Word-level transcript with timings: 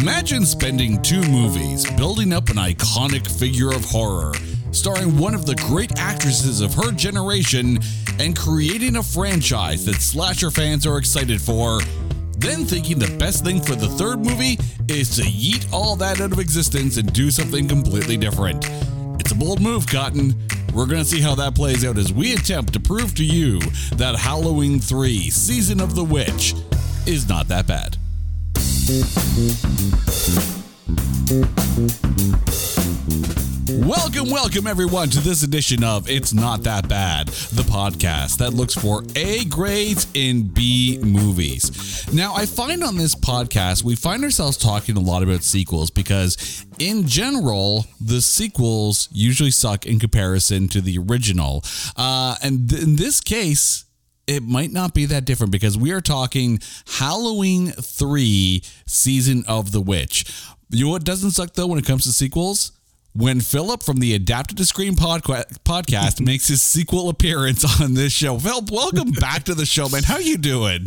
Imagine 0.00 0.46
spending 0.46 1.02
two 1.02 1.20
movies 1.20 1.84
building 1.98 2.32
up 2.32 2.48
an 2.48 2.56
iconic 2.56 3.30
figure 3.38 3.68
of 3.68 3.84
horror, 3.84 4.32
starring 4.70 5.18
one 5.18 5.34
of 5.34 5.44
the 5.44 5.54
great 5.56 5.98
actresses 5.98 6.62
of 6.62 6.72
her 6.72 6.92
generation, 6.92 7.78
and 8.18 8.34
creating 8.34 8.96
a 8.96 9.02
franchise 9.02 9.84
that 9.84 9.96
slasher 9.96 10.50
fans 10.50 10.86
are 10.86 10.96
excited 10.96 11.42
for. 11.42 11.78
Then 12.38 12.64
thinking 12.64 12.98
the 12.98 13.14
best 13.18 13.44
thing 13.44 13.60
for 13.60 13.74
the 13.74 13.86
third 13.86 14.20
movie 14.20 14.58
is 14.88 15.14
to 15.16 15.22
yeet 15.24 15.70
all 15.74 15.94
that 15.96 16.22
out 16.22 16.32
of 16.32 16.38
existence 16.38 16.96
and 16.96 17.12
do 17.12 17.30
something 17.30 17.68
completely 17.68 18.16
different. 18.16 18.64
It's 19.20 19.32
a 19.32 19.36
bold 19.36 19.60
move, 19.60 19.86
Cotton. 19.86 20.34
We're 20.72 20.86
going 20.86 21.02
to 21.02 21.04
see 21.04 21.20
how 21.20 21.34
that 21.34 21.54
plays 21.54 21.84
out 21.84 21.98
as 21.98 22.14
we 22.14 22.32
attempt 22.32 22.72
to 22.72 22.80
prove 22.80 23.14
to 23.16 23.24
you 23.24 23.60
that 23.96 24.16
Halloween 24.16 24.80
3 24.80 25.28
Season 25.28 25.82
of 25.82 25.94
the 25.94 26.04
Witch 26.04 26.54
is 27.06 27.28
not 27.28 27.46
that 27.48 27.66
bad. 27.66 27.98
Welcome, 33.70 34.28
welcome 34.28 34.66
everyone 34.66 35.08
to 35.10 35.20
this 35.20 35.44
edition 35.44 35.84
of 35.84 36.10
It's 36.10 36.34
Not 36.34 36.64
That 36.64 36.88
Bad, 36.88 37.28
the 37.28 37.62
podcast 37.62 38.38
that 38.38 38.54
looks 38.54 38.74
for 38.74 39.04
A 39.14 39.44
grades 39.44 40.08
in 40.14 40.48
B 40.48 40.98
movies. 41.00 42.12
Now, 42.12 42.34
I 42.34 42.44
find 42.44 42.82
on 42.82 42.96
this 42.96 43.14
podcast, 43.14 43.84
we 43.84 43.94
find 43.94 44.24
ourselves 44.24 44.56
talking 44.56 44.96
a 44.96 45.00
lot 45.00 45.22
about 45.22 45.44
sequels 45.44 45.92
because, 45.92 46.66
in 46.80 47.06
general, 47.06 47.86
the 48.00 48.20
sequels 48.20 49.08
usually 49.12 49.52
suck 49.52 49.86
in 49.86 50.00
comparison 50.00 50.66
to 50.70 50.80
the 50.80 50.98
original. 50.98 51.62
Uh, 51.96 52.34
and 52.42 52.68
th- 52.68 52.82
in 52.82 52.96
this 52.96 53.20
case, 53.20 53.84
it 54.32 54.42
might 54.42 54.72
not 54.72 54.94
be 54.94 55.04
that 55.06 55.24
different 55.24 55.52
because 55.52 55.76
we 55.76 55.92
are 55.92 56.00
talking 56.00 56.58
Halloween 56.86 57.70
3 57.70 58.62
Season 58.86 59.44
of 59.46 59.72
the 59.72 59.80
Witch. 59.80 60.24
You 60.70 60.86
know 60.86 60.90
what 60.92 61.04
doesn't 61.04 61.32
suck 61.32 61.52
though 61.52 61.66
when 61.66 61.78
it 61.78 61.84
comes 61.84 62.04
to 62.04 62.12
sequels? 62.12 62.72
When 63.14 63.40
Philip 63.40 63.82
from 63.82 63.98
the 63.98 64.14
Adapted 64.14 64.56
to 64.56 64.64
Screen 64.64 64.94
podca- 64.94 65.44
podcast 65.64 66.20
makes 66.24 66.48
his 66.48 66.62
sequel 66.62 67.10
appearance 67.10 67.80
on 67.80 67.92
this 67.92 68.12
show. 68.12 68.38
Philip, 68.38 68.70
welcome 68.70 69.10
back 69.20 69.44
to 69.44 69.54
the 69.54 69.66
show, 69.66 69.90
man. 69.90 70.02
How 70.02 70.16
you 70.16 70.38
doing? 70.38 70.86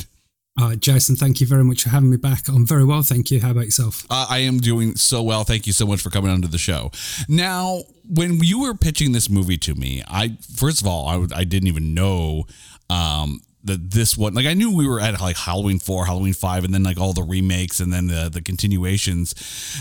Uh, 0.59 0.75
Jason, 0.75 1.15
thank 1.17 1.41
you 1.41 1.45
very 1.45 1.63
much 1.63 1.83
for 1.83 1.89
having 1.89 2.09
me 2.09 2.17
back. 2.17 2.47
I'm 2.47 2.65
very 2.65 2.85
well, 2.85 3.03
thank 3.03 3.29
you. 3.29 3.41
How 3.41 3.51
about 3.51 3.65
yourself? 3.65 4.05
Uh, 4.09 4.25
I 4.27 4.39
am 4.39 4.57
doing 4.57 4.95
so 4.95 5.21
well. 5.21 5.43
Thank 5.43 5.67
you 5.67 5.73
so 5.73 5.85
much 5.85 6.01
for 6.01 6.09
coming 6.09 6.31
onto 6.31 6.47
the 6.47 6.57
show. 6.57 6.91
Now, 7.27 7.83
when 8.07 8.39
you 8.41 8.61
were 8.61 8.73
pitching 8.73 9.11
this 9.11 9.29
movie 9.29 9.57
to 9.57 9.75
me, 9.75 10.01
I 10.07 10.37
first 10.55 10.81
of 10.81 10.87
all, 10.87 11.07
I, 11.07 11.39
I 11.39 11.43
didn't 11.43 11.67
even 11.67 11.93
know 11.93 12.45
um, 12.89 13.41
that 13.63 13.91
this 13.91 14.17
one, 14.17 14.33
like 14.33 14.45
I 14.45 14.53
knew 14.53 14.75
we 14.75 14.87
were 14.87 14.99
at 14.99 15.19
like 15.19 15.37
Halloween 15.37 15.79
four, 15.79 16.05
Halloween 16.05 16.33
five, 16.33 16.63
and 16.63 16.73
then 16.73 16.83
like 16.83 16.99
all 16.99 17.13
the 17.13 17.23
remakes 17.23 17.79
and 17.79 17.91
then 17.91 18.07
the 18.07 18.29
the 18.31 18.41
continuations, 18.41 19.35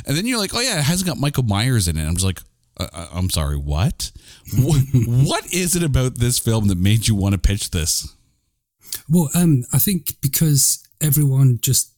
and 0.07 0.17
then 0.17 0.27
you're 0.27 0.39
like, 0.39 0.55
oh 0.55 0.61
yeah, 0.61 0.79
it 0.79 0.85
hasn't 0.85 1.07
got 1.07 1.19
Michael 1.19 1.45
Myers 1.45 1.89
in 1.89 1.97
it. 1.97 2.07
I'm 2.07 2.15
just 2.15 2.27
like. 2.27 2.41
Uh, 2.77 2.89
uh 2.93 3.07
I'm 3.13 3.31
sorry, 3.31 3.57
what? 3.57 4.11
what? 4.59 4.83
What 5.07 5.55
is 5.55 5.77
it 5.77 5.85
about 5.85 6.19
this 6.19 6.41
film 6.41 6.67
that 6.69 6.79
made 6.79 7.07
you 7.07 7.15
want 7.15 7.35
to 7.35 7.39
pitch 7.39 7.71
this? 7.71 8.13
Well, 9.09 9.31
um, 9.35 9.65
I 9.73 9.79
think 9.79 10.21
because 10.21 10.85
everyone 11.01 11.59
just 11.63 11.94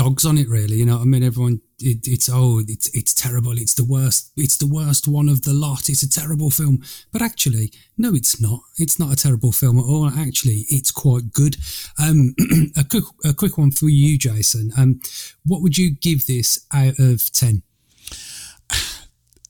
dogs 0.00 0.24
on 0.24 0.38
it, 0.38 0.48
really. 0.48 0.76
You 0.76 0.86
know, 0.86 0.98
I 0.98 1.04
mean, 1.04 1.22
everyone, 1.22 1.60
it, 1.78 2.08
it's 2.08 2.30
oh, 2.32 2.62
it's 2.66 2.88
it's 2.94 3.12
terrible. 3.12 3.52
It's 3.52 3.74
the 3.74 3.84
worst. 3.84 4.32
It's 4.34 4.56
the 4.56 4.66
worst 4.66 5.06
one 5.06 5.28
of 5.28 5.42
the 5.42 5.52
lot. 5.52 5.90
It's 5.90 6.02
a 6.02 6.08
terrible 6.08 6.50
film. 6.50 6.82
But 7.12 7.20
actually, 7.20 7.70
no, 7.98 8.14
it's 8.14 8.40
not. 8.40 8.60
It's 8.78 8.98
not 8.98 9.12
a 9.12 9.16
terrible 9.16 9.52
film 9.52 9.78
at 9.78 9.84
all. 9.84 10.08
Actually, 10.08 10.64
it's 10.70 10.90
quite 10.90 11.32
good. 11.32 11.56
Um, 12.02 12.34
a 12.78 12.84
quick 12.84 13.04
a 13.26 13.34
quick 13.34 13.58
one 13.58 13.72
for 13.72 13.90
you, 13.90 14.16
Jason. 14.16 14.72
Um, 14.78 15.00
what 15.44 15.60
would 15.60 15.76
you 15.76 15.90
give 15.90 16.24
this 16.24 16.66
out 16.72 16.98
of 16.98 17.30
ten? 17.32 17.62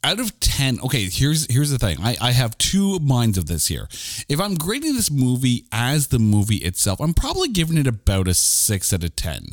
out 0.02 0.18
of 0.18 0.40
10 0.40 0.80
okay 0.80 1.10
here's 1.10 1.46
here's 1.52 1.68
the 1.68 1.78
thing 1.78 1.98
I, 2.00 2.16
I 2.22 2.30
have 2.32 2.56
two 2.56 2.98
minds 3.00 3.36
of 3.36 3.48
this 3.48 3.66
here 3.66 3.86
if 4.30 4.40
i'm 4.40 4.54
grading 4.54 4.94
this 4.94 5.10
movie 5.10 5.66
as 5.72 6.06
the 6.06 6.18
movie 6.18 6.64
itself 6.64 7.02
i'm 7.02 7.12
probably 7.12 7.48
giving 7.48 7.76
it 7.76 7.86
about 7.86 8.26
a 8.26 8.32
6 8.32 8.94
out 8.94 9.04
of 9.04 9.14
10 9.14 9.48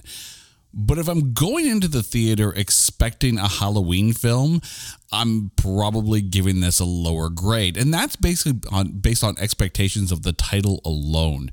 but 0.73 0.97
if 0.97 1.07
i'm 1.07 1.33
going 1.33 1.65
into 1.65 1.87
the 1.87 2.03
theater 2.03 2.53
expecting 2.55 3.37
a 3.37 3.47
halloween 3.47 4.13
film 4.13 4.61
i'm 5.11 5.51
probably 5.55 6.21
giving 6.21 6.59
this 6.59 6.79
a 6.79 6.85
lower 6.85 7.29
grade 7.29 7.77
and 7.77 7.93
that's 7.93 8.15
basically 8.15 8.59
on 8.71 8.91
based 8.91 9.23
on 9.23 9.35
expectations 9.39 10.11
of 10.11 10.23
the 10.23 10.33
title 10.33 10.81
alone 10.85 11.49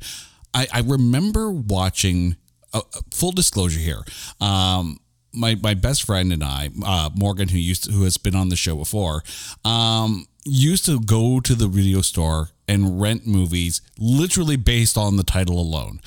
i, 0.52 0.66
I 0.72 0.80
remember 0.80 1.50
watching 1.50 2.36
uh, 2.72 2.82
full 3.12 3.32
disclosure 3.32 3.80
here 3.80 4.02
um, 4.40 4.98
my 5.34 5.56
my 5.56 5.74
best 5.74 6.04
friend 6.04 6.32
and 6.32 6.42
I, 6.42 6.70
uh, 6.84 7.10
Morgan, 7.14 7.48
who 7.48 7.58
used 7.58 7.84
to, 7.84 7.92
who 7.92 8.04
has 8.04 8.16
been 8.16 8.34
on 8.34 8.48
the 8.48 8.56
show 8.56 8.76
before, 8.76 9.22
um, 9.64 10.26
used 10.44 10.86
to 10.86 11.00
go 11.00 11.40
to 11.40 11.54
the 11.54 11.68
video 11.68 12.00
store 12.00 12.50
and 12.68 13.00
rent 13.00 13.26
movies 13.26 13.82
literally 13.98 14.56
based 14.56 14.96
on 14.96 15.16
the 15.16 15.22
title 15.22 15.58
alone. 15.58 16.00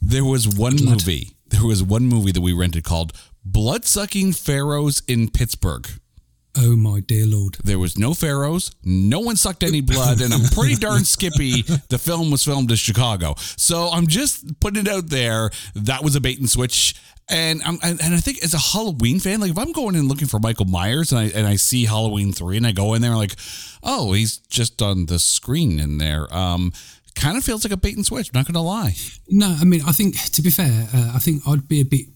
There 0.00 0.24
was 0.24 0.48
one 0.48 0.76
movie. 0.84 1.33
There 1.48 1.64
was 1.64 1.82
one 1.82 2.06
movie 2.06 2.32
that 2.32 2.40
we 2.40 2.52
rented 2.52 2.84
called 2.84 3.12
Bloodsucking 3.44 4.32
Pharaohs 4.32 5.02
in 5.06 5.30
Pittsburgh. 5.30 5.88
Oh 6.56 6.76
my 6.76 7.00
dear 7.00 7.26
lord! 7.26 7.56
There 7.64 7.80
was 7.80 7.98
no 7.98 8.14
pharaohs. 8.14 8.70
No 8.84 9.18
one 9.18 9.34
sucked 9.34 9.64
any 9.64 9.80
blood, 9.80 10.20
and 10.20 10.32
I'm 10.32 10.44
pretty 10.52 10.76
darn 10.76 11.04
skippy. 11.04 11.62
The 11.88 11.98
film 11.98 12.30
was 12.30 12.44
filmed 12.44 12.70
in 12.70 12.76
Chicago, 12.76 13.34
so 13.38 13.88
I'm 13.88 14.06
just 14.06 14.60
putting 14.60 14.86
it 14.86 14.88
out 14.88 15.08
there. 15.08 15.50
That 15.74 16.04
was 16.04 16.14
a 16.14 16.20
bait 16.20 16.38
and 16.38 16.48
switch, 16.48 16.94
and 17.28 17.60
I'm 17.64 17.78
and 17.82 18.00
I 18.00 18.18
think 18.18 18.44
as 18.44 18.54
a 18.54 18.58
Halloween 18.58 19.18
fan, 19.18 19.40
like 19.40 19.50
if 19.50 19.58
I'm 19.58 19.72
going 19.72 19.96
in 19.96 20.06
looking 20.06 20.28
for 20.28 20.38
Michael 20.38 20.66
Myers 20.66 21.10
and 21.10 21.20
I 21.20 21.24
and 21.36 21.46
I 21.46 21.56
see 21.56 21.86
Halloween 21.86 22.32
three 22.32 22.56
and 22.56 22.66
I 22.66 22.72
go 22.72 22.94
in 22.94 23.02
there 23.02 23.16
like, 23.16 23.34
oh, 23.82 24.12
he's 24.12 24.36
just 24.38 24.80
on 24.80 25.06
the 25.06 25.18
screen 25.18 25.80
in 25.80 25.98
there. 25.98 26.32
Um, 26.34 26.72
kind 27.14 27.36
of 27.36 27.44
feels 27.44 27.64
like 27.64 27.72
a 27.72 27.76
bait 27.76 27.96
and 27.96 28.04
switch. 28.04 28.32
Not 28.32 28.46
going 28.46 28.54
to 28.54 28.60
lie. 28.60 28.94
No, 29.28 29.56
I 29.60 29.64
mean 29.64 29.82
I 29.86 29.92
think 29.92 30.16
to 30.32 30.42
be 30.42 30.50
fair, 30.50 30.88
uh, 30.92 31.12
I 31.14 31.18
think 31.18 31.42
I'd 31.46 31.68
be 31.68 31.80
a 31.80 31.84
bit 31.84 32.06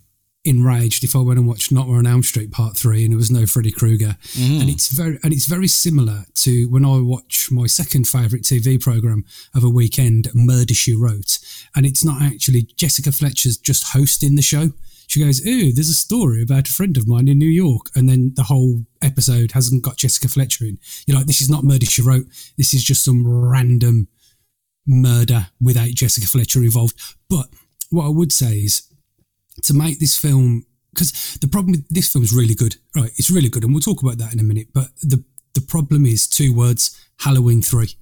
enraged 0.45 1.05
if 1.05 1.15
I 1.15 1.21
went 1.21 1.39
and 1.39 1.47
watched 1.47 1.73
Nightmare 1.73 1.99
on 1.99 2.07
Elm 2.07 2.23
Street 2.23 2.51
Part 2.51 2.77
Three 2.77 3.05
and 3.05 3.13
there 3.13 3.19
was 3.19 3.31
no 3.31 3.47
Freddy 3.47 3.71
Krueger. 3.71 4.17
Mm. 4.33 4.61
And 4.61 4.71
it's 4.71 4.89
very 4.89 5.19
and 5.23 5.33
it's 5.33 5.47
very 5.47 5.69
similar 5.69 6.25
to 6.37 6.67
when 6.69 6.85
I 6.85 6.99
watch 7.01 7.49
my 7.51 7.67
second 7.67 8.09
favourite 8.09 8.45
TV 8.45 8.81
program 8.81 9.25
of 9.55 9.65
a 9.65 9.69
weekend, 9.69 10.29
Murder 10.35 10.75
She 10.75 10.95
Wrote, 10.95 11.39
and 11.77 11.85
it's 11.85 12.05
not 12.05 12.23
actually 12.23 12.63
Jessica 12.77 13.13
Fletcher's 13.13 13.57
just 13.57 13.89
hosting 13.93 14.37
the 14.37 14.43
show. 14.43 14.73
She 15.07 15.21
goes, 15.21 15.47
"Ooh, 15.47 15.73
there's 15.73 15.89
a 15.89 15.95
story 15.95 16.43
about 16.43 16.69
a 16.69 16.73
friend 16.73 16.97
of 16.97 17.09
mine 17.09 17.29
in 17.29 17.39
New 17.39 17.47
York," 17.47 17.87
and 17.95 18.09
then 18.09 18.33
the 18.37 18.45
whole 18.45 18.85
episode 19.01 19.53
hasn't 19.53 19.83
got 19.83 19.97
Jessica 19.97 20.29
Fletcher 20.29 20.67
in. 20.67 20.79
You're 21.07 21.17
like, 21.17 21.27
"This 21.27 21.41
is 21.41 21.49
not 21.49 21.65
Murder 21.65 21.87
She 21.87 22.03
Wrote. 22.03 22.27
This 22.57 22.75
is 22.75 22.85
just 22.85 23.05
some 23.05 23.27
random 23.27 24.09
murder 24.89 25.49
without 25.61 25.89
Jessica 25.89 26.27
Fletcher 26.27 26.63
involved." 26.63 26.99
But 27.31 27.47
what 27.91 28.07
I 28.07 28.11
would 28.11 28.33
say 28.33 28.59
is 28.59 28.83
to 29.63 29.75
make 29.75 30.01
this 30.01 30.19
film 30.19 30.67
because 30.93 31.37
the 31.41 31.49
problem 31.49 31.73
with 31.73 31.89
this 31.89 32.13
film 32.13 32.25
is 32.25 32.35
really 32.35 32.55
good, 32.55 32.77
right? 32.97 33.11
It's 33.17 33.31
really 33.31 33.49
good, 33.49 33.63
and 33.63 33.73
we'll 33.73 33.81
talk 33.81 34.03
about 34.03 34.19
that 34.19 34.33
in 34.33 34.41
a 34.41 34.45
minute. 34.45 34.69
But 34.73 34.89
the 35.03 35.23
the 35.55 35.61
problem 35.61 36.07
is 36.07 36.27
two 36.27 36.55
words: 36.55 36.99
Halloween 37.21 37.63
three. 37.63 37.95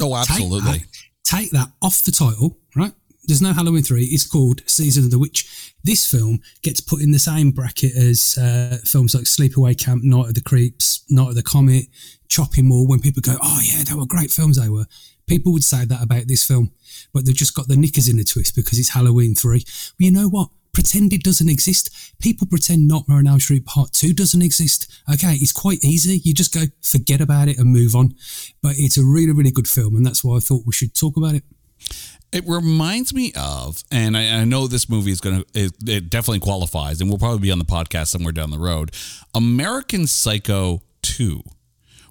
Oh, 0.00 0.14
absolutely. 0.14 0.60
Take 0.60 0.80
that, 0.80 0.88
take 1.24 1.50
that 1.50 1.68
off 1.82 2.04
the 2.04 2.12
title, 2.12 2.58
right? 2.76 2.92
There's 3.28 3.42
no 3.42 3.52
Halloween 3.52 3.82
3. 3.82 4.04
It's 4.04 4.26
called 4.26 4.62
Season 4.66 5.04
of 5.04 5.10
the 5.10 5.18
Witch. 5.18 5.74
This 5.84 6.10
film 6.10 6.40
gets 6.62 6.80
put 6.80 7.02
in 7.02 7.10
the 7.12 7.18
same 7.18 7.50
bracket 7.50 7.94
as 7.94 8.38
uh, 8.38 8.78
films 8.84 9.14
like 9.14 9.24
Sleepaway 9.24 9.78
Camp, 9.78 10.02
Night 10.02 10.28
of 10.28 10.34
the 10.34 10.40
Creeps, 10.40 11.04
Night 11.10 11.28
of 11.28 11.34
the 11.34 11.42
Comet, 11.42 11.84
Chopping 12.28 12.68
Mall. 12.68 12.88
When 12.88 13.00
people 13.00 13.20
go, 13.20 13.36
oh, 13.42 13.60
yeah, 13.62 13.84
they 13.84 13.92
were 13.92 14.06
great 14.06 14.30
films, 14.30 14.58
they 14.58 14.70
were. 14.70 14.86
People 15.28 15.52
would 15.52 15.64
say 15.64 15.84
that 15.84 16.02
about 16.02 16.26
this 16.26 16.44
film, 16.44 16.72
but 17.12 17.24
they've 17.24 17.34
just 17.34 17.54
got 17.54 17.68
the 17.68 17.76
knickers 17.76 18.08
in 18.08 18.16
the 18.16 18.24
twist 18.24 18.56
because 18.56 18.78
it's 18.78 18.90
Halloween 18.90 19.34
3. 19.34 19.60
But 19.60 20.04
you 20.04 20.10
know 20.10 20.28
what? 20.28 20.48
Pretend 20.72 21.12
it 21.12 21.24
doesn't 21.24 21.48
exist. 21.48 22.14
People 22.20 22.46
pretend 22.46 22.86
Nightmare 22.86 23.18
on 23.18 23.26
Elm 23.26 23.40
Street 23.40 23.66
Part 23.66 23.92
2 23.92 24.12
doesn't 24.12 24.42
exist. 24.42 24.90
Okay, 25.12 25.34
it's 25.34 25.52
quite 25.52 25.82
easy. 25.82 26.18
You 26.18 26.34
just 26.34 26.54
go, 26.54 26.62
forget 26.82 27.20
about 27.20 27.48
it 27.48 27.58
and 27.58 27.72
move 27.72 27.94
on. 27.94 28.14
But 28.62 28.74
it's 28.76 28.96
a 28.96 29.04
really, 29.04 29.32
really 29.32 29.50
good 29.50 29.68
film, 29.68 29.96
and 29.96 30.06
that's 30.06 30.22
why 30.22 30.36
I 30.36 30.40
thought 30.40 30.62
we 30.66 30.72
should 30.72 30.94
talk 30.94 31.16
about 31.16 31.34
it. 31.34 31.44
It 32.30 32.44
reminds 32.46 33.14
me 33.14 33.32
of, 33.36 33.82
and 33.90 34.16
I, 34.16 34.40
I 34.40 34.44
know 34.44 34.66
this 34.66 34.88
movie 34.88 35.10
is 35.10 35.20
going 35.20 35.42
to, 35.42 35.72
it, 35.86 36.10
definitely 36.10 36.40
qualifies, 36.40 37.00
and 37.00 37.08
we'll 37.08 37.18
probably 37.18 37.38
be 37.40 37.50
on 37.50 37.58
the 37.58 37.64
podcast 37.64 38.08
somewhere 38.08 38.32
down 38.32 38.50
the 38.50 38.58
road. 38.58 38.92
American 39.34 40.06
Psycho 40.06 40.82
2, 41.02 41.42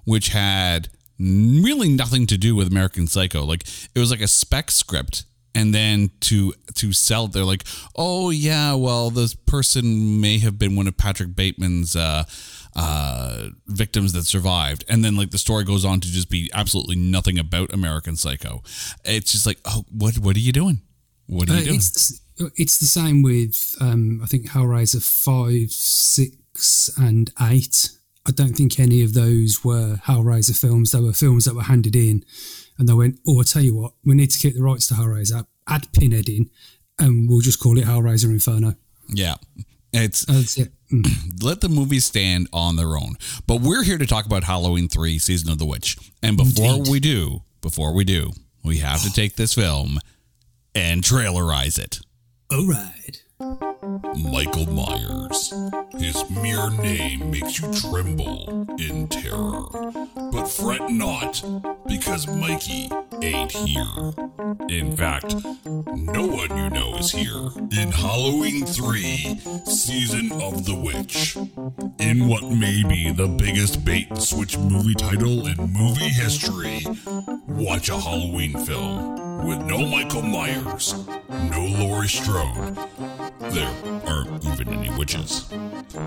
which 0.04 0.28
had 0.30 0.88
really 1.18 1.88
nothing 1.88 2.26
to 2.26 2.38
do 2.38 2.54
with 2.54 2.68
American 2.68 3.06
Psycho. 3.06 3.44
Like, 3.44 3.64
it 3.94 3.98
was 3.98 4.10
like 4.10 4.20
a 4.20 4.28
spec 4.28 4.70
script. 4.70 5.24
And 5.54 5.74
then 5.74 6.10
to 6.20 6.52
to 6.74 6.92
sell, 6.92 7.26
they're 7.26 7.42
like, 7.42 7.64
oh 7.96 8.30
yeah, 8.30 8.74
well, 8.74 9.10
this 9.10 9.34
person 9.34 10.20
may 10.20 10.38
have 10.38 10.56
been 10.56 10.76
one 10.76 10.86
of 10.86 10.96
Patrick 10.96 11.34
Bateman's 11.34 11.96
uh, 11.96 12.24
uh, 12.76 13.48
victims 13.66 14.12
that 14.12 14.24
survived, 14.24 14.84
and 14.88 15.02
then 15.04 15.16
like 15.16 15.30
the 15.30 15.38
story 15.38 15.64
goes 15.64 15.84
on 15.84 16.00
to 16.00 16.08
just 16.08 16.30
be 16.30 16.48
absolutely 16.52 16.94
nothing 16.94 17.40
about 17.40 17.72
American 17.72 18.14
Psycho. 18.14 18.62
It's 19.04 19.32
just 19.32 19.46
like, 19.46 19.58
oh, 19.64 19.84
what 19.90 20.18
what 20.18 20.36
are 20.36 20.40
you 20.40 20.52
doing? 20.52 20.82
What 21.26 21.48
are 21.48 21.54
you 21.54 21.60
uh, 21.60 21.64
doing? 21.64 21.76
It's, 21.76 22.20
it's 22.54 22.78
the 22.78 22.86
same 22.86 23.22
with 23.22 23.74
um, 23.80 24.20
I 24.22 24.26
think 24.26 24.50
Hellraiser 24.50 25.02
Six, 25.72 26.90
and 26.96 27.32
eight. 27.40 27.90
I 28.28 28.30
don't 28.30 28.54
think 28.54 28.78
any 28.78 29.02
of 29.02 29.14
those 29.14 29.64
were 29.64 29.96
Hellraiser 30.04 30.58
films. 30.58 30.92
They 30.92 31.00
were 31.00 31.14
films 31.14 31.46
that 31.46 31.54
were 31.54 31.62
handed 31.62 31.96
in, 31.96 32.24
and 32.76 32.86
they 32.88 32.92
went, 32.92 33.18
"Oh, 33.26 33.40
I 33.40 33.44
tell 33.44 33.62
you 33.62 33.74
what, 33.74 33.94
we 34.04 34.14
need 34.14 34.30
to 34.30 34.38
keep 34.38 34.54
the 34.54 34.62
rights 34.62 34.86
to 34.88 34.94
Hellraiser. 34.94 35.46
Add 35.66 35.90
Pinhead 35.94 36.28
in, 36.28 36.50
and 36.98 37.28
we'll 37.28 37.40
just 37.40 37.58
call 37.58 37.78
it 37.78 37.86
Hellraiser 37.86 38.26
Inferno." 38.26 38.74
Yeah. 39.08 39.36
It's 39.92 40.26
That's 40.26 40.58
it. 40.58 40.72
Mm. 40.92 41.06
let 41.42 41.62
the 41.62 41.70
movies 41.70 42.04
stand 42.04 42.48
on 42.52 42.76
their 42.76 42.96
own. 42.96 43.16
But 43.46 43.62
we're 43.62 43.82
here 43.82 43.96
to 43.96 44.06
talk 44.06 44.26
about 44.26 44.44
Halloween 44.44 44.88
3 44.88 45.18
Season 45.18 45.50
of 45.50 45.58
the 45.58 45.64
Witch. 45.64 45.96
And 46.22 46.36
before 46.36 46.74
Indeed. 46.74 46.90
we 46.90 47.00
do, 47.00 47.42
before 47.62 47.94
we 47.94 48.04
do, 48.04 48.32
we 48.62 48.78
have 48.78 49.02
to 49.02 49.12
take 49.12 49.36
this 49.36 49.54
film 49.54 49.98
and 50.74 51.02
trailerize 51.02 51.78
it. 51.78 52.00
All 52.50 52.66
right. 52.66 53.74
Michael 54.30 54.66
Myers. 54.72 55.52
His 55.98 56.28
mere 56.30 56.70
name 56.70 57.30
makes 57.30 57.60
you 57.60 57.72
tremble 57.72 58.66
in 58.78 59.08
terror. 59.08 59.66
But 60.32 60.46
fret 60.46 60.90
not, 60.90 61.42
because 61.86 62.26
Mikey 62.26 62.90
ain't 63.22 63.52
here. 63.52 64.12
In 64.68 64.96
fact, 64.96 65.34
no 65.64 66.26
one 66.26 66.56
you 66.56 66.70
know 66.70 66.96
is 66.96 67.12
here. 67.12 67.50
In 67.72 67.90
Halloween 67.90 68.66
3, 68.66 69.40
Season 69.64 70.32
of 70.42 70.64
the 70.64 70.74
Witch. 70.74 71.36
In 71.98 72.28
what 72.28 72.44
may 72.44 72.82
be 72.84 73.10
the 73.10 73.28
biggest 73.28 73.84
bait 73.84 74.08
and 74.10 74.22
switch 74.22 74.58
movie 74.58 74.94
title 74.94 75.46
in 75.46 75.56
movie 75.72 76.08
history, 76.08 76.84
watch 77.46 77.88
a 77.88 77.98
Halloween 77.98 78.52
film 78.64 79.46
with 79.46 79.60
no 79.62 79.86
Michael 79.86 80.22
Myers, 80.22 80.94
no 81.28 81.64
Laurie 81.78 82.08
Strode, 82.08 82.76
there 83.40 83.72
aren't 84.06 84.44
even 84.44 84.68
any 84.68 84.90
witches. 84.96 85.48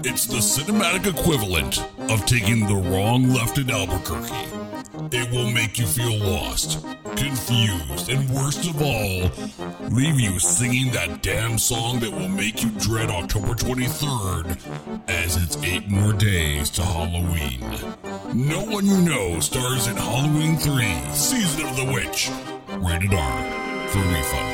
It's 0.03 0.25
the 0.25 0.37
cinematic 0.37 1.07
equivalent 1.07 1.79
of 2.11 2.25
taking 2.25 2.67
the 2.67 2.75
wrong 2.75 3.29
left 3.29 3.57
in 3.57 3.69
Albuquerque. 3.69 4.61
It 5.11 5.31
will 5.31 5.49
make 5.51 5.77
you 5.77 5.85
feel 5.85 6.17
lost, 6.17 6.85
confused, 7.15 8.09
and 8.09 8.29
worst 8.29 8.69
of 8.69 8.81
all, 8.81 9.31
leave 9.89 10.19
you 10.19 10.39
singing 10.39 10.91
that 10.91 11.21
damn 11.21 11.57
song 11.57 11.99
that 11.99 12.11
will 12.11 12.29
make 12.29 12.63
you 12.63 12.69
dread 12.79 13.09
October 13.09 13.53
23rd, 13.53 14.57
as 15.09 15.37
it's 15.41 15.57
eight 15.63 15.89
more 15.89 16.13
days 16.13 16.69
to 16.71 16.81
Halloween. 16.81 17.61
No 18.33 18.63
One 18.63 18.85
You 18.85 19.01
Know 19.01 19.39
stars 19.39 19.87
in 19.87 19.97
Halloween 19.97 20.57
3, 20.57 20.83
Season 21.13 21.65
of 21.67 21.75
the 21.75 21.91
Witch. 21.93 22.29
Rated 22.79 23.13
R 23.13 23.87
for 23.89 23.99
refund. 23.99 24.50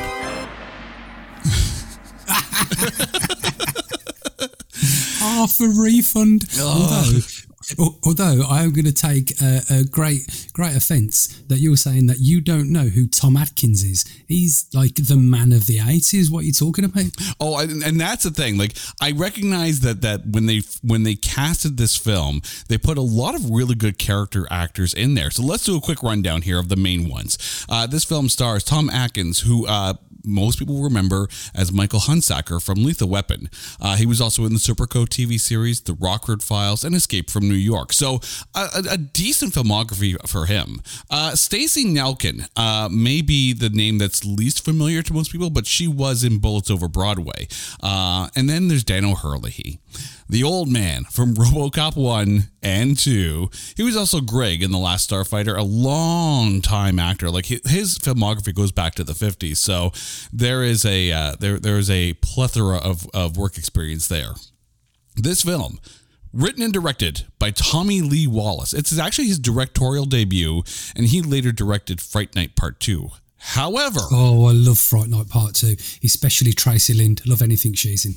Half 5.18 5.60
a 5.60 5.68
refund. 5.68 6.44
Although, 6.60 7.20
although 8.04 8.44
I 8.48 8.62
am 8.62 8.72
going 8.72 8.86
to 8.86 8.92
take 8.92 9.40
a, 9.42 9.60
a 9.70 9.84
great, 9.84 10.48
great 10.52 10.74
offence 10.74 11.42
that 11.48 11.58
you're 11.58 11.76
saying 11.76 12.06
that 12.06 12.18
you 12.18 12.40
don't 12.40 12.72
know 12.72 12.84
who 12.84 13.06
Tom 13.06 13.36
Atkins 13.36 13.84
is. 13.84 14.04
He's 14.26 14.66
like 14.72 14.94
the 14.94 15.16
man 15.16 15.52
of 15.52 15.66
the 15.66 15.80
eighties. 15.80 16.30
What 16.30 16.40
are 16.40 16.46
you 16.46 16.52
talking 16.52 16.84
about? 16.84 17.10
Oh, 17.40 17.58
and, 17.58 17.82
and 17.82 18.00
that's 18.00 18.24
the 18.24 18.30
thing. 18.30 18.56
Like, 18.56 18.74
I 19.00 19.12
recognize 19.12 19.80
that 19.80 20.00
that 20.02 20.26
when 20.26 20.46
they 20.46 20.62
when 20.82 21.02
they 21.02 21.14
casted 21.14 21.76
this 21.76 21.96
film, 21.96 22.40
they 22.68 22.78
put 22.78 22.96
a 22.96 23.02
lot 23.02 23.34
of 23.34 23.50
really 23.50 23.74
good 23.74 23.98
character 23.98 24.46
actors 24.50 24.94
in 24.94 25.14
there. 25.14 25.30
So 25.30 25.42
let's 25.42 25.64
do 25.64 25.76
a 25.76 25.80
quick 25.80 26.02
rundown 26.02 26.42
here 26.42 26.58
of 26.58 26.68
the 26.68 26.76
main 26.76 27.08
ones. 27.08 27.38
Uh, 27.68 27.86
this 27.86 28.04
film 28.04 28.28
stars 28.28 28.64
Tom 28.64 28.88
Atkins, 28.90 29.40
who. 29.40 29.66
Uh, 29.66 29.94
most 30.28 30.58
people 30.58 30.82
remember 30.82 31.28
as 31.54 31.72
Michael 31.72 32.00
Hunsaker 32.00 32.62
from 32.62 32.84
Lethal 32.84 33.08
Weapon. 33.08 33.50
Uh, 33.80 33.96
he 33.96 34.06
was 34.06 34.20
also 34.20 34.44
in 34.44 34.52
the 34.52 34.58
Serpico 34.58 35.06
TV 35.06 35.40
series, 35.40 35.80
The 35.80 35.94
Rockford 35.94 36.42
Files, 36.42 36.84
and 36.84 36.94
Escape 36.94 37.30
from 37.30 37.48
New 37.48 37.54
York. 37.54 37.92
So 37.92 38.20
a, 38.54 38.68
a, 38.90 38.98
decent 38.98 39.54
filmography 39.54 40.16
for 40.28 40.46
him. 40.46 40.82
Uh, 41.10 41.34
Stacey 41.34 41.84
Nelkin 41.84 42.48
uh, 42.56 42.88
may 42.90 43.22
be 43.22 43.52
the 43.52 43.70
name 43.70 43.98
that's 43.98 44.24
least 44.24 44.64
familiar 44.64 45.02
to 45.02 45.12
most 45.12 45.32
people, 45.32 45.50
but 45.50 45.66
she 45.66 45.88
was 45.88 46.24
in 46.24 46.38
Bullets 46.38 46.70
Over 46.70 46.88
Broadway. 46.88 47.48
Uh, 47.82 48.28
and 48.36 48.48
then 48.48 48.68
there's 48.68 48.84
Dan 48.84 49.04
O'Herlihy. 49.04 49.80
The 50.28 50.44
old 50.44 50.68
man 50.68 51.04
from 51.04 51.34
RoboCop 51.34 51.96
1 51.96 52.44
and 52.62 52.98
2. 52.98 53.50
He 53.76 53.82
was 53.82 53.96
also 53.96 54.20
Greg 54.20 54.62
in 54.62 54.70
The 54.70 54.78
Last 54.78 55.10
Starfighter, 55.10 55.56
a 55.56 55.62
long 55.62 56.60
time 56.60 56.98
actor. 56.98 57.30
Like 57.30 57.46
his, 57.46 57.98
filmography 57.98 58.54
goes 58.54 58.72
back 58.72 58.94
to 58.96 59.04
the 59.04 59.14
50s. 59.14 59.56
So 59.56 59.92
there 60.32 60.62
is 60.62 60.84
a 60.84 61.10
uh, 61.12 61.36
there 61.40 61.58
there 61.58 61.78
is 61.78 61.90
a 61.90 62.14
plethora 62.14 62.76
of, 62.76 63.06
of 63.14 63.36
work 63.36 63.56
experience 63.56 64.08
there. 64.08 64.34
This 65.16 65.42
film, 65.42 65.80
written 66.32 66.62
and 66.62 66.72
directed 66.72 67.26
by 67.38 67.50
Tommy 67.50 68.02
Lee 68.02 68.26
Wallace. 68.26 68.72
It's 68.72 68.98
actually 68.98 69.28
his 69.28 69.38
directorial 69.38 70.04
debut, 70.04 70.62
and 70.94 71.06
he 71.06 71.22
later 71.22 71.52
directed 71.52 72.00
Fright 72.00 72.34
Night 72.36 72.54
Part 72.54 72.80
2. 72.80 73.10
However, 73.38 74.00
Oh, 74.10 74.46
I 74.46 74.52
love 74.52 74.78
Fright 74.78 75.08
Night 75.08 75.28
Part 75.28 75.54
Two, 75.54 75.76
especially 76.04 76.52
Traci 76.52 76.96
Lind. 76.96 77.22
Love 77.26 77.40
anything 77.42 77.72
she's 77.72 78.04
in. 78.04 78.14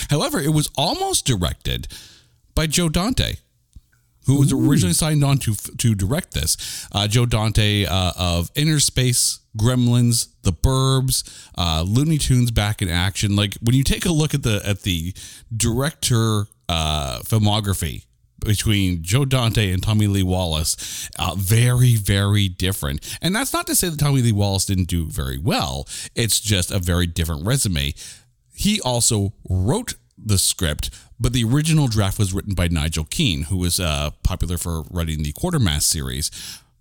However, 0.10 0.40
it 0.40 0.52
was 0.52 0.70
almost 0.76 1.26
directed 1.26 1.86
by 2.54 2.66
Joe 2.66 2.88
Dante, 2.88 3.34
who 4.26 4.38
was 4.38 4.52
originally 4.52 4.94
signed 4.94 5.22
on 5.22 5.38
to 5.38 5.54
to 5.54 5.94
direct 5.94 6.32
this. 6.34 6.86
Uh, 6.92 7.06
Joe 7.06 7.26
Dante 7.26 7.84
uh, 7.84 8.12
of 8.16 8.50
Inner 8.54 8.80
Space, 8.80 9.40
Gremlins, 9.56 10.28
The 10.42 10.52
Burbs, 10.52 11.24
uh, 11.56 11.84
Looney 11.86 12.18
Tunes 12.18 12.50
back 12.50 12.80
in 12.82 12.88
action. 12.88 13.36
Like 13.36 13.54
when 13.62 13.74
you 13.76 13.84
take 13.84 14.06
a 14.06 14.12
look 14.12 14.34
at 14.34 14.42
the 14.42 14.62
at 14.64 14.82
the 14.82 15.14
director 15.54 16.46
uh, 16.68 17.20
filmography 17.20 18.04
between 18.44 19.02
Joe 19.02 19.24
Dante 19.24 19.72
and 19.72 19.82
Tommy 19.82 20.06
Lee 20.06 20.22
Wallace 20.22 21.08
uh, 21.18 21.34
very, 21.36 21.96
very 21.96 22.48
different. 22.48 23.18
And 23.20 23.34
that's 23.34 23.52
not 23.52 23.66
to 23.66 23.74
say 23.74 23.88
that 23.88 23.98
Tommy 23.98 24.22
Lee 24.22 24.32
Wallace 24.32 24.66
didn't 24.66 24.88
do 24.88 25.06
very 25.06 25.38
well, 25.38 25.86
it's 26.14 26.40
just 26.40 26.70
a 26.70 26.78
very 26.78 27.06
different 27.06 27.46
resume. 27.46 27.94
He 28.54 28.80
also 28.80 29.32
wrote 29.48 29.94
the 30.16 30.38
script, 30.38 30.90
but 31.20 31.32
the 31.32 31.44
original 31.44 31.86
draft 31.88 32.18
was 32.18 32.32
written 32.32 32.54
by 32.54 32.68
Nigel 32.68 33.04
Kneale, 33.04 33.44
who 33.44 33.56
was 33.56 33.78
uh, 33.78 34.10
popular 34.22 34.58
for 34.58 34.82
writing 34.90 35.22
the 35.22 35.32
Quatermass 35.32 35.82
series. 35.82 36.30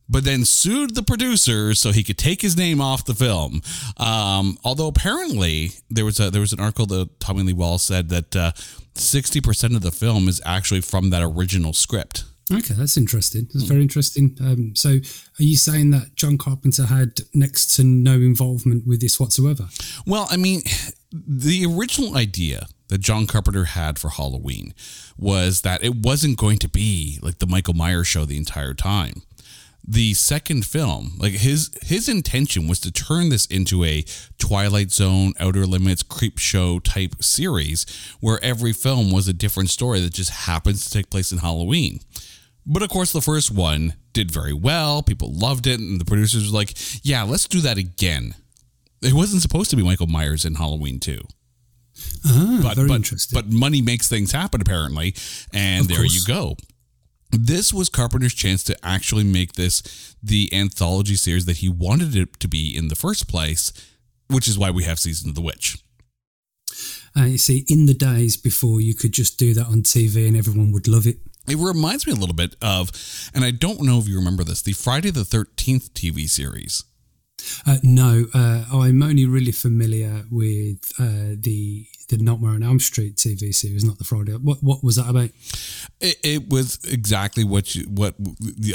But 0.10 0.24
then 0.24 0.45
sued 0.45 0.95
the 0.95 1.03
producers 1.03 1.80
so 1.80 1.92
he 1.92 2.01
could 2.01 2.18
take 2.18 2.42
his 2.42 2.56
name 2.56 2.80
off 2.80 3.03
the 3.03 3.13
film. 3.13 3.62
Um, 3.98 4.57
although 4.63 4.88
apparently 4.88 5.71
there 5.89 6.06
was 6.06 6.18
a, 6.21 6.31
there 6.31 6.39
was 6.39 6.53
an 6.53 6.62
article 6.62 6.86
that 6.86 7.19
Tommy 7.19 7.44
Lee 7.44 7.51
Wallace 7.51 7.83
said 7.83 8.07
that 8.10 8.33
uh, 8.33 8.51
60% 8.98 9.76
of 9.76 9.82
the 9.82 9.92
film 9.92 10.28
is 10.28 10.42
actually 10.46 10.82
from 10.82 11.10
that 11.12 11.24
original 11.24 11.74
script. 11.74 12.25
Okay, 12.51 12.75
that's 12.75 12.96
interesting. 12.96 13.50
That's 13.54 13.66
very 13.66 13.82
interesting. 13.82 14.38
Um, 14.39 14.74
so, 14.74 14.89
are 14.92 15.44
you 15.44 15.58
saying 15.58 15.92
that 15.92 16.16
John 16.16 16.38
Carpenter 16.38 16.86
had 16.86 17.20
next 17.34 17.75
to 17.75 17.84
no 17.84 18.13
involvement 18.13 18.88
with 18.88 19.01
this 19.01 19.20
whatsoever? 19.20 19.68
Well, 20.06 20.27
I 20.32 20.38
mean, 20.38 20.62
the 21.12 21.66
original 21.66 22.16
idea 22.16 22.68
that 22.88 23.00
John 23.00 23.27
Carpenter 23.27 23.66
had 23.66 24.00
for 24.00 24.10
Halloween 24.10 24.74
was 25.18 25.62
that 25.62 25.84
it 25.84 25.98
wasn't 25.98 26.38
going 26.38 26.58
to 26.60 26.70
be 26.70 27.20
like 27.22 27.39
the 27.39 27.48
Michael 27.48 27.74
Myers 27.74 28.08
show 28.08 28.24
the 28.24 28.38
entire 28.38 28.74
time. 28.74 29.24
The 29.89 30.13
second 30.15 30.65
film, 30.65 31.13
like 31.17 31.32
his 31.32 31.70
his 31.82 32.10
intention 32.10 32.67
was 32.67 32.79
to 32.82 32.91
turn 32.91 33.29
this 33.29 33.46
into 33.46 33.86
a 33.86 34.03
Twilight 34.38 34.91
Zone, 34.91 35.32
Outer 35.39 35.65
Limits, 35.65 36.03
creep 36.03 36.38
show 36.38 36.79
type 36.79 37.24
series 37.24 37.86
where 38.20 38.44
every 38.44 38.74
film 38.74 39.12
was 39.12 39.29
a 39.29 39.34
different 39.34 39.70
story 39.70 40.01
that 40.01 40.13
just 40.13 40.32
happens 40.32 40.84
to 40.84 40.89
take 40.91 41.10
place 41.10 41.32
in 41.32 41.38
Halloween. 41.38 42.01
But 42.65 42.84
of 42.84 42.89
course, 42.89 43.13
the 43.13 43.22
first 43.22 43.50
one 43.50 43.94
did 44.12 44.29
very 44.29 44.51
well. 44.51 45.01
People 45.01 45.32
loved 45.34 45.65
it, 45.67 45.79
and 45.79 46.01
the 46.01 46.06
producers 46.06 46.51
were 46.51 46.58
like, 46.58 46.77
"Yeah, 47.01 47.24
let's 47.24 47.48
do 47.48 47.62
that 47.62 47.77
again." 47.77 48.36
It 49.01 49.13
wasn't 49.13 49.41
supposed 49.41 49.70
to 49.70 49.77
be 49.77 49.84
Michael 49.84 50.08
Myers 50.08 50.44
in 50.44 50.56
Halloween 50.56 51.00
2. 51.00 51.22
Ah, 52.25 52.60
But, 52.62 52.75
but, 52.88 53.01
but 53.32 53.50
money 53.51 53.82
makes 53.82 54.10
things 54.10 54.32
happen, 54.32 54.60
apparently. 54.60 55.15
And 55.53 55.88
there 55.88 56.03
you 56.03 56.24
go. 56.25 56.58
This 57.29 57.74
was 57.74 57.89
Carpenter's 57.89 58.34
chance 58.34 58.63
to 58.65 58.77
actually 58.86 59.24
make 59.24 59.53
this 59.53 60.15
the 60.24 60.50
anthology 60.53 61.15
series 61.15 61.46
that 61.46 61.57
he 61.57 61.69
wanted 61.69 62.15
it 62.15 62.39
to 62.39 62.48
be 62.48 62.75
in 62.75 62.88
the 62.88 62.96
first 62.96 63.27
place, 63.27 63.74
which 64.27 64.48
is 64.48 64.57
why 64.57 64.72
we 64.72 64.84
have 64.84 65.00
Season 65.00 65.29
of 65.29 65.36
the 65.36 65.41
Witch. 65.41 65.77
Uh, 67.15 67.25
you 67.25 67.38
see, 67.38 67.65
in 67.67 67.86
the 67.86 67.93
days 67.93 68.38
before 68.38 68.79
you 68.79 68.93
could 68.93 69.12
just 69.12 69.39
do 69.39 69.53
that 69.53 69.65
on 69.65 69.81
TV 69.81 70.27
and 70.27 70.38
everyone 70.38 70.72
would 70.72 70.88
love 70.88 71.07
it. 71.07 71.17
It 71.48 71.57
reminds 71.57 72.05
me 72.05 72.13
a 72.13 72.15
little 72.15 72.36
bit 72.36 72.55
of, 72.62 72.91
and 73.34 73.43
I 73.43 73.51
don't 73.51 73.81
know 73.81 73.98
if 74.00 74.07
you 74.07 74.17
remember 74.17 74.43
this, 74.43 74.62
the 74.62 74.74
Friday 74.74 75.12
the 75.12 75.22
13th 75.22 75.89
TV 75.91 76.29
series. 76.29 76.84
Uh, 77.65 77.77
no, 77.84 78.25
uh, 78.34 78.65
I'm 78.72 79.01
only 79.01 79.25
really 79.25 79.51
familiar 79.51 80.25
with 80.29 80.91
uh, 81.00 81.36
the 81.39 81.88
the 82.10 82.18
Nightmare 82.18 82.52
on 82.52 82.64
Elm 82.64 82.80
Street 82.80 83.16
TV 83.18 83.54
series, 83.54 83.84
not 83.84 83.98
the 83.98 84.04
Friday. 84.04 84.32
What 84.34 84.64
what 84.64 84.84
was 84.84 84.96
that 84.96 85.10
about? 85.10 85.30
It, 86.00 86.18
it 86.24 86.50
was 86.50 86.80
exactly 86.86 87.44
what 87.44 87.76
you, 87.76 87.84
what 87.84 88.16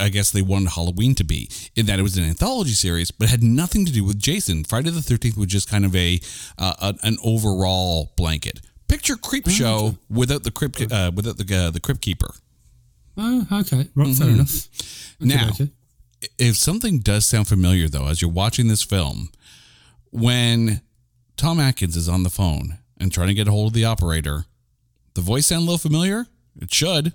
I 0.01 0.09
guess 0.11 0.31
they 0.31 0.43
wanted 0.43 0.71
Halloween 0.71 1.15
to 1.17 1.25
be, 1.25 1.49
in 1.75 1.87
that 1.87 1.99
it 1.99 2.03
was 2.03 2.17
an 2.17 2.25
anthology 2.25 2.73
series, 2.73 3.11
but 3.11 3.29
had 3.29 3.43
nothing 3.43 3.87
to 3.87 3.93
do 3.93 4.05
with 4.05 4.19
Jason. 4.19 4.65
Friday 4.65 4.91
the 4.91 5.03
Thirteenth 5.03 5.37
was 5.37 5.47
just 5.49 5.69
kind 5.69 5.85
of 5.85 5.97
a 5.97 6.21
uh, 6.59 6.93
an- 7.03 7.17
overall 7.25 8.12
blanket. 8.17 8.61
Picture 8.89 9.17
Creep 9.17 9.49
Show 9.49 9.97
without 10.11 10.43
the 10.43 10.51
crypt 10.51 10.81
uh, 10.93 11.11
without 11.15 11.39
the 11.39 11.57
uh, 11.57 11.71
the 11.71 11.81
crypt 11.81 12.03
keeper. 12.03 12.35
Oh, 13.17 13.47
okay. 13.53 13.89
Right, 13.95 14.15
fair 14.15 14.29
enough. 14.29 14.67
Okay, 15.23 15.35
Now, 15.35 15.49
okay. 15.51 15.71
if 16.39 16.57
something 16.57 16.99
does 16.99 17.25
sound 17.27 17.49
familiar 17.49 17.89
though 17.89 18.09
as 18.09 18.21
you're 18.21 18.31
watching 18.31 18.69
this 18.69 18.83
film 18.83 19.31
when 20.11 20.81
tom 21.37 21.59
atkins 21.61 21.97
is 21.97 22.09
on 22.09 22.23
the 22.23 22.31
phone 22.31 22.79
and 23.02 23.12
trying 23.12 23.28
to 23.28 23.35
get 23.35 23.47
a 23.49 23.50
hold 23.50 23.66
of 23.68 23.75
the 23.75 23.85
operator. 23.85 24.47
The 25.14 25.21
voice 25.21 25.47
sound 25.47 25.62
a 25.62 25.64
little 25.64 25.78
familiar? 25.78 26.26
It 26.61 26.73
should 26.73 27.12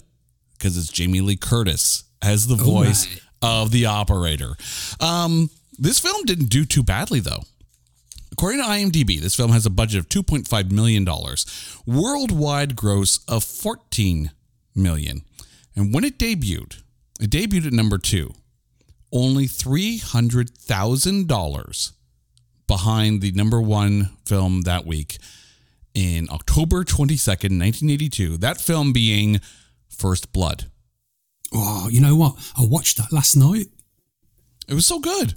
because 0.57 0.77
it's 0.77 0.91
jamie 0.91 1.21
lee 1.21 1.37
curtis 1.37 2.03
as 2.21 2.47
the 2.47 2.55
voice 2.55 3.07
right. 3.07 3.21
of 3.41 3.71
the 3.71 3.85
operator. 3.85 4.57
Um, 4.99 5.49
this 5.77 5.99
film 5.99 6.25
didn't 6.25 6.49
do 6.49 6.65
too 6.65 6.83
badly 6.83 7.21
though. 7.21 7.43
According 8.33 8.59
to 8.61 8.67
IMDb, 8.67 9.19
this 9.19 9.35
film 9.35 9.51
has 9.51 9.65
a 9.65 9.69
budget 9.69 9.99
of 9.99 10.09
$2.5 10.09 10.71
million, 10.71 11.07
worldwide 11.85 12.75
gross 12.75 13.19
of 13.27 13.43
14 13.43 14.31
million. 14.75 15.21
And 15.75 15.93
when 15.93 16.03
it 16.03 16.17
debuted, 16.19 16.81
it 17.19 17.31
debuted 17.31 17.67
at 17.67 17.73
number 17.73 17.97
two, 17.97 18.33
only 19.11 19.47
$300,000 19.47 21.91
behind 22.67 23.21
the 23.21 23.31
number 23.31 23.59
one 23.61 24.09
film 24.25 24.61
that 24.63 24.85
week 24.85 25.17
in 25.97 26.27
October 26.29 26.83
22nd, 26.83 27.57
1982. 27.57 28.37
That 28.37 28.61
film 28.61 28.93
being 28.93 29.41
First 29.89 30.31
Blood. 30.31 30.65
Oh, 31.51 31.89
you 31.89 31.99
know 31.99 32.15
what? 32.15 32.35
I 32.55 32.63
watched 32.63 32.97
that 32.97 33.11
last 33.11 33.35
night. 33.35 33.67
It 34.67 34.75
was 34.75 34.85
so 34.85 34.99
good. 34.99 35.33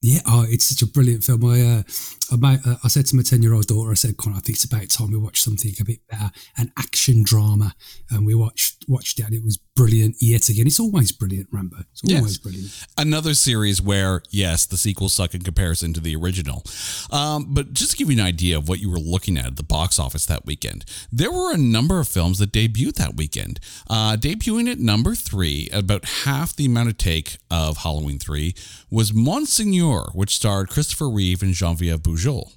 Yeah, 0.00 0.20
oh, 0.26 0.46
it's 0.48 0.64
such 0.64 0.80
a 0.80 0.90
brilliant 0.90 1.24
film. 1.24 1.44
I, 1.44 1.60
uh, 1.60 1.82
I, 2.30 2.58
uh, 2.64 2.76
I 2.84 2.88
said 2.88 3.06
to 3.06 3.16
my 3.16 3.22
ten-year-old 3.22 3.66
daughter, 3.66 3.90
I 3.90 3.94
said, 3.94 4.16
"Con, 4.16 4.32
I 4.32 4.40
think 4.40 4.56
it's 4.56 4.64
about 4.64 4.88
time 4.88 5.10
we 5.10 5.18
watch 5.18 5.42
something 5.42 5.72
a 5.80 5.84
bit 5.84 6.00
better, 6.08 6.30
an 6.56 6.72
action 6.78 7.22
drama." 7.22 7.74
And 8.10 8.26
we 8.26 8.34
watched 8.34 8.84
watched 8.88 9.18
it, 9.18 9.26
and 9.26 9.34
it 9.34 9.44
was 9.44 9.58
brilliant 9.76 10.16
yet 10.20 10.48
again. 10.48 10.66
It's 10.66 10.80
always 10.80 11.12
brilliant, 11.12 11.48
Rambo. 11.52 11.78
It's 11.92 12.00
Yes. 12.04 12.18
always 12.18 12.38
brilliant. 12.38 12.70
another 12.98 13.34
series 13.34 13.80
where 13.80 14.22
yes 14.30 14.66
the 14.66 14.76
sequels 14.76 15.12
suck 15.12 15.34
in 15.34 15.42
comparison 15.42 15.92
to 15.94 16.00
the 16.00 16.14
original 16.16 16.62
um, 17.10 17.46
but 17.54 17.72
just 17.72 17.92
to 17.92 17.96
give 17.96 18.10
you 18.10 18.18
an 18.18 18.24
idea 18.24 18.56
of 18.58 18.68
what 18.68 18.80
you 18.80 18.90
were 18.90 18.98
looking 18.98 19.36
at 19.38 19.46
at 19.46 19.56
the 19.56 19.62
box 19.62 19.98
office 19.98 20.26
that 20.26 20.44
weekend 20.46 20.84
there 21.12 21.30
were 21.30 21.52
a 21.52 21.56
number 21.56 21.98
of 22.00 22.08
films 22.08 22.38
that 22.38 22.52
debuted 22.52 22.94
that 22.94 23.16
weekend 23.16 23.58
uh, 23.88 24.16
debuting 24.16 24.70
at 24.70 24.78
number 24.78 25.14
three 25.14 25.68
about 25.72 26.04
half 26.24 26.54
the 26.56 26.66
amount 26.66 26.88
of 26.88 26.98
take 26.98 27.38
of 27.50 27.78
halloween 27.78 28.18
3 28.18 28.54
was 28.90 29.12
Monsignor, 29.14 30.10
which 30.14 30.34
starred 30.36 30.68
christopher 30.68 31.08
reeve 31.08 31.42
and 31.42 31.54
genevieve 31.54 32.02
bujold 32.20 32.52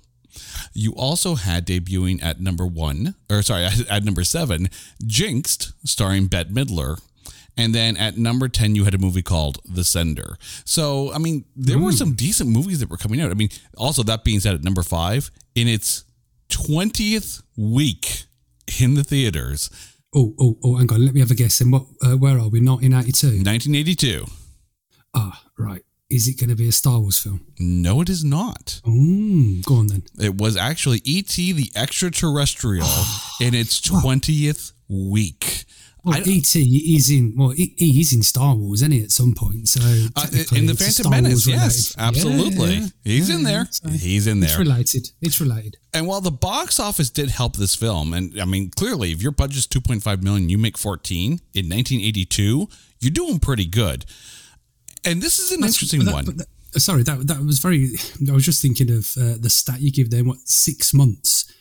you 0.74 0.94
also 0.96 1.36
had 1.36 1.68
debuting 1.68 2.24
at 2.24 2.40
number 2.40 2.66
one, 2.66 3.16
or 3.30 3.42
sorry, 3.42 3.66
at, 3.66 3.88
at 3.90 4.04
number 4.04 4.24
seven, 4.24 4.70
Jinxed, 5.06 5.74
starring 5.88 6.28
Bette 6.28 6.50
Midler. 6.52 7.00
And 7.56 7.76
then 7.76 7.98
at 7.98 8.18
number 8.18 8.48
10, 8.48 8.74
you 8.74 8.84
had 8.84 8.96
a 8.96 8.98
movie 8.98 9.22
called 9.22 9.60
The 9.64 9.84
Sender. 9.84 10.38
So, 10.66 11.14
I 11.14 11.20
mean, 11.20 11.46
there 11.56 11.78
were 11.78 11.92
some 11.92 12.14
decent 12.14 12.50
movies 12.50 12.80
that 12.80 12.90
were 12.90 12.98
coming 12.98 13.22
out. 13.22 13.30
I 13.30 13.36
mean, 13.36 13.50
also, 13.78 14.02
that 14.02 14.24
being 14.24 14.40
said, 14.40 14.56
at 14.56 14.64
number 14.64 14.82
five, 14.82 15.30
in 15.54 15.68
its 15.68 16.04
20th 16.50 17.44
week 17.56 18.24
in 18.82 18.96
the 18.96 19.04
theaters, 19.04 19.70
Oh, 20.16 20.36
oh, 20.40 20.58
oh, 20.64 20.76
hang 20.76 20.92
on. 20.92 21.04
Let 21.04 21.16
me 21.16 21.22
have 21.22 21.32
a 21.32 21.36
guess. 21.36 21.60
And 21.62 21.72
what? 21.72 21.86
Uh, 22.00 22.16
where 22.16 22.34
are 22.34 22.48
we? 22.48 22.62
1982. 22.62 23.44
1982. 23.44 24.26
Ah, 25.16 25.44
right. 25.58 25.82
Is 26.14 26.28
it 26.28 26.40
going 26.40 26.50
to 26.50 26.56
be 26.56 26.68
a 26.68 26.72
Star 26.72 27.00
Wars 27.00 27.18
film? 27.18 27.42
No, 27.58 28.00
it 28.02 28.10
is 28.10 28.24
not. 28.24 28.82
Mm, 28.86 29.66
go 29.66 29.76
on 29.76 29.88
then. 29.88 30.04
It 30.20 30.36
was 30.38 30.56
actually 30.56 31.02
E.T. 31.06 31.52
the 31.54 31.72
Extraterrestrial 31.76 32.86
in 33.42 33.56
its 33.56 33.82
20th 33.82 34.74
week. 34.88 35.66
Well, 36.04 36.20
E.T. 36.28 36.60
is 36.96 37.10
in. 37.10 37.34
Well, 37.38 37.50
he, 37.52 37.74
he 37.78 38.02
is 38.02 38.14
in 38.14 38.22
Star 38.24 38.54
Wars, 38.56 38.82
isn't 38.82 38.92
he? 38.92 39.02
At 39.04 39.12
some 39.12 39.34
point, 39.34 39.70
so 39.70 39.80
Uh, 40.16 40.28
in 40.54 40.66
the 40.66 40.76
Phantom 40.76 41.10
Menace, 41.10 41.48
yes, 41.48 41.96
Yeah, 41.98 42.08
absolutely. 42.10 42.76
yeah, 42.76 42.88
He's 43.06 43.30
yeah, 43.30 43.36
in 43.36 43.44
there. 43.44 43.68
so 43.72 43.90
He's 43.90 44.28
in 44.28 44.40
there. 44.42 44.50
It's 44.50 44.60
related. 44.60 45.10
It's 45.22 45.40
related. 45.40 45.78
And 45.94 46.06
while 46.06 46.20
the 46.22 46.30
box 46.32 46.78
office 46.80 47.10
did 47.10 47.30
help 47.30 47.56
this 47.56 47.74
film, 47.76 48.14
and 48.14 48.40
I 48.40 48.46
mean, 48.46 48.70
clearly, 48.70 49.14
if 49.14 49.22
your 49.22 49.32
budget's 49.32 49.66
2.5 49.66 50.22
million, 50.22 50.50
you 50.50 50.58
make 50.58 50.78
14 50.78 51.40
in 51.54 51.70
1982, 51.70 52.68
you're 53.00 53.10
doing 53.12 53.40
pretty 53.40 53.66
good. 53.66 54.06
And 55.06 55.22
this 55.22 55.40
is 55.40 55.52
an 55.52 55.64
interesting 55.64 56.06
that- 56.06 56.14
one. 56.14 56.26
that- 56.38 56.48
sorry, 56.82 57.04
that 57.04 57.28
that 57.28 57.40
was 57.46 57.60
very. 57.60 57.96
I 58.30 58.34
was 58.34 58.46
just 58.46 58.62
thinking 58.62 58.90
of 58.92 59.16
uh, 59.18 59.36
the 59.40 59.50
stat 59.50 59.82
you 59.82 59.92
give 59.92 60.10
them. 60.10 60.28
What 60.28 60.40
six 60.46 60.94
months 60.94 61.52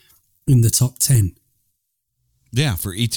in 0.46 0.60
the 0.62 0.70
top 0.70 0.98
ten? 0.98 1.34
yeah, 2.52 2.76
for 2.76 2.94
ET. 2.96 3.16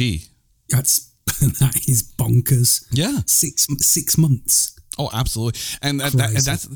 That's 0.70 1.12
that 1.60 1.82
is 1.88 2.14
bonkers. 2.18 2.86
Yeah. 2.92 3.20
Six 3.26 3.68
six 3.80 4.18
months. 4.18 4.78
Oh, 4.98 5.10
absolutely. 5.14 5.60
And, 5.82 6.00
that, 6.00 6.14
that, 6.14 6.30
and 6.30 6.38
that's, 6.38 6.70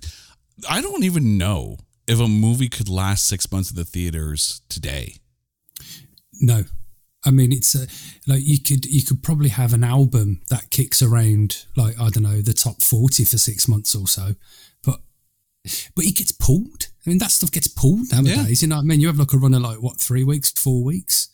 I 0.70 0.82
don't 0.82 1.06
even 1.06 1.38
know 1.38 1.78
if 2.06 2.20
a 2.20 2.28
movie 2.28 2.68
could 2.68 2.90
last 2.90 3.26
six 3.28 3.50
months 3.50 3.70
in 3.70 3.78
the 3.78 3.86
theaters 3.86 4.60
today. 4.68 5.16
No, 6.42 6.64
I 7.26 7.32
mean 7.32 7.52
it's 7.52 7.76
a, 7.76 7.88
like 8.32 8.42
you 8.44 8.60
could 8.60 8.86
you 8.86 9.04
could 9.04 9.22
probably 9.22 9.50
have 9.50 9.74
an 9.74 9.84
album 9.84 10.42
that 10.50 10.70
kicks 10.70 11.02
around 11.02 11.66
like 11.76 12.00
I 12.00 12.10
don't 12.10 12.24
know 12.24 12.42
the 12.42 12.54
top 12.54 12.82
forty 12.82 13.26
for 13.26 13.38
six 13.38 13.68
months 13.68 13.94
or 13.94 14.08
so, 14.08 14.36
but 14.84 15.02
but 15.96 16.06
it 16.06 16.16
gets 16.16 16.32
pulled. 16.32 16.88
I 17.06 17.10
mean 17.10 17.20
that 17.20 17.32
stuff 17.32 17.52
gets 17.52 17.68
pulled 17.68 18.12
nowadays. 18.12 18.62
You 18.62 18.70
know 18.70 18.78
what 18.78 18.84
I 18.84 18.86
mean? 18.86 19.02
You 19.02 19.08
have 19.08 19.20
like 19.20 19.34
a 19.34 19.38
run 19.38 19.54
of 19.54 19.62
like 19.62 19.82
what 19.82 20.00
three 20.00 20.24
weeks, 20.24 20.52
four 20.52 20.84
weeks. 20.84 21.30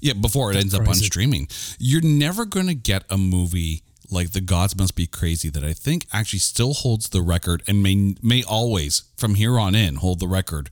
Yeah, 0.00 0.14
before 0.14 0.52
it 0.52 0.56
ends 0.56 0.74
up 0.74 0.88
on 0.88 0.94
streaming. 0.94 1.48
You're 1.78 2.02
never 2.02 2.44
going 2.44 2.66
to 2.66 2.74
get 2.74 3.04
a 3.10 3.18
movie 3.18 3.82
like 4.10 4.32
The 4.32 4.40
Gods 4.40 4.76
Must 4.76 4.94
Be 4.94 5.06
Crazy 5.06 5.50
that 5.50 5.64
I 5.64 5.72
think 5.72 6.06
actually 6.12 6.38
still 6.38 6.74
holds 6.74 7.08
the 7.08 7.22
record 7.22 7.62
and 7.66 7.82
may 7.82 8.14
may 8.22 8.42
always 8.42 9.04
from 9.16 9.34
here 9.34 9.58
on 9.58 9.74
in 9.74 9.96
hold 9.96 10.20
the 10.20 10.28
record 10.28 10.70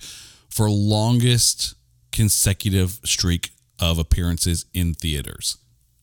for 0.48 0.70
longest 0.70 1.74
consecutive 2.12 3.00
streak 3.04 3.50
of 3.80 3.98
appearances 3.98 4.66
in 4.74 4.94
theaters. 4.94 5.56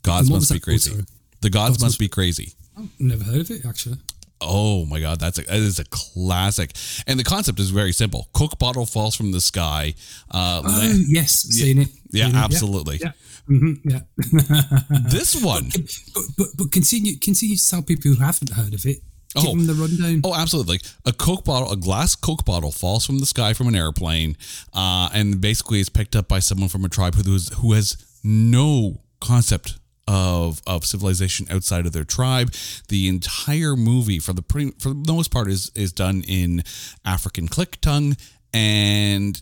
Gods 0.03 0.29
Must 0.29 0.51
Be 0.51 0.59
Crazy. 0.59 0.91
sorry? 0.91 1.03
The 1.41 1.49
Gods, 1.49 1.71
Gods 1.71 1.81
Must 1.81 1.91
Must- 1.93 1.99
Be 1.99 2.07
Crazy. 2.07 2.53
I've 2.77 2.89
never 2.99 3.23
heard 3.23 3.41
of 3.41 3.51
it 3.51 3.65
actually. 3.65 3.97
Oh 4.43 4.85
my 4.85 4.99
god, 4.99 5.19
that's 5.19 5.37
a 5.37 5.43
that 5.43 5.55
is 5.57 5.77
a 5.77 5.83
classic. 5.85 6.71
And 7.05 7.19
the 7.19 7.23
concept 7.23 7.59
is 7.59 7.69
very 7.69 7.91
simple. 7.91 8.27
Coke 8.33 8.57
bottle 8.57 8.87
falls 8.87 9.15
from 9.15 9.31
the 9.31 9.41
sky. 9.41 9.93
Uh, 10.31 10.63
Oh 10.65 10.93
yes, 11.07 11.31
seen 11.41 11.77
it. 11.79 11.89
yeah, 12.11 12.25
Seen 12.25 12.35
it, 12.35 12.39
absolutely. 12.39 12.97
Yeah, 13.01 13.11
hmm 13.45 13.73
yeah. 13.85 13.99
This 15.09 15.35
one 15.43 15.69
but, 16.15 16.23
but 16.37 16.47
but 16.57 16.71
continue 16.71 17.17
continue 17.17 17.55
to 17.55 17.67
tell 17.69 17.83
people 17.83 18.11
who 18.11 18.17
haven't 18.23 18.51
heard 18.53 18.73
of 18.73 18.83
it. 18.87 18.97
Give 19.35 19.45
Oh. 19.45 19.55
them 19.55 19.67
the 19.67 19.73
rundown. 19.75 20.21
Oh, 20.23 20.33
absolutely! 20.35 20.73
Like 20.73 20.85
a 21.05 21.13
Coke 21.13 21.45
bottle, 21.45 21.71
a 21.71 21.75
glass 21.77 22.15
Coke 22.15 22.43
bottle 22.45 22.71
falls 22.71 23.05
from 23.05 23.19
the 23.19 23.25
sky 23.25 23.53
from 23.53 23.67
an 23.67 23.75
airplane, 23.75 24.35
uh, 24.73 25.09
and 25.13 25.39
basically 25.39 25.79
is 25.79 25.89
picked 25.89 26.15
up 26.15 26.27
by 26.27 26.39
someone 26.39 26.69
from 26.69 26.83
a 26.85 26.89
tribe 26.89 27.15
who 27.15 27.31
has 27.33 27.49
who 27.59 27.73
has 27.73 27.97
no 28.23 29.01
concept 29.19 29.77
of 30.07 30.61
of 30.67 30.85
civilization 30.85 31.47
outside 31.49 31.85
of 31.85 31.93
their 31.93 32.03
tribe. 32.03 32.53
The 32.89 33.07
entire 33.07 33.75
movie, 33.75 34.19
for 34.19 34.33
the 34.33 34.41
pretty, 34.41 34.71
for 34.79 34.89
the 34.89 35.13
most 35.13 35.31
part, 35.31 35.47
is 35.49 35.71
is 35.75 35.93
done 35.93 36.23
in 36.27 36.63
African 37.05 37.47
click 37.47 37.79
tongue, 37.81 38.17
and 38.53 39.41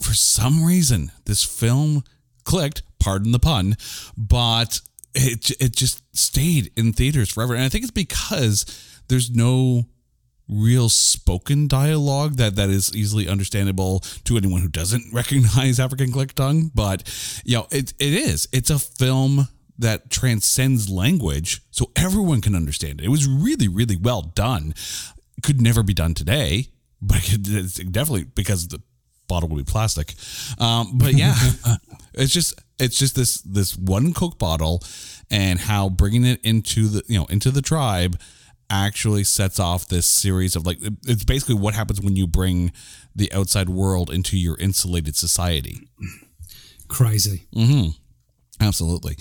for 0.00 0.14
some 0.14 0.64
reason, 0.64 1.12
this 1.26 1.44
film 1.44 2.02
clicked. 2.44 2.82
Pardon 2.98 3.32
the 3.32 3.38
pun, 3.38 3.76
but 4.16 4.80
it 5.14 5.50
it 5.60 5.76
just 5.76 6.02
stayed 6.16 6.70
in 6.76 6.92
theaters 6.92 7.30
forever, 7.30 7.54
and 7.54 7.64
I 7.64 7.68
think 7.68 7.82
it's 7.84 7.90
because 7.90 8.64
there's 9.12 9.30
no 9.30 9.84
real 10.48 10.88
spoken 10.88 11.68
dialogue 11.68 12.36
that 12.36 12.56
that 12.56 12.70
is 12.70 12.94
easily 12.96 13.28
understandable 13.28 14.00
to 14.24 14.38
anyone 14.38 14.62
who 14.62 14.68
doesn't 14.68 15.04
recognize 15.12 15.78
African 15.78 16.10
click 16.10 16.32
tongue. 16.32 16.70
But 16.74 17.42
you 17.44 17.58
know, 17.58 17.66
it 17.70 17.92
it 17.98 18.14
is. 18.14 18.48
It's 18.52 18.70
a 18.70 18.78
film 18.78 19.48
that 19.78 20.10
transcends 20.10 20.88
language, 20.88 21.60
so 21.70 21.90
everyone 21.94 22.40
can 22.40 22.54
understand 22.54 23.00
it. 23.00 23.04
It 23.04 23.10
was 23.10 23.28
really, 23.28 23.68
really 23.68 23.96
well 23.96 24.22
done. 24.22 24.74
Could 25.42 25.60
never 25.60 25.82
be 25.82 25.94
done 25.94 26.14
today, 26.14 26.68
but 27.02 27.18
it's 27.22 27.74
definitely 27.74 28.24
because 28.24 28.68
the 28.68 28.80
bottle 29.28 29.50
will 29.50 29.58
be 29.58 29.64
plastic. 29.64 30.14
Um, 30.58 30.92
but 30.96 31.14
yeah, 31.14 31.34
it's 32.14 32.32
just 32.32 32.58
it's 32.78 32.98
just 32.98 33.14
this 33.14 33.42
this 33.42 33.76
one 33.76 34.14
Coke 34.14 34.38
bottle, 34.38 34.82
and 35.30 35.58
how 35.58 35.90
bringing 35.90 36.24
it 36.24 36.40
into 36.42 36.88
the 36.88 37.02
you 37.08 37.18
know 37.18 37.26
into 37.26 37.50
the 37.50 37.62
tribe 37.62 38.18
actually 38.72 39.22
sets 39.22 39.60
off 39.60 39.86
this 39.86 40.06
series 40.06 40.56
of 40.56 40.66
like 40.66 40.78
it's 41.06 41.24
basically 41.24 41.54
what 41.54 41.74
happens 41.74 42.00
when 42.00 42.16
you 42.16 42.26
bring 42.26 42.72
the 43.14 43.30
outside 43.32 43.68
world 43.68 44.10
into 44.10 44.38
your 44.38 44.56
insulated 44.58 45.14
society. 45.14 45.88
Crazy. 46.88 47.46
Mm-hmm. 47.54 47.90
Absolutely. 48.64 49.16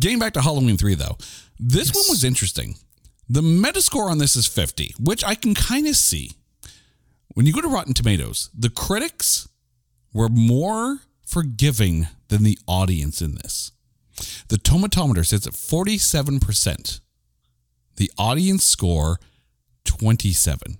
Getting 0.00 0.18
back 0.18 0.32
to 0.34 0.42
Halloween 0.42 0.76
3 0.76 0.94
though. 0.96 1.16
This 1.58 1.94
one 1.94 2.04
was 2.08 2.24
interesting. 2.24 2.74
The 3.28 3.40
Metascore 3.40 4.10
on 4.10 4.18
this 4.18 4.36
is 4.36 4.46
50, 4.46 4.94
which 4.98 5.22
I 5.22 5.34
can 5.34 5.54
kind 5.54 5.86
of 5.86 5.96
see. 5.96 6.32
When 7.34 7.46
you 7.46 7.52
go 7.52 7.60
to 7.60 7.68
Rotten 7.68 7.94
Tomatoes, 7.94 8.50
the 8.56 8.70
critics 8.70 9.48
were 10.12 10.28
more 10.28 11.00
forgiving 11.24 12.08
than 12.28 12.42
the 12.42 12.58
audience 12.66 13.20
in 13.22 13.36
this. 13.36 13.72
The 14.48 14.56
tomatometer 14.56 15.24
sits 15.24 15.46
at 15.46 15.52
47%. 15.52 17.00
The 17.98 18.10
audience 18.16 18.64
score 18.64 19.18
27. 19.84 20.78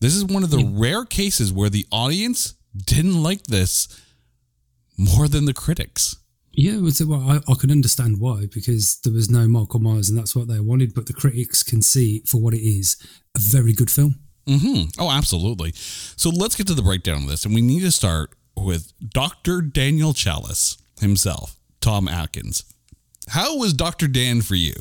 This 0.00 0.14
is 0.14 0.24
one 0.24 0.42
of 0.44 0.50
the 0.50 0.64
rare 0.64 1.04
cases 1.04 1.52
where 1.52 1.70
the 1.70 1.86
audience 1.90 2.54
didn't 2.76 3.22
like 3.22 3.44
this 3.44 3.88
more 4.96 5.28
than 5.28 5.44
the 5.44 5.54
critics. 5.54 6.16
Yeah, 6.52 6.80
well, 7.06 7.30
I, 7.30 7.36
I 7.50 7.54
can 7.54 7.70
understand 7.70 8.18
why 8.18 8.46
because 8.52 8.98
there 9.04 9.12
was 9.12 9.30
no 9.30 9.46
Michael 9.46 9.78
Myers 9.78 10.08
and 10.08 10.18
that's 10.18 10.34
what 10.34 10.48
they 10.48 10.58
wanted. 10.58 10.94
But 10.94 11.06
the 11.06 11.12
critics 11.12 11.62
can 11.62 11.80
see 11.80 12.22
for 12.26 12.40
what 12.40 12.54
it 12.54 12.62
is 12.62 12.96
a 13.36 13.38
very 13.38 13.72
good 13.72 13.90
film. 13.90 14.16
hmm 14.46 14.82
Oh, 14.98 15.10
absolutely. 15.10 15.72
So 15.74 16.30
let's 16.30 16.56
get 16.56 16.66
to 16.66 16.74
the 16.74 16.82
breakdown 16.82 17.22
of 17.22 17.28
this. 17.28 17.44
And 17.44 17.54
we 17.54 17.60
need 17.60 17.80
to 17.80 17.92
start 17.92 18.30
with 18.56 18.92
Dr. 18.98 19.60
Daniel 19.60 20.12
Challis 20.12 20.76
himself, 21.00 21.54
Tom 21.80 22.08
Atkins. 22.08 22.64
How 23.28 23.56
was 23.56 23.72
Dr. 23.72 24.08
Dan 24.08 24.42
for 24.42 24.56
you? 24.56 24.74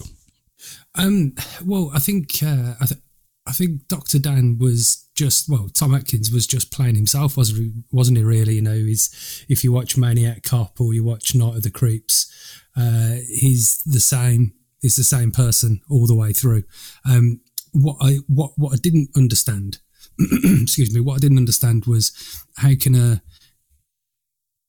Um, 0.98 1.36
well, 1.63 1.92
I 1.94 2.00
think 2.00 2.42
uh, 2.44 2.74
I, 2.82 2.86
th- 2.86 3.01
I 3.46 3.51
think 3.51 3.88
Doctor 3.88 4.20
Dan 4.20 4.58
was 4.58 5.08
just 5.16 5.50
well, 5.50 5.70
Tom 5.74 5.94
Atkins 5.94 6.32
was 6.32 6.48
just 6.48 6.72
playing 6.72 6.96
himself, 6.96 7.38
wasn't 7.38 7.60
he, 7.60 7.72
wasn't 7.92 8.18
he? 8.18 8.24
Really, 8.24 8.56
you 8.56 8.62
know, 8.62 8.74
he's 8.74 9.46
if 9.48 9.63
you 9.63 9.72
watch 9.72 9.98
Maniac 9.98 10.44
Cop 10.44 10.82
or 10.82 10.94
you 10.94 11.04
watch 11.04 11.36
Night 11.36 11.56
of 11.56 11.63
the 11.63 11.72
Creeps, 11.72 12.32
uh, 12.75 13.18
he's 13.27 13.82
the 13.84 14.00
same. 14.00 14.54
He's 14.82 14.96
the 14.96 15.04
same 15.04 15.32
person 15.32 15.82
all 15.89 16.06
the 16.06 16.16
way 16.16 16.34
through. 16.34 16.63
Um, 17.10 17.42
what 17.74 17.98
I 18.01 18.20
what 18.27 18.51
what 18.58 18.74
I 18.74 18.77
didn't 18.77 19.10
understand, 19.16 19.80
excuse 20.20 20.94
me, 20.94 21.01
what 21.01 21.16
I 21.16 21.20
didn't 21.20 21.38
understand 21.38 21.86
was 21.86 22.12
how 22.58 22.72
can 22.80 22.96
a 22.96 23.22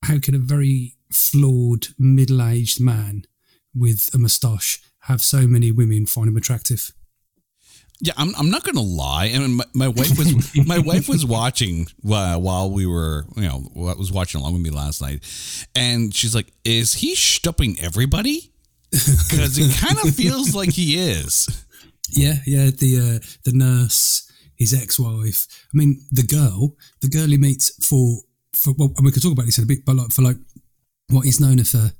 how 0.04 0.18
can 0.18 0.34
a 0.34 0.38
very 0.38 0.94
flawed 1.12 1.88
middle 1.98 2.42
aged 2.42 2.80
man 2.80 3.24
with 3.74 4.10
a 4.14 4.18
moustache 4.18 4.82
have 5.08 5.22
so 5.22 5.46
many 5.46 5.72
women 5.72 6.06
find 6.06 6.28
him 6.28 6.36
attractive. 6.36 6.92
Yeah, 8.00 8.12
I'm, 8.16 8.32
I'm 8.38 8.50
not 8.50 8.62
gonna 8.62 8.80
lie. 8.80 9.32
I 9.34 9.38
mean, 9.38 9.56
my, 9.56 9.64
my 9.74 9.88
wife 9.88 10.16
was 10.16 10.56
my 10.66 10.78
wife 10.78 11.08
was 11.08 11.26
watching 11.26 11.88
uh, 12.08 12.36
while 12.38 12.70
we 12.70 12.86
were 12.86 13.24
you 13.34 13.42
know 13.42 13.68
was 13.74 14.12
watching 14.12 14.40
along 14.40 14.52
with 14.52 14.62
me 14.62 14.70
last 14.70 15.02
night, 15.02 15.24
and 15.74 16.14
she's 16.14 16.34
like, 16.34 16.52
"Is 16.64 16.94
he 16.94 17.14
stopping 17.16 17.76
everybody?" 17.80 18.52
Because 18.90 19.58
it 19.58 19.76
kind 19.84 19.98
of 19.98 20.14
feels 20.14 20.54
like 20.54 20.72
he 20.72 20.96
is. 20.96 21.64
Yeah, 22.10 22.36
yeah. 22.46 22.70
The 22.70 22.98
uh, 22.98 23.26
the 23.44 23.52
nurse, 23.52 24.30
his 24.56 24.72
ex-wife. 24.72 25.46
I 25.74 25.76
mean, 25.76 26.06
the 26.12 26.22
girl, 26.22 26.76
the 27.00 27.08
girl 27.08 27.26
he 27.26 27.36
meets 27.36 27.84
for 27.84 28.20
for. 28.54 28.74
Well, 28.78 28.92
and 28.96 29.04
we 29.04 29.12
could 29.12 29.22
talk 29.22 29.32
about 29.32 29.46
this 29.46 29.58
in 29.58 29.64
a 29.64 29.66
bit, 29.66 29.84
but 29.84 29.96
like 29.96 30.12
for 30.12 30.22
like 30.22 30.38
what 31.08 31.24
he's 31.24 31.40
known 31.40 31.58
her 31.58 31.64
for 31.64 31.90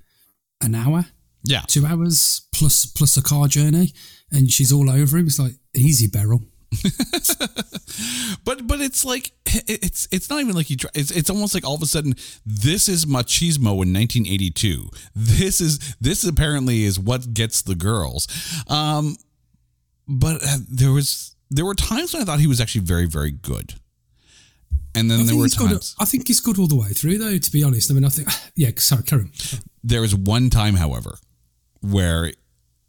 an 0.61 0.75
hour, 0.75 1.07
Yeah, 1.49 1.63
two 1.67 1.87
hours 1.87 2.43
plus 2.53 2.85
plus 2.87 3.17
a 3.17 3.23
car 3.23 3.49
journey, 3.49 3.93
and 4.31 4.51
she's 4.53 4.73
all 4.73 4.89
over 4.91 5.17
him. 5.19 5.27
It's 5.27 5.39
like 5.39 5.55
easy, 5.75 6.07
Beryl. 6.09 6.43
but 8.45 8.67
but 8.67 8.81
it's 8.81 9.03
like 9.05 9.33
it's 9.67 10.07
it's 10.13 10.29
not 10.29 10.41
even 10.41 10.55
like 10.55 10.67
he. 10.67 10.77
try- 10.77 10.91
It's 10.95 11.11
it's 11.11 11.31
almost 11.31 11.55
like 11.55 11.67
all 11.67 11.75
of 11.75 11.83
a 11.83 11.87
sudden 11.87 12.15
this 12.45 12.89
is 12.89 13.07
machismo 13.07 13.73
in 13.83 13.93
1982. 13.95 14.91
This 15.15 15.61
is 15.61 15.97
this 16.01 16.25
apparently 16.25 16.85
is 16.85 16.99
what 16.99 17.33
gets 17.33 17.63
the 17.63 17.75
girls. 17.75 18.29
Um, 18.69 19.17
but 20.07 20.43
uh, 20.45 20.59
there 20.69 20.93
was 20.93 21.35
there 21.51 21.65
were 21.65 21.75
times 21.75 22.13
when 22.13 22.23
I 22.23 22.25
thought 22.27 22.41
he 22.41 22.47
was 22.47 22.61
actually 22.61 22.85
very 22.85 23.07
very 23.07 23.31
good, 23.31 23.75
and 24.95 25.11
then 25.11 25.21
I 25.21 25.23
there 25.25 25.37
were 25.37 25.45
he's 25.45 25.55
good, 25.55 25.71
times. 25.71 25.95
I 25.99 26.05
think 26.05 26.27
he's 26.29 26.41
good 26.41 26.59
all 26.59 26.67
the 26.69 26.77
way 26.77 26.89
through, 26.89 27.19
though. 27.19 27.39
To 27.39 27.51
be 27.51 27.63
honest, 27.63 27.91
I 27.91 27.95
mean, 27.95 28.05
I 28.05 28.11
think 28.11 28.29
yeah. 28.57 28.71
Sorry, 28.77 29.03
Karen. 29.05 29.33
There 29.83 30.03
was 30.03 30.15
one 30.15 30.51
time, 30.51 30.75
however, 30.75 31.17
where 31.83 32.33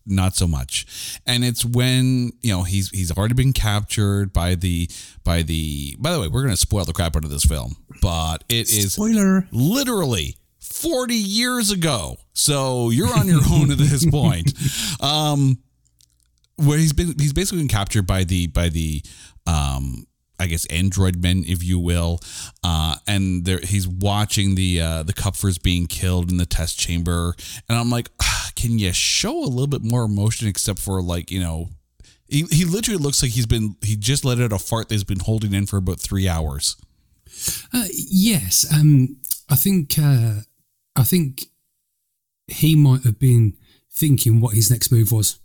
not 0.06 0.36
so 0.36 0.48
much, 0.48 1.20
and 1.26 1.44
it's 1.44 1.64
when 1.64 2.32
you 2.42 2.52
know 2.52 2.64
he's 2.64 2.90
he's 2.90 3.16
already 3.16 3.36
been 3.36 3.54
captured 3.54 4.34
by 4.34 4.56
the 4.56 4.90
by 5.24 5.44
the. 5.44 5.96
By 6.00 6.12
the 6.14 6.20
way, 6.20 6.28
we're 6.28 6.42
going 6.42 6.54
to 6.54 6.58
spoil 6.58 6.86
the 6.86 6.94
crap 6.94 7.16
out 7.16 7.24
of 7.24 7.30
this 7.30 7.46
film, 7.46 7.76
but 8.02 8.44
it 8.50 8.70
is 8.72 8.94
Spoiler. 8.94 9.48
literally 9.52 10.38
40 10.60 11.14
years 11.14 11.72
ago. 11.72 12.18
So 12.34 12.90
you're 12.90 13.14
on 13.14 13.28
your 13.28 13.42
own 13.52 13.72
at 13.72 13.78
this 13.78 14.10
point. 14.10 14.54
Um, 15.02 15.60
where 16.58 16.78
he's 16.78 16.92
been, 16.92 17.16
he's 17.18 17.32
basically 17.32 17.60
been 17.60 17.70
captured 17.70 18.06
by 18.06 18.26
the, 18.26 18.48
by 18.48 18.68
the, 18.68 19.02
um, 19.48 20.06
I 20.38 20.48
guess 20.48 20.66
android 20.66 21.22
men, 21.22 21.46
if 21.48 21.64
you 21.64 21.80
will, 21.80 22.20
uh, 22.64 22.96
and 23.08 23.46
there 23.46 23.60
he's 23.62 23.88
watching 23.88 24.56
the 24.56 24.82
uh, 24.82 25.04
the 25.04 25.14
Kupfers 25.14 25.62
being 25.62 25.86
killed 25.88 26.32
in 26.32 26.38
the 26.38 26.46
test 26.46 26.80
chamber, 26.80 27.34
and 27.68 27.78
I'm 27.78 27.90
like, 27.90 28.10
ah, 28.22 28.39
can 28.60 28.80
you 28.80 28.92
show 28.94 29.38
a 29.38 29.48
little 29.48 29.68
bit 29.68 29.84
more 29.84 30.04
emotion, 30.04 30.48
except 30.48 30.80
for 30.80 31.02
like 31.02 31.32
you 31.32 31.40
know, 31.40 31.70
he, 32.28 32.44
he 32.52 32.66
literally 32.66 33.02
looks 33.02 33.22
like 33.22 33.32
he's 33.32 33.46
been 33.46 33.76
he 33.82 33.96
just 33.96 34.26
let 34.26 34.40
out 34.40 34.52
a 34.52 34.60
fart 34.60 34.90
that 34.90 34.96
he's 34.96 35.04
been 35.04 35.20
holding 35.20 35.54
in 35.54 35.66
for 35.66 35.78
about 35.78 36.00
three 36.00 36.28
hours. 36.28 36.76
Uh, 37.74 37.86
yes, 37.92 38.66
um, 38.74 39.18
I 39.50 39.56
think 39.56 39.98
uh, 39.98 40.42
I 40.96 41.04
think 41.04 41.46
he 42.48 42.76
might 42.76 43.04
have 43.04 43.20
been 43.20 43.54
thinking 43.92 44.40
what 44.40 44.56
his 44.56 44.72
next 44.72 44.92
move 44.92 45.12
was. 45.12 45.40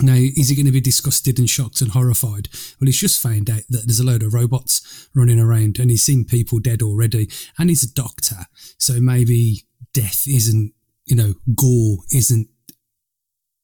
Now, 0.00 0.14
is 0.14 0.48
he 0.48 0.56
going 0.56 0.66
to 0.66 0.72
be 0.72 0.80
disgusted 0.80 1.38
and 1.38 1.48
shocked 1.48 1.80
and 1.80 1.92
horrified? 1.92 2.48
Well, 2.80 2.86
he's 2.86 2.98
just 2.98 3.22
found 3.22 3.48
out 3.48 3.62
that 3.68 3.82
there's 3.86 4.00
a 4.00 4.04
load 4.04 4.24
of 4.24 4.34
robots 4.34 5.08
running 5.14 5.38
around 5.38 5.78
and 5.78 5.88
he's 5.88 6.02
seen 6.02 6.24
people 6.24 6.58
dead 6.58 6.82
already. 6.82 7.30
And 7.58 7.70
he's 7.70 7.84
a 7.84 7.94
doctor. 7.94 8.46
So 8.76 8.94
maybe 8.94 9.62
death 9.92 10.24
isn't, 10.26 10.72
you 11.06 11.16
know, 11.16 11.34
gore 11.54 11.98
isn't 12.12 12.48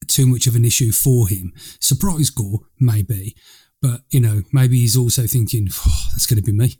too 0.08 0.26
much 0.26 0.46
of 0.46 0.56
an 0.56 0.64
issue 0.64 0.92
for 0.92 1.28
him. 1.28 1.52
Surprise 1.80 2.30
gore, 2.30 2.60
maybe. 2.78 3.34
But, 3.80 4.02
you 4.10 4.20
know, 4.20 4.42
maybe 4.52 4.78
he's 4.78 4.96
also 4.96 5.26
thinking, 5.26 5.68
oh, 5.86 6.06
that's 6.12 6.26
going 6.26 6.36
to 6.36 6.42
be 6.42 6.52
me. 6.52 6.78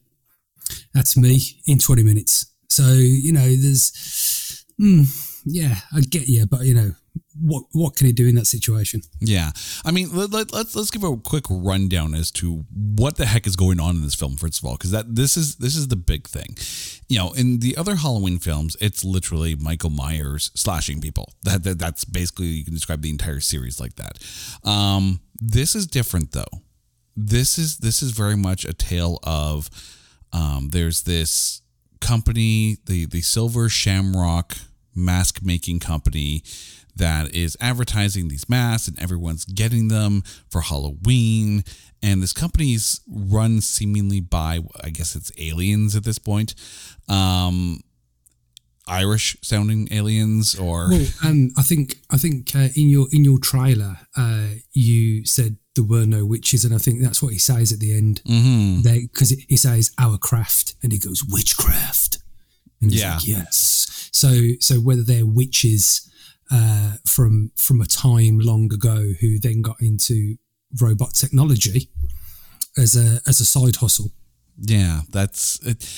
That's 0.92 1.16
me 1.16 1.40
in 1.66 1.78
20 1.78 2.02
minutes. 2.02 2.46
So, 2.68 2.92
you 2.92 3.32
know, 3.32 3.46
there's, 3.56 4.64
mm, 4.80 5.06
yeah, 5.44 5.76
I 5.94 6.00
get 6.00 6.28
you, 6.28 6.46
but, 6.46 6.62
you 6.66 6.74
know, 6.74 6.92
what 7.40 7.64
what 7.72 7.96
can 7.96 8.06
he 8.06 8.12
do 8.12 8.26
in 8.26 8.34
that 8.36 8.46
situation? 8.46 9.02
Yeah, 9.20 9.50
I 9.84 9.90
mean, 9.90 10.14
let, 10.14 10.30
let, 10.30 10.52
let's 10.52 10.76
let's 10.76 10.90
give 10.90 11.04
a 11.04 11.16
quick 11.16 11.44
rundown 11.48 12.14
as 12.14 12.30
to 12.32 12.64
what 12.72 13.16
the 13.16 13.26
heck 13.26 13.46
is 13.46 13.56
going 13.56 13.80
on 13.80 13.96
in 13.96 14.02
this 14.02 14.14
film. 14.14 14.36
First 14.36 14.62
of 14.62 14.68
all, 14.68 14.76
because 14.76 14.90
that 14.90 15.14
this 15.14 15.36
is 15.36 15.56
this 15.56 15.76
is 15.76 15.88
the 15.88 15.96
big 15.96 16.26
thing. 16.26 16.56
You 17.08 17.18
know, 17.18 17.32
in 17.32 17.60
the 17.60 17.76
other 17.76 17.96
Halloween 17.96 18.38
films, 18.38 18.76
it's 18.80 19.04
literally 19.04 19.54
Michael 19.54 19.90
Myers 19.90 20.50
slashing 20.54 21.00
people. 21.00 21.32
That, 21.42 21.64
that 21.64 21.78
that's 21.78 22.04
basically 22.04 22.46
you 22.46 22.64
can 22.64 22.74
describe 22.74 23.02
the 23.02 23.10
entire 23.10 23.40
series 23.40 23.80
like 23.80 23.96
that. 23.96 24.18
Um, 24.68 25.20
this 25.40 25.74
is 25.74 25.86
different 25.86 26.32
though. 26.32 26.62
This 27.16 27.58
is 27.58 27.78
this 27.78 28.02
is 28.02 28.12
very 28.12 28.36
much 28.36 28.64
a 28.64 28.72
tale 28.72 29.18
of 29.22 29.70
um, 30.32 30.68
there's 30.72 31.02
this 31.02 31.62
company, 32.00 32.78
the 32.86 33.06
the 33.06 33.20
Silver 33.20 33.68
Shamrock 33.68 34.56
mask 34.94 35.40
making 35.42 35.80
company 35.80 36.42
that 37.00 37.34
is 37.34 37.56
advertising 37.60 38.28
these 38.28 38.48
masks 38.48 38.88
and 38.88 38.98
everyone's 39.00 39.44
getting 39.44 39.88
them 39.88 40.22
for 40.48 40.60
Halloween. 40.62 41.64
And 42.02 42.22
this 42.22 42.32
company's 42.32 43.00
run 43.08 43.60
seemingly 43.60 44.20
by, 44.20 44.60
I 44.82 44.90
guess 44.90 45.14
it's 45.16 45.30
aliens 45.38 45.94
at 45.96 46.04
this 46.04 46.18
point. 46.18 46.54
Um, 47.08 47.80
Irish 48.86 49.36
sounding 49.42 49.88
aliens 49.92 50.54
or 50.58 50.88
Well, 50.90 51.06
um, 51.24 51.50
I 51.56 51.62
think 51.62 51.96
I 52.10 52.16
think 52.16 52.56
uh, 52.56 52.68
in 52.74 52.88
your 52.88 53.06
in 53.12 53.24
your 53.24 53.38
trailer, 53.38 53.98
uh, 54.16 54.46
you 54.72 55.24
said 55.26 55.58
there 55.76 55.84
were 55.84 56.06
no 56.06 56.24
witches, 56.24 56.64
and 56.64 56.74
I 56.74 56.78
think 56.78 57.00
that's 57.00 57.22
what 57.22 57.32
he 57.32 57.38
says 57.38 57.72
at 57.72 57.78
the 57.78 57.92
end. 57.96 58.20
Because 58.24 59.30
he 59.48 59.56
says 59.56 59.92
our 59.98 60.18
craft, 60.18 60.74
and 60.82 60.90
he 60.92 60.98
goes 60.98 61.22
witchcraft, 61.24 62.18
and 62.80 62.90
he's 62.90 63.00
Yeah. 63.02 63.14
like, 63.16 63.28
yes. 63.28 64.08
So 64.12 64.30
so 64.58 64.80
whether 64.80 65.04
they're 65.04 65.26
witches 65.26 66.09
uh, 66.50 66.94
from 67.06 67.52
from 67.56 67.80
a 67.80 67.86
time 67.86 68.38
long 68.40 68.72
ago 68.72 69.12
who 69.20 69.38
then 69.38 69.62
got 69.62 69.76
into 69.80 70.36
robot 70.80 71.14
technology 71.14 71.88
as 72.76 72.96
a 72.96 73.20
as 73.28 73.40
a 73.40 73.44
side 73.44 73.76
hustle. 73.76 74.10
Yeah, 74.62 75.00
that's 75.10 75.58
it. 75.66 75.88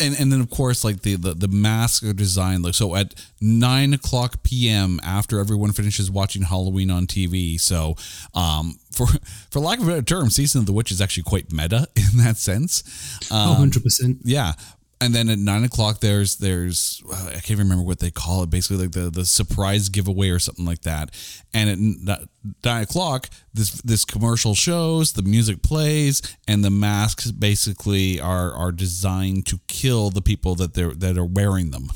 And 0.00 0.18
and 0.18 0.32
then 0.32 0.40
of 0.40 0.48
course 0.48 0.84
like 0.84 1.02
the 1.02 1.16
the, 1.16 1.34
the 1.34 1.48
masks 1.48 2.02
are 2.06 2.14
designed 2.14 2.64
like 2.64 2.72
so 2.74 2.94
at 2.94 3.14
nine 3.42 3.92
o'clock 3.92 4.42
p.m. 4.42 4.98
after 5.02 5.38
everyone 5.38 5.72
finishes 5.72 6.10
watching 6.10 6.42
Halloween 6.42 6.90
on 6.90 7.06
TV. 7.06 7.60
So 7.60 7.94
um 8.34 8.78
for 8.92 9.06
for 9.50 9.60
lack 9.60 9.80
of 9.80 9.84
a 9.86 9.90
better 9.90 10.02
term, 10.02 10.30
season 10.30 10.60
of 10.60 10.66
the 10.66 10.72
witch 10.72 10.90
is 10.90 11.02
actually 11.02 11.24
quite 11.24 11.52
meta 11.52 11.88
in 11.96 12.18
that 12.24 12.38
sense. 12.38 12.82
Oh, 13.30 13.36
Um, 13.36 13.48
100 13.50 13.82
percent. 13.82 14.18
yeah. 14.24 14.52
And 14.98 15.14
then 15.14 15.28
at 15.28 15.38
nine 15.38 15.62
o'clock, 15.62 16.00
there's 16.00 16.36
there's 16.36 17.02
uh, 17.12 17.32
I 17.36 17.40
can't 17.40 17.58
remember 17.58 17.84
what 17.84 17.98
they 17.98 18.10
call 18.10 18.42
it. 18.42 18.50
Basically, 18.50 18.78
like 18.78 18.92
the, 18.92 19.10
the 19.10 19.26
surprise 19.26 19.90
giveaway 19.90 20.30
or 20.30 20.38
something 20.38 20.64
like 20.64 20.82
that. 20.82 21.10
And 21.52 22.08
at 22.08 22.28
nine 22.64 22.82
o'clock, 22.82 23.28
this 23.52 23.72
this 23.82 24.06
commercial 24.06 24.54
shows, 24.54 25.12
the 25.12 25.22
music 25.22 25.62
plays, 25.62 26.22
and 26.48 26.64
the 26.64 26.70
masks 26.70 27.30
basically 27.30 28.18
are 28.18 28.52
are 28.52 28.72
designed 28.72 29.44
to 29.46 29.60
kill 29.66 30.08
the 30.08 30.22
people 30.22 30.54
that 30.54 30.72
they're 30.72 30.94
that 30.94 31.18
are 31.18 31.26
wearing 31.26 31.72
them. 31.72 31.90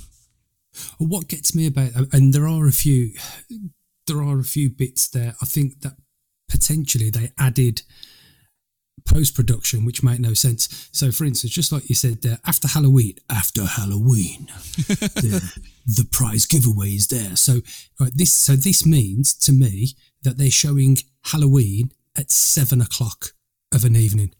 What 0.98 1.28
gets 1.28 1.54
me 1.54 1.66
about, 1.66 1.92
and 2.12 2.32
there 2.32 2.46
are 2.46 2.66
a 2.66 2.72
few, 2.72 3.12
there 4.06 4.22
are 4.22 4.38
a 4.38 4.44
few 4.44 4.70
bits 4.70 5.08
there. 5.08 5.34
I 5.42 5.46
think 5.46 5.80
that 5.80 5.96
potentially 6.48 7.10
they 7.10 7.32
added 7.38 7.82
post 9.04 9.34
production, 9.34 9.84
which 9.84 10.02
make 10.02 10.20
no 10.20 10.34
sense. 10.34 10.88
So, 10.92 11.10
for 11.10 11.24
instance, 11.24 11.52
just 11.52 11.72
like 11.72 11.88
you 11.88 11.94
said 11.94 12.22
there, 12.22 12.38
after 12.46 12.68
Halloween, 12.68 13.14
after 13.28 13.64
Halloween, 13.64 14.46
the, 14.76 15.62
the 15.86 16.06
prize 16.10 16.46
giveaway 16.46 16.90
is 16.90 17.08
there. 17.08 17.36
So, 17.36 17.60
right, 17.98 18.12
this 18.14 18.32
so 18.32 18.56
this 18.56 18.84
means 18.86 19.34
to 19.34 19.52
me 19.52 19.94
that 20.22 20.38
they're 20.38 20.50
showing 20.50 20.98
Halloween 21.24 21.92
at 22.16 22.30
seven 22.30 22.80
o'clock 22.80 23.32
of 23.72 23.84
an 23.84 23.96
evening. 23.96 24.34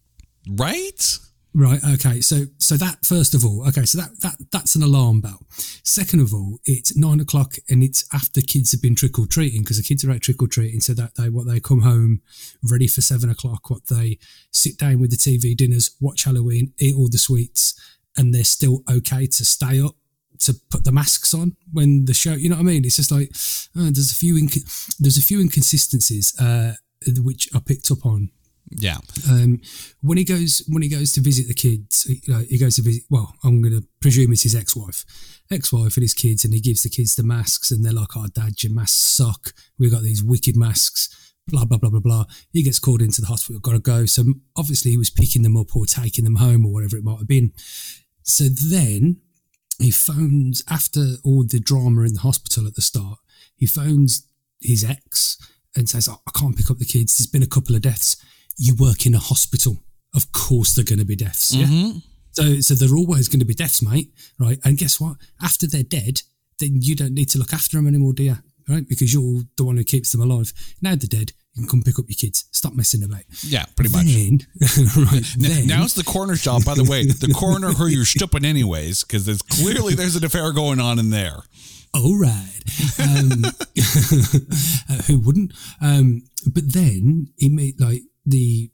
Right? 0.49 1.19
Right. 1.53 1.81
Okay. 1.83 2.21
So, 2.21 2.45
so 2.59 2.77
that 2.77 3.05
first 3.05 3.33
of 3.33 3.43
all, 3.43 3.67
okay. 3.67 3.83
So 3.83 3.97
that 3.97 4.21
that 4.21 4.35
that's 4.51 4.75
an 4.75 4.83
alarm 4.83 5.19
bell. 5.19 5.45
Second 5.83 6.21
of 6.21 6.33
all, 6.33 6.59
it's 6.63 6.95
nine 6.95 7.19
o'clock 7.19 7.55
and 7.69 7.83
it's 7.83 8.05
after 8.13 8.39
kids 8.39 8.71
have 8.71 8.81
been 8.81 8.95
trick 8.95 9.19
or 9.19 9.27
treating 9.27 9.61
because 9.61 9.77
the 9.77 9.83
kids 9.83 10.05
are 10.05 10.11
out 10.11 10.21
trick 10.21 10.41
or 10.41 10.47
treating. 10.47 10.79
So 10.79 10.93
that 10.93 11.15
they 11.15 11.27
what 11.27 11.47
they 11.47 11.59
come 11.59 11.81
home 11.81 12.21
ready 12.63 12.87
for 12.87 13.01
seven 13.01 13.29
o'clock. 13.29 13.69
What 13.69 13.87
they 13.87 14.17
sit 14.51 14.77
down 14.77 15.01
with 15.01 15.11
the 15.11 15.17
TV 15.17 15.55
dinners, 15.55 15.91
watch 15.99 16.23
Halloween, 16.23 16.71
eat 16.79 16.95
all 16.95 17.09
the 17.09 17.17
sweets, 17.17 17.73
and 18.15 18.33
they're 18.33 18.45
still 18.45 18.83
okay 18.89 19.25
to 19.27 19.43
stay 19.43 19.81
up 19.81 19.95
to 20.39 20.55
put 20.69 20.85
the 20.85 20.91
masks 20.93 21.33
on 21.33 21.57
when 21.73 22.05
the 22.05 22.13
show. 22.13 22.33
You 22.33 22.49
know 22.49 22.55
what 22.55 22.61
I 22.61 22.65
mean? 22.65 22.85
It's 22.85 22.95
just 22.95 23.11
like 23.11 23.29
uh, 23.77 23.91
there's 23.91 24.13
a 24.13 24.15
few 24.15 24.35
inc- 24.35 24.95
there's 24.99 25.17
a 25.17 25.21
few 25.21 25.41
inconsistencies 25.41 26.33
uh, 26.39 26.75
which 27.17 27.49
I 27.53 27.59
picked 27.59 27.91
up 27.91 28.05
on 28.05 28.29
Yeah. 28.69 28.97
um, 29.29 29.61
when 30.01 30.17
he 30.17 30.23
goes 30.23 30.63
when 30.67 30.81
he 30.81 30.89
goes 30.89 31.13
to 31.13 31.21
visit 31.21 31.47
the 31.47 31.53
kids, 31.53 32.03
he, 32.03 32.21
he 32.49 32.57
goes 32.57 32.77
to 32.77 32.81
visit. 32.81 33.03
Well, 33.09 33.33
I'm 33.43 33.61
going 33.61 33.79
to 33.79 33.87
presume 33.99 34.31
it's 34.31 34.43
his 34.43 34.55
ex-wife, 34.55 35.03
ex-wife 35.51 35.97
and 35.97 36.03
his 36.03 36.13
kids, 36.13 36.45
and 36.45 36.53
he 36.53 36.61
gives 36.61 36.83
the 36.83 36.89
kids 36.89 37.15
the 37.15 37.23
masks, 37.23 37.71
and 37.71 37.83
they're 37.83 37.91
like, 37.93 38.15
"Oh, 38.15 38.27
Dad, 38.33 38.63
your 38.63 38.73
masks 38.73 38.97
suck. 38.97 39.53
We've 39.77 39.91
got 39.91 40.03
these 40.03 40.23
wicked 40.23 40.55
masks." 40.55 41.09
Blah 41.47 41.65
blah 41.65 41.79
blah 41.79 41.89
blah 41.89 41.99
blah. 41.99 42.25
He 42.53 42.63
gets 42.63 42.79
called 42.79 43.01
into 43.01 43.19
the 43.19 43.27
hospital. 43.27 43.59
Got 43.59 43.71
to 43.73 43.79
go. 43.79 44.05
So 44.05 44.23
obviously 44.55 44.91
he 44.91 44.97
was 44.97 45.09
picking 45.09 45.41
them 45.41 45.57
up 45.57 45.75
or 45.75 45.85
taking 45.85 46.23
them 46.23 46.35
home 46.35 46.65
or 46.65 46.71
whatever 46.71 46.97
it 46.97 47.03
might 47.03 47.17
have 47.17 47.27
been. 47.27 47.51
So 48.23 48.43
then 48.43 49.17
he 49.79 49.89
phones 49.89 50.63
after 50.69 51.15
all 51.25 51.43
the 51.43 51.59
drama 51.59 52.03
in 52.03 52.13
the 52.13 52.19
hospital 52.21 52.67
at 52.67 52.75
the 52.75 52.81
start. 52.81 53.17
He 53.55 53.65
phones 53.65 54.27
his 54.61 54.83
ex 54.85 55.37
and 55.75 55.89
says, 55.89 56.07
oh, 56.07 56.21
"I 56.27 56.31
can't 56.39 56.55
pick 56.55 56.69
up 56.69 56.77
the 56.77 56.85
kids. 56.85 57.17
There's 57.17 57.27
been 57.27 57.43
a 57.43 57.47
couple 57.47 57.75
of 57.75 57.81
deaths." 57.81 58.17
You 58.61 58.75
work 58.75 59.05
in 59.07 59.15
a 59.15 59.19
hospital. 59.19 59.83
Of 60.13 60.31
course, 60.31 60.75
they're 60.75 60.85
going 60.85 60.99
to 60.99 61.05
be 61.05 61.15
deaths. 61.15 61.53
Yeah. 61.53 61.93
So, 62.33 62.59
so 62.59 62.75
they're 62.75 62.95
always 62.95 63.27
going 63.27 63.39
to 63.39 63.45
be 63.45 63.55
deaths, 63.55 63.81
mate. 63.81 64.13
Right. 64.39 64.59
And 64.63 64.77
guess 64.77 64.99
what? 65.01 65.17
After 65.41 65.65
they're 65.65 65.83
dead, 65.83 66.21
then 66.59 66.77
you 66.81 66.95
don't 66.95 67.13
need 67.13 67.29
to 67.29 67.39
look 67.39 67.53
after 67.53 67.77
them 67.77 67.87
anymore, 67.87 68.13
do 68.13 68.23
you? 68.23 68.37
Right. 68.69 68.87
Because 68.87 69.11
you're 69.13 69.41
the 69.57 69.63
one 69.63 69.77
who 69.77 69.83
keeps 69.83 70.11
them 70.11 70.21
alive. 70.21 70.53
Now 70.81 70.91
they're 70.91 71.07
dead. 71.19 71.31
You 71.53 71.63
can 71.63 71.69
come 71.69 71.81
pick 71.83 71.97
up 71.97 72.05
your 72.07 72.15
kids. 72.15 72.45
Stop 72.51 72.73
messing 72.73 73.03
about. 73.03 73.23
Yeah, 73.43 73.65
pretty 73.75 73.91
much. 73.91 74.05
Then, 74.05 74.39
right. 75.11 75.25
Then, 75.37 75.67
Now 75.67 75.83
it's 75.83 75.95
the 75.95 76.03
coroner's 76.03 76.43
job. 76.43 76.63
By 76.63 76.75
the 76.75 76.83
way, 76.85 77.03
the 77.05 77.33
coroner 77.37 77.71
who 77.71 77.87
you're 77.87 78.05
stooping 78.05 78.45
anyways, 78.45 79.03
because 79.03 79.25
there's 79.25 79.41
clearly 79.41 79.95
there's 79.95 80.15
an 80.15 80.23
affair 80.23 80.53
going 80.53 80.79
on 80.79 80.99
in 80.99 81.09
there. 81.09 81.39
all 81.93 82.17
right. 82.17 82.61
Um, 82.99 83.43
uh, 84.89 85.01
who 85.07 85.19
wouldn't? 85.19 85.53
Um, 85.81 86.23
but 86.53 86.71
then 86.71 87.27
he 87.37 87.49
made 87.49 87.81
like 87.81 88.03
the 88.25 88.71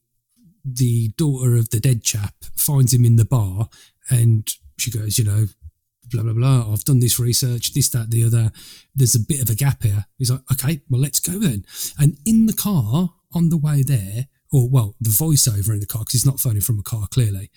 the 0.64 1.10
daughter 1.18 1.56
of 1.56 1.70
the 1.70 1.80
dead 1.80 2.04
chap 2.04 2.34
finds 2.56 2.94
him 2.94 3.06
in 3.06 3.16
the 3.16 3.26
bar, 3.26 3.70
and 4.10 4.50
she 4.78 4.92
goes, 4.92 5.18
you 5.18 5.24
know, 5.24 5.48
blah 6.12 6.24
blah 6.24 6.34
blah. 6.34 6.72
I've 6.72 6.86
done 6.86 7.00
this 7.00 7.20
research, 7.20 7.74
this 7.74 7.90
that 7.90 8.12
the 8.12 8.24
other. 8.24 8.52
There's 8.96 9.16
a 9.16 9.20
bit 9.20 9.42
of 9.42 9.50
a 9.50 9.56
gap 9.56 9.84
here. 9.84 10.06
He's 10.18 10.32
like, 10.32 10.42
okay, 10.52 10.82
well 10.90 11.02
let's 11.02 11.20
go 11.20 11.40
then. 11.40 11.66
And 12.00 12.18
in 12.26 12.46
the 12.46 12.54
car 12.54 13.14
on 13.34 13.50
the 13.50 13.58
way 13.58 13.84
there, 13.84 14.28
or 14.52 14.70
well, 14.70 14.96
the 15.00 15.10
voiceover 15.10 15.70
in 15.70 15.80
the 15.80 15.86
car 15.86 16.02
because 16.02 16.14
he's 16.14 16.26
not 16.26 16.40
phoning 16.40 16.62
from 16.62 16.80
a 16.80 16.84
car 16.84 17.08
clearly 17.08 17.52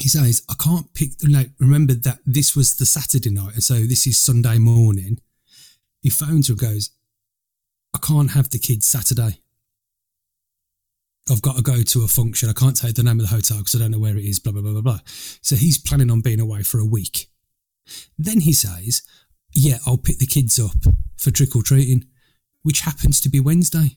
he 0.00 0.08
says, 0.08 0.42
I 0.48 0.54
can't 0.54 0.92
pick, 0.94 1.10
like, 1.28 1.50
remember 1.58 1.94
that 1.94 2.20
this 2.24 2.56
was 2.56 2.74
the 2.74 2.86
Saturday 2.86 3.30
night, 3.30 3.54
and 3.54 3.62
so 3.62 3.74
this 3.74 4.06
is 4.06 4.18
Sunday 4.18 4.58
morning. 4.58 5.20
He 6.00 6.10
phones 6.10 6.48
her 6.48 6.52
and 6.52 6.60
goes, 6.60 6.90
I 7.94 7.98
can't 7.98 8.30
have 8.30 8.50
the 8.50 8.58
kids 8.58 8.86
Saturday. 8.86 9.42
I've 11.30 11.42
got 11.42 11.56
to 11.56 11.62
go 11.62 11.82
to 11.82 12.04
a 12.04 12.08
function. 12.08 12.48
I 12.48 12.52
can't 12.52 12.76
take 12.76 12.94
the 12.94 13.02
name 13.02 13.20
of 13.20 13.28
the 13.28 13.34
hotel 13.34 13.58
because 13.58 13.74
I 13.74 13.78
don't 13.78 13.90
know 13.90 13.98
where 13.98 14.16
it 14.16 14.24
is, 14.24 14.38
blah, 14.38 14.52
blah, 14.52 14.62
blah, 14.62 14.72
blah, 14.72 14.80
blah. 14.80 14.98
So 15.42 15.56
he's 15.56 15.78
planning 15.78 16.10
on 16.10 16.20
being 16.20 16.40
away 16.40 16.62
for 16.62 16.78
a 16.78 16.84
week. 16.84 17.28
Then 18.18 18.40
he 18.40 18.52
says, 18.52 19.02
Yeah, 19.52 19.78
I'll 19.86 19.98
pick 19.98 20.18
the 20.18 20.26
kids 20.26 20.58
up 20.58 20.94
for 21.16 21.30
trick 21.30 21.54
or 21.54 21.62
treating, 21.62 22.06
which 22.62 22.80
happens 22.80 23.20
to 23.20 23.28
be 23.28 23.40
Wednesday. 23.40 23.96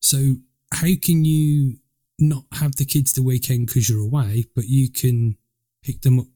So 0.00 0.36
how 0.72 0.88
can 1.02 1.24
you 1.24 1.76
not 2.18 2.44
have 2.52 2.76
the 2.76 2.84
kids 2.84 3.12
the 3.12 3.22
weekend 3.22 3.66
because 3.66 3.88
you're 3.88 4.00
away, 4.00 4.46
but 4.54 4.66
you 4.66 4.90
can 4.90 5.36
pick 5.82 6.02
them 6.02 6.20
up? 6.20 6.26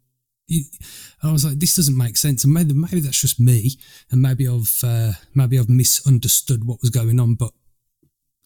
I 1.23 1.33
was 1.33 1.45
like, 1.45 1.59
this 1.59 1.77
doesn't 1.77 1.97
make 1.97 2.19
sense, 2.19 2.45
and 2.45 2.53
maybe 2.53 2.75
maybe 2.75 3.01
that's 3.01 3.21
just 3.21 3.41
me, 3.41 3.71
and 4.11 4.21
maybe 4.21 4.47
I've 4.47 4.79
uh, 4.85 5.13
maybe 5.35 5.59
I've 5.59 5.71
misunderstood 5.71 6.67
what 6.67 6.83
was 6.83 6.91
going 6.91 7.19
on, 7.19 7.35
but 7.35 7.53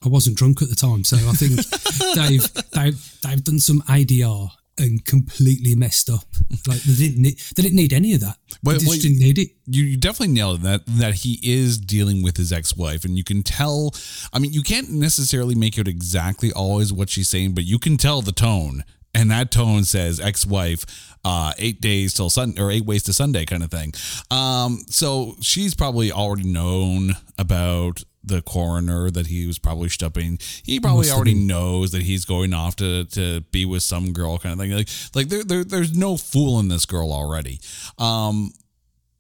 I 0.04 0.08
wasn't 0.08 0.36
drunk 0.36 0.62
at 0.62 0.68
the 0.68 0.76
time, 0.76 1.04
so 1.04 1.16
I 1.16 1.32
think 1.32 1.56
they've 2.14 2.70
they've 2.72 3.20
they've 3.22 3.44
done 3.44 3.58
some 3.58 3.82
ADR 3.82 4.50
and 4.78 5.04
completely 5.04 5.74
messed 5.74 6.08
up. 6.08 6.24
Like 6.66 6.80
they 6.82 6.94
didn't 6.94 7.22
need, 7.22 7.38
they 7.56 7.62
didn't 7.62 7.76
need 7.76 7.92
any 7.92 8.14
of 8.14 8.20
that. 8.20 8.36
Well, 8.62 8.74
they 8.74 8.78
just 8.78 8.88
well, 8.88 8.98
didn't 8.98 9.18
need 9.18 9.38
it. 9.38 9.48
You, 9.66 9.96
definitely 9.96 10.34
nailed 10.34 10.62
that 10.62 10.82
that 10.86 11.14
he 11.14 11.40
is 11.42 11.78
dealing 11.78 12.22
with 12.22 12.36
his 12.36 12.52
ex-wife 12.52 13.04
and 13.04 13.16
you 13.16 13.24
can 13.24 13.42
tell 13.42 13.94
I 14.32 14.38
mean 14.38 14.52
you 14.52 14.62
can't 14.62 14.90
necessarily 14.90 15.54
make 15.54 15.78
out 15.78 15.88
exactly 15.88 16.52
always 16.52 16.92
what 16.92 17.10
she's 17.10 17.28
saying 17.28 17.54
but 17.54 17.64
you 17.64 17.78
can 17.78 17.96
tell 17.96 18.22
the 18.22 18.32
tone 18.32 18.84
and 19.14 19.30
that 19.30 19.50
tone 19.50 19.84
says 19.84 20.20
ex-wife 20.20 21.16
uh 21.24 21.52
8 21.58 21.80
days 21.80 22.14
till 22.14 22.30
Sunday 22.30 22.62
or 22.62 22.70
8 22.70 22.84
ways 22.84 23.02
to 23.04 23.12
Sunday 23.12 23.44
kind 23.44 23.62
of 23.62 23.70
thing. 23.70 23.92
Um 24.30 24.84
so 24.88 25.36
she's 25.40 25.74
probably 25.74 26.12
already 26.12 26.44
known 26.44 27.16
about 27.38 28.02
the 28.28 28.42
coroner 28.42 29.10
that 29.10 29.26
he 29.26 29.46
was 29.46 29.58
probably 29.58 29.88
stepping. 29.88 30.38
He 30.62 30.80
probably 30.80 31.06
Must 31.06 31.16
already 31.16 31.34
knows 31.34 31.90
that 31.92 32.02
he's 32.02 32.24
going 32.24 32.54
off 32.54 32.76
to, 32.76 33.04
to 33.06 33.40
be 33.52 33.64
with 33.64 33.82
some 33.82 34.12
girl 34.12 34.38
kind 34.38 34.52
of 34.52 34.58
thing. 34.60 34.72
Like 34.72 34.88
like 35.14 35.28
there, 35.28 35.44
there 35.44 35.64
there's 35.64 35.96
no 35.96 36.16
fooling 36.16 36.68
this 36.68 36.86
girl 36.86 37.12
already. 37.12 37.60
Um 37.98 38.52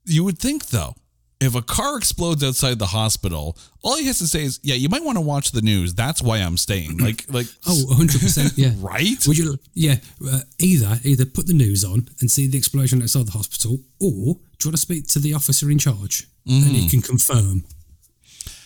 you 0.04 0.24
would 0.24 0.38
think 0.38 0.66
though, 0.68 0.94
if 1.40 1.54
a 1.54 1.62
car 1.62 1.98
explodes 1.98 2.42
outside 2.42 2.78
the 2.78 2.86
hospital, 2.86 3.56
all 3.82 3.96
he 3.96 4.06
has 4.06 4.18
to 4.18 4.26
say 4.26 4.42
is, 4.42 4.58
"Yeah, 4.62 4.74
you 4.74 4.88
might 4.88 5.04
want 5.04 5.16
to 5.18 5.20
watch 5.20 5.52
the 5.52 5.60
news. 5.62 5.94
That's 5.94 6.20
why 6.20 6.38
I'm 6.38 6.56
staying." 6.56 6.98
Like, 7.06 7.24
like, 7.32 7.46
Oh, 7.66 7.84
100 7.86 8.20
percent. 8.20 8.52
Yeah. 8.56 8.72
right? 8.78 9.16
Would 9.26 9.38
you? 9.38 9.56
Yeah. 9.74 9.96
Uh, 10.26 10.40
either 10.58 10.98
either 11.04 11.24
put 11.26 11.46
the 11.46 11.52
news 11.52 11.84
on 11.84 12.08
and 12.20 12.30
see 12.30 12.46
the 12.48 12.58
explosion 12.58 13.02
outside 13.02 13.26
the 13.26 13.32
hospital, 13.32 13.78
or 14.00 14.34
do 14.58 14.64
you 14.64 14.68
want 14.68 14.76
to 14.76 14.78
speak 14.78 15.06
to 15.08 15.18
the 15.20 15.34
officer 15.34 15.70
in 15.70 15.78
charge 15.78 16.26
and 16.46 16.74
he 16.74 16.88
can 16.88 17.02
confirm? 17.02 17.64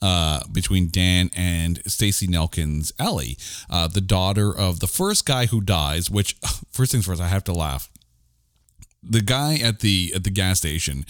uh, 0.00 0.40
between 0.52 0.88
Dan 0.90 1.30
and 1.36 1.80
Stacey 1.86 2.26
Nelkin's 2.26 2.92
Ellie, 2.98 3.36
uh, 3.68 3.88
the 3.88 4.00
daughter 4.00 4.56
of 4.56 4.80
the 4.80 4.86
first 4.86 5.26
guy 5.26 5.46
who 5.46 5.60
dies. 5.60 6.10
Which 6.10 6.36
first 6.70 6.92
things 6.92 7.06
first, 7.06 7.20
I 7.20 7.28
have 7.28 7.44
to 7.44 7.52
laugh. 7.52 7.90
The 9.02 9.22
guy 9.22 9.56
at 9.56 9.80
the 9.80 10.12
at 10.14 10.24
the 10.24 10.30
gas 10.30 10.58
station 10.58 11.04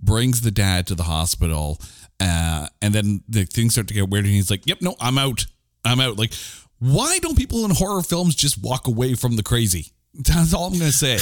brings 0.00 0.40
the 0.40 0.50
dad 0.50 0.86
to 0.88 0.94
the 0.94 1.04
hospital, 1.04 1.80
uh, 2.20 2.68
and 2.82 2.94
then 2.94 3.22
the 3.28 3.44
things 3.44 3.72
start 3.72 3.88
to 3.88 3.94
get 3.94 4.08
weird. 4.08 4.24
And 4.24 4.34
he's 4.34 4.50
like, 4.50 4.66
"Yep, 4.66 4.82
no, 4.82 4.96
I'm 5.00 5.18
out. 5.18 5.46
I'm 5.84 6.00
out." 6.00 6.18
Like, 6.18 6.32
why 6.78 7.18
don't 7.20 7.36
people 7.38 7.64
in 7.64 7.70
horror 7.72 8.02
films 8.02 8.34
just 8.34 8.62
walk 8.62 8.86
away 8.86 9.14
from 9.14 9.36
the 9.36 9.42
crazy? 9.42 9.92
That's 10.18 10.54
all 10.54 10.66
I'm 10.66 10.78
going 10.78 10.92
to 10.92 10.96
say. 10.96 11.18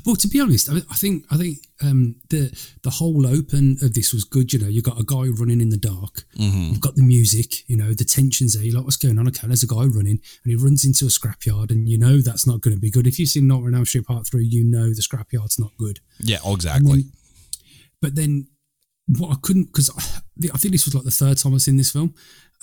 well, 0.06 0.16
to 0.16 0.28
be 0.28 0.40
honest, 0.40 0.70
I, 0.70 0.76
I 0.90 0.94
think 0.94 1.26
I 1.30 1.36
think 1.36 1.58
um, 1.82 2.16
the 2.30 2.50
the 2.82 2.88
whole 2.88 3.26
open 3.26 3.76
of 3.82 3.92
this 3.92 4.14
was 4.14 4.24
good. 4.24 4.50
You 4.50 4.60
know, 4.60 4.68
you 4.68 4.80
got 4.80 4.98
a 4.98 5.04
guy 5.04 5.26
running 5.28 5.60
in 5.60 5.68
the 5.68 5.76
dark. 5.76 6.24
Mm-hmm. 6.38 6.70
You've 6.70 6.80
got 6.80 6.94
the 6.94 7.02
music. 7.02 7.68
You 7.68 7.76
know, 7.76 7.92
the 7.92 8.04
tensions 8.04 8.54
there. 8.54 8.64
You're 8.64 8.76
like, 8.76 8.84
what's 8.84 8.96
going 8.96 9.18
on? 9.18 9.28
Okay, 9.28 9.46
there's 9.46 9.62
a 9.62 9.66
guy 9.66 9.84
running, 9.84 10.20
and 10.42 10.46
he 10.46 10.56
runs 10.56 10.86
into 10.86 11.04
a 11.04 11.08
scrapyard, 11.08 11.70
and 11.70 11.86
you 11.86 11.98
know 11.98 12.22
that's 12.22 12.46
not 12.46 12.62
going 12.62 12.74
to 12.74 12.80
be 12.80 12.90
good. 12.90 13.06
If 13.06 13.18
you've 13.18 13.28
seen 13.28 13.46
Nightmare 13.46 13.74
on 13.74 13.84
Street 13.84 14.06
Part 14.06 14.26
Three, 14.26 14.46
you 14.46 14.64
know 14.64 14.88
the 14.88 15.02
scrapyard's 15.02 15.58
not 15.58 15.76
good. 15.76 16.00
Yeah, 16.18 16.38
oh, 16.42 16.54
exactly. 16.54 17.02
Then, 17.02 17.12
but 18.00 18.14
then, 18.14 18.46
what 19.18 19.32
I 19.32 19.36
couldn't 19.42 19.66
because 19.66 19.90
I, 19.90 20.48
I 20.54 20.56
think 20.56 20.72
this 20.72 20.86
was 20.86 20.94
like 20.94 21.04
the 21.04 21.10
third 21.10 21.36
time 21.36 21.52
I've 21.52 21.60
seen 21.60 21.76
this 21.76 21.92
film. 21.92 22.14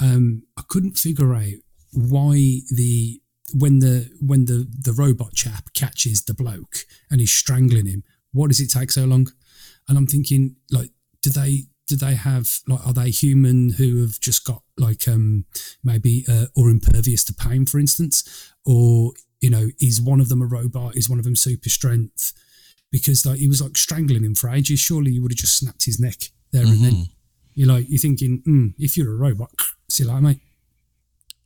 Um, 0.01 0.47
I 0.57 0.63
couldn't 0.67 0.97
figure 0.97 1.35
out 1.35 1.53
why 1.91 2.33
the 2.71 3.21
when 3.53 3.79
the 3.79 4.09
when 4.21 4.45
the 4.45 4.67
the 4.79 4.93
robot 4.93 5.33
chap 5.33 5.73
catches 5.73 6.23
the 6.23 6.33
bloke 6.33 6.85
and 7.11 7.19
he's 7.19 7.31
strangling 7.31 7.85
him 7.85 8.03
what 8.33 8.47
does 8.47 8.59
it 8.59 8.69
take 8.69 8.91
so 8.91 9.05
long? 9.05 9.31
And 9.87 9.97
i'm 9.97 10.07
thinking 10.07 10.57
like 10.71 10.89
do 11.21 11.29
they 11.29 11.63
do 11.87 11.95
they 11.95 12.15
have 12.15 12.59
like 12.67 12.85
are 12.85 12.93
they 12.93 13.09
human 13.09 13.71
who 13.71 14.01
have 14.01 14.19
just 14.19 14.45
got 14.45 14.63
like 14.77 15.07
um 15.07 15.45
maybe 15.83 16.25
uh, 16.27 16.45
or 16.55 16.69
impervious 16.69 17.23
to 17.25 17.33
pain 17.33 17.65
for 17.65 17.79
instance? 17.79 18.51
Or 18.65 19.13
you 19.39 19.49
know 19.49 19.69
is 19.79 20.01
one 20.01 20.19
of 20.19 20.29
them 20.29 20.41
a 20.41 20.45
robot? 20.45 20.95
Is 20.97 21.09
one 21.09 21.19
of 21.19 21.25
them 21.25 21.35
super 21.35 21.69
strength? 21.69 22.33
Because 22.91 23.25
like 23.25 23.39
he 23.39 23.47
was 23.47 23.61
like 23.61 23.77
strangling 23.77 24.23
him 24.23 24.35
for 24.35 24.49
ages. 24.49 24.79
Surely 24.79 25.11
you 25.11 25.21
would 25.21 25.31
have 25.31 25.37
just 25.37 25.57
snapped 25.57 25.85
his 25.85 25.99
neck 25.99 26.31
there 26.51 26.63
mm-hmm. 26.63 26.71
and 26.71 26.83
then. 26.83 27.05
You're 27.55 27.67
like 27.67 27.85
you're 27.87 27.99
thinking 27.99 28.41
mm, 28.47 28.73
if 28.79 28.97
you're 28.97 29.13
a 29.13 29.15
robot 29.15 29.51
see 29.87 30.03
you 30.03 30.09
later 30.09 30.21
mate 30.21 30.39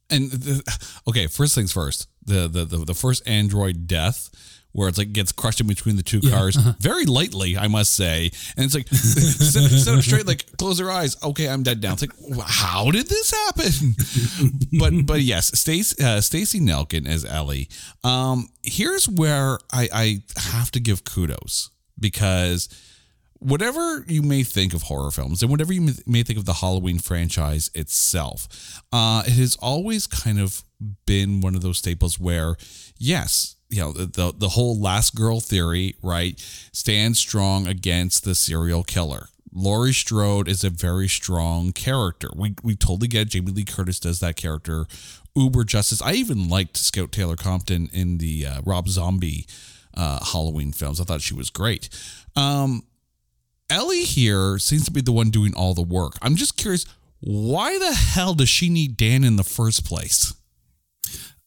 and 0.10 0.32
the, 0.32 0.80
okay, 1.08 1.28
first 1.28 1.56
things 1.56 1.72
first. 1.72 2.08
The, 2.26 2.48
the 2.48 2.66
the 2.66 2.78
the 2.86 2.94
first 2.94 3.26
android 3.26 3.88
death 3.88 4.30
where 4.78 4.88
it's 4.88 5.00
like 5.00 5.12
gets 5.12 5.32
crushed 5.32 5.60
in 5.60 5.66
between 5.66 5.96
the 5.96 6.04
two 6.04 6.20
yeah, 6.22 6.30
cars 6.30 6.56
uh-huh. 6.56 6.74
very 6.80 7.06
lightly, 7.06 7.58
I 7.58 7.68
must 7.68 7.96
say. 7.96 8.30
And 8.56 8.64
it's 8.64 8.76
like 8.76 8.88
sit, 8.90 9.72
sit 9.72 9.96
up 9.96 10.04
straight, 10.04 10.28
like 10.28 10.46
close 10.58 10.78
their 10.78 10.92
eyes. 10.92 11.18
Okay, 11.24 11.50
I'm 11.50 11.64
dead 11.64 11.82
now. 11.82 11.94
It's 11.94 12.04
like 12.04 12.12
how 12.46 12.92
did 12.92 13.08
this 13.08 13.32
happen? 13.32 13.96
but 14.80 14.94
but 15.06 15.22
yes, 15.22 15.58
Stacey 15.60 16.04
uh, 16.04 16.22
Stacey 16.22 16.60
Nelkin 16.60 17.08
as 17.08 17.26
Ellie. 17.26 17.70
Um, 18.04 18.50
here's 18.62 19.10
where 19.10 19.58
I 19.74 19.90
I 19.92 20.24
have 20.38 20.70
to 20.72 20.80
give 20.80 21.04
kudos 21.04 21.72
because 22.00 22.70
whatever 23.40 24.04
you 24.08 24.22
may 24.22 24.44
think 24.44 24.74
of 24.74 24.84
horror 24.84 25.12
films 25.12 25.42
and 25.42 25.52
whatever 25.52 25.74
you 25.74 25.94
may 26.06 26.24
think 26.24 26.40
of 26.40 26.46
the 26.46 26.54
Halloween 26.54 27.00
franchise 27.00 27.70
itself, 27.74 28.82
uh, 28.92 29.24
it 29.26 29.34
has 29.34 29.56
always 29.62 30.08
kind 30.08 30.40
of 30.40 30.64
been 31.06 31.42
one 31.42 31.56
of 31.56 31.62
those 31.62 31.78
staples 31.78 32.20
where, 32.20 32.56
yes, 32.98 33.56
you 33.70 33.82
know, 33.82 33.92
the, 33.92 34.34
the 34.36 34.50
whole 34.50 34.80
last 34.80 35.16
girl 35.16 35.40
theory, 35.40 35.96
right, 36.02 36.40
stands 36.72 37.20
strong 37.20 37.68
against 37.68 38.24
the 38.24 38.36
serial 38.36 38.84
killer. 38.84 39.28
Laurie 39.54 39.94
Strode 39.94 40.48
is 40.48 40.64
a 40.64 40.70
very 40.70 41.08
strong 41.08 41.72
character. 41.72 42.30
We 42.36 42.56
we 42.64 42.76
totally 42.76 43.08
get. 43.08 43.30
Jamie 43.30 43.52
Lee 43.52 43.64
Curtis 43.64 44.00
does 44.00 44.20
that 44.20 44.36
character 44.36 44.86
uber 45.36 45.64
justice. 45.64 46.02
I 46.02 46.14
even 46.14 46.50
liked 46.50 46.78
Scout 46.78 47.12
Taylor 47.12 47.36
Compton 47.36 47.90
in 47.94 48.18
the 48.18 48.46
uh, 48.46 48.62
Rob 48.66 48.88
Zombie 48.88 49.48
uh, 49.96 50.24
Halloween 50.24 50.72
films. 50.74 51.00
I 51.02 51.06
thought 51.06 51.22
she 51.22 51.34
was 51.34 51.50
great. 51.50 51.90
Um, 52.36 52.84
Ellie 53.70 54.04
here 54.04 54.58
seems 54.60 54.86
to 54.86 54.92
be 54.92 55.02
the 55.02 55.12
one 55.12 55.30
doing 55.30 55.54
all 55.54 55.74
the 55.74 55.82
work. 55.82 56.14
I'm 56.22 56.36
just 56.36 56.58
curious, 56.58 56.86
why 57.20 57.78
the 57.78 57.94
hell 57.94 58.34
does 58.34 58.50
she 58.50 58.70
need 58.70 58.98
Dan 58.98 59.24
in 59.24 59.36
the 59.36 59.44
first 59.44 59.86
place? 59.86 60.34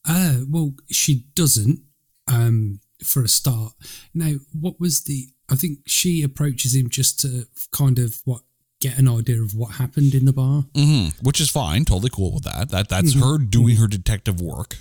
Uh, 0.06 0.40
well, 0.48 0.74
she 0.90 1.24
doesn't, 1.34 1.80
um, 2.28 2.80
for 3.04 3.22
a 3.24 3.28
start. 3.28 3.72
Now, 4.14 4.32
what 4.52 4.78
was 4.80 5.04
the. 5.04 5.28
I 5.48 5.56
think 5.56 5.80
she 5.86 6.22
approaches 6.22 6.76
him 6.76 6.88
just 6.88 7.18
to 7.20 7.46
kind 7.72 7.98
of 7.98 8.20
what 8.24 8.42
get 8.80 8.98
an 8.98 9.08
idea 9.08 9.42
of 9.42 9.54
what 9.54 9.72
happened 9.72 10.14
in 10.14 10.24
the 10.24 10.32
bar, 10.32 10.64
mm-hmm. 10.74 11.08
which 11.24 11.40
is 11.40 11.50
fine, 11.50 11.84
totally 11.84 12.10
cool 12.10 12.34
with 12.34 12.44
that. 12.44 12.70
That 12.70 12.88
that's 12.88 13.14
mm-hmm. 13.14 13.28
her 13.28 13.38
doing 13.38 13.76
her 13.76 13.86
detective 13.86 14.40
work. 14.40 14.76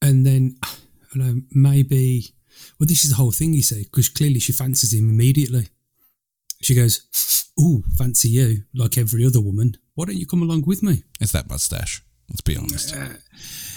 And 0.00 0.24
then, 0.24 0.56
I 0.62 1.18
know, 1.18 1.40
maybe. 1.50 2.34
Well, 2.78 2.86
this 2.86 3.04
is 3.04 3.10
the 3.10 3.16
whole 3.16 3.32
thing, 3.32 3.52
you 3.52 3.62
see, 3.62 3.84
because 3.84 4.08
clearly 4.08 4.38
she 4.38 4.52
fancies 4.52 4.94
him 4.94 5.10
immediately. 5.10 5.68
She 6.64 6.74
goes, 6.74 7.50
Ooh, 7.60 7.84
fancy 7.98 8.30
you, 8.30 8.62
like 8.74 8.96
every 8.96 9.26
other 9.26 9.40
woman. 9.40 9.76
Why 9.94 10.06
don't 10.06 10.16
you 10.16 10.26
come 10.26 10.42
along 10.42 10.64
with 10.66 10.82
me? 10.82 11.02
It's 11.20 11.32
that 11.32 11.48
mustache. 11.48 12.02
Let's 12.30 12.40
be 12.40 12.56
honest. 12.56 12.96
Uh, 12.96 13.08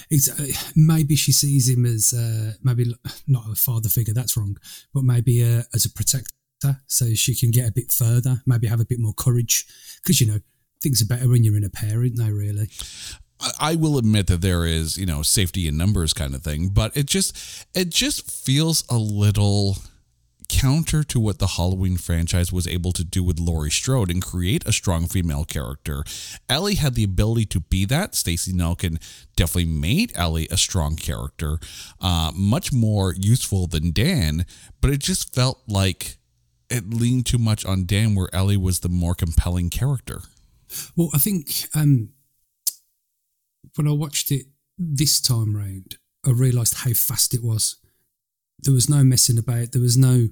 uh, 0.10 0.45
maybe 0.73 1.17
she 1.17 1.34
sees 1.34 1.67
him 1.67 1.86
as 1.86 2.13
uh, 2.13 2.54
maybe 2.63 2.95
not 3.28 3.43
a 3.52 3.56
father 3.56 3.89
figure. 3.89 4.13
That's 4.13 4.38
wrong, 4.38 4.58
but 4.93 5.04
maybe 5.04 5.43
uh, 5.43 5.63
as 5.73 5.84
a 5.84 5.89
protector, 5.89 6.80
so 6.88 7.13
she 7.13 7.36
can 7.36 7.52
get 7.52 7.67
a 7.67 7.73
bit 7.73 7.91
further. 7.91 8.41
Maybe 8.45 8.67
have 8.67 8.80
a 8.80 8.86
bit 8.86 9.00
more 9.00 9.13
courage, 9.13 9.65
because 10.02 10.21
you 10.21 10.28
know 10.28 10.39
things 10.82 11.02
are 11.02 11.08
better 11.08 11.28
when 11.28 11.43
you're 11.43 11.58
in 11.58 11.65
a 11.65 11.69
pair, 11.69 12.00
aren't 12.00 12.17
they? 12.17 12.32
Really. 12.32 12.69
I 13.60 13.76
will 13.76 13.97
admit 13.97 14.28
that 14.28 14.41
there 14.41 14.65
is, 14.65 14.97
you 14.97 15.06
know, 15.06 15.21
safety 15.21 15.67
in 15.67 15.78
numbers 15.78 16.13
kind 16.13 16.34
of 16.34 16.41
thing, 16.41 16.69
but 16.69 16.95
it 16.95 17.06
just 17.06 17.67
it 17.76 17.89
just 17.89 18.32
feels 18.32 18.86
a 18.89 18.97
little 18.97 19.78
counter 20.50 21.04
to 21.04 21.20
what 21.20 21.40
the 21.40 21.48
Halloween 21.48 21.98
franchise 21.98 22.52
was 22.52 22.68
able 22.68 22.92
to 22.94 23.04
do 23.04 23.24
with 23.24 23.40
Laurie 23.40 23.72
Strode 23.72 24.12
and 24.12 24.24
create 24.24 24.66
a 24.66 24.72
strong 24.72 25.08
female 25.08 25.46
character. 25.46 26.04
Ellie 26.50 26.76
had 26.76 26.96
the 26.96 27.04
ability 27.04 27.46
to 27.48 27.60
be 27.60 27.86
that. 27.86 28.16
Stacey 28.16 28.54
Nelkin 28.54 29.02
definitely 29.36 29.72
made 29.72 30.12
Ellie 30.16 30.48
a 30.50 30.58
strong 30.58 30.96
character, 30.96 31.60
uh, 32.02 32.32
much 32.36 32.72
more 32.72 33.14
useful 33.14 33.68
than 33.68 33.92
Dan, 33.92 34.46
but 34.82 34.92
it 34.92 35.00
just 35.00 35.34
felt 35.34 35.62
like 35.68 36.18
it 36.70 36.90
leaned 36.90 37.26
too 37.26 37.38
much 37.38 37.66
on 37.66 37.86
Dan, 37.86 38.16
where 38.16 38.34
Ellie 38.34 38.58
was 38.58 38.82
the 38.82 38.90
more 38.90 39.16
compelling 39.16 39.70
character. 39.70 40.22
Well, 40.96 41.10
I 41.14 41.18
think 41.18 41.68
um, 41.74 42.10
when 43.76 43.88
I 43.88 43.92
watched 43.92 44.32
it 44.32 44.48
this 44.78 45.22
time 45.22 45.56
round, 45.56 45.98
I 46.26 46.32
realised 46.32 46.76
how 46.76 46.92
fast 46.92 47.34
it 47.34 47.44
was. 47.44 47.78
There 48.60 48.74
was 48.74 48.89
no 48.89 49.04
messing 49.04 49.38
about. 49.38 49.72
There 49.72 49.82
was 49.82 49.98
no 49.98 50.30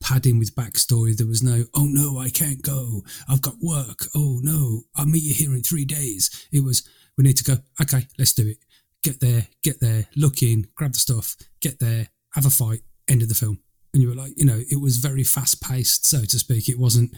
padding 0.00 0.38
with 0.38 0.54
backstory. 0.54 1.16
There 1.16 1.26
was 1.26 1.42
no, 1.42 1.64
oh 1.74 1.86
no, 1.88 2.18
I 2.18 2.28
can't 2.28 2.62
go. 2.62 3.02
I've 3.28 3.42
got 3.42 3.54
work. 3.60 4.06
Oh 4.14 4.40
no, 4.42 4.82
I'll 4.96 5.06
meet 5.06 5.22
you 5.22 5.34
here 5.34 5.54
in 5.54 5.62
three 5.62 5.84
days. 5.84 6.46
It 6.52 6.64
was, 6.64 6.88
we 7.16 7.24
need 7.24 7.36
to 7.38 7.44
go. 7.44 7.58
Okay, 7.80 8.06
let's 8.18 8.32
do 8.32 8.48
it. 8.48 8.58
Get 9.02 9.20
there, 9.20 9.46
get 9.62 9.80
there, 9.80 10.06
look 10.16 10.42
in, 10.42 10.66
grab 10.74 10.92
the 10.92 10.98
stuff, 10.98 11.36
get 11.60 11.78
there, 11.78 12.08
have 12.34 12.46
a 12.46 12.50
fight, 12.50 12.80
end 13.08 13.22
of 13.22 13.28
the 13.28 13.34
film. 13.34 13.60
And 13.94 14.02
you 14.02 14.08
were 14.08 14.14
like, 14.14 14.32
you 14.36 14.44
know, 14.44 14.60
it 14.70 14.80
was 14.80 14.98
very 14.98 15.24
fast 15.24 15.62
paced, 15.62 16.04
so 16.04 16.22
to 16.22 16.38
speak. 16.38 16.68
It 16.68 16.78
wasn't 16.78 17.12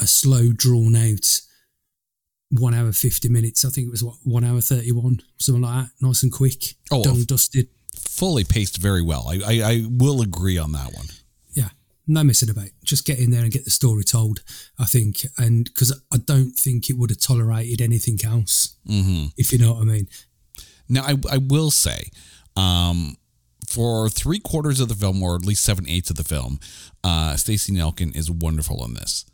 a 0.00 0.06
slow, 0.06 0.52
drawn 0.52 0.96
out 0.96 1.40
one 2.50 2.74
hour, 2.74 2.92
50 2.92 3.28
minutes. 3.28 3.64
I 3.64 3.68
think 3.68 3.86
it 3.86 3.90
was 3.90 4.02
what, 4.02 4.16
one 4.24 4.44
hour, 4.44 4.60
31, 4.60 5.20
something 5.38 5.62
like 5.62 5.84
that. 5.84 5.90
Nice 6.00 6.22
and 6.22 6.32
quick. 6.32 6.74
Oh, 6.90 7.02
done, 7.02 7.24
dusted. 7.24 7.68
Fully 7.98 8.44
paced 8.44 8.78
very 8.78 9.02
well. 9.02 9.26
I, 9.28 9.40
I, 9.44 9.70
I 9.70 9.82
will 9.88 10.20
agree 10.20 10.58
on 10.58 10.72
that 10.72 10.92
one. 10.94 11.06
Yeah, 11.52 11.68
no 12.06 12.22
messing 12.24 12.50
about. 12.50 12.68
Just 12.84 13.06
get 13.06 13.18
in 13.18 13.30
there 13.30 13.42
and 13.42 13.52
get 13.52 13.64
the 13.64 13.70
story 13.70 14.04
told, 14.04 14.42
I 14.78 14.84
think. 14.84 15.24
And 15.38 15.64
because 15.64 15.98
I 16.12 16.18
don't 16.18 16.52
think 16.52 16.90
it 16.90 16.96
would 16.98 17.10
have 17.10 17.20
tolerated 17.20 17.80
anything 17.80 18.18
else, 18.24 18.76
mm-hmm. 18.86 19.26
if 19.36 19.52
you 19.52 19.58
know 19.58 19.74
what 19.74 19.82
I 19.82 19.84
mean. 19.84 20.08
Now, 20.88 21.02
I, 21.02 21.14
I 21.30 21.38
will 21.38 21.70
say, 21.70 22.10
um, 22.56 23.16
for 23.68 24.08
three 24.08 24.40
quarters 24.40 24.80
of 24.80 24.88
the 24.88 24.94
film, 24.94 25.22
or 25.22 25.36
at 25.36 25.44
least 25.44 25.62
seven 25.62 25.88
eighths 25.88 26.10
of 26.10 26.16
the 26.16 26.24
film, 26.24 26.58
uh, 27.04 27.36
Stacey 27.36 27.72
Nelkin 27.72 28.14
is 28.16 28.30
wonderful 28.30 28.84
in 28.84 28.94
this. 28.94 29.24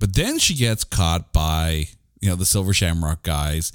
But 0.00 0.14
then 0.14 0.38
she 0.38 0.54
gets 0.54 0.82
caught 0.82 1.32
by 1.32 1.86
you 2.20 2.28
know 2.28 2.34
the 2.34 2.44
Silver 2.44 2.72
Shamrock 2.72 3.22
guys, 3.22 3.70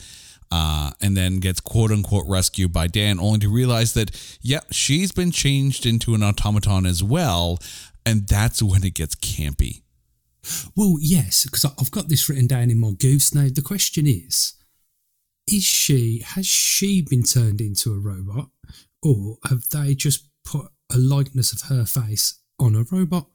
uh, 0.51 0.91
and 1.01 1.15
then 1.15 1.39
gets 1.39 1.59
quote 1.59 1.91
unquote 1.91 2.25
rescued 2.27 2.73
by 2.73 2.87
Dan, 2.87 3.19
only 3.19 3.39
to 3.39 3.49
realize 3.49 3.93
that 3.93 4.11
yeah, 4.41 4.61
she's 4.71 5.11
been 5.11 5.31
changed 5.31 5.85
into 5.85 6.13
an 6.15 6.23
automaton 6.23 6.85
as 6.85 7.03
well, 7.03 7.59
and 8.05 8.27
that's 8.27 8.61
when 8.61 8.83
it 8.83 8.93
gets 8.93 9.15
campy. 9.15 9.81
Well, 10.75 10.97
yes, 10.99 11.45
because 11.45 11.65
I've 11.65 11.91
got 11.91 12.09
this 12.09 12.29
written 12.29 12.47
down 12.47 12.69
in 12.69 12.79
my 12.79 12.91
goose. 12.91 13.33
Now 13.33 13.47
the 13.53 13.61
question 13.61 14.07
is: 14.07 14.53
Is 15.47 15.63
she 15.63 16.23
has 16.25 16.45
she 16.45 17.01
been 17.01 17.23
turned 17.23 17.61
into 17.61 17.93
a 17.93 17.99
robot, 17.99 18.49
or 19.03 19.37
have 19.49 19.69
they 19.69 19.95
just 19.95 20.29
put 20.45 20.67
a 20.91 20.97
likeness 20.97 21.51
of 21.51 21.69
her 21.69 21.85
face 21.85 22.39
on 22.59 22.75
a 22.75 22.85
robot? 22.89 23.27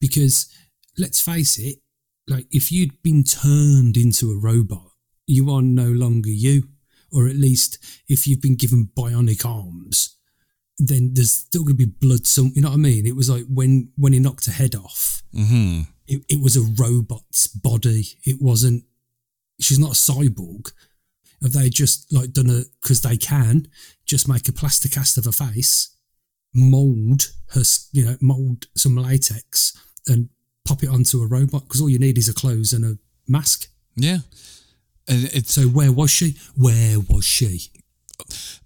Because 0.00 0.48
let's 0.96 1.20
face 1.20 1.58
it, 1.58 1.78
like 2.28 2.46
if 2.50 2.70
you'd 2.70 3.02
been 3.02 3.24
turned 3.24 3.96
into 3.96 4.30
a 4.30 4.38
robot, 4.38 4.91
you 5.26 5.50
are 5.50 5.62
no 5.62 5.86
longer 5.86 6.30
you. 6.30 6.68
Or 7.12 7.28
at 7.28 7.36
least 7.36 7.78
if 8.08 8.26
you've 8.26 8.40
been 8.40 8.56
given 8.56 8.90
bionic 8.96 9.44
arms, 9.44 10.16
then 10.78 11.10
there's 11.12 11.32
still 11.32 11.62
going 11.62 11.76
to 11.76 11.86
be 11.86 11.92
blood. 12.00 12.26
Some, 12.26 12.52
you 12.54 12.62
know 12.62 12.70
what 12.70 12.76
I 12.76 12.78
mean? 12.78 13.06
It 13.06 13.16
was 13.16 13.28
like 13.28 13.44
when 13.48 13.92
when 13.96 14.14
he 14.14 14.18
knocked 14.18 14.46
her 14.46 14.52
head 14.52 14.74
off. 14.74 15.22
Mm-hmm. 15.34 15.82
It, 16.06 16.24
it 16.28 16.40
was 16.40 16.56
a 16.56 16.82
robot's 16.82 17.46
body. 17.46 18.04
It 18.24 18.40
wasn't. 18.40 18.84
She's 19.60 19.78
not 19.78 19.92
a 19.92 19.94
cyborg. 19.94 20.72
Have 21.42 21.52
they 21.52 21.68
just 21.68 22.12
like 22.12 22.32
done 22.32 22.48
a 22.48 22.62
because 22.80 23.02
they 23.02 23.16
can 23.16 23.68
just 24.06 24.28
make 24.28 24.48
a 24.48 24.52
plastic 24.52 24.92
cast 24.92 25.18
of 25.18 25.24
her 25.24 25.32
face, 25.32 25.94
mold 26.54 27.32
her, 27.50 27.62
you 27.92 28.04
know, 28.04 28.16
mold 28.20 28.66
some 28.76 28.96
latex 28.96 29.76
and 30.06 30.28
pop 30.64 30.82
it 30.82 30.88
onto 30.88 31.20
a 31.20 31.26
robot 31.26 31.62
because 31.62 31.80
all 31.80 31.90
you 31.90 31.98
need 31.98 32.18
is 32.18 32.28
a 32.28 32.34
clothes 32.34 32.72
and 32.72 32.84
a 32.84 32.98
mask. 33.28 33.68
Yeah. 33.96 34.18
And 35.08 35.46
So 35.46 35.62
where 35.62 35.92
was 35.92 36.10
she? 36.10 36.36
Where 36.56 36.98
was 37.00 37.24
she? 37.24 37.70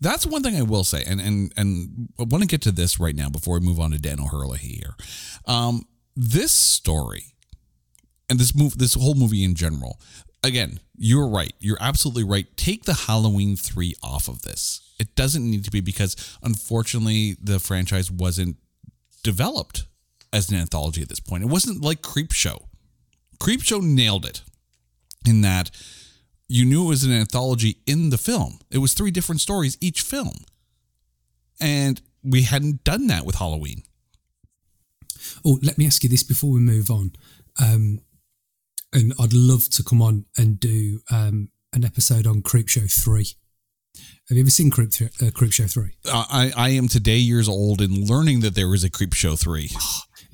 that's 0.00 0.26
one 0.26 0.42
thing 0.42 0.56
I 0.56 0.62
will 0.62 0.84
say, 0.84 1.02
and 1.06 1.20
and 1.20 1.52
and 1.56 2.08
I 2.18 2.24
want 2.24 2.42
to 2.42 2.48
get 2.48 2.62
to 2.62 2.72
this 2.72 3.00
right 3.00 3.14
now 3.14 3.28
before 3.28 3.58
we 3.58 3.66
move 3.66 3.80
on 3.80 3.90
to 3.92 3.98
Dan 3.98 4.20
O'Herlihy 4.20 4.68
here. 4.68 4.94
Um, 5.46 5.86
this 6.14 6.52
story 6.52 7.34
and 8.28 8.38
this 8.38 8.54
move, 8.54 8.78
this 8.78 8.94
whole 8.94 9.14
movie 9.14 9.44
in 9.44 9.54
general. 9.54 10.00
Again, 10.44 10.80
you're 10.96 11.28
right. 11.28 11.52
You're 11.58 11.78
absolutely 11.80 12.24
right. 12.24 12.46
Take 12.56 12.84
the 12.84 12.94
Halloween 12.94 13.56
three 13.56 13.94
off 14.02 14.28
of 14.28 14.42
this. 14.42 14.80
It 15.00 15.14
doesn't 15.16 15.48
need 15.48 15.64
to 15.64 15.70
be 15.70 15.80
because 15.80 16.36
unfortunately 16.42 17.36
the 17.42 17.58
franchise 17.58 18.10
wasn't 18.10 18.56
developed 19.22 19.86
as 20.32 20.50
an 20.50 20.56
anthology 20.56 21.02
at 21.02 21.08
this 21.08 21.20
point. 21.20 21.42
It 21.42 21.48
wasn't 21.48 21.82
like 21.82 22.00
Creepshow. 22.02 22.62
Creepshow 23.40 23.82
nailed 23.82 24.24
it 24.24 24.42
in 25.26 25.40
that 25.40 25.70
you 26.48 26.64
knew 26.64 26.84
it 26.84 26.88
was 26.88 27.04
an 27.04 27.12
anthology 27.12 27.78
in 27.86 28.10
the 28.10 28.18
film. 28.18 28.58
It 28.70 28.78
was 28.78 28.94
three 28.94 29.10
different 29.10 29.40
stories 29.40 29.76
each 29.80 30.02
film. 30.02 30.44
And 31.60 32.00
we 32.22 32.42
hadn't 32.42 32.84
done 32.84 33.06
that 33.08 33.24
with 33.24 33.36
Halloween. 33.36 33.82
Oh, 35.44 35.58
let 35.62 35.78
me 35.78 35.86
ask 35.86 36.02
you 36.02 36.08
this 36.08 36.22
before 36.22 36.50
we 36.50 36.60
move 36.60 36.90
on. 36.90 37.12
Um, 37.60 38.00
and 38.92 39.12
I'd 39.18 39.32
love 39.32 39.68
to 39.70 39.82
come 39.82 40.00
on 40.00 40.26
and 40.36 40.60
do 40.60 41.00
um, 41.10 41.50
an 41.72 41.84
episode 41.84 42.26
on 42.26 42.42
Creepshow 42.42 42.90
3. 42.90 43.26
Have 44.28 44.36
you 44.36 44.42
ever 44.42 44.50
seen 44.50 44.70
Creep, 44.70 44.90
uh, 45.00 45.30
Creepshow 45.30 45.70
3? 45.70 45.90
Uh, 46.04 46.24
I, 46.28 46.52
I 46.56 46.68
am 46.70 46.88
today 46.88 47.16
years 47.16 47.48
old 47.48 47.80
and 47.80 48.08
learning 48.08 48.40
that 48.40 48.54
there 48.54 48.68
was 48.68 48.84
a 48.84 48.90
Creepshow 48.90 49.38
3. 49.38 49.70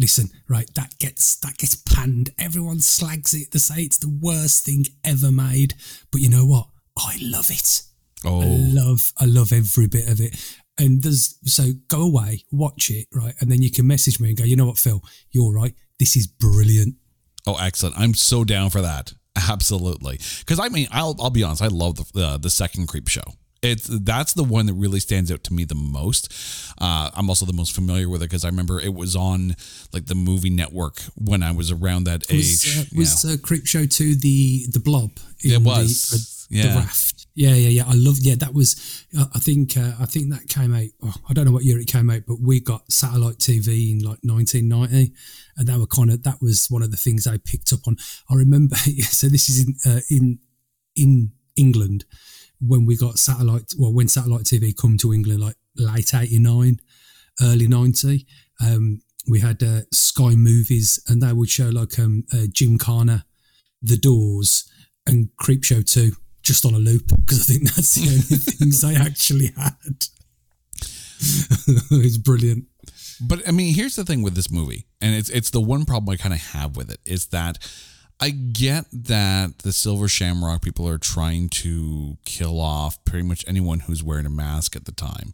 Listen, 0.03 0.31
right, 0.49 0.69
that 0.75 0.99
gets 0.99 1.37
that 1.37 1.57
gets 1.59 1.77
panned. 1.77 2.31
Everyone 2.39 2.81
slags 2.81 3.33
it. 3.35 3.53
They 3.53 3.59
say 3.61 3.83
it's 3.83 3.99
the 3.99 4.09
worst 4.21 4.65
thing 4.67 4.85
ever 5.05 5.31
made. 5.31 5.75
But 6.11 6.21
you 6.21 6.29
know 6.29 6.45
what? 6.45 6.67
I 6.99 7.17
love 7.23 7.51
it. 7.51 7.83
I 8.25 8.29
Oh, 8.29 8.41
love 8.41 9.13
I 9.19 9.27
love 9.27 9.53
every 9.53 9.87
bit 9.87 10.09
of 10.09 10.21
it. 10.21 10.35
And 10.79 11.03
there's 11.03 11.39
so 11.45 11.65
go 11.87 12.03
away, 12.03 12.45
watch 12.51 12.91
it, 12.91 13.07
right? 13.15 13.35
And 13.41 13.51
then 13.51 13.63
you 13.63 13.71
can 13.71 13.87
message 13.87 14.19
me 14.19 14.31
and 14.31 14.37
go, 14.39 14.43
you 14.45 14.57
know 14.57 14.67
what, 14.67 14.79
Phil, 14.79 15.01
you're 15.31 15.53
right. 15.53 15.75
This 16.01 16.17
is 16.17 16.27
brilliant. 16.27 16.97
oh, 17.47 17.57
excellent. 17.61 17.97
I'm 17.97 18.15
so 18.15 18.43
down 18.45 18.71
for 18.71 18.81
that. 18.81 19.13
Absolutely. 19.37 20.19
Because 20.41 20.59
I 20.59 20.69
mean, 20.69 20.89
I'll, 20.91 21.15
I'll 21.21 21.31
be 21.31 21.43
honest, 21.45 21.63
I 21.63 21.69
love 21.69 22.13
the, 22.13 22.25
uh, 22.25 22.37
the 22.39 22.51
second 22.51 22.89
Creepshow. 22.89 23.37
It's 23.63 23.87
that's 23.87 24.33
the 24.33 24.43
one 24.43 24.67
that 24.67 24.75
really 24.75 24.99
stands 24.99 25.31
out 25.31 25.45
to 25.45 25.53
me 25.55 25.65
the 25.65 25.77
most. 25.77 26.33
Uh, 26.81 27.11
I'm 27.15 27.29
also 27.29 27.47
the 27.47 27.53
most 27.53 27.75
familiar 27.75 28.09
with 28.09 28.21
it 28.23 28.27
because 28.29 28.45
I 28.45 28.49
remember 28.49 28.81
it 28.81 28.93
was 28.93 29.15
on 29.15 29.55
like 29.93 30.07
the 30.07 30.17
movie 30.17 30.51
network 30.51 31.01
when 31.15 31.45
I 31.45 31.53
was 31.53 31.71
around 31.71 32.05
that 32.05 32.23
Was, 32.29 32.67
age. 32.67 32.79
uh, 32.79 32.85
was 32.97 33.25
uh, 33.25 33.37
Creepshow 33.37 33.89
2 33.89 34.17
the 34.17 34.67
the 34.73 34.81
blob? 34.81 35.13
It 35.45 35.63
was, 35.63 36.47
The, 36.51 36.59
uh, 36.59 36.63
yeah. 36.65 36.73
the 36.75 36.79
raft. 36.81 37.27
Yeah, 37.35 37.55
yeah, 37.55 37.69
yeah. 37.69 37.85
I 37.87 37.95
love. 37.95 38.17
Yeah, 38.21 38.35
that 38.37 38.53
was. 38.53 39.07
Uh, 39.17 39.25
I 39.35 39.39
think. 39.39 39.77
Uh, 39.77 39.93
I 39.99 40.07
think 40.07 40.31
that 40.31 40.49
came 40.49 40.75
out. 40.75 40.89
Oh, 41.03 41.15
I 41.29 41.33
don't 41.33 41.47
know 41.47 41.53
what 41.53 41.65
year 41.65 41.79
it 41.79 41.87
came 41.87 42.11
out, 42.11 42.23
but 42.27 42.41
we 42.41 42.61
got 42.61 42.91
satellite 42.93 43.39
TV 43.39 43.91
in 43.93 44.01
like 44.01 44.19
1990, 44.23 45.15
and 45.57 45.67
they 45.67 45.79
were 45.79 45.87
kind 45.87 46.11
of. 46.11 46.25
That 46.25 46.43
was 46.43 46.67
one 46.69 46.83
of 46.83 46.91
the 46.91 46.97
things 46.99 47.27
I 47.27 47.39
picked 47.39 47.73
up 47.73 47.87
on. 47.87 47.97
I 48.29 48.35
remember. 48.35 48.77
So 49.03 49.29
this 49.29 49.49
is 49.49 49.65
in 49.67 49.77
uh, 49.91 50.01
in 50.11 50.41
in 50.95 51.33
England 51.57 52.05
when 52.67 52.87
we 52.87 52.97
got 52.97 53.19
satellite. 53.19 53.73
Well, 53.79 53.93
when 53.93 54.09
satellite 54.09 54.45
TV 54.45 54.77
come 54.77 54.97
to 54.99 55.13
England, 55.13 55.41
like 55.41 55.57
late 55.77 56.15
89, 56.15 56.79
early 57.41 57.69
90. 57.69 58.27
Um, 58.65 59.03
we 59.29 59.41
had 59.41 59.63
uh, 59.63 59.81
Sky 59.93 60.35
Movies, 60.35 61.03
and 61.09 61.23
they 61.23 61.33
would 61.33 61.49
show 61.49 61.69
like 61.69 61.99
um, 61.99 62.25
uh, 62.33 62.47
Jim 62.53 62.79
Carner, 62.79 63.25
The 63.83 63.97
Doors, 63.97 64.71
and 65.07 65.29
Creepshow 65.41 65.89
2 65.91 66.13
just 66.43 66.67
on 66.67 66.75
a 66.75 66.79
loop 66.79 67.07
because 67.25 67.49
I 67.49 67.53
think 67.53 67.63
that's 67.73 67.95
the 67.95 68.09
only 68.09 68.21
things 68.23 68.81
they 68.81 68.97
actually 68.97 69.53
had. 69.57 70.07
it's 72.03 72.19
brilliant. 72.19 72.65
But 73.21 73.47
I 73.47 73.53
mean, 73.53 73.75
here's 73.75 73.95
the 73.95 74.05
thing 74.05 74.23
with 74.23 74.35
this 74.35 74.51
movie, 74.51 74.87
and 75.01 75.15
it's 75.15 75.29
it's 75.31 75.51
the 75.51 75.61
one 75.61 75.85
problem 75.85 76.13
I 76.13 76.17
kind 76.17 76.35
of 76.35 76.41
have 76.41 76.77
with 76.77 76.91
it 76.91 76.99
is 77.05 77.27
that 77.27 77.59
I 78.23 78.31
get 78.31 78.85
that 78.93 79.59
the 79.65 79.73
Silver 79.73 80.07
Shamrock 80.07 80.63
people 80.63 80.89
are 80.89 80.97
trying 80.97 81.49
to 81.49 82.19
kill 82.25 82.61
off 82.61 83.05
pretty 83.05 83.27
much 83.27 83.45
anyone 83.49 83.81
who's 83.81 84.01
wearing 84.01 84.27
a 84.27 84.31
mask 84.31 84.77
at 84.77 84.85
the 84.85 84.93
time. 84.93 85.33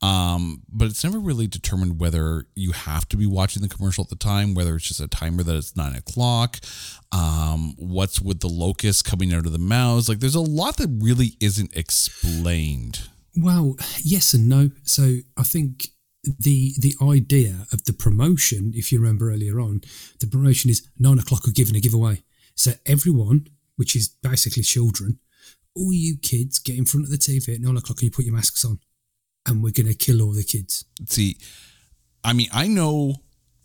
Um, 0.00 0.62
but 0.72 0.86
it's 0.86 1.02
never 1.02 1.18
really 1.18 1.48
determined 1.48 1.98
whether 1.98 2.46
you 2.54 2.70
have 2.70 3.08
to 3.08 3.16
be 3.16 3.26
watching 3.26 3.62
the 3.62 3.68
commercial 3.68 4.04
at 4.04 4.10
the 4.10 4.14
time, 4.16 4.54
whether 4.54 4.76
it's 4.76 4.86
just 4.86 5.00
a 5.00 5.08
timer 5.08 5.42
that 5.42 5.56
it's 5.56 5.76
nine 5.76 5.96
o'clock, 5.96 6.58
um, 7.10 7.74
what's 7.76 8.20
with 8.20 8.38
the 8.38 8.48
locust 8.48 9.04
coming 9.04 9.34
out 9.34 9.44
of 9.44 9.50
the 9.50 9.58
mouths. 9.58 10.08
Like, 10.08 10.20
there's 10.20 10.36
a 10.36 10.40
lot 10.40 10.76
that 10.76 11.00
really 11.02 11.32
isn't 11.40 11.76
explained. 11.76 13.08
Well, 13.36 13.74
yes 14.04 14.34
and 14.34 14.48
no. 14.48 14.70
So 14.84 15.16
I 15.36 15.42
think 15.42 15.88
the 16.24 16.74
the 16.78 16.94
idea 17.02 17.66
of 17.72 17.84
the 17.84 17.92
promotion, 17.92 18.72
if 18.74 18.92
you 18.92 18.98
remember 19.00 19.30
earlier 19.30 19.60
on, 19.60 19.82
the 20.20 20.26
promotion 20.26 20.70
is 20.70 20.86
nine 20.98 21.18
o'clock 21.18 21.46
we're 21.46 21.52
giving 21.52 21.76
a 21.76 21.80
giveaway. 21.80 22.22
So 22.54 22.72
everyone, 22.86 23.48
which 23.76 23.96
is 23.96 24.08
basically 24.08 24.62
children, 24.62 25.18
all 25.74 25.92
you 25.92 26.16
kids 26.16 26.58
get 26.58 26.76
in 26.76 26.84
front 26.84 27.06
of 27.06 27.10
the 27.10 27.16
TV 27.16 27.54
at 27.54 27.60
nine 27.60 27.76
o'clock 27.76 27.98
and 27.98 28.04
you 28.04 28.10
put 28.10 28.24
your 28.24 28.34
masks 28.34 28.64
on, 28.64 28.80
and 29.46 29.62
we're 29.62 29.72
gonna 29.72 29.94
kill 29.94 30.20
all 30.20 30.32
the 30.32 30.44
kids. 30.44 30.84
see, 31.06 31.36
I 32.22 32.32
mean, 32.32 32.48
I 32.52 32.66
know. 32.66 33.14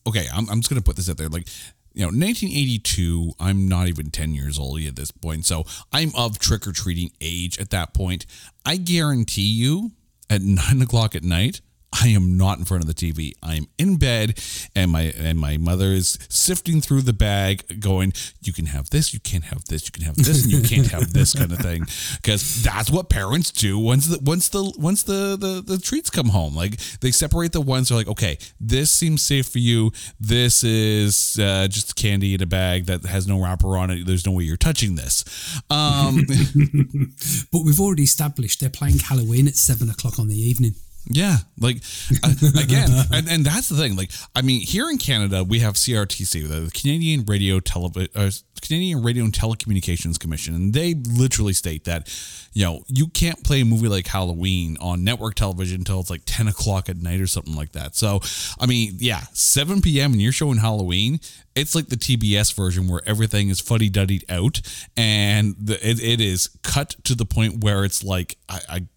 Okay, 0.08 0.28
I'm, 0.34 0.49
I'm 0.49 0.60
just 0.60 0.70
gonna 0.70 0.82
put 0.82 0.95
this 0.95 1.10
out 1.10 1.18
there. 1.18 1.30
Like, 1.30 1.47
you 1.93 2.01
know, 2.01 2.08
1982, 2.08 3.34
I'm 3.39 3.68
not 3.68 3.88
even 3.88 4.12
10 4.12 4.34
years 4.34 4.60
old 4.60 4.82
at 4.82 4.95
this 4.95 5.12
point. 5.12 5.45
So 5.45 5.66
I'm 5.91 6.12
of 6.16 6.39
trick 6.39 6.68
or 6.68 6.72
treating 6.72 7.12
age 7.22 7.60
at 7.60 7.70
that 7.72 7.93
point. 7.93 8.26
I 8.66 8.78
guarantee 8.78 9.41
you 9.47 9.91
at 10.30 10.41
nine 10.41 10.82
o'clock 10.82 11.16
at 11.16 11.24
night, 11.24 11.62
I 11.93 12.09
am 12.09 12.38
not 12.38 12.57
in 12.59 12.65
front 12.65 12.83
of 12.83 12.88
the 12.88 12.93
TV. 12.93 13.33
I'm 13.41 13.67
in 13.77 13.97
bed 13.97 14.39
and 14.75 14.91
my 14.91 15.13
and 15.17 15.39
my 15.39 15.57
mother 15.57 15.88
is 15.88 16.17
sifting 16.29 16.81
through 16.81 17.01
the 17.01 17.13
bag 17.13 17.79
going, 17.79 18.13
you 18.41 18.53
can 18.53 18.67
have 18.67 18.89
this, 18.89 19.13
you 19.13 19.19
can't 19.19 19.45
have 19.45 19.65
this, 19.65 19.86
you 19.86 19.91
can 19.91 20.03
have 20.03 20.15
this 20.15 20.43
and 20.43 20.51
you 20.51 20.61
can't 20.61 20.88
have 20.91 21.13
this 21.13 21.33
kind 21.33 21.51
of 21.51 21.59
thing 21.59 21.86
because 22.21 22.63
that's 22.63 22.91
what 22.91 23.09
parents 23.09 23.51
do 23.51 23.79
once 23.79 24.07
the 24.07 24.19
once 24.19 24.49
the 24.49 24.73
once 24.77 25.03
the, 25.03 25.38
the 25.39 25.63
the 25.65 25.79
treats 25.79 26.09
come 26.09 26.29
home. 26.29 26.55
Like 26.55 26.77
they 26.99 27.11
separate 27.11 27.51
the 27.51 27.61
ones 27.61 27.89
they're 27.89 27.97
like, 27.97 28.07
"Okay, 28.07 28.38
this 28.59 28.91
seems 28.91 29.21
safe 29.21 29.47
for 29.47 29.59
you. 29.59 29.91
This 30.19 30.63
is 30.63 31.39
uh, 31.39 31.67
just 31.69 31.95
candy 31.95 32.33
in 32.33 32.41
a 32.41 32.45
bag 32.45 32.86
that 32.86 33.05
has 33.05 33.27
no 33.27 33.41
wrapper 33.41 33.77
on 33.77 33.89
it. 33.89 34.05
There's 34.05 34.25
no 34.25 34.33
way 34.33 34.43
you're 34.43 34.57
touching 34.57 34.95
this." 34.95 35.23
Um 35.69 36.25
But 37.51 37.63
we've 37.63 37.79
already 37.79 38.03
established 38.03 38.59
they're 38.59 38.69
playing 38.69 38.99
Halloween 38.99 39.47
at 39.47 39.55
seven 39.55 39.89
o'clock 39.89 40.19
on 40.19 40.27
the 40.27 40.39
evening. 40.39 40.75
Yeah, 41.08 41.38
like 41.60 41.78
uh, 42.24 42.34
again, 42.62 42.89
and, 43.14 43.30
and 43.30 43.45
that's 43.45 43.70
the 43.70 43.76
thing. 43.76 43.95
Like, 43.95 44.12
I 44.36 44.41
mean, 44.41 44.62
here 44.62 44.89
in 44.89 44.97
Canada, 44.97 45.43
we 45.43 45.60
have 45.60 45.76
CRTC, 45.76 46.47
the 46.47 46.72
Canadian 46.74 47.26
Radio 47.26 47.60
Tele- 47.60 48.10
uh, 48.16 48.32
Canadian 48.62 49.03
Radio 49.03 49.24
and 49.24 49.34
Telecommunications 49.34 50.20
Commission, 50.20 50.56
and 50.56 50.74
they 50.74 50.95
literally 50.95 51.53
state 51.53 51.84
that, 51.84 52.10
you 52.53 52.64
know, 52.66 52.84
you 52.88 53.08
can't 53.08 53.43
play 53.43 53.62
a 53.62 53.66
movie 53.66 53.88
like 53.88 54.08
Halloween 54.08 54.78
on 54.82 55.03
network 55.03 55.36
television 55.36 55.82
until 55.82 55.99
it's 55.99 56.10
like 56.10 56.24
ten 56.26 56.47
o'clock 56.47 56.89
at 56.89 56.97
night 56.97 57.22
or 57.22 57.28
something 57.28 57.56
like 57.56 57.74
that. 57.74 57.95
So, 57.95 58.22
I 58.60 58.66
mean, 58.66 58.95
yeah, 58.97 59.22
seven 59.34 59.82
p.m. 59.82 60.14
and 60.14 60.22
you're 60.22 60.32
showing 60.32 60.58
Halloween, 60.58 61.20
it's 61.56 61.74
like 61.74 61.88
the 61.88 61.95
TBS 61.95 62.53
version 62.53 62.88
where 62.88 63.01
everything 63.06 63.49
is 63.49 63.62
fuddy 63.62 63.89
duddied 63.89 64.26
out, 64.30 64.62
and 64.97 65.56
the, 65.58 65.76
it, 65.88 66.01
it 66.01 66.22
is 66.22 66.49
cut 66.64 66.95
to 67.06 67.16
the 67.16 67.26
point 67.26 67.64
where 67.64 67.86
it's 67.86 68.03
like, 68.03 68.38
I, 68.49 68.60
I 68.70 68.88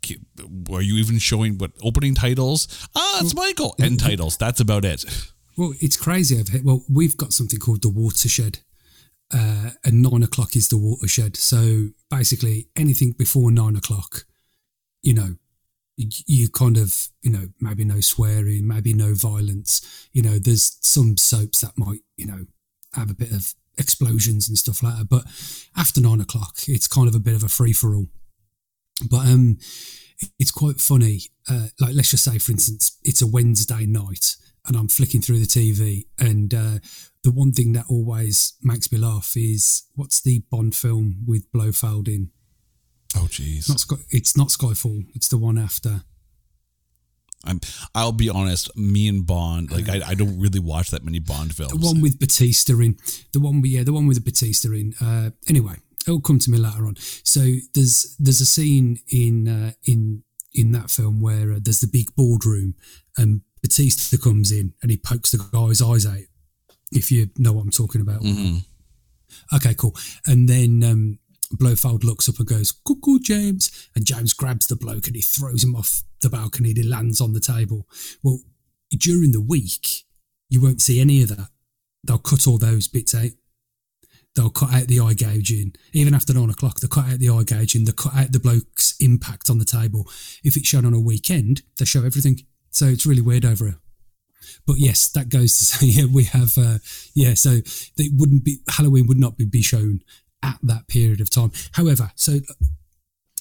are 0.72 0.82
you 0.82 0.96
even 0.96 1.18
showing 1.18 1.58
what 1.58 1.72
opening 1.82 2.14
titles? 2.14 2.88
Ah, 2.94 3.20
it's 3.22 3.34
Michael. 3.34 3.74
End 3.80 4.00
titles. 4.00 4.36
That's 4.36 4.60
about 4.60 4.84
it. 4.84 5.04
Well, 5.56 5.74
it's 5.80 5.96
crazy. 5.96 6.42
Well, 6.62 6.84
we've 6.88 7.16
got 7.16 7.32
something 7.32 7.58
called 7.58 7.82
the 7.82 7.88
watershed, 7.88 8.60
uh, 9.32 9.70
and 9.84 10.02
nine 10.02 10.22
o'clock 10.22 10.56
is 10.56 10.68
the 10.68 10.78
watershed. 10.78 11.36
So 11.36 11.88
basically, 12.10 12.68
anything 12.76 13.12
before 13.12 13.50
nine 13.50 13.76
o'clock, 13.76 14.24
you 15.02 15.14
know, 15.14 15.36
you, 15.98 16.48
kind 16.48 16.76
of, 16.76 17.08
you 17.22 17.30
know, 17.30 17.48
maybe 17.60 17.84
no 17.84 18.00
swearing, 18.00 18.66
maybe 18.66 18.94
no 18.94 19.14
violence. 19.14 20.08
You 20.12 20.22
know, 20.22 20.38
there's 20.38 20.78
some 20.80 21.16
soaps 21.16 21.60
that 21.60 21.76
might, 21.76 22.00
you 22.16 22.26
know, 22.26 22.46
have 22.94 23.10
a 23.10 23.14
bit 23.14 23.32
of 23.32 23.54
explosions 23.76 24.48
and 24.48 24.56
stuff 24.56 24.82
like 24.82 24.96
that. 24.96 25.08
But 25.08 25.24
after 25.76 26.00
nine 26.00 26.20
o'clock, 26.20 26.56
it's 26.68 26.86
kind 26.86 27.08
of 27.08 27.14
a 27.14 27.20
bit 27.20 27.34
of 27.34 27.42
a 27.42 27.48
free 27.48 27.72
for 27.72 27.94
all. 27.94 28.06
But 29.10 29.26
um, 29.26 29.58
it's 30.38 30.50
quite 30.52 30.80
funny. 30.80 31.20
Uh, 31.48 31.68
like, 31.80 31.94
let's 31.94 32.10
just 32.10 32.24
say, 32.24 32.38
for 32.38 32.52
instance, 32.52 32.96
it's 33.02 33.22
a 33.22 33.26
Wednesday 33.26 33.84
night 33.84 34.36
and 34.68 34.76
I'm 34.76 34.88
flicking 34.88 35.22
through 35.22 35.38
the 35.38 35.46
TV, 35.46 36.04
and 36.18 36.52
uh, 36.52 36.78
the 37.24 37.32
one 37.32 37.52
thing 37.52 37.72
that 37.72 37.86
always 37.88 38.52
makes 38.62 38.92
me 38.92 38.98
laugh 38.98 39.32
is 39.34 39.84
what's 39.94 40.20
the 40.20 40.42
Bond 40.50 40.76
film 40.76 41.24
with 41.26 41.50
Blofeld 41.52 42.06
in? 42.06 42.30
Oh, 43.16 43.26
jeez. 43.30 43.68
Not 43.68 43.80
Sky, 43.80 43.96
it's 44.10 44.36
not 44.36 44.48
Skyfall. 44.48 45.06
It's 45.14 45.28
the 45.28 45.38
one 45.38 45.58
after. 45.58 46.02
I'm. 47.44 47.60
I'll 47.94 48.12
be 48.12 48.28
honest. 48.28 48.76
Me 48.76 49.08
and 49.08 49.26
Bond, 49.26 49.70
like 49.70 49.88
I, 49.88 50.10
I 50.10 50.14
don't 50.14 50.40
really 50.40 50.58
watch 50.58 50.90
that 50.90 51.04
many 51.04 51.20
Bond 51.20 51.54
films. 51.54 51.72
The 51.72 51.78
one 51.78 52.00
with 52.00 52.18
Batista 52.18 52.74
in. 52.80 52.98
The 53.32 53.40
one 53.40 53.60
with 53.60 53.70
yeah, 53.70 53.84
the 53.84 53.92
one 53.92 54.06
with 54.06 54.16
the 54.16 54.30
Batista 54.30 54.68
in. 54.72 54.94
Uh, 55.00 55.30
anyway, 55.48 55.76
it'll 56.06 56.20
come 56.20 56.38
to 56.40 56.50
me 56.50 56.58
later 56.58 56.86
on. 56.86 56.96
So 56.96 57.40
there's 57.74 58.16
there's 58.18 58.40
a 58.40 58.46
scene 58.46 58.98
in 59.10 59.48
uh, 59.48 59.72
in 59.84 60.24
in 60.52 60.72
that 60.72 60.90
film 60.90 61.20
where 61.20 61.52
uh, 61.52 61.58
there's 61.62 61.80
the 61.80 61.86
big 61.86 62.14
boardroom 62.16 62.74
and 63.16 63.42
Batista 63.62 64.16
comes 64.16 64.50
in 64.50 64.74
and 64.82 64.90
he 64.90 64.96
pokes 64.96 65.30
the 65.30 65.38
guy's 65.52 65.82
eyes 65.82 66.06
out. 66.06 66.26
If 66.90 67.12
you 67.12 67.30
know 67.38 67.52
what 67.52 67.62
I'm 67.62 67.70
talking 67.70 68.00
about. 68.00 68.22
Okay, 69.54 69.74
cool. 69.74 69.94
And 70.26 70.48
then 70.48 70.82
um, 70.82 71.18
Blofeld 71.52 72.04
looks 72.04 72.28
up 72.28 72.38
and 72.38 72.48
goes, 72.48 72.72
"Cuckoo, 72.72 73.18
James!" 73.18 73.70
And 73.94 74.04
James 74.04 74.32
grabs 74.32 74.66
the 74.66 74.76
bloke 74.76 75.06
and 75.06 75.16
he 75.16 75.22
throws 75.22 75.64
him 75.64 75.74
off 75.74 76.02
the 76.20 76.28
balcony. 76.28 76.70
and 76.70 76.78
He 76.78 76.84
lands 76.84 77.20
on 77.20 77.32
the 77.32 77.40
table. 77.40 77.88
Well, 78.22 78.40
during 78.90 79.32
the 79.32 79.40
week, 79.40 80.04
you 80.48 80.60
won't 80.60 80.82
see 80.82 81.00
any 81.00 81.22
of 81.22 81.28
that. 81.30 81.48
They'll 82.04 82.18
cut 82.18 82.46
all 82.46 82.58
those 82.58 82.88
bits 82.88 83.14
out. 83.14 83.30
They'll 84.34 84.50
cut 84.50 84.72
out 84.72 84.86
the 84.88 85.00
eye 85.00 85.14
gouging. 85.14 85.74
Even 85.92 86.14
after 86.14 86.32
nine 86.32 86.50
o'clock, 86.50 86.80
they'll 86.80 86.88
cut 86.88 87.06
out 87.06 87.18
the 87.18 87.30
eye 87.30 87.42
gouging. 87.42 87.84
They'll 87.84 87.94
cut 87.94 88.14
out 88.14 88.32
the 88.32 88.38
bloke's 88.38 88.94
impact 89.00 89.50
on 89.50 89.58
the 89.58 89.64
table. 89.64 90.08
If 90.44 90.56
it's 90.56 90.68
shown 90.68 90.84
on 90.84 90.94
a 90.94 91.00
weekend, 91.00 91.62
they 91.78 91.84
show 91.84 92.04
everything. 92.04 92.46
So 92.70 92.86
it's 92.86 93.06
really 93.06 93.22
weird 93.22 93.44
over 93.44 93.64
here. 93.64 93.78
But 94.66 94.78
yes, 94.78 95.08
that 95.08 95.28
goes 95.28 95.58
to 95.58 95.64
say, 95.64 95.86
yeah, 95.86 96.04
we 96.04 96.24
have, 96.24 96.56
uh, 96.56 96.78
yeah, 97.14 97.34
so 97.34 97.58
they 97.96 98.10
wouldn't 98.12 98.44
be, 98.44 98.58
Halloween 98.68 99.06
would 99.06 99.18
not 99.18 99.36
be, 99.36 99.44
be 99.44 99.62
shown 99.62 100.02
at 100.42 100.58
that 100.62 100.88
period 100.88 101.20
of 101.20 101.30
time. 101.30 101.52
However, 101.72 102.10
so 102.14 102.38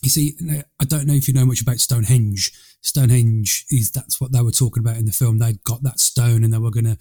you 0.01 0.09
see, 0.09 0.35
I 0.79 0.85
don't 0.85 1.07
know 1.07 1.13
if 1.13 1.27
you 1.27 1.33
know 1.33 1.45
much 1.45 1.61
about 1.61 1.79
Stonehenge. 1.79 2.51
Stonehenge 2.81 3.65
is 3.71 3.91
that's 3.91 4.21
what 4.21 4.31
they 4.31 4.41
were 4.41 4.51
talking 4.51 4.81
about 4.81 4.97
in 4.97 5.05
the 5.05 5.11
film. 5.11 5.39
They'd 5.39 5.63
got 5.63 5.83
that 5.83 5.99
stone 5.99 6.43
and 6.43 6.53
they 6.53 6.59
were 6.59 6.71
gonna 6.71 6.97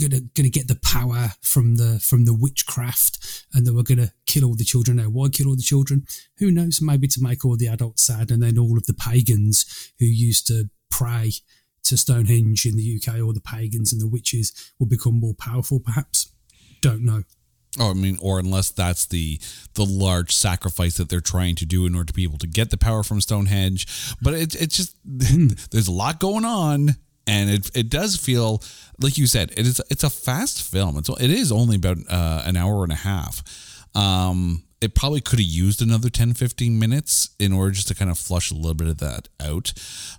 gonna 0.00 0.20
gonna 0.34 0.48
get 0.48 0.68
the 0.68 0.78
power 0.82 1.30
from 1.42 1.76
the 1.76 2.00
from 2.00 2.24
the 2.24 2.34
witchcraft 2.34 3.44
and 3.52 3.66
they 3.66 3.70
were 3.70 3.82
gonna 3.82 4.12
kill 4.26 4.44
all 4.44 4.54
the 4.54 4.64
children. 4.64 4.96
Now, 4.96 5.04
why 5.04 5.28
kill 5.28 5.48
all 5.48 5.56
the 5.56 5.62
children? 5.62 6.06
Who 6.38 6.50
knows? 6.50 6.80
Maybe 6.80 7.06
to 7.08 7.22
make 7.22 7.44
all 7.44 7.56
the 7.56 7.68
adults 7.68 8.02
sad, 8.02 8.30
and 8.30 8.42
then 8.42 8.58
all 8.58 8.78
of 8.78 8.86
the 8.86 8.94
pagans 8.94 9.92
who 9.98 10.06
used 10.06 10.46
to 10.46 10.70
pray 10.90 11.32
to 11.84 11.96
Stonehenge 11.96 12.66
in 12.66 12.76
the 12.76 13.00
UK, 13.00 13.20
or 13.20 13.32
the 13.32 13.40
pagans 13.40 13.92
and 13.92 14.00
the 14.00 14.08
witches, 14.08 14.72
will 14.78 14.86
become 14.86 15.18
more 15.18 15.34
powerful. 15.34 15.80
Perhaps, 15.80 16.32
don't 16.80 17.04
know. 17.04 17.24
Oh, 17.78 17.90
I 17.90 17.94
mean, 17.94 18.18
or 18.20 18.40
unless 18.40 18.70
that's 18.70 19.06
the 19.06 19.38
the 19.74 19.84
large 19.84 20.34
sacrifice 20.34 20.96
that 20.96 21.08
they're 21.08 21.20
trying 21.20 21.54
to 21.56 21.66
do 21.66 21.86
in 21.86 21.94
order 21.94 22.06
to 22.06 22.12
be 22.12 22.24
able 22.24 22.38
to 22.38 22.48
get 22.48 22.70
the 22.70 22.76
power 22.76 23.04
from 23.04 23.20
Stonehenge. 23.20 24.16
But 24.20 24.34
it, 24.34 24.60
it's 24.60 24.76
just 24.76 24.96
there's 25.04 25.86
a 25.86 25.92
lot 25.92 26.18
going 26.18 26.44
on, 26.44 26.96
and 27.28 27.50
it 27.50 27.70
it 27.76 27.88
does 27.88 28.16
feel 28.16 28.62
like 29.00 29.16
you 29.16 29.26
said 29.26 29.52
it 29.52 29.66
is 29.66 29.80
it's 29.88 30.02
a 30.02 30.10
fast 30.10 30.62
film. 30.62 30.98
It's 30.98 31.08
it 31.08 31.30
is 31.30 31.52
only 31.52 31.76
about 31.76 31.98
uh, 32.08 32.42
an 32.44 32.56
hour 32.56 32.82
and 32.82 32.92
a 32.92 32.96
half. 32.96 33.86
Um, 33.94 34.64
it 34.80 34.94
probably 34.94 35.20
could 35.20 35.38
have 35.38 35.48
used 35.48 35.82
another 35.82 36.08
10 36.08 36.34
15 36.34 36.78
minutes 36.78 37.30
in 37.38 37.52
order 37.52 37.72
just 37.72 37.88
to 37.88 37.94
kind 37.94 38.10
of 38.10 38.18
flush 38.18 38.50
a 38.50 38.54
little 38.54 38.74
bit 38.74 38.88
of 38.88 38.98
that 38.98 39.28
out 39.40 39.72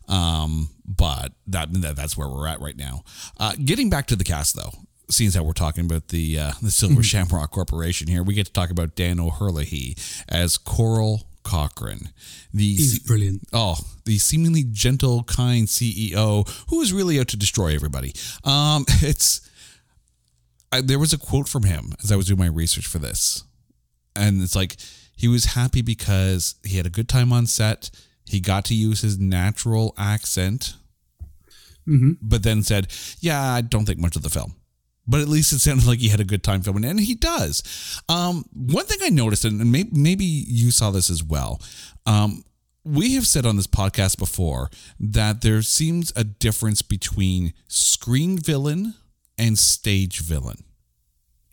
um, 0.07 0.69
but 0.85 1.31
that, 1.47 1.73
that 1.81 1.95
that's 1.95 2.17
where 2.17 2.27
we're 2.27 2.47
at 2.47 2.59
right 2.61 2.77
now 2.77 3.03
uh, 3.39 3.53
getting 3.63 3.89
back 3.89 4.07
to 4.07 4.15
the 4.15 4.23
cast 4.23 4.55
though 4.55 4.71
as 5.19 5.35
how 5.35 5.43
we're 5.43 5.53
talking 5.53 5.85
about 5.85 6.09
the 6.09 6.39
uh, 6.39 6.51
the 6.61 6.71
Silver 6.71 7.03
Shamrock 7.03 7.51
Corporation 7.51 8.07
here, 8.07 8.23
we 8.23 8.33
get 8.33 8.47
to 8.47 8.53
talk 8.53 8.69
about 8.69 8.95
Dan 8.95 9.19
O'Herlihy 9.19 9.97
as 10.29 10.57
Conal 10.57 11.27
Cochran, 11.43 12.09
the 12.53 12.73
He's 12.75 12.99
brilliant. 12.99 13.41
oh 13.53 13.77
the 14.05 14.17
seemingly 14.17 14.63
gentle, 14.63 15.23
kind 15.23 15.67
CEO 15.67 16.47
who 16.69 16.81
is 16.81 16.93
really 16.93 17.19
out 17.19 17.27
to 17.29 17.37
destroy 17.37 17.73
everybody. 17.73 18.13
Um, 18.43 18.85
it's 19.01 19.41
I, 20.71 20.81
there 20.81 20.99
was 20.99 21.13
a 21.13 21.17
quote 21.17 21.49
from 21.49 21.63
him 21.63 21.93
as 22.03 22.11
I 22.11 22.15
was 22.15 22.27
doing 22.27 22.39
my 22.39 22.47
research 22.47 22.87
for 22.87 22.99
this, 22.99 23.43
and 24.15 24.41
it's 24.41 24.55
like 24.55 24.77
he 25.15 25.27
was 25.27 25.45
happy 25.45 25.81
because 25.81 26.55
he 26.63 26.77
had 26.77 26.85
a 26.85 26.89
good 26.91 27.09
time 27.09 27.33
on 27.33 27.45
set. 27.47 27.89
He 28.25 28.39
got 28.39 28.65
to 28.65 28.75
use 28.75 29.01
his 29.01 29.19
natural 29.19 29.93
accent, 29.97 30.75
but 32.21 32.43
then 32.43 32.63
said, 32.63 32.87
"Yeah, 33.19 33.41
I 33.41 33.61
don't 33.61 33.85
think 33.85 33.99
much 33.99 34.15
of 34.15 34.21
the 34.21 34.29
film." 34.29 34.55
But 35.11 35.19
at 35.21 35.27
least 35.27 35.51
it 35.51 35.59
sounded 35.59 35.85
like 35.85 35.99
he 35.99 36.07
had 36.09 36.21
a 36.21 36.23
good 36.23 36.41
time 36.43 36.61
filming, 36.61 36.85
and 36.85 36.99
he 36.99 37.15
does. 37.15 38.01
Um, 38.07 38.45
one 38.53 38.85
thing 38.85 38.99
I 39.03 39.09
noticed, 39.09 39.43
and 39.45 39.71
maybe, 39.71 39.89
maybe 39.91 40.23
you 40.25 40.71
saw 40.71 40.89
this 40.89 41.09
as 41.09 41.21
well. 41.23 41.61
Um, 42.05 42.43
we 42.83 43.15
have 43.15 43.27
said 43.27 43.45
on 43.45 43.57
this 43.57 43.67
podcast 43.67 44.17
before 44.17 44.69
that 44.99 45.41
there 45.41 45.61
seems 45.61 46.13
a 46.15 46.23
difference 46.23 46.81
between 46.81 47.53
screen 47.67 48.39
villain 48.39 48.95
and 49.37 49.59
stage 49.59 50.21
villain. 50.21 50.63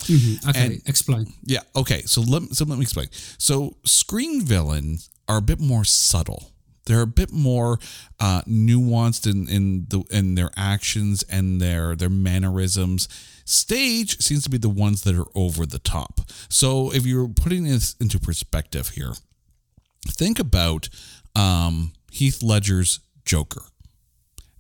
Okay, 0.04 0.30
And- 0.54 0.82
explain. 0.86 1.32
Yeah. 1.44 1.61
Okay. 1.74 2.02
So 2.02 2.20
let 2.22 2.54
so 2.54 2.64
let 2.64 2.78
me 2.78 2.82
explain. 2.82 3.09
So 3.38 3.76
screen 3.84 4.40
villains 4.42 5.11
are 5.26 5.38
a 5.38 5.42
bit 5.42 5.59
more 5.61 5.84
subtle. 5.84 6.52
They're 6.89 7.03
a 7.03 7.07
bit 7.07 7.30
more 7.30 7.78
uh, 8.18 8.43
nuanced 8.43 9.30
in 9.30 9.49
in 9.49 9.86
the 9.89 10.03
in 10.11 10.34
their 10.34 10.51
actions 10.57 11.22
and 11.24 11.61
their 11.61 11.95
their 11.95 12.11
mannerisms. 12.11 13.09
Stage 13.45 14.20
seems 14.20 14.43
to 14.45 14.51
be 14.51 14.59
the 14.59 14.68
ones 14.68 15.03
that 15.03 15.14
are 15.14 15.28
over 15.34 15.64
the 15.64 15.78
top. 15.78 16.20
So 16.49 16.93
if 16.93 17.07
you're 17.07 17.28
putting 17.28 17.64
this 17.64 17.95
into 18.01 18.18
perspective 18.18 18.89
here, 18.91 19.12
think 20.07 20.39
about 20.39 20.89
um, 21.36 21.93
Heath 22.11 22.43
Ledger's 22.43 23.01
Joker. 23.24 23.62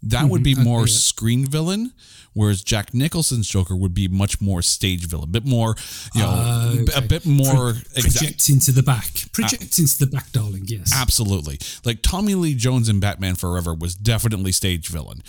That 0.02 0.28
would 0.28 0.42
be 0.42 0.54
Mhm, 0.54 0.60
okay, 0.60 0.64
more 0.64 0.86
screen 0.86 1.46
villain, 1.46 1.92
whereas 2.32 2.62
Jack 2.62 2.94
Nicholson's 2.94 3.48
Joker 3.48 3.74
would 3.74 3.94
be 3.94 4.06
much 4.06 4.40
more 4.40 4.62
stage 4.62 5.06
villain, 5.06 5.24
a 5.24 5.32
bit 5.32 5.44
more, 5.44 5.74
you 6.14 6.20
know, 6.22 6.28
Uh, 6.28 6.72
b- 6.76 6.92
a 6.94 6.98
okay. 6.98 7.06
bit 7.06 7.26
more 7.26 7.52
Pro- 7.52 7.68
exact. 7.96 8.14
project 8.14 8.48
into 8.48 8.70
the 8.72 8.82
back. 8.84 9.32
Project 9.32 9.78
into 9.78 9.98
the 9.98 10.06
back, 10.06 10.30
darling. 10.32 10.64
Yes. 10.68 10.92
Absolutely. 10.92 11.58
Like 11.84 12.00
Tommy 12.02 12.34
Lee 12.36 12.54
Jones 12.54 12.88
in 12.88 13.00
Batman 13.00 13.34
Forever 13.34 13.74
was 13.74 13.94
definitely 13.96 14.52
stage 14.52 14.86
villain. 14.88 15.22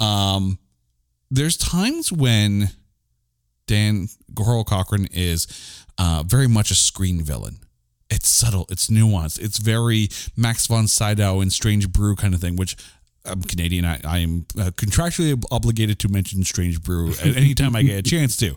Um, 0.00 0.58
there's 1.30 1.56
times 1.56 2.10
when 2.10 2.70
Dan 3.66 4.08
Conal 4.36 4.64
Cochran 4.64 5.06
is 5.12 5.46
uh, 5.98 6.22
very 6.26 6.46
much 6.48 6.70
a 6.70 6.74
screen 6.74 7.22
villain. 7.22 7.58
It's 8.08 8.28
subtle, 8.28 8.66
it's 8.70 8.86
nuanced, 8.86 9.40
it's 9.40 9.58
very 9.58 10.08
Max 10.36 10.66
von 10.68 10.86
Sydow 10.86 11.40
and 11.40 11.52
Strange 11.52 11.88
Brew 11.90 12.14
kind 12.14 12.34
of 12.34 12.40
thing, 12.40 12.54
which 12.54 12.76
I'm 13.26 13.42
Canadian. 13.42 13.84
I, 13.84 14.00
I 14.04 14.18
am 14.18 14.46
uh, 14.58 14.70
contractually 14.70 15.42
obligated 15.50 15.98
to 16.00 16.08
mention 16.08 16.44
Strange 16.44 16.82
Brew 16.82 17.10
at 17.10 17.36
any 17.36 17.54
time 17.54 17.76
I 17.76 17.82
get 17.82 17.98
a 17.98 18.02
chance 18.02 18.36
to. 18.38 18.56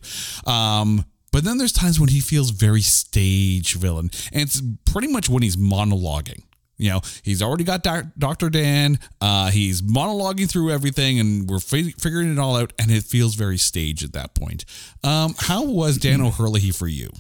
Um, 0.49 1.05
but 1.31 1.43
then 1.43 1.57
there's 1.57 1.71
times 1.71 1.99
when 1.99 2.09
he 2.09 2.21
feels 2.21 2.49
very 2.49 2.81
stage 2.81 3.75
villain, 3.75 4.09
and 4.31 4.41
it's 4.41 4.61
pretty 4.85 5.07
much 5.07 5.29
when 5.29 5.43
he's 5.43 5.55
monologuing. 5.57 6.43
You 6.77 6.91
know, 6.91 7.01
he's 7.23 7.41
already 7.41 7.65
got 7.65 7.83
Dr. 8.17 8.49
Dan. 8.49 8.99
Uh, 9.19 9.51
he's 9.51 9.81
monologuing 9.81 10.49
through 10.49 10.71
everything, 10.71 11.19
and 11.19 11.47
we're 11.49 11.59
fi- 11.59 11.91
figuring 11.91 12.31
it 12.31 12.39
all 12.39 12.55
out, 12.55 12.71
and 12.79 12.89
it 12.89 13.03
feels 13.03 13.35
very 13.35 13.57
staged 13.57 14.03
at 14.03 14.13
that 14.13 14.33
point. 14.33 14.63
Um, 15.03 15.35
how 15.37 15.65
was 15.65 15.97
Dan 15.97 16.21
O'Herlihy 16.21 16.71
for 16.71 16.87
you? 16.87 17.11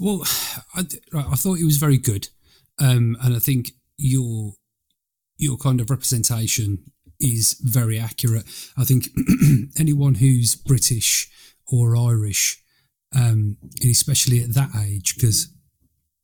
Well, 0.00 0.22
I, 0.74 0.84
I 1.14 1.36
thought 1.36 1.54
he 1.54 1.64
was 1.64 1.76
very 1.76 1.96
good, 1.96 2.28
um, 2.80 3.16
and 3.22 3.36
I 3.36 3.38
think 3.38 3.70
your 3.98 4.54
your 5.38 5.56
kind 5.56 5.80
of 5.80 5.90
representation 5.90 6.78
is 7.20 7.58
very 7.62 7.98
accurate. 7.98 8.44
I 8.76 8.84
think 8.84 9.08
anyone 9.78 10.16
who's 10.16 10.54
British 10.54 11.30
or 11.66 11.96
Irish, 11.96 12.62
um, 13.14 13.56
and 13.80 13.90
especially 13.90 14.42
at 14.42 14.54
that 14.54 14.70
age, 14.86 15.14
because 15.14 15.48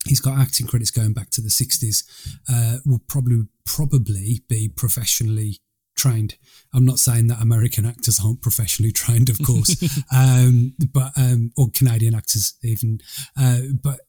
he's 0.05 0.19
got 0.19 0.37
acting 0.37 0.67
credits 0.67 0.91
going 0.91 1.13
back 1.13 1.29
to 1.31 1.41
the 1.41 1.49
sixties, 1.49 2.03
uh, 2.49 2.77
will 2.85 3.01
probably 3.07 3.47
probably 3.65 4.43
be 4.47 4.69
professionally 4.69 5.57
trained. 5.95 6.35
I'm 6.73 6.85
not 6.85 6.99
saying 6.99 7.27
that 7.27 7.41
American 7.41 7.85
actors 7.85 8.19
aren't 8.23 8.41
professionally 8.41 8.91
trained, 9.03 9.29
of 9.29 9.39
course, 9.45 9.75
um, 10.15 10.75
but 10.91 11.11
um, 11.17 11.51
or 11.57 11.67
Canadian 11.73 12.15
actors 12.15 12.53
even, 12.63 12.99
uh, 13.39 13.59
but 13.81 14.01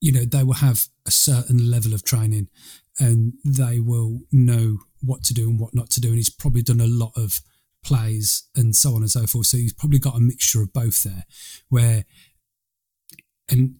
you 0.00 0.12
know 0.12 0.24
they 0.24 0.42
will 0.42 0.54
have 0.54 0.86
a 1.06 1.10
certain 1.10 1.70
level 1.70 1.94
of 1.94 2.04
training, 2.04 2.48
and 2.98 3.34
they 3.44 3.80
will 3.80 4.20
know 4.30 4.78
what 5.00 5.24
to 5.24 5.34
do 5.34 5.48
and 5.48 5.58
what 5.58 5.74
not 5.74 5.90
to 5.90 6.00
do. 6.00 6.08
And 6.08 6.16
he's 6.16 6.30
probably 6.30 6.62
done 6.62 6.80
a 6.80 6.86
lot 6.86 7.12
of 7.16 7.40
plays 7.84 8.44
and 8.54 8.74
so 8.74 8.94
on 8.94 9.02
and 9.02 9.10
so 9.10 9.26
forth. 9.26 9.46
So 9.46 9.56
he's 9.56 9.72
probably 9.72 9.98
got 9.98 10.16
a 10.16 10.20
mixture 10.20 10.62
of 10.62 10.72
both 10.72 11.02
there, 11.02 11.24
where. 11.68 12.04
And 13.50 13.76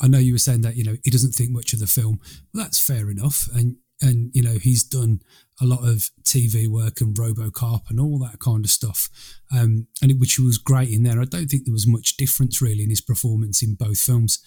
I 0.00 0.08
know, 0.08 0.18
you 0.18 0.32
were 0.32 0.38
saying 0.38 0.62
that 0.62 0.74
you 0.74 0.82
know 0.82 0.96
he 1.04 1.10
doesn't 1.10 1.32
think 1.32 1.50
much 1.50 1.72
of 1.72 1.78
the 1.78 1.86
film. 1.86 2.18
Well, 2.52 2.64
that's 2.64 2.84
fair 2.84 3.08
enough, 3.08 3.46
and 3.54 3.76
and 4.00 4.30
you 4.34 4.42
know 4.42 4.58
he's 4.60 4.82
done 4.82 5.20
a 5.60 5.66
lot 5.66 5.88
of 5.88 6.10
TV 6.22 6.66
work 6.66 7.00
and 7.00 7.14
RoboCop 7.14 7.88
and 7.88 8.00
all 8.00 8.18
that 8.20 8.40
kind 8.40 8.64
of 8.64 8.70
stuff, 8.70 9.08
um, 9.52 9.86
and 10.02 10.10
it, 10.10 10.18
which 10.18 10.40
was 10.40 10.58
great 10.58 10.90
in 10.90 11.04
there. 11.04 11.20
I 11.20 11.24
don't 11.24 11.46
think 11.46 11.66
there 11.66 11.72
was 11.72 11.86
much 11.86 12.16
difference 12.16 12.60
really 12.60 12.82
in 12.82 12.90
his 12.90 13.00
performance 13.00 13.62
in 13.62 13.74
both 13.74 13.98
films, 13.98 14.40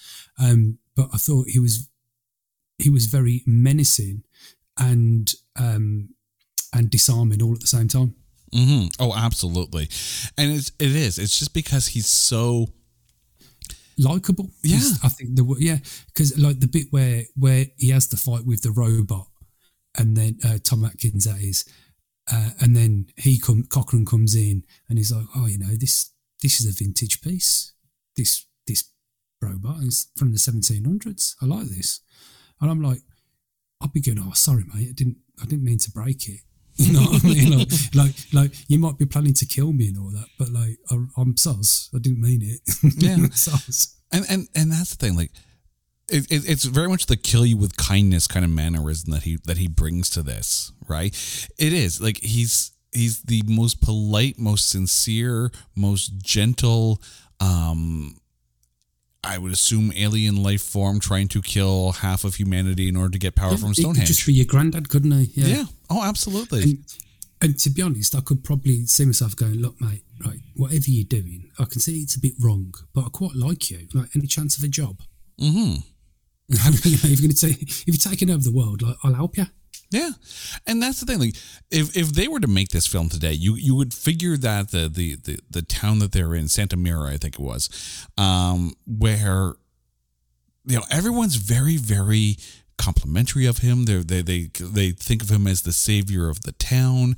um, 0.44 0.80
but 0.96 1.10
I 1.14 1.18
thought 1.18 1.50
he 1.50 1.60
was 1.60 1.88
he 2.80 2.90
was 2.90 3.06
very 3.06 3.44
menacing 3.46 4.24
and 4.78 5.34
um, 5.58 6.10
and 6.74 6.90
disarming 6.90 7.42
all 7.42 7.54
at 7.54 7.62
the 7.62 7.68
same 7.68 7.88
time. 7.88 8.16
hmm 8.54 8.86
Oh, 9.00 9.14
absolutely. 9.16 9.90
And 10.38 10.54
it's, 10.54 10.72
it 10.80 10.96
is. 10.96 11.18
It's 11.20 11.38
just 11.38 11.54
because 11.54 11.88
he's 11.88 12.08
so 12.08 12.68
Likeable, 13.98 14.50
Yeah. 14.64 14.80
I 15.04 15.10
think 15.10 15.36
the 15.36 15.56
yeah, 15.60 15.78
because 16.08 16.38
like 16.40 16.62
the 16.62 16.68
bit 16.68 16.88
where 16.92 17.24
where 17.36 17.66
he 17.78 17.90
has 17.90 18.08
the 18.08 18.16
fight 18.16 18.46
with 18.46 18.62
the 18.62 18.72
robot, 18.72 19.28
and 19.98 20.16
then 20.16 20.40
uh, 20.46 20.58
Tom 20.64 20.86
Atkins 20.86 21.26
that 21.26 21.42
is, 21.42 21.66
uh, 22.32 22.52
and 22.62 22.78
then 22.78 23.08
he 23.18 23.38
come 23.40 23.64
Cochran 23.64 24.06
comes 24.06 24.36
in 24.36 24.64
and 24.88 24.98
he's 24.98 25.12
like, 25.12 25.26
oh, 25.36 25.48
you 25.48 25.60
know 25.60 25.76
this 25.78 26.14
this 26.42 26.62
is 26.62 26.68
a 26.68 26.84
vintage 26.84 27.22
piece. 27.22 27.74
This 28.16 28.46
this 28.68 28.86
robot 29.42 29.84
is 29.84 30.08
from 30.16 30.32
the 30.32 30.38
1700s. 30.38 31.36
I 31.42 31.46
like 31.46 31.68
this, 31.68 32.00
and 32.62 32.70
I'm 32.70 32.82
like, 32.82 33.00
I'll 33.82 33.90
be 33.90 34.02
going, 34.02 34.20
oh, 34.20 34.34
sorry, 34.34 34.64
mate, 34.74 34.90
I 34.90 34.94
didn't 34.94 35.18
I 35.42 35.46
didn't 35.46 35.64
mean 35.64 35.80
to 35.80 35.92
break 35.92 36.28
it. 36.28 36.42
You 36.80 36.94
know 36.94 37.02
what 37.02 37.26
I 37.26 37.28
mean? 37.28 37.60
Like, 37.60 37.70
like, 37.94 38.16
like 38.32 38.52
you 38.70 38.80
might 38.80 38.98
be 38.98 39.06
planning 39.06 39.34
to 39.34 39.46
kill 39.46 39.74
me 39.74 39.90
and 39.90 39.98
all 39.98 40.12
that, 40.12 40.28
but 40.38 40.48
like, 40.50 40.78
I, 40.90 40.96
I'm 41.18 41.36
sus. 41.36 41.90
I 41.94 42.00
didn't 42.00 42.22
mean 42.22 42.42
it. 42.42 42.62
Yeah. 42.98 43.28
sus. 43.34 43.98
and 44.14 44.26
and 44.30 44.48
and 44.56 44.72
that's 44.72 44.96
the 44.96 45.06
thing 45.06 45.18
like 45.18 45.32
it, 46.12 46.32
it, 46.32 46.50
it's 46.50 46.64
very 46.64 46.88
much 46.88 47.06
the 47.06 47.18
kill 47.18 47.46
you 47.46 47.58
with 47.58 47.78
kindness 47.78 48.28
kind 48.28 48.46
of 48.46 48.52
mannerism 48.52 49.12
that 49.12 49.24
he 49.24 49.38
that 49.46 49.58
he 49.58 49.68
brings 49.68 50.10
to 50.12 50.24
this 50.24 50.72
right 50.88 51.14
it 51.58 51.74
is 51.74 52.02
like 52.02 52.20
he's 52.24 52.72
he's 52.92 53.22
the 53.24 53.44
most 53.46 53.82
polite 53.82 54.40
most 54.40 54.70
sincere 54.70 55.52
most 55.76 56.18
gentle 56.24 57.02
um 57.40 58.18
I 59.24 59.38
would 59.38 59.52
assume 59.52 59.92
alien 59.96 60.42
life 60.42 60.62
form 60.62 61.00
trying 61.00 61.28
to 61.30 61.42
kill 61.42 61.92
half 61.92 62.24
of 62.24 62.36
humanity 62.36 62.88
in 62.88 62.96
order 62.96 63.12
to 63.12 63.20
get 63.20 63.36
power 63.36 63.58
from 63.58 63.70
He 63.70 63.76
could 63.76 63.82
Stonehenge. 63.82 64.08
just 64.08 64.24
for 64.24 64.32
your 64.32 64.46
granddad, 64.46 64.90
couldn't 64.90 65.12
he? 65.12 65.32
yeah. 65.36 65.66
Oh, 65.90 66.04
absolutely. 66.04 66.64
And, 66.64 66.78
and 67.42 67.60
to 67.60 67.70
be 67.70 67.82
honest, 67.82 68.16
I 68.16 68.22
could 68.22 68.44
probably 68.44 68.86
see 68.86 69.06
myself 69.06 69.36
going, 69.36 69.56
look, 69.56 69.80
mate, 69.82 70.04
right, 70.26 70.40
whatever 70.56 70.86
you're 70.88 71.04
doing, 71.04 71.52
I 71.60 71.66
can 71.66 71.82
see 71.82 72.00
it's 72.02 72.16
a 72.16 72.20
bit 72.20 72.34
wrong, 72.40 72.74
but 72.94 73.06
I 73.06 73.10
quite 73.10 73.36
like 73.36 73.70
you. 73.72 73.88
Like, 73.94 74.10
any 74.16 74.28
chance 74.28 74.58
of 74.58 74.64
a 74.64 74.68
job? 74.68 75.02
mm-hmm. 75.40 75.82
you 76.52 76.58
know, 76.58 76.72
if 76.82 77.20
you're 77.20 77.28
going 77.28 77.36
to 77.36 77.48
take, 77.48 77.62
if 77.62 77.88
you're 77.88 77.96
taking 77.98 78.32
over 78.32 78.42
the 78.42 78.52
world, 78.52 78.82
like, 78.82 78.96
I'll 79.04 79.14
help 79.14 79.38
you. 79.38 79.46
Yeah, 79.92 80.12
and 80.68 80.82
that's 80.84 81.00
the 81.00 81.06
thing. 81.08 81.20
Like, 81.20 81.36
if 81.72 81.98
if 81.98 82.10
they 82.10 82.28
were 82.28 82.40
to 82.40 82.48
make 82.48 82.70
this 82.70 82.86
film 82.86 83.10
today, 83.10 83.34
you 83.34 83.56
you 83.56 83.74
would 83.76 83.94
figure 83.94 84.38
that 84.38 84.70
the 84.70 84.88
the 84.88 85.16
the, 85.16 85.40
the 85.50 85.62
town 85.64 86.00
that 86.00 86.12
they're 86.12 86.36
in, 86.36 86.48
Santa 86.48 86.78
Mira, 86.78 87.10
I 87.10 87.18
think 87.18 87.36
it 87.36 87.42
was, 87.42 87.70
um, 88.18 88.74
where 88.86 89.54
you 90.66 90.78
know 90.78 90.84
everyone's 90.92 91.36
very 91.36 91.78
very 91.78 92.38
complimentary 92.80 93.46
of 93.46 93.60
him. 93.60 93.86
They 93.86 94.02
they 94.02 94.22
they 94.22 94.50
they 94.60 94.92
think 94.92 95.22
of 95.22 95.30
him 95.30 95.46
as 95.46 95.62
the 95.62 95.74
savior 95.74 96.30
of 96.30 96.42
the 96.42 96.54
town, 96.54 97.16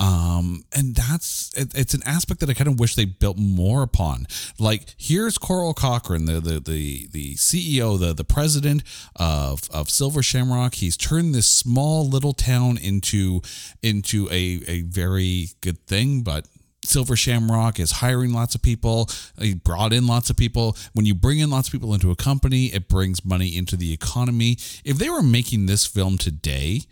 um, 0.00 0.64
and 0.72 0.96
that's 0.96 1.52
it, 1.54 1.72
it's 1.76 1.94
an 1.94 2.02
aspect 2.04 2.40
that 2.40 2.50
I 2.50 2.54
kind 2.54 2.68
of 2.68 2.80
wish 2.80 2.96
they 2.96 3.04
built 3.04 3.38
more 3.38 3.82
upon. 3.82 4.26
Like 4.58 4.86
here's 4.96 5.38
Conal 5.38 5.74
Cochran, 5.74 6.24
the 6.24 6.40
the 6.40 6.58
the 6.58 7.08
the 7.12 7.34
CEO, 7.34 8.00
the 8.00 8.12
the 8.12 8.24
president 8.24 8.82
of 9.14 9.70
of 9.70 9.90
Silver 9.90 10.22
Shamrock. 10.22 10.74
He's 10.74 10.96
turned 10.96 11.34
this 11.34 11.46
small 11.46 12.08
little 12.08 12.32
town 12.32 12.78
into 12.78 13.42
into 13.82 14.28
a 14.30 14.62
a 14.66 14.82
very 14.82 15.48
good 15.60 15.86
thing, 15.86 16.22
but 16.22 16.48
Silver 16.84 17.16
Shamrock 17.16 17.78
is 17.78 17.92
hiring 17.92 18.32
lots 18.32 18.54
of 18.54 18.62
people. 18.62 19.08
He 19.38 19.54
brought 19.54 19.92
in 19.92 20.06
lots 20.06 20.30
of 20.30 20.36
people. 20.36 20.76
When 20.92 21.06
you 21.06 21.14
bring 21.14 21.38
in 21.38 21.50
lots 21.50 21.68
of 21.68 21.72
people 21.72 21.94
into 21.94 22.10
a 22.10 22.16
company, 22.16 22.66
it 22.66 22.88
brings 22.88 23.24
money 23.24 23.56
into 23.56 23.76
the 23.76 23.92
economy. 23.92 24.58
If 24.84 24.98
they 24.98 25.08
were 25.08 25.22
making 25.22 25.66
this 25.66 25.86
film 25.86 26.18
today, 26.18 26.82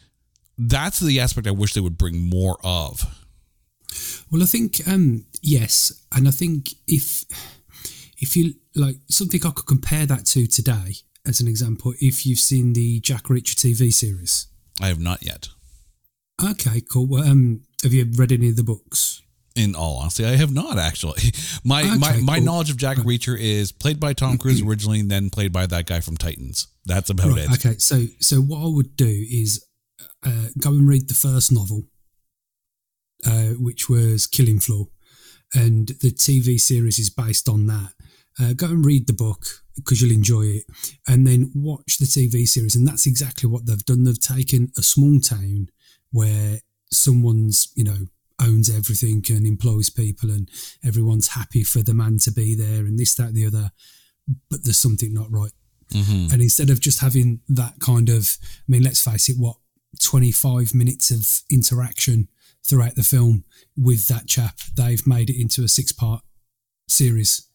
that's 0.56 1.00
the 1.00 1.18
aspect 1.20 1.46
I 1.46 1.52
wish 1.52 1.74
they 1.74 1.80
would 1.80 1.98
bring 1.98 2.28
more 2.28 2.58
of. 2.62 3.04
Well, 4.30 4.42
I 4.42 4.46
think 4.46 4.86
um, 4.86 5.24
yes, 5.42 5.92
and 6.14 6.28
I 6.28 6.30
think 6.30 6.74
if 6.86 7.24
if 8.18 8.36
you 8.36 8.54
like 8.76 8.96
something 9.08 9.40
I 9.44 9.50
could 9.50 9.66
compare 9.66 10.06
that 10.06 10.26
to 10.26 10.46
today, 10.46 10.94
as 11.26 11.40
an 11.40 11.48
example, 11.48 11.94
if 12.00 12.24
you've 12.24 12.38
seen 12.38 12.72
the 12.72 13.00
Jack 13.00 13.24
Reacher 13.24 13.54
TV 13.54 13.92
series. 13.92 14.46
I 14.80 14.88
have 14.88 15.00
not 15.00 15.24
yet. 15.24 15.48
Okay, 16.42 16.80
cool. 16.80 17.06
Well, 17.06 17.24
um, 17.24 17.62
have 17.82 17.92
you 17.92 18.10
read 18.16 18.32
any 18.32 18.48
of 18.48 18.56
the 18.56 18.62
books? 18.62 19.22
In 19.56 19.74
all 19.74 19.98
honesty, 19.98 20.24
I 20.24 20.36
have 20.36 20.52
not 20.52 20.78
actually. 20.78 21.20
My 21.64 21.82
my, 21.96 22.20
my 22.20 22.36
cool. 22.36 22.44
knowledge 22.44 22.70
of 22.70 22.76
Jack 22.76 22.98
Reacher 22.98 23.36
is 23.38 23.72
played 23.72 23.98
by 23.98 24.12
Tom 24.12 24.38
Cruise 24.38 24.62
originally, 24.62 25.00
and 25.00 25.10
then 25.10 25.28
played 25.28 25.52
by 25.52 25.66
that 25.66 25.86
guy 25.86 26.00
from 26.00 26.16
Titans. 26.16 26.68
That's 26.86 27.10
about 27.10 27.30
Right, 27.30 27.44
it. 27.50 27.52
Okay, 27.54 27.76
so 27.78 28.04
so 28.20 28.36
what 28.36 28.62
I 28.64 28.68
would 28.68 28.94
do 28.96 29.08
is 29.08 29.64
uh, 30.24 30.48
go 30.58 30.70
and 30.70 30.88
read 30.88 31.08
the 31.08 31.14
first 31.14 31.50
novel, 31.50 31.82
uh, 33.26 33.54
which 33.58 33.88
was 33.88 34.26
Killing 34.28 34.60
Floor, 34.60 34.86
and 35.52 35.88
the 36.00 36.12
TV 36.12 36.60
series 36.60 36.98
is 36.98 37.10
based 37.10 37.48
on 37.48 37.66
that. 37.66 37.92
Uh, 38.40 38.52
go 38.54 38.66
and 38.66 38.86
read 38.86 39.06
the 39.08 39.12
book 39.12 39.44
because 39.74 40.00
you'll 40.00 40.12
enjoy 40.12 40.42
it, 40.42 40.64
and 41.08 41.26
then 41.26 41.50
watch 41.54 41.98
the 41.98 42.06
TV 42.06 42.46
series. 42.46 42.76
And 42.76 42.86
that's 42.86 43.06
exactly 43.06 43.50
what 43.50 43.66
they've 43.66 43.84
done. 43.84 44.04
They've 44.04 44.18
taken 44.18 44.70
a 44.78 44.82
small 44.82 45.18
town 45.20 45.70
where 46.12 46.60
someone's 46.92 47.72
you 47.74 47.84
know 47.84 48.06
owns 48.40 48.70
everything 48.70 49.24
and 49.28 49.46
employs 49.46 49.90
people, 49.90 50.30
and 50.30 50.48
everyone's 50.84 51.28
happy 51.28 51.64
for 51.64 51.82
the 51.82 51.94
man 51.94 52.18
to 52.18 52.32
be 52.32 52.54
there, 52.54 52.80
and 52.80 52.98
this, 52.98 53.14
that, 53.16 53.34
the 53.34 53.46
other. 53.46 53.70
But 54.48 54.64
there's 54.64 54.78
something 54.78 55.12
not 55.12 55.30
right. 55.30 55.52
Mhm. 55.92 56.32
And 56.32 56.42
instead 56.42 56.70
of 56.70 56.80
just 56.80 57.00
having 57.00 57.40
that 57.48 57.80
kind 57.80 58.08
of, 58.08 58.38
I 58.42 58.64
mean, 58.68 58.82
let's 58.82 59.02
face 59.02 59.28
it, 59.28 59.36
what, 59.36 59.56
25 60.00 60.74
minutes 60.74 61.10
of 61.10 61.42
interaction 61.50 62.28
throughout 62.64 62.94
the 62.94 63.02
film 63.02 63.44
with 63.76 64.06
that 64.08 64.26
chap. 64.26 64.58
They've 64.76 65.04
made 65.06 65.30
it 65.30 65.40
into 65.40 65.64
a 65.64 65.68
six 65.68 65.92
part 65.92 66.22
series. 66.88 67.48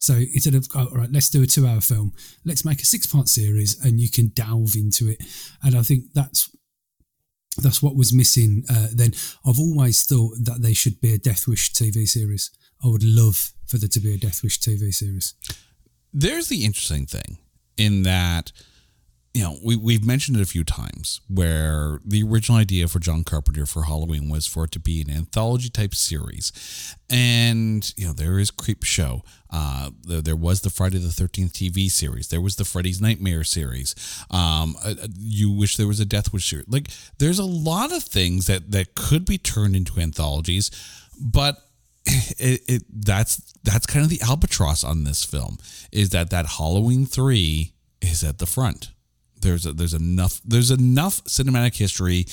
So 0.00 0.14
instead 0.14 0.54
of, 0.54 0.66
oh, 0.74 0.86
all 0.86 0.96
right, 0.96 1.12
let's 1.12 1.30
do 1.30 1.42
a 1.42 1.46
two 1.46 1.66
hour 1.66 1.80
film, 1.80 2.12
let's 2.44 2.64
make 2.64 2.82
a 2.82 2.86
six 2.86 3.06
part 3.06 3.28
series 3.28 3.78
and 3.84 4.00
you 4.00 4.10
can 4.10 4.28
delve 4.28 4.74
into 4.74 5.08
it. 5.08 5.22
And 5.62 5.76
I 5.76 5.82
think 5.82 6.12
that's 6.14 6.50
that's 7.60 7.82
what 7.82 7.96
was 7.96 8.12
missing 8.12 8.64
uh, 8.70 8.88
then. 8.92 9.12
I've 9.44 9.58
always 9.58 10.04
thought 10.04 10.36
that 10.40 10.62
they 10.62 10.72
should 10.74 11.00
be 11.00 11.14
a 11.14 11.18
Death 11.18 11.46
Wish 11.46 11.72
TV 11.72 12.06
series. 12.08 12.50
I 12.84 12.88
would 12.88 13.04
love 13.04 13.52
for 13.66 13.78
there 13.78 13.88
to 13.88 14.00
be 14.00 14.14
a 14.14 14.18
Death 14.18 14.42
Wish 14.42 14.58
TV 14.58 14.92
series. 14.92 15.34
There's 16.12 16.48
the 16.48 16.64
interesting 16.64 17.06
thing 17.06 17.38
in 17.76 18.02
that 18.02 18.52
you 19.34 19.42
know, 19.42 19.56
we, 19.64 19.76
we've 19.76 20.04
mentioned 20.04 20.36
it 20.36 20.42
a 20.42 20.46
few 20.46 20.62
times 20.62 21.22
where 21.26 22.00
the 22.04 22.22
original 22.22 22.58
idea 22.58 22.86
for 22.86 22.98
John 22.98 23.24
Carpenter 23.24 23.64
for 23.64 23.84
Halloween 23.84 24.28
was 24.28 24.46
for 24.46 24.64
it 24.64 24.72
to 24.72 24.78
be 24.78 25.00
an 25.00 25.10
anthology 25.10 25.70
type 25.70 25.94
series. 25.94 26.52
And, 27.08 27.94
you 27.96 28.06
know, 28.06 28.12
there 28.12 28.38
is 28.38 28.50
Creepshow. 28.50 29.22
Uh, 29.50 29.90
there, 30.02 30.20
there 30.20 30.36
was 30.36 30.60
the 30.60 30.68
Friday 30.70 30.98
the 30.98 31.08
13th 31.08 31.52
TV 31.52 31.90
series. 31.90 32.28
There 32.28 32.42
was 32.42 32.56
the 32.56 32.66
Freddy's 32.66 33.00
Nightmare 33.00 33.42
series. 33.42 33.94
Um, 34.30 34.76
uh, 34.84 34.94
uh, 35.02 35.08
you 35.18 35.50
wish 35.50 35.76
there 35.78 35.88
was 35.88 36.00
a 36.00 36.04
Death 36.04 36.30
Wish 36.34 36.50
series. 36.50 36.68
Like, 36.68 36.88
there's 37.18 37.38
a 37.38 37.44
lot 37.44 37.90
of 37.90 38.02
things 38.02 38.46
that, 38.48 38.70
that 38.72 38.94
could 38.94 39.24
be 39.24 39.38
turned 39.38 39.74
into 39.74 39.98
anthologies, 39.98 40.70
but 41.18 41.56
it, 42.06 42.60
it 42.66 42.82
that's 42.92 43.54
that's 43.62 43.86
kind 43.86 44.02
of 44.02 44.10
the 44.10 44.20
albatross 44.22 44.82
on 44.82 45.04
this 45.04 45.24
film 45.24 45.56
is 45.92 46.10
that 46.10 46.30
that 46.30 46.46
Halloween 46.58 47.06
3 47.06 47.72
is 48.00 48.24
at 48.24 48.38
the 48.38 48.46
front 48.46 48.90
there's 49.42 49.66
a, 49.66 49.72
there's 49.72 49.94
enough 49.94 50.40
there's 50.44 50.70
enough 50.70 51.22
cinematic 51.24 51.76
history 51.76 52.26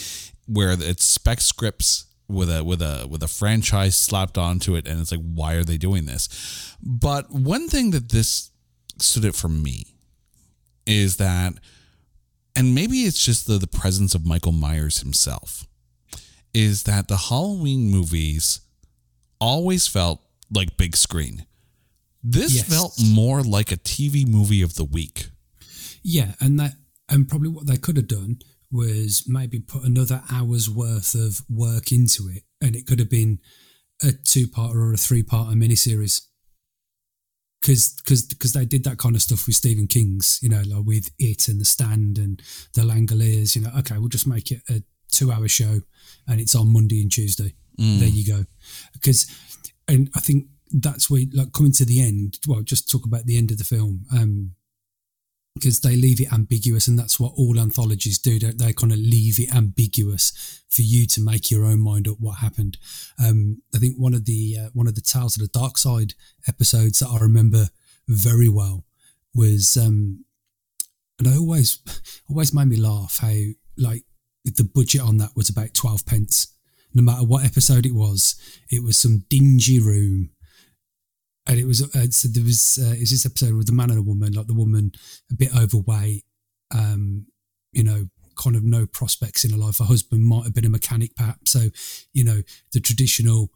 where 0.45 0.71
it's 0.71 1.03
spec 1.03 1.41
scripts 1.41 2.05
with 2.27 2.49
a 2.49 2.63
with 2.63 2.81
a 2.81 3.07
with 3.09 3.23
a 3.23 3.27
franchise 3.27 3.95
slapped 3.95 4.37
onto 4.37 4.75
it 4.75 4.87
and 4.87 5.01
it's 5.01 5.11
like 5.11 5.21
why 5.21 5.53
are 5.53 5.63
they 5.63 5.77
doing 5.77 6.05
this? 6.05 6.75
But 6.81 7.31
one 7.31 7.67
thing 7.67 7.91
that 7.91 8.09
this 8.09 8.51
stood 8.99 9.25
out 9.25 9.35
for 9.35 9.49
me 9.49 9.95
is 10.85 11.17
that 11.17 11.53
and 12.55 12.75
maybe 12.75 13.03
it's 13.03 13.23
just 13.23 13.47
the, 13.47 13.57
the 13.57 13.67
presence 13.67 14.15
of 14.15 14.25
michael 14.25 14.51
myers 14.51 14.99
himself 14.99 15.67
is 16.53 16.83
that 16.83 17.07
the 17.07 17.15
halloween 17.15 17.89
movies 17.89 18.61
always 19.39 19.87
felt 19.87 20.21
like 20.51 20.77
big 20.77 20.95
screen. 20.95 21.45
This 22.23 22.55
yes. 22.55 22.67
felt 22.67 22.99
more 23.13 23.41
like 23.41 23.71
a 23.71 23.77
tv 23.77 24.27
movie 24.27 24.61
of 24.61 24.75
the 24.75 24.83
week. 24.83 25.29
Yeah 26.03 26.33
and 26.39 26.59
that 26.59 26.73
and 27.09 27.27
probably 27.27 27.49
what 27.49 27.67
they 27.67 27.77
could 27.77 27.97
have 27.97 28.07
done 28.07 28.39
was 28.71 29.23
maybe 29.27 29.59
put 29.59 29.83
another 29.83 30.21
hour's 30.31 30.69
worth 30.69 31.15
of 31.15 31.41
work 31.49 31.91
into 31.91 32.29
it, 32.33 32.43
and 32.61 32.75
it 32.75 32.85
could 32.85 32.99
have 32.99 33.09
been 33.09 33.39
a 34.03 34.11
two-part 34.11 34.75
or 34.75 34.93
a 34.93 34.97
three-part 34.97 35.55
miniseries. 35.55 36.21
Because 37.61 37.95
because 38.03 38.21
because 38.21 38.53
they 38.53 38.63
did 38.63 38.85
that 38.85 38.97
kind 38.97 39.15
of 39.15 39.21
stuff 39.21 39.45
with 39.45 39.55
Stephen 39.55 39.87
King's, 39.87 40.39
you 40.41 40.47
know, 40.47 40.61
like 40.65 40.85
with 40.85 41.11
It 41.19 41.49
and 41.49 41.59
The 41.59 41.65
Stand 41.65 42.17
and 42.17 42.41
The 42.73 42.83
Langoliers. 42.83 43.55
You 43.55 43.63
know, 43.63 43.71
okay, 43.79 43.97
we'll 43.97 44.07
just 44.07 44.27
make 44.27 44.51
it 44.51 44.61
a 44.69 44.81
two-hour 45.11 45.47
show, 45.49 45.81
and 46.27 46.39
it's 46.39 46.55
on 46.55 46.71
Monday 46.71 47.01
and 47.01 47.11
Tuesday. 47.11 47.55
Mm. 47.77 47.99
There 47.99 48.07
you 48.07 48.25
go. 48.25 48.45
Because, 48.93 49.29
and 49.87 50.09
I 50.15 50.21
think 50.21 50.45
that's 50.71 51.09
where 51.09 51.23
like 51.33 51.51
coming 51.51 51.73
to 51.73 51.85
the 51.85 52.01
end. 52.01 52.39
Well, 52.47 52.61
just 52.61 52.89
talk 52.89 53.05
about 53.05 53.25
the 53.25 53.37
end 53.37 53.51
of 53.51 53.57
the 53.57 53.63
film. 53.63 54.05
Um, 54.13 54.51
because 55.59 55.81
they 55.81 55.95
leave 55.95 56.21
it 56.21 56.31
ambiguous, 56.31 56.87
and 56.87 56.97
that's 56.97 57.19
what 57.19 57.33
all 57.35 57.59
anthologies 57.59 58.17
do. 58.17 58.39
They, 58.39 58.51
they 58.51 58.73
kind 58.73 58.91
of 58.91 58.99
leave 58.99 59.39
it 59.39 59.53
ambiguous 59.53 60.63
for 60.69 60.81
you 60.81 61.05
to 61.07 61.21
make 61.21 61.51
your 61.51 61.65
own 61.65 61.79
mind 61.79 62.07
up 62.07 62.17
what 62.19 62.39
happened. 62.39 62.77
Um, 63.23 63.61
I 63.75 63.77
think 63.79 63.97
one 63.97 64.13
of 64.13 64.25
the 64.25 64.57
uh, 64.59 64.69
one 64.73 64.87
of 64.87 64.95
the 64.95 65.01
Tales 65.01 65.35
of 65.35 65.41
the 65.41 65.59
Dark 65.59 65.77
Side 65.77 66.13
episodes 66.47 66.99
that 66.99 67.09
I 67.09 67.19
remember 67.19 67.67
very 68.07 68.49
well 68.49 68.85
was, 69.35 69.77
um, 69.77 70.25
and 71.19 71.27
I 71.27 71.35
always 71.35 71.79
always 72.29 72.53
made 72.53 72.67
me 72.67 72.77
laugh 72.77 73.19
how 73.21 73.35
like 73.77 74.03
the 74.45 74.63
budget 74.63 75.01
on 75.01 75.17
that 75.17 75.35
was 75.35 75.49
about 75.49 75.73
twelve 75.73 76.05
pence. 76.05 76.55
No 76.93 77.03
matter 77.03 77.23
what 77.23 77.45
episode 77.45 77.85
it 77.85 77.93
was, 77.93 78.35
it 78.71 78.83
was 78.83 78.97
some 78.97 79.25
dingy 79.29 79.79
room 79.79 80.31
and 81.47 81.59
it 81.59 81.65
was 81.65 81.81
uh, 81.81 82.07
so 82.11 82.27
there 82.27 82.43
was 82.43 82.79
uh, 82.81 82.93
it 82.93 83.09
this 83.09 83.25
episode 83.25 83.55
with 83.55 83.67
the 83.67 83.73
man 83.73 83.89
and 83.89 83.99
a 83.99 84.03
woman, 84.03 84.33
like 84.33 84.47
the 84.47 84.53
woman 84.53 84.91
a 85.31 85.35
bit 85.35 85.55
overweight, 85.55 86.23
um, 86.73 87.25
you 87.71 87.83
know, 87.83 88.07
kind 88.35 88.55
of 88.55 88.63
no 88.63 88.85
prospects 88.85 89.43
in 89.43 89.51
her 89.51 89.57
life. 89.57 89.79
Her 89.79 89.85
husband 89.85 90.23
might 90.23 90.43
have 90.43 90.53
been 90.53 90.65
a 90.65 90.69
mechanic, 90.69 91.15
perhaps. 91.15 91.51
So, 91.51 91.69
you 92.13 92.23
know, 92.23 92.41
the 92.73 92.79
traditional 92.79 93.51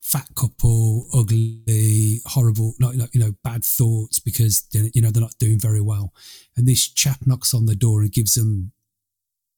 fat 0.00 0.28
couple, 0.36 1.06
ugly, 1.14 2.20
horrible, 2.26 2.74
not, 2.78 2.94
you 3.14 3.20
know, 3.20 3.34
bad 3.42 3.64
thoughts 3.64 4.18
because 4.18 4.66
you 4.72 5.00
know 5.00 5.10
they're 5.10 5.22
not 5.22 5.38
doing 5.38 5.58
very 5.58 5.80
well. 5.80 6.12
And 6.56 6.66
this 6.68 6.88
chap 6.88 7.26
knocks 7.26 7.54
on 7.54 7.66
the 7.66 7.74
door 7.74 8.02
and 8.02 8.12
gives 8.12 8.34
them 8.34 8.72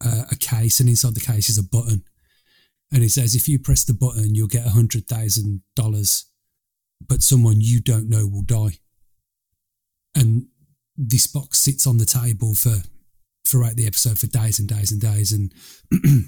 uh, 0.04 0.24
a 0.30 0.36
case, 0.36 0.80
and 0.80 0.88
inside 0.88 1.14
the 1.14 1.20
case 1.20 1.48
is 1.48 1.58
a 1.58 1.62
button, 1.62 2.04
and 2.92 3.02
he 3.02 3.08
says, 3.08 3.34
"If 3.34 3.48
you 3.48 3.58
press 3.58 3.84
the 3.84 3.94
button, 3.94 4.34
you'll 4.34 4.46
get 4.46 4.66
a 4.66 4.70
hundred 4.70 5.08
thousand 5.08 5.62
dollars." 5.74 6.26
But 7.00 7.22
someone 7.22 7.60
you 7.60 7.80
don't 7.80 8.08
know 8.08 8.26
will 8.26 8.42
die. 8.42 8.78
And 10.14 10.46
this 10.96 11.26
box 11.26 11.58
sits 11.58 11.86
on 11.86 11.98
the 11.98 12.06
table 12.06 12.54
for 12.54 12.76
throughout 13.46 13.76
the 13.76 13.86
episode 13.86 14.18
for 14.18 14.26
days 14.26 14.58
and 14.58 14.68
days 14.68 14.90
and 14.90 15.00
days. 15.00 15.32
And 15.32 15.52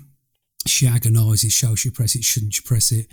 she 0.66 0.86
agonises, 0.86 1.52
shall 1.52 1.74
she 1.74 1.90
press 1.90 2.14
it, 2.14 2.24
shouldn't 2.24 2.54
she 2.54 2.62
press 2.62 2.92
it? 2.92 3.06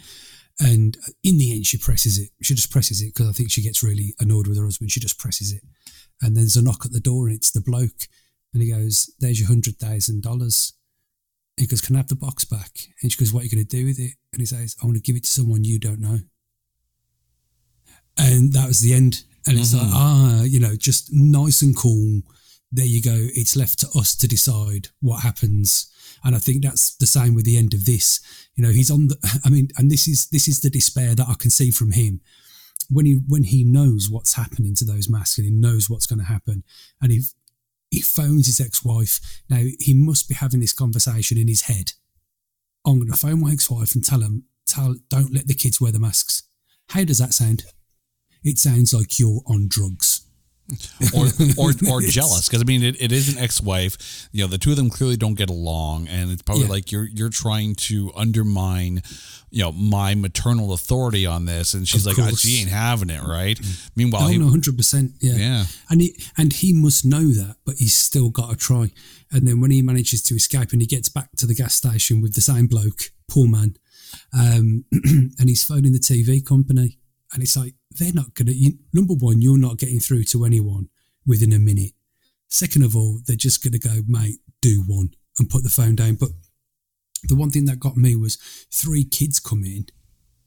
And 0.59 0.97
in 1.23 1.37
the 1.37 1.51
end, 1.51 1.65
she 1.65 1.77
presses 1.77 2.17
it. 2.17 2.29
She 2.41 2.55
just 2.55 2.71
presses 2.71 3.01
it 3.01 3.13
because 3.13 3.29
I 3.29 3.33
think 3.33 3.51
she 3.51 3.61
gets 3.63 3.83
really 3.83 4.13
annoyed 4.19 4.47
with 4.47 4.57
her 4.57 4.63
husband. 4.63 4.91
She 4.91 4.99
just 4.99 5.19
presses 5.19 5.51
it. 5.51 5.61
And 6.21 6.35
then 6.35 6.43
there's 6.43 6.55
a 6.55 6.63
knock 6.63 6.85
at 6.85 6.91
the 6.91 7.01
door 7.01 7.27
and 7.27 7.35
it's 7.35 7.51
the 7.51 7.61
bloke. 7.61 8.07
And 8.53 8.63
he 8.63 8.71
goes, 8.71 9.13
There's 9.19 9.39
your 9.39 9.49
$100,000. 9.49 10.73
He 11.57 11.67
goes, 11.67 11.81
Can 11.81 11.95
I 11.95 11.99
have 11.99 12.07
the 12.07 12.15
box 12.15 12.45
back? 12.45 12.71
And 13.01 13.11
she 13.11 13.17
goes, 13.17 13.33
What 13.33 13.41
are 13.41 13.43
you 13.43 13.51
going 13.51 13.65
to 13.65 13.77
do 13.77 13.85
with 13.85 13.99
it? 13.99 14.13
And 14.31 14.39
he 14.39 14.45
says, 14.45 14.77
I 14.81 14.85
want 14.85 14.95
to 14.95 15.01
give 15.01 15.17
it 15.17 15.25
to 15.25 15.29
someone 15.29 15.65
you 15.65 15.77
don't 15.77 15.99
know 15.99 16.19
and 18.17 18.53
that 18.53 18.67
was 18.67 18.81
the 18.81 18.93
end. 18.93 19.23
And 19.47 19.59
it's 19.59 19.73
mm-hmm. 19.73 19.85
like, 19.85 19.95
ah, 19.95 20.43
you 20.43 20.59
know, 20.59 20.75
just 20.75 21.09
nice 21.11 21.61
and 21.61 21.75
cool. 21.75 22.21
There 22.71 22.85
you 22.85 23.01
go. 23.01 23.15
It's 23.15 23.55
left 23.55 23.79
to 23.79 23.99
us 23.99 24.15
to 24.17 24.27
decide 24.27 24.89
what 25.01 25.21
happens. 25.21 25.91
And 26.23 26.35
I 26.35 26.39
think 26.39 26.63
that's 26.63 26.95
the 26.95 27.05
same 27.05 27.35
with 27.35 27.45
the 27.45 27.57
end 27.57 27.73
of 27.73 27.85
this. 27.85 28.19
You 28.55 28.63
know, 28.63 28.71
he's 28.71 28.89
on 28.89 29.07
the. 29.07 29.41
I 29.45 29.49
mean, 29.49 29.69
and 29.77 29.91
this 29.91 30.07
is 30.07 30.27
this 30.29 30.47
is 30.47 30.61
the 30.61 30.69
despair 30.69 31.13
that 31.15 31.27
I 31.29 31.35
can 31.35 31.51
see 31.51 31.71
from 31.71 31.91
him 31.91 32.21
when 32.89 33.05
he 33.05 33.19
when 33.27 33.43
he 33.43 33.63
knows 33.63 34.09
what's 34.09 34.33
happening 34.33 34.75
to 34.75 34.85
those 34.85 35.09
masks 35.09 35.37
and 35.37 35.45
he 35.45 35.53
knows 35.53 35.89
what's 35.89 36.07
going 36.07 36.19
to 36.19 36.25
happen, 36.25 36.63
and 37.01 37.11
he 37.11 37.21
he 37.91 38.01
phones 38.01 38.47
his 38.47 38.59
ex-wife. 38.59 39.19
Now 39.49 39.63
he 39.79 39.93
must 39.93 40.27
be 40.27 40.35
having 40.35 40.59
this 40.59 40.73
conversation 40.73 41.37
in 41.37 41.47
his 41.47 41.63
head. 41.63 41.93
I'm 42.85 42.99
going 42.99 43.11
to 43.11 43.17
phone 43.17 43.41
my 43.41 43.51
ex-wife 43.51 43.95
and 43.95 44.03
tell 44.03 44.21
him, 44.21 44.45
tell, 44.67 44.95
don't 45.09 45.33
let 45.33 45.47
the 45.47 45.53
kids 45.55 45.81
wear 45.81 45.91
the 45.91 45.99
masks. 45.99 46.43
How 46.89 47.03
does 47.03 47.17
that 47.17 47.33
sound? 47.33 47.65
It 48.45 48.59
sounds 48.59 48.93
like 48.93 49.19
you're 49.19 49.41
on 49.47 49.67
drugs. 49.67 50.21
or 51.15 51.27
or, 51.59 51.73
or 51.91 52.01
jealous 52.01 52.47
because 52.47 52.59
I 52.59 52.65
mean 52.65 52.81
it, 52.81 52.99
it 52.99 53.11
is 53.11 53.35
an 53.35 53.41
ex-wife. 53.41 54.29
You 54.31 54.43
know 54.43 54.47
the 54.47 54.57
two 54.57 54.71
of 54.71 54.77
them 54.77 54.89
clearly 54.89 55.15
don't 55.15 55.35
get 55.35 55.49
along 55.49 56.07
and 56.07 56.31
it's 56.31 56.41
probably 56.41 56.63
yeah. 56.63 56.69
like 56.71 56.91
you're 56.91 57.05
you're 57.05 57.29
trying 57.29 57.75
to 57.75 58.11
undermine 58.15 59.03
you 59.51 59.61
know 59.61 59.71
my 59.71 60.15
maternal 60.15 60.73
authority 60.73 61.27
on 61.27 61.45
this 61.45 61.75
and 61.75 61.87
she's 61.87 62.07
of 62.07 62.17
like 62.17 62.27
oh, 62.27 62.35
she 62.35 62.61
ain't 62.61 62.71
having 62.71 63.11
it 63.11 63.21
right? 63.21 63.59
Mm. 63.59 63.91
meanwhile 63.95 64.23
no, 64.23 64.27
he, 64.29 64.37
no 64.39 64.47
100% 64.47 65.13
yeah. 65.19 65.35
Yeah. 65.35 65.65
And 65.91 66.01
he 66.01 66.17
and 66.35 66.51
he 66.51 66.73
must 66.73 67.05
know 67.05 67.27
that 67.27 67.57
but 67.63 67.75
he's 67.75 67.95
still 67.95 68.31
got 68.31 68.49
to 68.49 68.55
try. 68.55 68.91
And 69.31 69.47
then 69.47 69.61
when 69.61 69.69
he 69.69 69.83
manages 69.83 70.23
to 70.23 70.35
escape 70.35 70.71
and 70.71 70.81
he 70.81 70.87
gets 70.87 71.09
back 71.09 71.29
to 71.37 71.45
the 71.45 71.53
gas 71.53 71.75
station 71.75 72.21
with 72.21 72.33
the 72.33 72.41
same 72.41 72.65
bloke 72.65 73.11
poor 73.27 73.47
man 73.47 73.77
um, 74.33 74.85
and 74.91 75.47
he's 75.47 75.63
phoning 75.63 75.91
the 75.91 75.99
TV 75.99 76.43
company 76.43 76.97
and 77.35 77.43
it's 77.43 77.57
like, 77.57 77.75
they're 77.97 78.13
not 78.13 78.33
going 78.33 78.47
to, 78.47 78.73
number 78.93 79.13
one, 79.13 79.41
you're 79.41 79.57
not 79.57 79.77
getting 79.77 79.99
through 79.99 80.23
to 80.25 80.45
anyone 80.45 80.89
within 81.25 81.53
a 81.53 81.59
minute. 81.59 81.91
Second 82.47 82.83
of 82.83 82.95
all, 82.95 83.19
they're 83.25 83.35
just 83.35 83.63
going 83.63 83.73
to 83.73 83.79
go, 83.79 84.01
mate, 84.07 84.39
do 84.61 84.83
one 84.85 85.11
and 85.37 85.49
put 85.49 85.63
the 85.63 85.69
phone 85.69 85.95
down. 85.95 86.15
But 86.15 86.29
the 87.23 87.35
one 87.35 87.49
thing 87.49 87.65
that 87.65 87.79
got 87.79 87.97
me 87.97 88.15
was 88.15 88.37
three 88.71 89.03
kids 89.03 89.39
come 89.39 89.63
in 89.63 89.87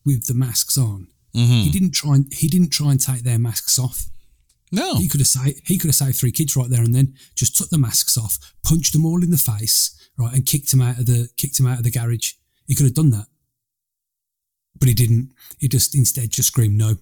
with 0.04 0.26
the 0.26 0.34
masks 0.34 0.78
on. 0.78 1.08
Mm-hmm. 1.34 1.62
He 1.62 1.70
didn't 1.70 1.92
try 1.92 2.14
and 2.14 2.32
he 2.32 2.48
didn't 2.48 2.70
try 2.70 2.90
and 2.90 3.00
take 3.00 3.22
their 3.22 3.38
masks 3.38 3.78
off. 3.78 4.06
No, 4.72 4.96
he 4.96 5.08
could 5.08 5.20
have 5.20 5.26
saved 5.26 5.60
he 5.66 5.76
could 5.76 5.88
have 5.88 5.94
saved 5.94 6.16
three 6.16 6.32
kids 6.32 6.56
right 6.56 6.70
there 6.70 6.82
and 6.82 6.94
then. 6.94 7.14
Just 7.34 7.56
took 7.56 7.68
the 7.68 7.76
masks 7.76 8.16
off, 8.16 8.38
punched 8.64 8.94
them 8.94 9.04
all 9.04 9.22
in 9.22 9.30
the 9.30 9.36
face, 9.36 10.10
right, 10.16 10.32
and 10.32 10.46
kicked 10.46 10.70
them 10.70 10.80
out 10.80 10.98
of 10.98 11.06
the 11.06 11.28
kicked 11.36 11.58
them 11.58 11.66
out 11.66 11.78
of 11.78 11.84
the 11.84 11.90
garage. 11.90 12.32
He 12.66 12.74
could 12.74 12.86
have 12.86 12.94
done 12.94 13.10
that 13.10 13.26
but 14.78 14.88
he 14.88 14.94
didn't. 14.94 15.32
He 15.58 15.68
just 15.68 15.94
instead 15.94 16.30
just 16.30 16.48
screamed 16.48 16.76
no 16.76 16.96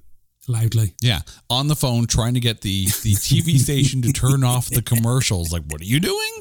loudly. 0.48 0.94
Yeah, 1.00 1.20
on 1.50 1.68
the 1.68 1.76
phone 1.76 2.06
trying 2.06 2.34
to 2.34 2.40
get 2.40 2.60
the 2.62 2.86
the 2.86 3.14
TV 3.14 3.58
station 3.66 4.02
to 4.02 4.12
turn 4.12 4.44
off 4.44 4.68
the 4.68 4.82
commercials. 4.82 5.52
Like, 5.52 5.62
what 5.68 5.80
are 5.80 5.84
you 5.84 6.00
doing? 6.00 6.32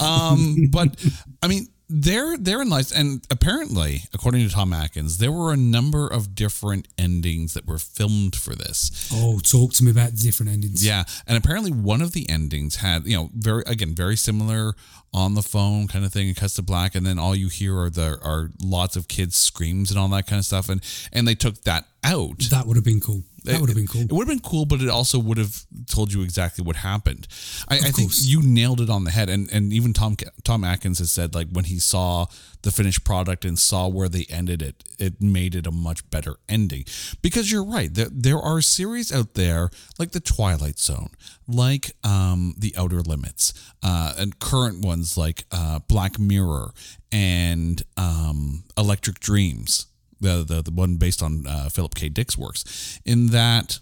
Um, 0.00 0.68
but 0.70 0.96
I 1.42 1.48
mean, 1.48 1.68
there 1.90 2.36
therein 2.36 2.68
lies 2.68 2.92
and 2.92 3.24
apparently 3.30 4.02
according 4.12 4.46
to 4.46 4.54
tom 4.54 4.74
atkins 4.74 5.16
there 5.16 5.32
were 5.32 5.54
a 5.54 5.56
number 5.56 6.06
of 6.06 6.34
different 6.34 6.86
endings 6.98 7.54
that 7.54 7.66
were 7.66 7.78
filmed 7.78 8.36
for 8.36 8.54
this 8.54 9.08
Oh, 9.10 9.38
talk 9.38 9.72
to 9.72 9.84
me 9.84 9.90
about 9.92 10.10
the 10.10 10.18
different 10.22 10.52
endings. 10.52 10.84
yeah 10.84 11.04
and 11.26 11.38
apparently 11.38 11.70
one 11.72 12.02
of 12.02 12.12
the 12.12 12.28
endings 12.28 12.76
had 12.76 13.06
you 13.06 13.16
know 13.16 13.30
very 13.34 13.62
again 13.66 13.94
very 13.94 14.16
similar 14.16 14.74
on 15.14 15.32
the 15.34 15.42
phone 15.42 15.88
kind 15.88 16.04
of 16.04 16.12
thing 16.12 16.28
it 16.28 16.36
cuts 16.36 16.52
to 16.56 16.62
black 16.62 16.94
and 16.94 17.06
then 17.06 17.18
all 17.18 17.34
you 17.34 17.48
hear 17.48 17.78
are 17.80 17.88
the 17.88 18.18
are 18.22 18.50
lots 18.62 18.94
of 18.94 19.08
kids 19.08 19.36
screams 19.38 19.90
and 19.90 19.98
all 19.98 20.08
that 20.08 20.26
kind 20.26 20.38
of 20.38 20.44
stuff 20.44 20.68
and 20.68 20.82
and 21.14 21.26
they 21.26 21.34
took 21.34 21.62
that 21.62 21.86
out 22.04 22.38
That 22.50 22.66
would 22.66 22.76
have 22.76 22.84
been 22.84 23.00
cool. 23.00 23.22
That 23.48 23.60
would 23.60 23.70
have 23.70 23.76
been 23.76 23.86
cool. 23.86 24.02
It 24.02 24.12
would 24.12 24.28
have 24.28 24.36
been 24.36 24.50
cool, 24.50 24.66
but 24.66 24.80
it 24.80 24.88
also 24.88 25.18
would 25.18 25.38
have 25.38 25.64
told 25.90 26.12
you 26.12 26.22
exactly 26.22 26.64
what 26.64 26.76
happened. 26.76 27.26
I, 27.68 27.76
I 27.76 27.90
think 27.90 28.12
you 28.20 28.42
nailed 28.42 28.80
it 28.80 28.90
on 28.90 29.04
the 29.04 29.10
head, 29.10 29.28
and 29.28 29.50
and 29.52 29.72
even 29.72 29.92
Tom 29.92 30.16
Tom 30.44 30.64
Atkins 30.64 30.98
has 30.98 31.10
said 31.10 31.34
like 31.34 31.48
when 31.50 31.64
he 31.64 31.78
saw 31.78 32.26
the 32.62 32.70
finished 32.70 33.04
product 33.04 33.44
and 33.44 33.58
saw 33.58 33.88
where 33.88 34.08
they 34.08 34.26
ended 34.28 34.62
it, 34.62 34.84
it 34.98 35.20
made 35.20 35.54
it 35.54 35.66
a 35.66 35.70
much 35.70 36.08
better 36.10 36.36
ending. 36.48 36.84
Because 37.22 37.50
you're 37.50 37.64
right, 37.64 37.92
there 37.92 38.08
there 38.10 38.38
are 38.38 38.60
series 38.60 39.12
out 39.12 39.34
there 39.34 39.70
like 39.98 40.12
the 40.12 40.20
Twilight 40.20 40.78
Zone, 40.78 41.10
like 41.46 41.92
um 42.04 42.54
the 42.58 42.74
Outer 42.76 43.00
Limits, 43.00 43.52
uh, 43.82 44.14
and 44.18 44.38
current 44.38 44.84
ones 44.84 45.16
like 45.16 45.44
uh, 45.52 45.78
Black 45.88 46.18
Mirror 46.18 46.72
and 47.10 47.82
um 47.96 48.64
Electric 48.76 49.20
Dreams 49.20 49.86
the 50.20 50.44
the, 50.44 50.62
the 50.62 50.70
one 50.70 50.96
based 50.96 51.22
on 51.22 51.46
uh, 51.46 51.68
Philip 51.68 51.94
K. 51.94 52.08
Dick's 52.08 52.36
works, 52.38 52.98
in 53.04 53.28
that 53.28 53.78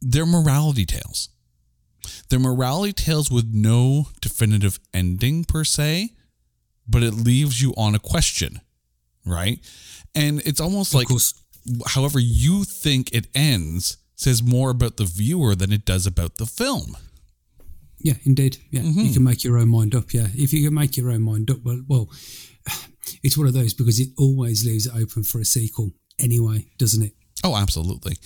they're 0.00 0.26
morality 0.26 0.84
tales. 0.84 1.28
They're 2.28 2.38
morality 2.38 2.92
tales 2.92 3.30
with 3.30 3.50
no 3.52 4.08
definitive 4.20 4.78
ending 4.94 5.44
per 5.44 5.64
se, 5.64 6.10
but 6.86 7.02
it 7.02 7.12
leaves 7.12 7.60
you 7.60 7.74
on 7.76 7.94
a 7.94 7.98
question, 7.98 8.60
right? 9.26 9.58
And 10.14 10.40
it's 10.46 10.60
almost 10.60 10.94
like 10.94 11.08
however 11.88 12.18
you 12.18 12.64
think 12.64 13.12
it 13.12 13.26
ends 13.34 13.98
says 14.14 14.42
more 14.42 14.70
about 14.70 14.96
the 14.96 15.04
viewer 15.04 15.54
than 15.54 15.70
it 15.72 15.84
does 15.84 16.06
about 16.06 16.36
the 16.36 16.46
film. 16.46 16.96
Yeah, 18.00 18.14
indeed. 18.24 18.58
Yeah, 18.70 18.80
Mm-hmm. 18.82 19.00
you 19.00 19.12
can 19.12 19.24
make 19.24 19.44
your 19.44 19.58
own 19.58 19.68
mind 19.68 19.94
up. 19.94 20.12
Yeah, 20.14 20.28
if 20.34 20.52
you 20.52 20.64
can 20.64 20.74
make 20.74 20.96
your 20.96 21.10
own 21.10 21.22
mind 21.22 21.50
up, 21.50 21.58
well, 21.64 21.82
well, 21.88 22.08
it's 23.22 23.36
one 23.36 23.46
of 23.46 23.54
those 23.54 23.74
because 23.74 24.00
it 24.00 24.08
always 24.18 24.64
leaves 24.66 24.86
it 24.86 24.92
open 24.94 25.22
for 25.22 25.40
a 25.40 25.44
sequel 25.44 25.92
anyway, 26.18 26.66
doesn't 26.78 27.02
it? 27.02 27.12
Oh, 27.44 27.56
absolutely. 27.56 28.16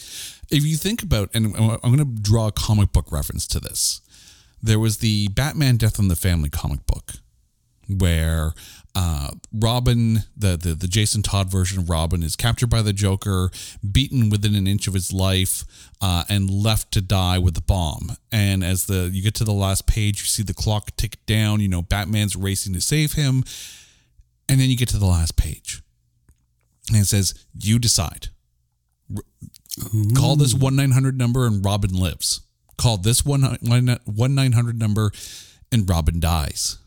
If 0.51 0.65
you 0.65 0.77
think 0.77 1.03
about, 1.03 1.31
and 1.35 1.55
I'm 1.57 1.79
going 1.95 1.99
to 1.99 2.23
draw 2.23 2.49
a 2.49 2.53
comic 2.53 2.93
book 2.93 3.13
reference 3.13 3.47
to 3.49 3.61
this. 3.61 4.01
There 4.63 4.79
was 4.79 4.99
the 4.99 5.29
Batman 5.29 5.77
Death 5.77 5.99
in 5.99 6.09
the 6.09 6.17
Family 6.17 6.49
comic 6.49 6.87
book 6.87 7.15
where 7.89 8.55
uh, 8.95 9.31
Robin, 9.53 10.21
the, 10.37 10.57
the 10.57 10.75
the 10.75 10.87
Jason 10.87 11.23
Todd 11.23 11.51
version 11.51 11.79
of 11.79 11.91
Robin, 11.91 12.23
is 12.23 12.37
captured 12.37 12.69
by 12.69 12.83
the 12.83 12.93
Joker, 12.93 13.51
beaten 13.91 14.29
within 14.29 14.55
an 14.55 14.67
inch 14.67 14.87
of 14.87 14.95
his 14.95 15.13
life, 15.13 15.65
uh, 16.01 16.25
and 16.29 16.51
left 16.51 16.93
to 16.93 17.01
die 17.01 17.39
with 17.39 17.55
the 17.55 17.63
bomb. 17.63 18.17
And 18.31 18.63
as 18.63 18.87
the 18.87 19.11
you 19.13 19.23
get 19.23 19.35
to 19.37 19.45
the 19.45 19.53
last 19.53 19.87
page, 19.87 20.21
you 20.21 20.27
see 20.27 20.43
the 20.43 20.55
clock 20.55 20.91
tick 20.97 21.25
down. 21.27 21.61
You 21.61 21.69
know, 21.69 21.83
Batman's 21.83 22.37
racing 22.37 22.75
to 22.75 22.81
save 22.81 23.13
him, 23.13 23.45
and 24.49 24.61
then 24.61 24.69
you 24.71 24.77
get 24.77 24.89
to 24.91 24.99
the 24.99 25.07
last 25.07 25.37
page, 25.37 25.83
and 26.89 26.99
it 26.99 27.07
says, 27.07 27.35
"You 27.59 27.79
decide." 27.79 28.29
Call 30.15 30.37
this 30.37 30.55
one 30.55 30.77
nine 30.77 30.91
hundred 30.91 31.17
number 31.19 31.47
and 31.47 31.65
Robin 31.65 31.93
lives. 31.95 32.41
Call 32.77 32.99
this 32.99 33.25
one 33.25 33.43
one 33.63 34.35
nine 34.35 34.53
hundred 34.53 34.79
number 34.79 35.11
and 35.71 35.89
Robin 35.89 36.21
dies. 36.21 36.79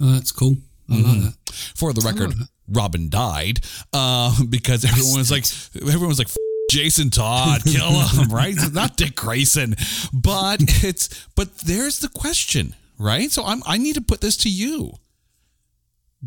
Oh, 0.00 0.12
that's 0.12 0.32
cool. 0.32 0.56
I 0.88 0.92
Mm-hmm. 0.94 1.08
like 1.24 1.34
that. 1.46 1.54
For 1.76 1.92
the 1.92 2.00
record, 2.00 2.34
Robin 2.68 3.10
died 3.10 3.60
uh, 3.92 4.34
because 4.48 4.84
everyone 4.84 5.18
was 5.18 5.30
like, 5.30 5.44
everyone 5.76 6.08
was 6.08 6.18
like, 6.18 6.28
"F- 6.28 6.36
Jason 6.70 7.10
Todd, 7.10 7.62
kill 7.64 7.90
him, 7.90 8.28
right? 8.30 8.54
It's 8.54 8.72
not 8.72 8.96
Dick 8.96 9.14
Grayson, 9.14 9.76
but 10.12 10.60
it's 10.82 11.28
but 11.36 11.58
there's 11.58 11.98
the 12.00 12.08
question, 12.08 12.74
right? 12.98 13.30
So 13.30 13.44
I'm 13.44 13.62
I 13.66 13.76
need 13.78 13.94
to 13.96 14.00
put 14.00 14.20
this 14.20 14.36
to 14.38 14.48
you. 14.50 14.94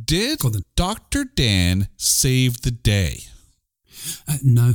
Did. 0.02 0.39
Doctor 0.76 1.24
Dan 1.24 1.88
save 1.98 2.62
the 2.62 2.72
day? 2.72 3.24
Uh, 4.28 4.38
no, 4.44 4.74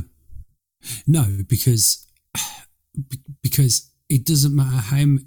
no, 1.05 1.25
because 1.47 2.07
because 3.41 3.91
it 4.09 4.25
doesn't 4.25 4.55
matter 4.55 4.77
how 4.77 5.17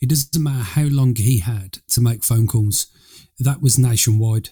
it 0.00 0.08
doesn't 0.08 0.42
matter 0.42 0.64
how 0.64 0.84
long 0.84 1.14
he 1.14 1.38
had 1.38 1.78
to 1.88 2.00
make 2.00 2.24
phone 2.24 2.46
calls. 2.46 2.88
That 3.38 3.62
was 3.62 3.78
nationwide. 3.78 4.50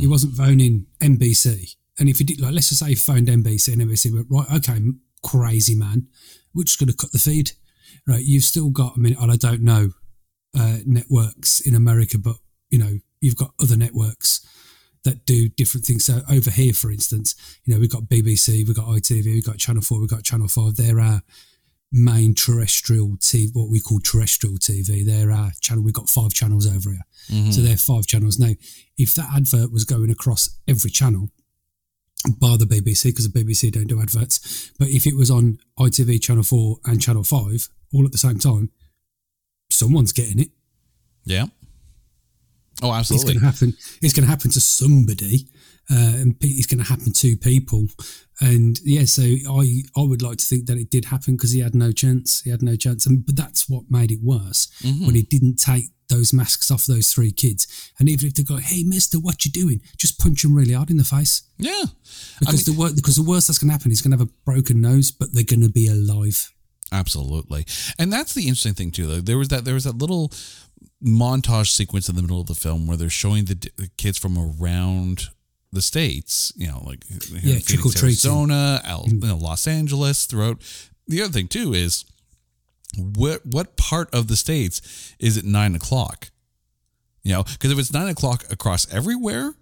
He 0.00 0.06
wasn't 0.06 0.34
phoning 0.34 0.86
NBC. 1.00 1.76
And 1.98 2.08
if 2.08 2.18
he 2.18 2.24
did, 2.24 2.40
like, 2.40 2.54
let's 2.54 2.70
just 2.70 2.80
say 2.80 2.90
he 2.90 2.94
phoned 2.94 3.26
NBC 3.28 3.72
and 3.72 3.82
NBC 3.82 4.14
went, 4.14 4.28
right, 4.30 4.50
okay, 4.56 4.80
crazy 5.22 5.74
man, 5.74 6.06
we're 6.54 6.64
just 6.64 6.78
going 6.78 6.88
to 6.88 6.96
cut 6.96 7.12
the 7.12 7.18
feed. 7.18 7.52
Right, 8.06 8.24
you've 8.24 8.44
still 8.44 8.70
got, 8.70 8.94
I 8.96 9.00
mean, 9.00 9.16
I 9.20 9.36
don't 9.36 9.60
know 9.62 9.90
uh, 10.58 10.78
networks 10.86 11.60
in 11.60 11.74
America, 11.74 12.16
but, 12.16 12.36
you 12.70 12.78
know, 12.78 12.98
you've 13.20 13.36
got 13.36 13.52
other 13.60 13.76
networks 13.76 14.46
that 15.04 15.24
do 15.26 15.48
different 15.48 15.86
things. 15.86 16.04
So 16.04 16.20
over 16.30 16.50
here, 16.50 16.72
for 16.72 16.90
instance, 16.90 17.34
you 17.64 17.72
know, 17.72 17.80
we've 17.80 17.90
got 17.90 18.04
BBC, 18.04 18.66
we've 18.66 18.76
got 18.76 18.86
ITV, 18.86 19.24
we've 19.24 19.44
got 19.44 19.58
Channel 19.58 19.82
4, 19.82 20.00
we've 20.00 20.10
got 20.10 20.24
Channel 20.24 20.48
5. 20.48 20.76
They're 20.76 21.00
our 21.00 21.22
main 21.90 22.34
terrestrial 22.34 23.16
TV, 23.16 23.50
what 23.54 23.70
we 23.70 23.80
call 23.80 24.00
terrestrial 24.00 24.56
TV. 24.56 25.04
They're 25.04 25.32
our 25.32 25.52
channel. 25.60 25.82
We've 25.82 25.94
got 25.94 26.08
five 26.08 26.32
channels 26.32 26.66
over 26.66 26.90
here. 26.90 27.06
Mm-hmm. 27.30 27.50
So 27.50 27.62
they're 27.62 27.76
five 27.76 28.06
channels. 28.06 28.38
Now, 28.38 28.52
if 28.96 29.14
that 29.14 29.30
advert 29.34 29.72
was 29.72 29.84
going 29.84 30.10
across 30.10 30.50
every 30.66 30.90
channel, 30.90 31.30
bar 32.38 32.58
the 32.58 32.66
BBC, 32.66 33.04
because 33.04 33.30
the 33.30 33.44
BBC 33.44 33.72
don't 33.72 33.86
do 33.86 34.00
adverts, 34.00 34.72
but 34.78 34.88
if 34.88 35.06
it 35.06 35.16
was 35.16 35.30
on 35.30 35.58
ITV, 35.78 36.20
Channel 36.20 36.42
4 36.42 36.76
and 36.86 37.00
Channel 37.00 37.24
5 37.24 37.68
all 37.94 38.04
at 38.04 38.12
the 38.12 38.18
same 38.18 38.38
time, 38.38 38.70
someone's 39.70 40.12
getting 40.12 40.40
it. 40.40 40.50
Yeah. 41.24 41.46
Oh, 42.82 42.92
absolutely. 42.92 43.32
It's 43.32 43.40
going 43.40 43.40
to 43.40 43.46
happen. 43.46 43.76
It's 44.02 44.12
going 44.14 44.24
to 44.24 44.30
happen 44.30 44.50
to 44.52 44.60
somebody, 44.60 45.48
uh, 45.90 45.94
and 46.20 46.36
it's 46.40 46.66
going 46.66 46.82
to 46.82 46.88
happen 46.88 47.12
to 47.12 47.36
people. 47.38 47.88
And 48.40 48.78
yeah, 48.84 49.04
so 49.04 49.22
I 49.22 49.82
I 49.96 50.02
would 50.02 50.22
like 50.22 50.38
to 50.38 50.44
think 50.46 50.66
that 50.66 50.76
it 50.78 50.90
did 50.90 51.06
happen 51.06 51.34
because 51.34 51.50
he 51.50 51.60
had 51.60 51.74
no 51.74 51.90
chance. 51.92 52.40
He 52.42 52.50
had 52.50 52.62
no 52.62 52.76
chance, 52.76 53.04
and 53.06 53.26
but 53.26 53.36
that's 53.36 53.68
what 53.68 53.90
made 53.90 54.12
it 54.12 54.20
worse 54.22 54.68
when 54.82 55.14
he 55.16 55.22
didn't 55.22 55.56
take 55.56 55.86
those 56.08 56.32
masks 56.32 56.70
off 56.70 56.86
those 56.86 57.12
three 57.12 57.32
kids. 57.32 57.66
And 57.98 58.08
even 58.08 58.28
if 58.28 58.34
they 58.34 58.44
go, 58.44 58.56
"Hey, 58.58 58.84
Mister, 58.84 59.18
what 59.18 59.44
you 59.44 59.50
doing?" 59.50 59.80
Just 59.96 60.18
punch 60.20 60.44
him 60.44 60.54
really 60.54 60.72
hard 60.74 60.90
in 60.90 60.98
the 60.98 61.04
face 61.04 61.42
Yeah. 61.58 61.86
because 62.38 62.62
the 62.64 62.72
wor- 62.72 62.92
because 62.94 63.16
the 63.16 63.22
worst 63.24 63.48
that's 63.48 63.58
going 63.58 63.68
to 63.68 63.72
happen 63.72 63.90
is 63.90 64.00
going 64.00 64.12
to 64.12 64.18
have 64.18 64.28
a 64.28 64.32
broken 64.44 64.80
nose, 64.80 65.10
but 65.10 65.32
they're 65.32 65.42
going 65.42 65.62
to 65.62 65.68
be 65.68 65.88
alive. 65.88 66.52
Absolutely, 66.90 67.66
and 67.98 68.10
that's 68.12 68.32
the 68.34 68.42
interesting 68.42 68.72
thing 68.74 68.90
too. 68.92 69.06
Though 69.06 69.20
there 69.20 69.36
was 69.36 69.48
that 69.48 69.64
there 69.66 69.74
was 69.74 69.84
that 69.84 69.98
little 69.98 70.32
montage 71.04 71.68
sequence 71.70 72.08
in 72.08 72.16
the 72.16 72.22
middle 72.22 72.40
of 72.40 72.46
the 72.46 72.54
film 72.54 72.86
where 72.86 72.96
they're 72.96 73.08
showing 73.10 73.44
the, 73.44 73.54
d- 73.54 73.70
the 73.76 73.88
kids 73.96 74.18
from 74.18 74.36
around 74.38 75.28
the 75.72 75.82
states. 75.82 76.52
You 76.56 76.68
know, 76.68 76.82
like 76.84 77.04
in 77.10 77.16
Yeah, 77.16 77.40
Phoenix. 77.40 78.02
Arizona, 78.02 78.80
Al, 78.84 79.04
you 79.08 79.18
know, 79.20 79.36
Los 79.36 79.66
Angeles. 79.66 80.26
Throughout 80.26 80.58
the 81.06 81.22
other 81.22 81.32
thing 81.32 81.48
too 81.48 81.72
is 81.74 82.04
what 82.96 83.44
what 83.46 83.76
part 83.76 84.12
of 84.14 84.28
the 84.28 84.36
states 84.36 85.14
is 85.18 85.36
it 85.36 85.44
nine 85.44 85.74
o'clock? 85.74 86.30
You 87.22 87.32
know, 87.34 87.42
because 87.44 87.70
if 87.70 87.78
it's 87.78 87.92
nine 87.92 88.08
o'clock 88.08 88.44
across 88.50 88.92
everywhere, 88.92 89.52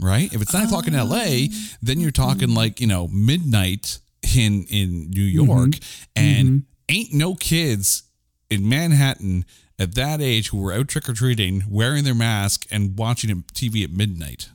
right? 0.00 0.32
If 0.32 0.42
it's 0.42 0.52
nine 0.52 0.66
o'clock 0.66 0.88
in 0.88 0.94
L.A., 0.94 1.48
then 1.80 2.00
you're 2.00 2.10
talking 2.10 2.54
like 2.54 2.80
you 2.80 2.86
know 2.86 3.06
midnight 3.08 3.98
in 4.36 4.64
in 4.64 5.10
New 5.10 5.22
York, 5.22 5.74
and 6.16 6.64
ain't 6.88 7.12
no 7.12 7.34
kids 7.34 8.02
in 8.50 8.68
Manhattan 8.68 9.44
at 9.82 9.94
that 9.96 10.20
age 10.20 10.48
who 10.48 10.58
were 10.58 10.72
out 10.72 10.88
trick 10.88 11.08
or 11.08 11.12
treating, 11.12 11.64
wearing 11.68 12.04
their 12.04 12.14
mask 12.14 12.66
and 12.70 12.96
watching 12.96 13.42
TV 13.52 13.84
at 13.84 13.90
midnight. 13.90 14.48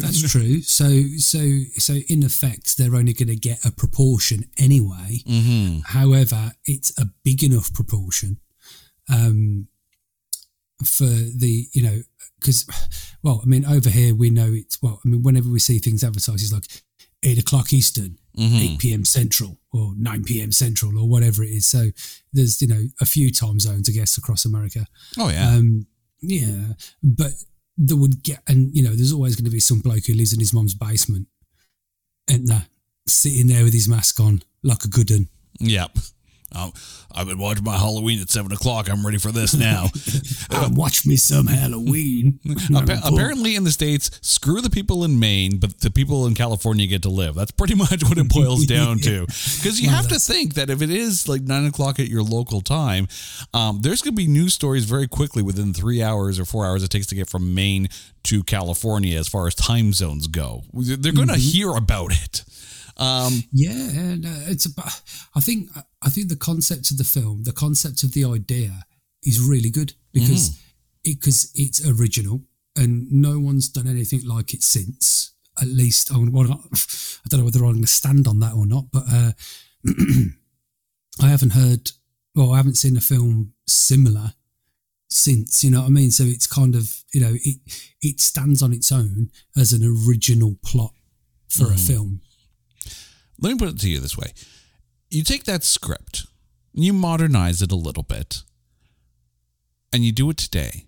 That's 0.00 0.30
true. 0.30 0.60
So 0.60 0.88
so 1.16 1.38
so 1.78 1.94
in 2.08 2.22
effect, 2.22 2.76
they're 2.76 2.94
only 2.94 3.14
going 3.14 3.28
to 3.28 3.36
get 3.36 3.64
a 3.64 3.72
proportion 3.72 4.44
anyway. 4.58 5.20
However, 5.86 6.52
it's 6.66 6.92
a 6.98 7.06
big 7.24 7.42
enough 7.42 7.72
proportion 7.72 8.38
um, 9.10 9.68
for 10.84 11.04
the 11.04 11.66
you 11.72 11.82
know 11.82 12.02
because 12.38 12.66
well, 13.22 13.40
I 13.42 13.46
mean 13.46 13.64
over 13.64 13.88
here 13.88 14.14
we 14.14 14.30
know 14.30 14.52
it's 14.52 14.80
well. 14.82 15.00
I 15.04 15.08
mean 15.08 15.22
whenever 15.22 15.48
we 15.48 15.58
see 15.58 15.78
things 15.78 16.04
advertised, 16.04 16.42
it's 16.42 16.52
like 16.52 16.82
eight 17.22 17.38
o'clock 17.38 17.72
Eastern, 17.72 18.18
eight 18.38 18.78
p.m. 18.78 19.04
Central, 19.04 19.58
or 19.72 19.92
nine 19.96 20.24
p.m. 20.24 20.52
Central, 20.52 20.98
or 20.98 21.08
whatever 21.08 21.42
it 21.42 21.50
is. 21.50 21.66
So 21.66 21.90
there's 22.32 22.60
you 22.62 22.68
know 22.68 22.82
a 23.00 23.04
few 23.04 23.30
time 23.30 23.60
zones, 23.60 23.88
I 23.88 23.92
guess, 23.92 24.16
across 24.16 24.44
America. 24.44 24.86
Oh 25.18 25.28
yeah, 25.28 25.50
Um, 25.50 25.86
yeah, 26.20 26.74
but 27.02 27.32
there 27.76 27.96
would 27.96 28.22
get, 28.22 28.42
and 28.46 28.74
you 28.74 28.82
know, 28.82 28.94
there's 28.94 29.12
always 29.12 29.34
going 29.36 29.44
to 29.46 29.50
be 29.50 29.60
some 29.60 29.80
bloke 29.80 30.06
who 30.06 30.14
lives 30.14 30.32
in 30.32 30.40
his 30.40 30.52
mom's 30.54 30.74
basement, 30.74 31.26
and 32.28 32.50
uh, 32.50 32.60
sitting 33.06 33.46
there 33.48 33.64
with 33.64 33.72
his 33.72 33.88
mask 33.88 34.20
on 34.20 34.42
like 34.62 34.84
a 34.84 34.88
good 34.88 35.10
un. 35.10 35.28
yep. 35.60 35.96
Um, 36.54 36.72
I've 37.14 37.26
been 37.26 37.38
watching 37.38 37.64
my 37.64 37.76
Halloween 37.76 38.20
at 38.20 38.30
seven 38.30 38.52
o'clock. 38.52 38.88
I'm 38.90 39.04
ready 39.04 39.18
for 39.18 39.32
this 39.32 39.54
now. 39.54 39.86
Um, 40.50 40.74
watch 40.76 41.06
me 41.06 41.16
some 41.16 41.46
Halloween. 41.46 42.38
Appa- 42.74 43.00
apparently, 43.04 43.56
in 43.56 43.64
the 43.64 43.70
states, 43.70 44.10
screw 44.22 44.60
the 44.60 44.70
people 44.70 45.04
in 45.04 45.18
Maine, 45.18 45.58
but 45.58 45.80
the 45.80 45.90
people 45.90 46.26
in 46.26 46.34
California 46.34 46.86
get 46.86 47.02
to 47.02 47.10
live. 47.10 47.34
That's 47.34 47.50
pretty 47.50 47.74
much 47.82 48.02
what 48.04 48.18
it 48.18 48.28
boils 48.28 48.66
down 48.66 48.98
to. 49.00 49.26
Because 49.26 49.80
you 49.80 49.90
have 49.90 50.08
to 50.08 50.18
think 50.18 50.54
that 50.54 50.70
if 50.70 50.82
it 50.82 50.90
is 50.90 51.28
like 51.28 51.42
nine 51.42 51.66
o'clock 51.66 52.00
at 52.00 52.08
your 52.08 52.22
local 52.22 52.60
time, 52.60 53.08
um, 53.52 53.80
there's 53.82 54.02
going 54.02 54.14
to 54.14 54.22
be 54.22 54.28
news 54.28 54.54
stories 54.54 54.84
very 54.84 55.08
quickly 55.08 55.42
within 55.42 55.74
three 55.74 56.02
hours 56.02 56.38
or 56.38 56.44
four 56.44 56.64
hours 56.66 56.82
it 56.82 56.88
takes 56.88 57.06
to 57.08 57.14
get 57.14 57.28
from 57.28 57.54
Maine 57.54 57.88
to 58.24 58.42
California 58.42 59.18
as 59.18 59.28
far 59.28 59.46
as 59.46 59.54
time 59.54 59.92
zones 59.92 60.26
go. 60.26 60.64
They're 60.72 61.12
going 61.12 61.28
to 61.28 61.36
hear 61.36 61.70
about 61.70 62.12
it. 62.12 62.44
Um, 62.96 63.42
Yeah, 63.52 63.72
and, 63.72 64.26
uh, 64.26 64.50
it's 64.50 64.66
about. 64.66 65.00
I 65.34 65.40
think 65.40 65.70
I 66.02 66.08
think 66.08 66.28
the 66.28 66.36
concept 66.36 66.90
of 66.90 66.98
the 66.98 67.04
film, 67.04 67.44
the 67.44 67.52
concept 67.52 68.02
of 68.02 68.12
the 68.12 68.24
idea, 68.24 68.84
is 69.24 69.40
really 69.40 69.70
good 69.70 69.94
because 70.12 70.58
it 71.04 71.20
because 71.20 71.50
it's 71.54 71.86
original 71.86 72.42
and 72.76 73.10
no 73.10 73.38
one's 73.38 73.68
done 73.68 73.86
anything 73.86 74.26
like 74.26 74.54
it 74.54 74.62
since. 74.62 75.32
At 75.60 75.68
least 75.68 76.12
I, 76.12 76.16
mean, 76.16 76.32
well, 76.32 76.50
I 76.72 77.28
don't 77.28 77.40
know 77.40 77.44
whether 77.44 77.58
I'm 77.58 77.72
going 77.72 77.82
to 77.82 77.86
stand 77.86 78.26
on 78.26 78.40
that 78.40 78.54
or 78.54 78.66
not, 78.66 78.86
but 78.90 79.04
uh, 79.12 79.32
I 81.20 81.28
haven't 81.28 81.52
heard. 81.52 81.90
Well, 82.34 82.52
I 82.52 82.56
haven't 82.56 82.78
seen 82.78 82.96
a 82.96 83.02
film 83.02 83.52
similar 83.66 84.32
since. 85.10 85.62
You 85.62 85.70
know 85.70 85.80
what 85.80 85.88
I 85.88 85.90
mean? 85.90 86.10
So 86.10 86.24
it's 86.24 86.46
kind 86.46 86.74
of 86.74 87.04
you 87.12 87.20
know 87.20 87.34
it 87.34 87.58
it 88.00 88.20
stands 88.20 88.62
on 88.62 88.72
its 88.72 88.90
own 88.90 89.30
as 89.56 89.72
an 89.72 89.82
original 89.84 90.56
plot 90.64 90.92
for 91.48 91.66
a 91.66 91.76
film. 91.76 92.22
Let 93.42 93.52
me 93.52 93.58
put 93.58 93.68
it 93.68 93.78
to 93.80 93.90
you 93.90 93.98
this 93.98 94.16
way. 94.16 94.32
You 95.10 95.22
take 95.22 95.44
that 95.44 95.62
script 95.62 96.26
you 96.74 96.92
modernize 96.92 97.62
it 97.62 97.72
a 97.72 97.76
little 97.76 98.02
bit 98.02 98.42
and 99.92 100.04
you 100.04 100.12
do 100.12 100.30
it 100.30 100.36
today. 100.36 100.86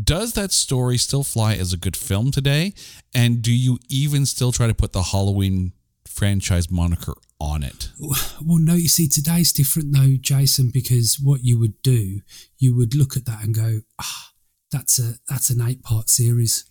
Does 0.00 0.32
that 0.32 0.50
story 0.50 0.98
still 0.98 1.22
fly 1.22 1.54
as 1.54 1.72
a 1.72 1.76
good 1.76 1.96
film 1.96 2.32
today? 2.32 2.74
And 3.14 3.40
do 3.40 3.52
you 3.52 3.78
even 3.88 4.26
still 4.26 4.50
try 4.50 4.66
to 4.66 4.74
put 4.74 4.92
the 4.92 5.02
halloween 5.02 5.72
franchise 6.04 6.70
moniker 6.70 7.14
on 7.38 7.62
it? 7.62 7.90
Well, 7.98 8.58
no, 8.58 8.74
you 8.74 8.88
see, 8.88 9.06
today's 9.06 9.52
different 9.52 9.92
though, 9.92 10.16
Jason, 10.20 10.70
because 10.72 11.20
what 11.20 11.44
you 11.44 11.58
would 11.60 11.80
do, 11.82 12.20
you 12.58 12.74
would 12.74 12.96
look 12.96 13.16
at 13.16 13.26
that 13.26 13.44
and 13.44 13.54
go, 13.54 13.82
ah, 14.00 14.30
that's 14.72 14.98
a 14.98 15.14
that's 15.28 15.50
an 15.50 15.60
eight 15.60 15.84
part 15.84 16.08
series 16.08 16.64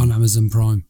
on 0.00 0.10
Amazon 0.10 0.50
Prime. 0.50 0.86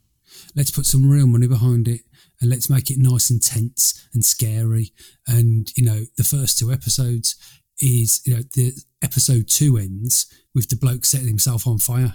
Let's 0.57 0.71
put 0.71 0.87
some 0.87 1.11
real 1.11 1.27
money 1.27 1.47
behind 1.47 1.89
it 1.89 2.01
and 2.43 2.51
let's 2.51 2.69
make 2.69 2.91
it 2.91 2.99
nice 2.99 3.31
and 3.31 3.43
tense 3.43 4.07
and 4.13 4.23
scary. 4.25 4.93
And 5.27 5.73
you 5.77 5.85
know, 5.85 6.05
the 6.19 6.25
first 6.25 6.59
two 6.59 6.71
episodes 6.71 7.37
is 7.81 8.21
you 8.27 8.35
know 8.35 8.43
the 8.55 8.73
episode 9.01 9.49
two 9.49 9.79
ends 9.79 10.27
with 10.55 10.69
the 10.69 10.77
bloke 10.77 11.07
setting 11.07 11.29
himself 11.29 11.67
on 11.67 11.79
fire. 11.79 12.15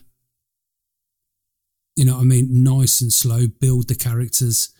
You 1.95 2.05
know 2.05 2.15
what 2.15 2.21
I 2.21 2.25
mean? 2.25 2.63
Nice 2.63 3.01
and 3.01 3.11
slow, 3.11 3.47
build 3.47 3.87
the 3.87 3.95
characters 3.95 4.71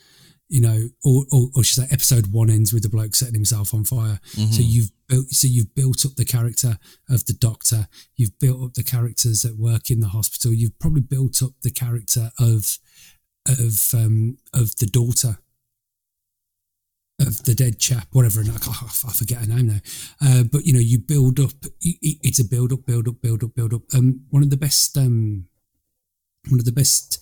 you 0.50 0.62
know, 0.62 0.90
or, 1.04 1.26
or, 1.32 1.50
or 1.56 1.64
should 1.64 1.84
say, 1.84 1.88
episode 1.92 2.32
one 2.32 2.50
ends 2.50 2.74
with 2.74 2.84
the 2.84 2.90
bloke 2.90 3.16
setting 3.16 3.34
himself 3.34 3.74
on 3.74 3.84
fire. 3.84 4.20
So 4.24 4.42
mm-hmm. 4.42 4.62
you've 4.64 4.92
built, 5.08 5.30
so 5.30 5.48
you've 5.48 5.76
built 5.76 6.06
up 6.06 6.16
the 6.16 6.26
character 6.26 6.78
of 7.10 7.26
the 7.26 7.34
doctor. 7.34 7.88
You've 8.16 8.38
built 8.40 8.64
up 8.64 8.74
the 8.74 8.84
characters 8.84 9.42
that 9.42 9.58
work 9.58 9.90
in 9.90 10.00
the 10.00 10.08
hospital. 10.08 10.54
You've 10.54 10.80
probably 10.80 11.02
built 11.02 11.42
up 11.44 11.52
the 11.64 11.72
character 11.72 12.32
of, 12.40 12.78
of, 13.50 13.94
um, 13.94 14.38
of 14.54 14.76
the 14.78 14.88
daughter 14.88 15.38
of 17.20 17.44
the 17.46 17.56
dead 17.56 17.80
chap, 17.80 18.08
whatever. 18.12 18.42
And 18.42 18.52
I, 18.52 18.56
I 18.56 19.12
forget 19.12 19.40
her 19.40 19.48
name 19.48 19.68
now. 19.68 19.80
Uh, 20.22 20.44
but 20.44 20.66
you 20.66 20.74
know, 20.74 20.80
you 20.80 21.00
build 21.00 21.40
up. 21.40 21.52
it- 21.82 21.98
it- 22.02 22.20
It's 22.24 22.40
a 22.40 22.44
build 22.46 22.72
up, 22.72 22.86
build 22.86 23.08
up, 23.08 23.22
build 23.22 23.44
up, 23.44 23.56
build 23.56 23.74
up. 23.74 23.82
Um, 23.94 24.22
one 24.30 24.44
of 24.44 24.50
the 24.50 24.58
best, 24.58 24.98
um, 24.98 25.48
one 26.50 26.60
of 26.60 26.66
the 26.66 26.72
best 26.72 27.20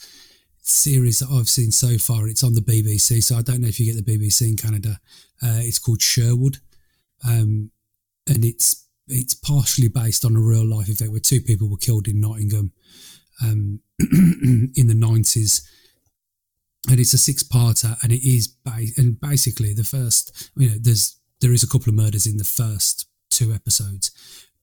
series 0.62 1.20
that 1.20 1.30
I've 1.30 1.48
seen 1.50 1.72
so 1.72 1.98
far. 1.98 2.28
It's 2.28 2.44
on 2.44 2.56
the 2.56 2.62
BBC, 2.62 3.22
so 3.22 3.38
I 3.38 3.42
don't 3.42 3.62
know 3.62 3.68
if 3.68 3.80
you 3.80 3.86
get 3.86 4.04
the 4.04 4.18
BBC 4.18 4.50
in 4.50 4.58
Canada. 4.58 5.00
Uh, 5.42 5.60
it's 5.62 5.80
called 5.80 6.02
Sherwood, 6.02 6.58
um, 7.24 7.72
and 8.28 8.44
it's 8.44 8.84
it's 9.08 9.36
partially 9.36 9.88
based 9.88 10.26
on 10.26 10.36
a 10.36 10.40
real 10.42 10.66
life 10.66 10.90
event 10.90 11.12
where 11.12 11.20
two 11.20 11.40
people 11.40 11.70
were 11.70 11.78
killed 11.78 12.08
in 12.08 12.20
Nottingham 12.20 12.72
um, 13.44 13.80
in 14.00 14.88
the 14.88 14.96
nineties. 14.96 15.62
And 16.90 17.00
it's 17.00 17.14
a 17.14 17.18
six-parter, 17.18 17.98
and 18.04 18.12
it 18.12 18.28
is 18.28 18.56
and 18.98 19.20
basically 19.20 19.74
the 19.74 19.84
first. 19.84 20.52
You 20.56 20.70
know, 20.70 20.76
there's 20.80 21.18
there 21.42 21.54
is 21.54 21.64
a 21.64 21.68
couple 21.68 21.90
of 21.90 21.96
murders 21.96 22.28
in 22.28 22.38
the 22.38 22.44
first 22.44 23.08
two 23.30 23.54
episodes, 23.54 24.12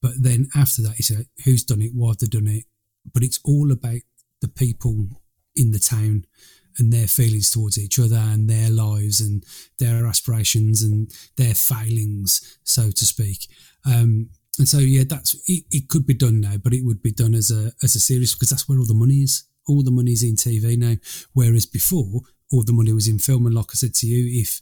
but 0.01 0.11
then 0.19 0.47
after 0.55 0.81
that, 0.83 0.99
it's 0.99 1.11
a, 1.11 1.25
who's 1.43 1.63
done 1.63 1.81
it, 1.81 1.91
why 1.93 2.09
have 2.09 2.17
they 2.17 2.27
done 2.27 2.47
it, 2.47 2.65
but 3.13 3.23
it's 3.23 3.39
all 3.43 3.71
about 3.71 4.01
the 4.41 4.47
people 4.47 5.07
in 5.55 5.71
the 5.71 5.79
town 5.79 6.25
and 6.77 6.91
their 6.91 7.07
feelings 7.07 7.49
towards 7.49 7.77
each 7.77 7.99
other 7.99 8.17
and 8.17 8.49
their 8.49 8.69
lives 8.69 9.21
and 9.21 9.45
their 9.77 10.07
aspirations 10.07 10.81
and 10.81 11.11
their 11.37 11.53
failings, 11.53 12.57
so 12.63 12.89
to 12.89 13.05
speak. 13.05 13.47
Um, 13.85 14.29
and 14.57 14.67
so, 14.67 14.79
yeah, 14.79 15.03
that's 15.07 15.35
it, 15.47 15.65
it. 15.71 15.87
Could 15.89 16.05
be 16.05 16.13
done 16.13 16.41
now, 16.41 16.57
but 16.57 16.73
it 16.73 16.83
would 16.83 17.01
be 17.01 17.11
done 17.11 17.33
as 17.33 17.51
a 17.51 17.71
as 17.83 17.95
a 17.95 17.99
series 17.99 18.33
because 18.33 18.49
that's 18.49 18.67
where 18.69 18.77
all 18.77 18.85
the 18.85 18.93
money 18.93 19.17
is. 19.17 19.43
All 19.67 19.83
the 19.83 19.91
money's 19.91 20.23
in 20.23 20.35
TV 20.35 20.77
now, 20.77 20.95
whereas 21.33 21.65
before 21.65 22.21
all 22.51 22.63
the 22.63 22.73
money 22.73 22.93
was 22.93 23.07
in 23.07 23.19
film. 23.19 23.45
And 23.45 23.55
like 23.55 23.67
I 23.71 23.75
said 23.75 23.93
to 23.95 24.07
you, 24.07 24.41
if 24.41 24.61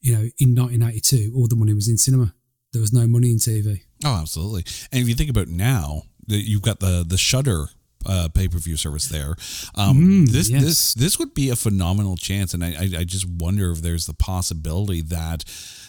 you 0.00 0.12
know, 0.12 0.22
in 0.38 0.54
1982, 0.54 1.32
all 1.34 1.48
the 1.48 1.56
money 1.56 1.74
was 1.74 1.88
in 1.88 1.96
cinema. 1.96 2.34
There 2.72 2.80
was 2.80 2.92
no 2.92 3.06
money 3.06 3.30
in 3.30 3.36
TV. 3.36 3.82
oh 4.04 4.18
absolutely 4.20 4.64
and 4.90 5.02
if 5.02 5.08
you 5.08 5.14
think 5.14 5.30
about 5.30 5.48
now 5.48 6.02
that 6.26 6.48
you've 6.48 6.62
got 6.62 6.80
the 6.80 7.04
the 7.06 7.18
Shudder 7.18 7.66
uh, 8.04 8.28
pay-per-view 8.34 8.76
service 8.76 9.06
there 9.08 9.36
um, 9.76 10.26
this 10.26 10.50
yes. 10.50 10.62
this 10.64 10.94
this 10.94 11.18
would 11.20 11.34
be 11.34 11.50
a 11.50 11.56
phenomenal 11.56 12.16
chance 12.16 12.52
and 12.52 12.64
I, 12.64 12.70
I 12.70 12.90
i 13.00 13.04
just 13.04 13.28
wonder 13.28 13.70
if 13.70 13.80
there's 13.80 14.06
the 14.06 14.14
possibility 14.14 15.02
that 15.02 15.44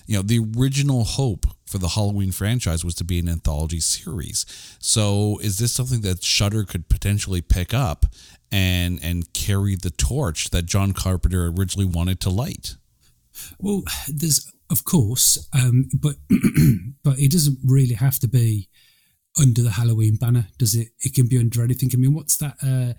you 0.05 0.18
know 0.18 0.22
the 0.22 0.45
original 0.57 1.05
hope 1.05 1.47
for 1.66 1.80
the 1.80 1.88
halloween 1.88 2.32
franchise 2.32 2.86
was 2.86 2.93
to 2.95 3.03
be 3.03 3.18
an 3.18 3.28
anthology 3.28 3.80
series 3.80 4.45
so 4.80 5.39
is 5.41 5.57
this 5.57 5.74
something 5.74 6.01
that 6.01 6.24
Shudder 6.24 6.66
could 6.66 6.88
potentially 6.88 7.41
pick 7.41 7.74
up 7.74 8.05
and 8.54 8.99
and 9.04 9.34
carry 9.34 9.76
the 9.76 9.89
torch 9.89 10.49
that 10.51 10.66
john 10.66 10.93
carpenter 10.93 11.47
originally 11.47 11.86
wanted 11.86 12.20
to 12.20 12.30
light 12.30 12.78
Well, 13.60 13.84
there's 14.08 14.51
of 14.70 14.86
course, 14.86 15.47
um, 15.54 15.89
but 15.93 16.16
but 17.04 17.20
it 17.20 17.32
doesn't 17.32 17.60
really 17.64 17.95
have 17.95 18.20
to 18.20 18.28
be 18.28 18.70
under 19.39 19.62
the 19.62 19.72
Halloween 19.72 20.16
banner, 20.16 20.47
does 20.58 20.76
it? 20.76 20.89
It 21.01 21.14
can 21.14 21.28
be 21.28 21.38
under 21.38 21.64
anything. 21.64 21.89
I 21.93 21.97
mean, 21.97 22.14
what's 22.14 22.38
that? 22.38 22.56
Uh, 22.62 22.93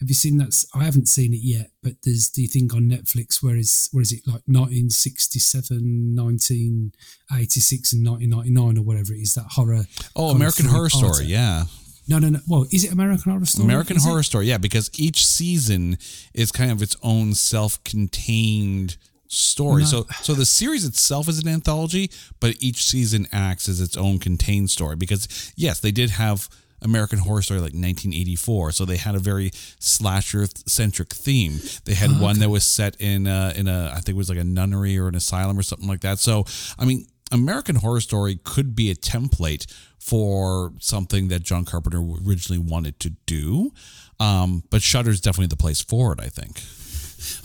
have 0.00 0.08
you 0.08 0.14
seen 0.14 0.38
that? 0.38 0.64
I 0.74 0.84
haven't 0.84 1.08
seen 1.08 1.32
it 1.34 1.40
yet, 1.42 1.70
but 1.82 1.94
there's 2.04 2.30
the 2.30 2.46
thing 2.46 2.70
on 2.74 2.88
Netflix 2.88 3.42
where 3.42 3.56
is 3.56 3.88
where 3.92 4.02
is 4.02 4.12
it 4.12 4.26
like 4.26 4.42
1967, 4.46 6.14
1986, 6.16 7.92
and 7.92 8.06
1999 8.06 8.78
or 8.78 8.82
whatever 8.86 9.12
it 9.12 9.20
is 9.20 9.34
that 9.34 9.46
horror. 9.50 9.84
oh 10.16 10.30
american 10.30 10.66
horror 10.66 10.90
story 10.90 11.24
yeah 11.24 11.64
No, 12.08 12.18
no, 12.18 12.30
no. 12.30 12.38
Well, 12.48 12.66
is 12.72 12.84
it 12.84 12.92
American 12.92 13.30
Horror 13.30 13.44
Story? 13.44 13.64
American 13.64 13.96
Is 13.96 14.06
it? 14.06 14.08
Horror 14.08 14.22
Story, 14.22 14.46
yeah, 14.46 14.58
because 14.58 14.90
each 14.98 15.26
season 15.26 15.98
is 16.32 16.50
kind 16.50 16.72
of 16.72 16.80
its 16.80 16.96
own 17.02 17.34
self-contained 17.34 18.96
story. 19.28 19.84
So, 19.84 20.06
so 20.22 20.32
the 20.32 20.46
series 20.46 20.86
itself 20.86 21.28
is 21.28 21.38
an 21.38 21.48
anthology, 21.48 22.10
but 22.40 22.56
each 22.60 22.84
season 22.84 23.26
acts 23.30 23.68
as 23.68 23.78
its 23.80 23.96
own 23.96 24.18
contained 24.18 24.70
story. 24.70 24.96
Because 24.96 25.52
yes, 25.54 25.80
they 25.80 25.90
did 25.90 26.10
have 26.10 26.48
American 26.80 27.18
Horror 27.18 27.42
Story 27.42 27.60
like 27.60 27.74
1984, 27.74 28.72
so 28.72 28.84
they 28.86 28.96
had 28.96 29.14
a 29.14 29.18
very 29.18 29.50
slasher-centric 29.78 31.12
theme. 31.12 31.60
They 31.84 31.94
had 31.94 32.10
oh, 32.10 32.22
one 32.22 32.38
that 32.38 32.48
was 32.48 32.64
set 32.64 32.96
in 33.00 33.26
a, 33.26 33.52
in 33.54 33.68
a, 33.68 33.90
I 33.90 33.96
think 33.96 34.10
it 34.10 34.16
was 34.16 34.30
like 34.30 34.38
a 34.38 34.44
nunnery 34.44 34.96
or 34.98 35.08
an 35.08 35.14
asylum 35.14 35.58
or 35.58 35.62
something 35.62 35.88
like 35.88 36.00
that. 36.00 36.18
So, 36.20 36.44
I 36.78 36.84
mean, 36.84 37.06
American 37.30 37.76
Horror 37.76 38.00
Story 38.00 38.38
could 38.42 38.74
be 38.74 38.90
a 38.90 38.94
template 38.94 39.66
for 39.98 40.72
something 40.80 41.28
that 41.28 41.42
John 41.42 41.64
Carpenter 41.64 41.98
originally 41.98 42.58
wanted 42.58 42.98
to 43.00 43.10
do. 43.26 43.72
Um, 44.20 44.64
but 44.70 44.82
is 44.82 45.20
definitely 45.20 45.46
the 45.46 45.56
place 45.56 45.80
for 45.80 46.12
it, 46.12 46.20
I 46.20 46.28
think. 46.28 46.62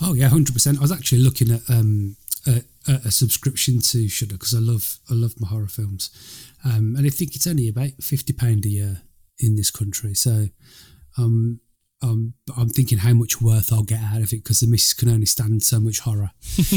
Oh 0.00 0.14
yeah, 0.14 0.28
hundred 0.28 0.54
percent. 0.54 0.78
I 0.78 0.82
was 0.82 0.92
actually 0.92 1.22
looking 1.22 1.50
at 1.50 1.60
um, 1.68 2.16
a, 2.46 2.62
a 2.86 3.10
subscription 3.10 3.80
to 3.80 4.08
Shudder 4.08 4.34
because 4.34 4.54
I 4.54 4.60
love 4.60 4.98
I 5.10 5.14
love 5.14 5.40
my 5.40 5.48
horror 5.48 5.68
films, 5.68 6.10
um, 6.64 6.94
and 6.96 7.06
I 7.06 7.10
think 7.10 7.34
it's 7.34 7.46
only 7.46 7.68
about 7.68 7.90
fifty 8.00 8.32
pound 8.32 8.64
a 8.66 8.68
year 8.68 9.02
in 9.38 9.56
this 9.56 9.70
country. 9.70 10.14
So, 10.14 10.48
um, 11.18 11.60
um, 12.02 12.34
I'm 12.56 12.68
thinking 12.68 12.98
how 12.98 13.14
much 13.14 13.40
worth 13.40 13.72
I'll 13.72 13.82
get 13.82 14.00
out 14.00 14.22
of 14.22 14.32
it 14.32 14.42
because 14.44 14.60
the 14.60 14.66
missus 14.66 14.94
can 14.94 15.08
only 15.08 15.26
stand 15.26 15.62
so 15.62 15.80
much 15.80 16.00
horror. 16.00 16.30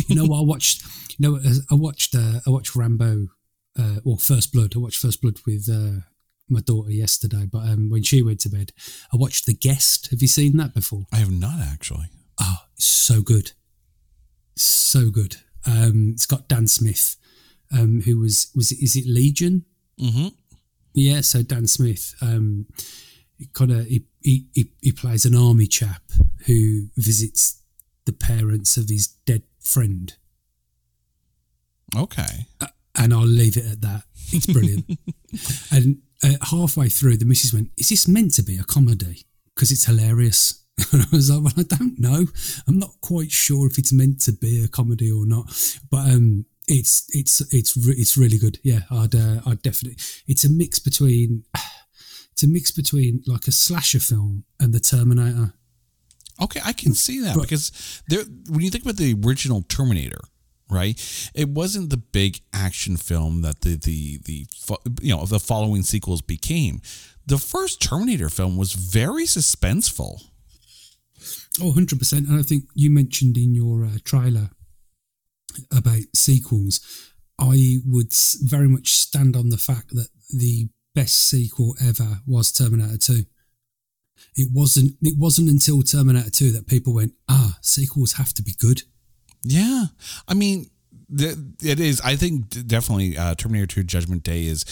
you 0.08 0.16
know 0.16 0.26
what 0.26 0.40
I 0.40 0.46
watched? 0.46 0.84
You 1.18 1.32
know, 1.32 1.40
I 1.72 1.76
watched 1.76 2.16
uh, 2.16 2.40
I 2.46 2.50
watched 2.50 2.76
Rambo, 2.76 3.28
uh, 3.78 4.00
or 4.04 4.18
First 4.18 4.52
Blood. 4.54 4.74
I 4.76 4.80
watched 4.80 5.02
First 5.02 5.22
Blood 5.22 5.40
with. 5.46 5.70
Uh, 5.70 6.02
my 6.50 6.62
daughter 6.62 6.92
yesterday, 6.92 7.46
but 7.46 7.68
um, 7.68 7.90
when 7.90 8.04
she 8.04 8.24
went 8.24 8.40
to 8.40 8.48
bed, 8.48 8.72
I 9.14 9.18
watched 9.18 9.46
The 9.46 9.54
Guest. 9.54 10.12
Have 10.12 10.22
you 10.22 10.30
seen 10.30 10.56
that 10.56 10.74
before? 10.74 11.06
I 11.12 11.18
have 11.18 11.30
not 11.30 11.60
actually. 11.60 12.06
Oh, 12.40 12.60
it's 12.74 12.86
so 12.86 13.20
good. 13.20 13.52
So 14.56 15.10
good. 15.10 15.36
Um, 15.66 16.12
it's 16.14 16.26
got 16.26 16.48
Dan 16.48 16.68
Smith 16.68 17.18
um, 17.72 18.02
who 18.02 18.20
was 18.20 18.52
was 18.56 18.72
it, 18.72 18.82
is 18.82 18.96
it 18.96 19.06
Legion? 19.06 19.66
Mm-hmm. 20.00 20.28
Yeah, 20.94 21.22
so 21.22 21.44
Dan 21.44 21.68
Smith, 21.68 22.16
um, 22.22 22.66
kind 23.54 23.72
of 23.72 23.86
he, 23.86 24.06
he 24.22 24.48
he 24.54 24.72
he 24.82 24.92
plays 24.92 25.26
an 25.26 25.36
army 25.36 25.68
chap 25.68 26.04
who 26.46 26.88
visits 26.96 27.62
the 28.06 28.14
parents 28.14 28.78
of 28.78 28.90
his 28.90 29.08
dead 29.08 29.44
friend, 29.60 30.16
Okay. 31.96 32.48
And 32.98 33.14
I'll 33.14 33.26
leave 33.26 33.58
it 33.58 33.66
at 33.66 33.82
that. 33.82 34.04
It's 34.34 34.46
brilliant. 34.48 34.86
and 35.72 36.02
uh, 36.24 36.34
halfway 36.52 36.90
through, 36.90 37.18
the 37.18 37.26
missus 37.26 37.54
went, 37.54 37.70
"Is 37.78 37.90
this 37.90 38.08
meant 38.08 38.34
to 38.36 38.44
be 38.44 38.58
a 38.58 38.64
comedy? 38.64 39.26
Because 39.56 39.72
it's 39.72 39.86
hilarious." 39.86 40.64
And 40.92 41.02
I 41.02 41.06
was 41.12 41.32
like, 41.32 41.44
"Well, 41.44 41.54
I 41.58 41.76
don't 41.76 41.98
know. 42.00 42.26
I'm 42.68 42.78
not 42.78 42.92
quite 43.02 43.32
sure 43.32 43.66
if 43.68 43.78
it's 43.80 43.92
meant 43.94 44.22
to 44.22 44.32
be 44.32 44.64
a 44.64 44.68
comedy 44.68 45.12
or 45.12 45.26
not, 45.26 45.46
but 45.90 46.10
um, 46.12 46.46
it's 46.68 47.06
it's 47.10 47.42
it's 47.54 47.76
re- 47.78 47.96
it's 47.98 48.16
really 48.18 48.38
good. 48.38 48.60
Yeah, 48.64 48.82
I'd 48.92 49.16
uh, 49.16 49.42
I'd 49.46 49.62
definitely. 49.64 49.98
It's 50.28 50.44
a 50.44 50.50
mix 50.50 50.80
between." 50.80 51.44
It's 52.34 52.44
a 52.44 52.48
mix 52.48 52.70
between 52.70 53.24
like 53.26 53.48
a 53.48 53.52
slasher 53.52 54.00
film 54.00 54.44
and 54.60 54.72
the 54.72 54.80
Terminator. 54.80 55.54
Okay, 56.40 56.60
I 56.64 56.72
can 56.72 56.94
see 56.94 57.20
that 57.22 57.36
Right. 57.36 57.42
because 57.50 57.72
there. 58.10 58.26
When 58.50 58.62
you 58.62 58.70
think 58.70 58.84
about 58.84 58.98
the 58.98 59.16
original 59.26 59.64
Terminator, 59.64 60.20
right? 60.70 61.32
It 61.34 61.50
wasn't 61.50 61.90
the 61.90 61.98
big 61.98 62.42
action 62.54 62.98
film 62.98 63.42
that 63.42 63.62
the 63.62 63.76
the 63.76 64.20
the 64.26 64.46
you 65.02 65.16
know 65.16 65.26
the 65.26 65.40
following 65.40 65.84
sequels 65.84 66.22
became. 66.22 66.82
The 67.26 67.38
first 67.38 67.82
Terminator 67.82 68.30
film 68.30 68.58
was 68.58 68.74
very 68.74 69.26
suspenseful. 69.26 70.24
Oh, 71.60 71.74
100%. 71.74 72.30
And 72.30 72.40
I 72.40 72.44
think 72.44 72.66
you 72.74 72.90
mentioned 72.90 73.36
in 73.38 73.54
your 73.54 73.84
uh, 73.84 73.98
trailer 74.06 74.52
about 75.76 76.04
sequels. 76.16 76.80
I 77.40 77.78
would 77.86 78.14
very 78.42 78.68
much 78.68 78.94
stand 78.94 79.36
on 79.36 79.50
the 79.50 79.58
fact 79.58 79.90
that 79.90 80.10
the 80.30 80.70
best 80.96 81.16
sequel 81.16 81.76
ever 81.84 82.22
was 82.26 82.52
Terminator 82.52 82.98
2. 82.98 83.24
It 84.36 84.50
wasn't 84.52 84.94
it 85.02 85.18
wasn't 85.18 85.50
until 85.50 85.82
Terminator 85.84 86.30
2 86.30 86.52
that 86.52 86.68
people 86.68 86.94
went, 86.94 87.14
"Ah, 87.28 87.58
sequels 87.62 88.14
have 88.14 88.34
to 88.36 88.44
be 88.44 88.54
good." 88.58 88.84
Yeah, 89.50 89.86
I 90.28 90.34
mean, 90.34 90.70
it 91.10 91.80
is. 91.80 92.02
I 92.02 92.16
think 92.16 92.50
definitely 92.68 93.18
uh, 93.18 93.36
Terminator 93.36 93.68
Two: 93.68 93.84
Judgment 93.84 94.24
Day 94.24 94.46
is 94.46 94.66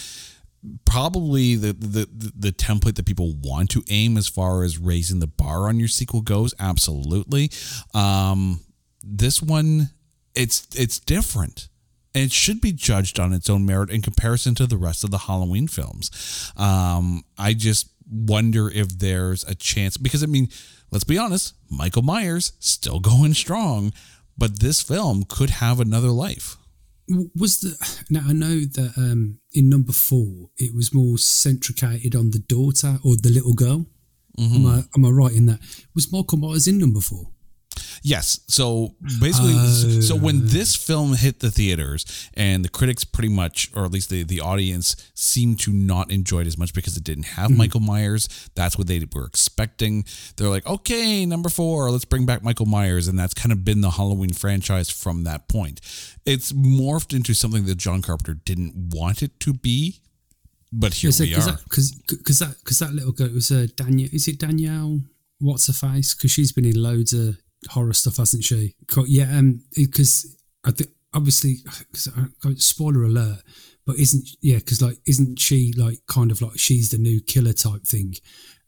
probably 0.85 1.55
the, 1.55 1.73
the 1.73 2.07
the 2.13 2.31
the 2.35 2.51
template 2.51 2.95
that 2.95 3.05
people 3.05 3.33
want 3.41 3.69
to 3.71 3.83
aim 3.89 4.17
as 4.17 4.27
far 4.27 4.63
as 4.63 4.77
raising 4.77 5.19
the 5.19 5.27
bar 5.27 5.69
on 5.69 5.79
your 5.79 5.87
sequel 5.87 6.21
goes. 6.21 6.53
Absolutely. 6.59 7.51
Um, 7.93 8.61
this 9.01 9.41
one, 9.41 9.91
it's 10.33 10.67
it's 10.75 10.99
different. 10.99 11.69
And 12.13 12.23
it 12.23 12.31
should 12.31 12.61
be 12.61 12.71
judged 12.71 13.19
on 13.19 13.33
its 13.33 13.49
own 13.49 13.65
merit 13.65 13.89
in 13.89 14.01
comparison 14.01 14.55
to 14.55 14.65
the 14.65 14.77
rest 14.77 15.03
of 15.03 15.11
the 15.11 15.17
Halloween 15.17 15.67
films. 15.67 16.51
Um, 16.55 17.25
I 17.37 17.53
just 17.53 17.89
wonder 18.09 18.69
if 18.69 18.99
there's 18.99 19.43
a 19.43 19.53
chance 19.53 19.97
because 19.97 20.23
I 20.23 20.27
mean, 20.27 20.47
let's 20.91 21.03
be 21.03 21.17
honest, 21.17 21.55
Michael 21.69 22.03
Myers 22.03 22.53
still 22.59 22.99
going 23.01 23.33
strong, 23.33 23.91
but 24.37 24.59
this 24.59 24.81
film 24.81 25.25
could 25.27 25.49
have 25.49 25.79
another 25.79 26.09
life. 26.09 26.57
Was 27.35 27.59
the 27.59 28.03
now 28.09 28.23
I 28.27 28.33
know 28.33 28.61
that 28.61 28.93
um, 28.97 29.39
in 29.53 29.69
number 29.69 29.93
four 29.93 30.49
it 30.57 30.73
was 30.73 30.93
more 30.93 31.17
centricated 31.19 32.15
on 32.15 32.31
the 32.31 32.39
daughter 32.39 32.97
or 33.03 33.15
the 33.15 33.29
little 33.29 33.53
girl. 33.53 33.85
Am 34.37 34.65
I 34.65 34.83
am 34.95 35.05
I 35.05 35.09
right 35.09 35.33
in 35.33 35.45
that? 35.45 35.59
Was 35.93 36.11
Michael 36.11 36.39
Myers 36.39 36.67
in 36.67 36.79
number 36.79 36.99
four? 36.99 37.31
Yes. 38.03 38.39
So 38.47 38.95
basically, 39.19 40.01
so 40.01 40.15
when 40.15 40.47
this 40.47 40.75
film 40.75 41.15
hit 41.15 41.39
the 41.39 41.51
theaters 41.51 42.29
and 42.35 42.63
the 42.63 42.69
critics 42.69 43.03
pretty 43.03 43.29
much, 43.29 43.71
or 43.75 43.85
at 43.85 43.91
least 43.91 44.09
the, 44.09 44.23
the 44.23 44.41
audience, 44.41 44.95
seemed 45.13 45.59
to 45.61 45.71
not 45.71 46.11
enjoy 46.11 46.41
it 46.41 46.47
as 46.47 46.57
much 46.57 46.73
because 46.73 46.95
it 46.97 47.03
didn't 47.03 47.25
have 47.25 47.49
Michael 47.55 47.79
Myers. 47.79 48.49
That's 48.55 48.77
what 48.77 48.87
they 48.87 49.03
were 49.13 49.25
expecting. 49.25 50.05
They're 50.37 50.49
like, 50.49 50.65
okay, 50.67 51.25
number 51.25 51.49
four, 51.49 51.89
let's 51.91 52.05
bring 52.05 52.25
back 52.25 52.43
Michael 52.43 52.65
Myers. 52.65 53.07
And 53.07 53.17
that's 53.17 53.33
kind 53.33 53.51
of 53.51 53.65
been 53.65 53.81
the 53.81 53.91
Halloween 53.91 54.33
franchise 54.33 54.89
from 54.89 55.23
that 55.23 55.47
point. 55.47 55.81
It's 56.25 56.51
morphed 56.51 57.15
into 57.15 57.33
something 57.33 57.65
that 57.65 57.75
John 57.75 58.01
Carpenter 58.01 58.33
didn't 58.45 58.73
want 58.93 59.21
it 59.23 59.39
to 59.41 59.53
be. 59.53 60.01
But 60.71 60.93
here 60.95 61.11
we 61.19 61.29
Because 61.29 61.47
are. 61.47 61.59
cause, 61.69 62.01
cause 62.25 62.39
that, 62.39 62.55
cause 62.65 62.79
that 62.79 62.93
little 62.93 63.13
girl 63.13 63.29
was 63.29 63.49
uh, 63.51 63.67
Danielle. 63.75 64.09
Is 64.11 64.27
it 64.27 64.39
Danielle? 64.39 64.99
What's 65.39 65.67
her 65.67 65.73
face? 65.73 66.13
Because 66.13 66.31
she's 66.31 66.51
been 66.51 66.65
in 66.65 66.81
loads 66.81 67.13
of 67.13 67.37
horror 67.67 67.93
stuff, 67.93 68.17
hasn't 68.17 68.43
she? 68.43 68.75
Yeah, 69.07 69.37
um, 69.37 69.61
because 69.75 70.37
I 70.63 70.71
think 70.71 70.89
obviously, 71.13 71.57
cause 71.93 72.09
I- 72.43 72.53
spoiler 72.55 73.03
alert, 73.03 73.41
but 73.85 73.97
isn't 73.97 74.27
yeah? 74.41 74.57
Because 74.57 74.81
like, 74.81 74.97
isn't 75.07 75.39
she 75.39 75.73
like 75.77 75.99
kind 76.07 76.31
of 76.31 76.41
like 76.41 76.57
she's 76.57 76.89
the 76.89 76.97
new 76.97 77.21
killer 77.21 77.53
type 77.53 77.83
thing? 77.83 78.15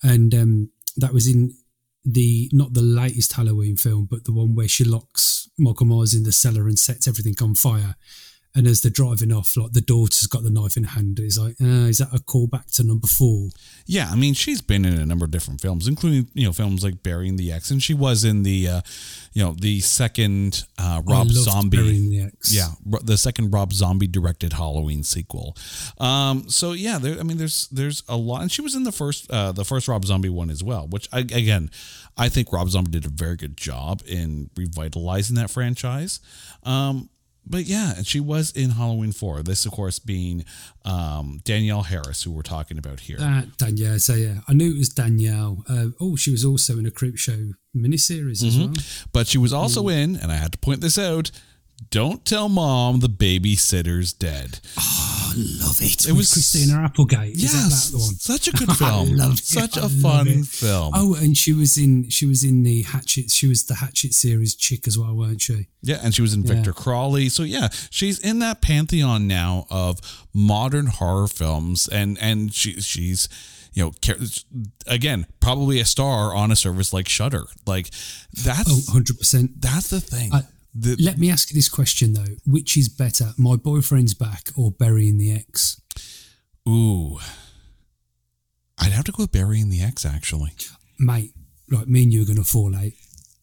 And 0.04 0.34
um, 0.34 0.72
that 0.96 1.14
was 1.14 1.28
in 1.28 1.54
the 2.06 2.50
not 2.54 2.74
the 2.74 2.82
latest 2.82 3.34
Halloween 3.34 3.76
film, 3.76 4.08
but 4.10 4.26
the 4.26 4.34
one 4.34 4.56
where 4.56 4.68
she 4.68 4.84
locks 4.84 5.50
Michael 5.58 5.88
Myers 5.88 6.14
in 6.14 6.24
the 6.24 6.32
cellar 6.32 6.68
and 6.68 6.80
sets 6.80 7.08
everything 7.08 7.36
on 7.42 7.56
fire. 7.56 7.96
And 8.58 8.66
as 8.66 8.82
they're 8.82 8.90
driving 8.90 9.32
off, 9.32 9.56
like 9.56 9.74
the 9.74 9.82
daughter's 9.82 10.26
got 10.26 10.42
the 10.42 10.50
knife 10.50 10.78
in 10.78 10.84
hand. 10.84 11.20
It's 11.20 11.38
like, 11.38 11.56
uh, 11.62 11.86
is 11.86 12.00
that 12.00 12.10
a 12.12 12.18
callback 12.18 12.72
to 12.76 12.84
number 12.84 13.06
four? 13.06 13.50
Yeah, 13.86 14.10
I 14.12 14.16
mean, 14.16 14.34
she's 14.34 14.62
been 14.62 14.84
in 14.84 15.00
a 15.00 15.06
number 15.06 15.26
of 15.26 15.32
different 15.32 15.62
films, 15.62 15.88
including 15.88 16.28
you 16.34 16.46
know 16.48 16.54
films 16.54 16.84
like 16.84 17.04
Burying 17.04 17.36
the 17.36 17.52
Ex, 17.52 17.70
and 17.70 17.84
she 17.84 17.94
was 17.94 18.24
in 18.24 18.42
the 18.42 18.68
uh, 18.68 18.82
you 19.34 19.44
know 19.44 19.54
the 19.54 19.80
second 19.82 20.66
uh, 20.80 21.04
Rob 21.06 21.28
Zombie, 21.30 21.78
the 21.78 22.32
yeah, 22.50 22.70
the 23.04 23.16
second 23.16 23.52
Rob 23.52 23.74
Zombie 23.74 24.08
directed 24.08 24.54
Halloween 24.54 25.04
sequel. 25.04 25.56
Um, 26.00 26.50
so 26.50 26.72
yeah, 26.72 26.98
there, 26.98 27.20
I 27.20 27.24
mean, 27.24 27.38
there's 27.38 27.68
there's 27.68 28.02
a 28.10 28.18
lot, 28.18 28.42
and 28.42 28.52
she 28.52 28.64
was 28.64 28.74
in 28.74 28.86
the 28.86 28.92
first 28.92 29.30
uh, 29.30 29.52
the 29.52 29.66
first 29.66 29.88
Rob 29.88 30.04
Zombie 30.04 30.30
one 30.30 30.50
as 30.50 30.64
well, 30.64 30.88
which 30.88 31.08
I, 31.14 31.20
again, 31.20 31.70
I 32.18 32.30
think 32.30 32.52
Rob 32.52 32.70
Zombie 32.70 32.90
did 32.92 33.06
a 33.06 33.10
very 33.10 33.36
good 33.36 33.56
job 33.56 34.02
in 34.08 34.50
revitalizing 34.58 35.36
that 35.36 35.52
franchise. 35.52 36.20
Um, 36.64 37.10
but 37.50 37.66
yeah, 37.66 37.94
and 37.96 38.06
she 38.06 38.20
was 38.20 38.52
in 38.52 38.72
Halloween 38.72 39.12
four. 39.12 39.42
This, 39.44 39.66
of 39.66 39.72
course, 39.72 40.00
being 40.00 40.46
um, 40.86 41.40
Danielle 41.44 41.84
Harris, 41.84 42.24
who 42.24 42.32
we're 42.32 42.42
talking 42.42 42.78
about 42.78 43.02
here. 43.02 43.18
That 43.18 43.58
Danielle. 43.58 44.00
So 44.00 44.14
yeah, 44.14 44.42
I 44.48 44.54
knew 44.54 44.74
it 44.74 44.78
was 44.78 44.90
Danielle. 44.90 45.64
Uh, 45.70 45.88
oh, 46.00 46.16
she 46.16 46.32
was 46.32 46.46
also 46.46 46.78
in 46.78 46.86
a 46.86 46.92
Creepshow 46.92 47.54
miniseries 47.76 48.44
as 48.44 48.58
well. 48.58 48.74
But 49.14 49.28
she 49.28 49.38
was 49.38 49.54
also 49.54 49.88
in, 49.88 50.16
and 50.16 50.32
I 50.32 50.36
had 50.36 50.52
to 50.54 50.58
point 50.58 50.82
this 50.82 50.98
out. 50.98 51.32
Don't 51.90 52.26
tell 52.26 52.50
mom 52.50 53.00
the 53.02 53.08
babysitter's 53.08 54.12
dead. 54.12 54.60
Oh, 54.78 55.32
I 55.32 55.34
love 55.64 55.80
it. 55.82 56.06
It 56.06 56.08
With 56.08 56.18
was- 56.18 56.34
Christina 56.34 56.82
Applegate. 56.84 57.36
Is 57.36 57.52
that 57.54 57.70
Yes, 57.70 57.90
that 57.92 57.98
one? 57.98 58.16
such 58.16 58.48
a 58.48 58.52
good 58.58 58.72
film. 58.76 59.16
love 59.16 59.34
it. 59.34 59.38
Such 59.46 59.78
I 59.78 59.82
a 59.82 59.84
love 59.84 59.92
fun 60.02 60.28
it. 60.28 60.46
film. 60.48 60.92
Oh, 60.96 61.14
and 61.16 61.38
she 61.38 61.54
was 61.54 61.78
in 61.78 62.10
she 62.10 62.26
was 62.26 62.44
in 62.44 62.64
the 62.64 62.82
Hatchet. 62.82 63.30
She 63.32 63.48
was 63.48 63.64
the 63.64 63.76
Hatchet 63.76 64.14
series 64.16 64.56
chick 64.56 64.88
as 64.88 64.98
well, 64.98 65.16
weren't 65.16 65.42
she? 65.42 65.68
Yeah, 65.82 66.00
and 66.04 66.14
she 66.16 66.22
was 66.24 66.34
in 66.34 66.44
Victor 66.44 66.74
Crowley. 66.74 67.30
So 67.30 67.44
yeah, 67.44 67.70
she's 67.90 68.20
in 68.20 68.40
that 68.40 68.62
pantheon 68.62 69.28
now 69.28 69.68
of 69.70 70.00
modern 70.34 70.88
horror 70.88 71.28
films, 71.28 71.88
and 71.88 72.18
and 72.20 72.54
she 72.54 72.82
she's 72.82 73.30
you 73.74 73.84
know 73.84 73.92
again 74.88 75.28
probably 75.40 75.80
a 75.80 75.86
star 75.86 76.34
on 76.36 76.52
a 76.52 76.56
service 76.56 76.92
like 76.92 77.08
Shudder. 77.08 77.46
Like 77.68 77.92
that's 78.34 78.70
Oh, 78.70 78.82
100 78.94 79.18
percent. 79.20 79.62
that's 79.62 79.90
the 79.90 80.02
thing. 80.02 80.34
I- 80.34 80.42
The- 80.80 80.96
Let 81.00 81.18
me 81.18 81.30
ask 81.32 81.50
you 81.50 81.56
this 81.56 81.70
question 81.70 82.14
though: 82.14 82.36
Which 82.46 82.78
is 82.78 82.90
better, 82.90 83.34
my 83.38 83.56
boyfriend's 83.56 84.14
back 84.14 84.50
or 84.56 84.72
burying 84.72 85.18
the 85.18 85.32
ex? 85.34 85.82
ooh, 86.68 87.18
I'd 88.78 88.92
have 88.92 89.06
to 89.06 89.12
go 89.12 89.24
with 89.24 89.32
burying 89.32 89.70
the 89.70 89.82
ex 89.82 90.06
actually. 90.06 90.52
mate, 91.00 91.34
like 91.70 91.88
me 91.88 92.04
and 92.04 92.14
you 92.14 92.22
are 92.24 92.26
going 92.26 92.38
to 92.38 92.44
fall 92.44 92.76
out 92.76 92.84
eh? 92.84 92.90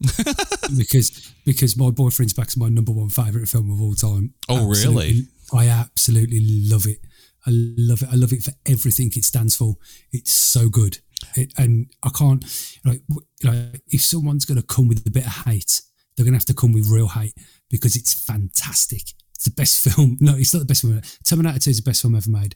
because 0.76 1.32
because 1.44 1.76
my 1.76 1.90
boyfriend's 1.90 2.32
back 2.34 2.48
is 2.48 2.56
my 2.56 2.68
number 2.68 2.92
one 2.92 3.08
favorite 3.08 3.48
film 3.48 3.70
of 3.70 3.80
all 3.80 3.94
time. 3.94 4.34
Oh, 4.48 4.68
really? 4.68 5.26
I 5.52 5.68
absolutely 5.68 6.40
love 6.68 6.86
it. 6.86 6.98
I 7.46 7.50
love 7.52 8.02
it. 8.02 8.08
I 8.10 8.16
love 8.16 8.32
it 8.32 8.42
for 8.42 8.52
everything 8.66 9.10
it 9.14 9.24
stands 9.24 9.56
for. 9.56 9.76
It's 10.12 10.32
so 10.32 10.68
good, 10.68 10.98
it, 11.36 11.52
and 11.56 11.86
I 12.02 12.10
can't 12.10 12.44
like 12.84 13.02
like 13.42 13.82
if 13.88 14.02
someone's 14.02 14.44
going 14.44 14.60
to 14.60 14.66
come 14.66 14.88
with 14.88 15.06
a 15.06 15.10
bit 15.10 15.26
of 15.26 15.44
hate, 15.46 15.82
they're 16.16 16.24
going 16.24 16.32
to 16.32 16.38
have 16.38 16.44
to 16.46 16.54
come 16.54 16.72
with 16.72 16.88
real 16.88 17.08
hate 17.08 17.34
because 17.70 17.96
it's 17.96 18.14
fantastic. 18.14 19.02
It's 19.34 19.44
the 19.44 19.50
best 19.50 19.80
film. 19.94 20.16
No, 20.20 20.34
it's 20.36 20.54
not 20.54 20.60
the 20.60 20.66
best 20.66 20.82
film. 20.82 20.94
ever. 20.96 21.06
Terminator 21.24 21.58
Two 21.58 21.70
is 21.70 21.80
the 21.82 21.90
best 21.90 22.02
film 22.02 22.14
ever 22.14 22.30
made. 22.30 22.54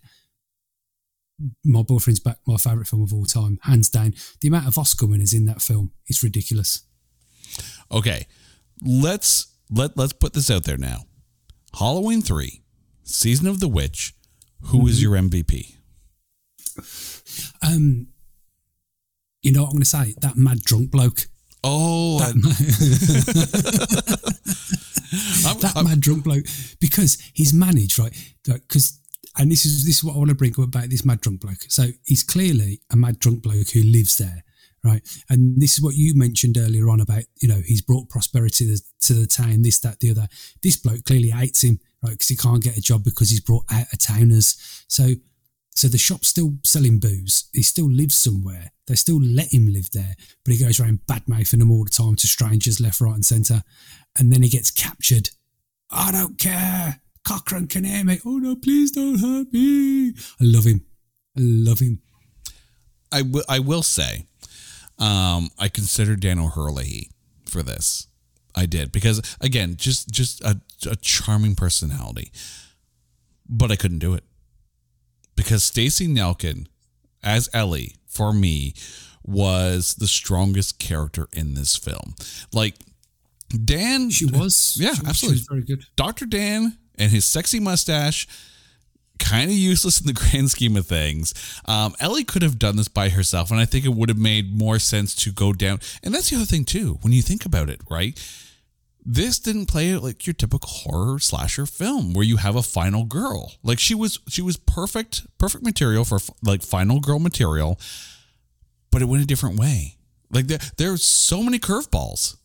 My 1.64 1.82
boyfriend's 1.82 2.20
back. 2.20 2.38
My 2.46 2.56
favorite 2.56 2.88
film 2.88 3.02
of 3.02 3.12
all 3.12 3.24
time, 3.24 3.58
hands 3.62 3.88
down. 3.88 4.14
The 4.40 4.48
amount 4.48 4.66
of 4.66 4.76
Oscar 4.76 5.06
winners 5.06 5.32
in 5.32 5.44
that 5.46 5.62
film 5.62 5.92
is 6.08 6.22
ridiculous. 6.22 6.82
Okay, 7.92 8.26
let's 8.84 9.46
let 9.70 9.96
let's 9.96 10.12
put 10.12 10.32
this 10.32 10.50
out 10.50 10.64
there 10.64 10.76
now. 10.76 11.04
Halloween 11.78 12.22
three, 12.22 12.62
season 13.04 13.46
of 13.46 13.60
the 13.60 13.68
witch. 13.68 14.14
Who 14.66 14.86
is 14.88 15.00
your 15.00 15.12
MVP? 15.12 15.76
Um, 17.62 18.08
you 19.42 19.52
know 19.52 19.62
what 19.62 19.68
I'm 19.68 19.72
going 19.74 19.82
to 19.82 19.84
say? 19.86 20.14
That 20.20 20.36
mad 20.36 20.62
drunk 20.64 20.90
bloke. 20.90 21.28
Oh, 21.64 22.18
I- 22.18 22.26
I'm- 25.46 25.60
that 25.60 25.72
I'm- 25.76 25.84
mad 25.86 26.00
drunk 26.00 26.24
bloke 26.24 26.46
because 26.80 27.18
he's 27.34 27.52
managed 27.54 27.98
right 27.98 28.14
because 28.44 28.98
and 29.36 29.50
this 29.52 29.64
is 29.64 29.84
this 29.84 29.98
is 29.98 30.04
what 30.04 30.14
I 30.14 30.18
want 30.18 30.30
to 30.30 30.34
bring 30.36 30.52
up 30.52 30.58
about 30.58 30.90
this 30.90 31.04
mad 31.04 31.20
drunk 31.20 31.40
bloke. 31.40 31.62
So 31.68 31.88
he's 32.06 32.22
clearly 32.22 32.80
a 32.90 32.96
mad 32.96 33.18
drunk 33.20 33.42
bloke 33.42 33.70
who 33.70 33.82
lives 33.82 34.16
there, 34.16 34.42
right? 34.84 35.00
And 35.30 35.60
this 35.60 35.74
is 35.74 35.82
what 35.82 35.94
you 35.94 36.14
mentioned 36.14 36.56
earlier 36.58 36.88
on 36.90 37.00
about 37.00 37.22
you 37.40 37.48
know 37.48 37.60
he's 37.64 37.80
brought 37.82 38.08
prosperity 38.08 38.66
to 38.66 38.72
the, 38.72 38.80
to 39.02 39.14
the 39.14 39.26
town, 39.26 39.62
this 39.62 39.78
that 39.80 40.00
the 40.00 40.10
other. 40.10 40.26
This 40.62 40.76
bloke 40.76 41.04
clearly 41.04 41.30
hates 41.30 41.62
him, 41.62 41.78
right? 42.02 42.10
Because 42.12 42.28
he 42.28 42.36
can't 42.36 42.62
get 42.62 42.76
a 42.76 42.80
job 42.82 43.04
because 43.04 43.30
he's 43.30 43.40
brought 43.40 43.64
out 43.70 43.86
of 43.92 43.98
towners. 44.00 44.56
So 44.88 45.10
so 45.74 45.86
the 45.88 45.98
shop's 45.98 46.28
still 46.28 46.54
selling 46.64 46.98
booze. 46.98 47.48
He 47.54 47.62
still 47.62 47.88
lives 47.90 48.16
somewhere. 48.18 48.72
They 48.88 48.94
still 48.94 49.20
let 49.20 49.52
him 49.52 49.72
live 49.72 49.90
there, 49.90 50.16
but 50.44 50.54
he 50.54 50.64
goes 50.64 50.80
around 50.80 51.06
bad 51.06 51.28
mouthing 51.28 51.60
them 51.60 51.70
all 51.70 51.84
the 51.84 51.90
time 51.90 52.16
to 52.16 52.26
strangers 52.26 52.80
left, 52.80 53.00
right, 53.00 53.14
and 53.14 53.24
centre. 53.24 53.62
And 54.18 54.32
then 54.32 54.42
he 54.42 54.48
gets 54.48 54.70
captured. 54.70 55.30
I 55.90 56.10
don't 56.10 56.38
care. 56.38 57.00
Cochran 57.26 57.66
can 57.66 57.84
hear 57.84 58.04
me. 58.04 58.20
Oh 58.24 58.38
no, 58.38 58.56
please 58.56 58.90
don't 58.90 59.18
hurt 59.20 59.52
me. 59.52 60.14
I 60.40 60.44
love 60.44 60.64
him. 60.64 60.86
I 61.36 61.40
love 61.40 61.80
him. 61.80 62.00
I 63.12 63.22
will. 63.22 63.44
I 63.48 63.58
will 63.58 63.82
say, 63.82 64.26
um, 64.98 65.50
I 65.58 65.68
consider 65.68 66.16
Dan 66.16 66.38
O'Herlihy 66.38 67.10
for 67.44 67.62
this. 67.62 68.06
I 68.54 68.66
did 68.66 68.90
because 68.90 69.36
again, 69.40 69.76
just 69.76 70.10
just 70.10 70.42
a, 70.42 70.60
a 70.90 70.96
charming 70.96 71.54
personality, 71.54 72.32
but 73.48 73.70
I 73.70 73.76
couldn't 73.76 73.98
do 73.98 74.14
it 74.14 74.24
because 75.36 75.62
Stacey 75.62 76.08
Nelkin 76.08 76.66
as 77.22 77.48
Ellie 77.52 77.97
for 78.08 78.32
me 78.32 78.74
was 79.22 79.94
the 79.96 80.08
strongest 80.08 80.78
character 80.78 81.28
in 81.32 81.54
this 81.54 81.76
film. 81.76 82.14
Like 82.52 82.74
Dan, 83.64 84.10
She 84.10 84.26
was. 84.26 84.76
Yeah, 84.78 84.94
she, 84.94 85.06
absolutely. 85.06 85.38
She 85.38 85.40
was 85.40 85.46
very 85.48 85.62
good. 85.62 85.84
Dr. 85.96 86.26
Dan 86.26 86.76
and 86.98 87.10
his 87.10 87.24
sexy 87.24 87.60
mustache, 87.60 88.26
kind 89.18 89.50
of 89.50 89.56
useless 89.56 90.00
in 90.00 90.06
the 90.06 90.12
grand 90.30 90.50
scheme 90.50 90.76
of 90.76 90.86
things. 90.86 91.34
Um, 91.66 91.94
Ellie 92.00 92.24
could 92.24 92.42
have 92.42 92.58
done 92.58 92.76
this 92.76 92.88
by 92.88 93.08
herself, 93.08 93.50
and 93.50 93.60
I 93.60 93.64
think 93.64 93.84
it 93.84 93.94
would 93.94 94.08
have 94.08 94.18
made 94.18 94.56
more 94.56 94.78
sense 94.78 95.14
to 95.16 95.32
go 95.32 95.52
down. 95.52 95.80
And 96.02 96.14
that's 96.14 96.30
the 96.30 96.36
other 96.36 96.44
thing, 96.44 96.64
too, 96.64 96.98
when 97.02 97.12
you 97.12 97.22
think 97.22 97.46
about 97.46 97.70
it, 97.70 97.80
right? 97.90 98.18
This 99.10 99.38
didn't 99.38 99.66
play 99.66 99.96
like 99.96 100.26
your 100.26 100.34
typical 100.34 100.68
horror 100.68 101.18
slasher 101.18 101.64
film 101.64 102.12
where 102.12 102.26
you 102.26 102.36
have 102.36 102.56
a 102.56 102.62
final 102.62 103.04
girl. 103.04 103.52
Like 103.62 103.78
she 103.78 103.94
was, 103.94 104.18
she 104.28 104.42
was 104.42 104.58
perfect, 104.58 105.26
perfect 105.38 105.64
material 105.64 106.04
for 106.04 106.18
like 106.42 106.60
final 106.60 107.00
girl 107.00 107.18
material, 107.18 107.80
but 108.90 109.00
it 109.00 109.06
went 109.06 109.22
a 109.22 109.26
different 109.26 109.58
way. 109.58 109.96
Like 110.30 110.46
there, 110.48 110.58
there's 110.76 111.02
so 111.02 111.42
many 111.42 111.58
curveballs. 111.58 112.36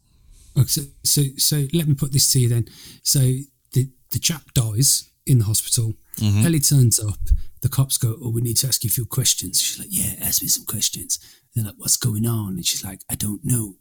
Okay, 0.58 0.68
so, 0.68 0.82
so, 1.04 1.22
so 1.38 1.68
let 1.74 1.86
me 1.86 1.96
put 1.96 2.14
this 2.14 2.32
to 2.32 2.40
you 2.40 2.48
then. 2.48 2.70
So 3.02 3.20
the 3.20 3.90
the 4.12 4.20
chap 4.20 4.54
dies 4.54 5.10
in 5.26 5.40
the 5.40 5.46
hospital. 5.46 5.96
Mm-hmm. 6.20 6.46
Ellie 6.46 6.60
turns 6.62 6.98
up. 6.98 7.20
The 7.62 7.68
cops 7.68 7.98
go, 7.98 8.16
"Oh, 8.22 8.30
we 8.30 8.42
need 8.42 8.58
to 8.58 8.68
ask 8.68 8.86
you 8.86 8.88
a 8.88 8.92
few 8.92 9.06
questions." 9.06 9.62
She's 9.62 9.80
like, 9.80 9.90
"Yeah, 9.92 10.14
ask 10.22 10.42
me 10.42 10.48
some 10.48 10.66
questions." 10.66 11.20
They're 11.54 11.66
like, 11.66 11.76
"What's 11.78 11.98
going 11.98 12.26
on?" 12.26 12.54
And 12.54 12.66
she's 12.66 12.86
like, 12.86 13.02
"I 13.10 13.16
don't 13.16 13.44
know. 13.44 13.76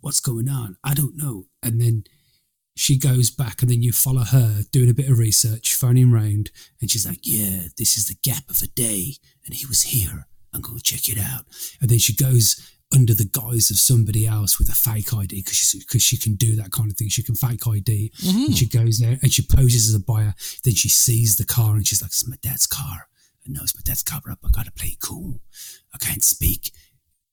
What's 0.00 0.20
going 0.20 0.48
on? 0.48 0.76
I 0.82 0.94
don't 0.94 1.16
know." 1.16 1.46
And 1.62 1.80
then 1.80 2.04
she 2.74 2.98
goes 2.98 3.30
back, 3.30 3.62
and 3.62 3.70
then 3.70 3.82
you 3.82 3.92
follow 3.92 4.22
her 4.22 4.62
doing 4.70 4.90
a 4.90 4.94
bit 4.94 5.08
of 5.08 5.18
research, 5.18 5.74
phoning 5.74 6.12
round, 6.12 6.50
and 6.80 6.90
she's 6.90 7.06
like, 7.06 7.20
"Yeah, 7.22 7.68
this 7.78 7.96
is 7.96 8.06
the 8.06 8.16
gap 8.22 8.48
of 8.50 8.62
a 8.62 8.66
day, 8.66 9.14
and 9.44 9.54
he 9.54 9.66
was 9.66 9.82
here. 9.82 10.26
I'm 10.52 10.60
going 10.60 10.78
to 10.78 10.82
check 10.82 11.08
it 11.08 11.18
out." 11.18 11.46
And 11.80 11.90
then 11.90 11.98
she 11.98 12.14
goes 12.14 12.72
under 12.94 13.14
the 13.14 13.24
guise 13.24 13.70
of 13.70 13.78
somebody 13.78 14.26
else 14.26 14.58
with 14.58 14.68
a 14.68 14.74
fake 14.74 15.12
ID 15.12 15.42
because 15.42 15.56
she, 15.56 15.80
cause 15.84 16.02
she 16.02 16.16
can 16.16 16.34
do 16.34 16.54
that 16.56 16.70
kind 16.70 16.90
of 16.90 16.96
thing. 16.96 17.08
She 17.08 17.22
can 17.22 17.34
fake 17.34 17.66
ID. 17.66 18.12
And 18.24 18.56
she 18.56 18.66
mm-hmm. 18.66 18.84
goes 18.84 18.98
there 18.98 19.18
and 19.22 19.32
she 19.32 19.42
poses 19.42 19.88
as 19.88 19.94
a 19.94 20.00
buyer. 20.04 20.34
Then 20.64 20.74
she 20.74 20.88
sees 20.88 21.36
the 21.36 21.44
car 21.44 21.74
and 21.74 21.86
she's 21.86 22.00
like, 22.00 22.10
it's 22.10 22.28
my 22.28 22.36
dad's 22.42 22.66
car. 22.66 23.08
I 23.46 23.50
know 23.50 23.60
it's 23.62 23.76
my 23.76 23.82
dad's 23.84 24.02
cover 24.02 24.30
up. 24.30 24.38
I 24.44 24.50
got 24.50 24.66
to 24.66 24.72
play 24.72 24.96
cool. 25.02 25.40
I 25.94 25.98
can't 25.98 26.24
speak. 26.24 26.72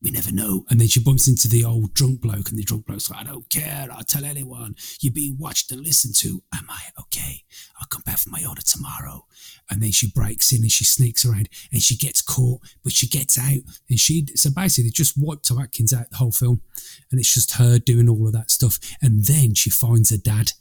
We 0.04 0.12
never 0.12 0.34
know. 0.34 0.66
And 0.70 0.82
then 0.82 0.90
she 0.90 1.00
bumps 1.00 1.30
into 1.30 1.48
the 1.48 1.64
old 1.64 1.94
drunk 1.94 2.20
bloke 2.20 2.50
and 2.50 2.60
the 2.60 2.64
drunk 2.64 2.86
bloke's 2.86 3.10
like, 3.10 3.22
I 3.22 3.24
don't 3.24 3.50
care. 3.50 3.88
I'll 3.90 4.04
tell 4.04 4.26
anyone. 4.26 4.76
You're 5.00 5.14
being 5.14 5.38
watched 5.40 5.72
and 5.72 5.80
listened 5.80 6.16
to. 6.16 6.44
Am 6.54 6.66
I? 6.70 6.82
Okay. 7.00 7.44
I'll 7.80 7.88
come 7.88 8.02
back 8.06 8.18
for 8.18 8.30
my 8.30 8.44
order 8.46 8.62
tomorrow. 8.62 9.26
And 9.70 9.82
then 9.82 9.92
she 9.92 10.12
breaks 10.12 10.52
in 10.52 10.62
and 10.62 10.72
she 10.72 10.84
sneaks 10.84 11.24
around 11.24 11.48
and 11.72 11.82
she 11.82 11.96
gets 11.96 12.22
caught, 12.22 12.60
but 12.84 12.92
she 12.92 13.08
gets 13.08 13.40
out. 13.40 13.62
And 13.90 13.98
she, 13.98 14.28
so 14.36 14.50
basically, 14.52 14.92
just 14.92 15.18
wiped 15.18 15.48
Tom 15.48 15.60
Atkins 15.60 15.94
out 15.94 16.10
the 16.10 16.18
whole 16.18 16.32
film. 16.32 16.62
And 17.10 17.18
it's 17.18 17.34
just 17.34 17.54
her 17.54 17.80
doing 17.80 18.10
all 18.10 18.28
of 18.28 18.34
that 18.34 18.52
stuff. 18.52 18.80
And 19.02 19.24
then 19.24 19.54
she 19.54 19.70
finds 19.70 20.10
her 20.10 20.18
dad, 20.18 20.52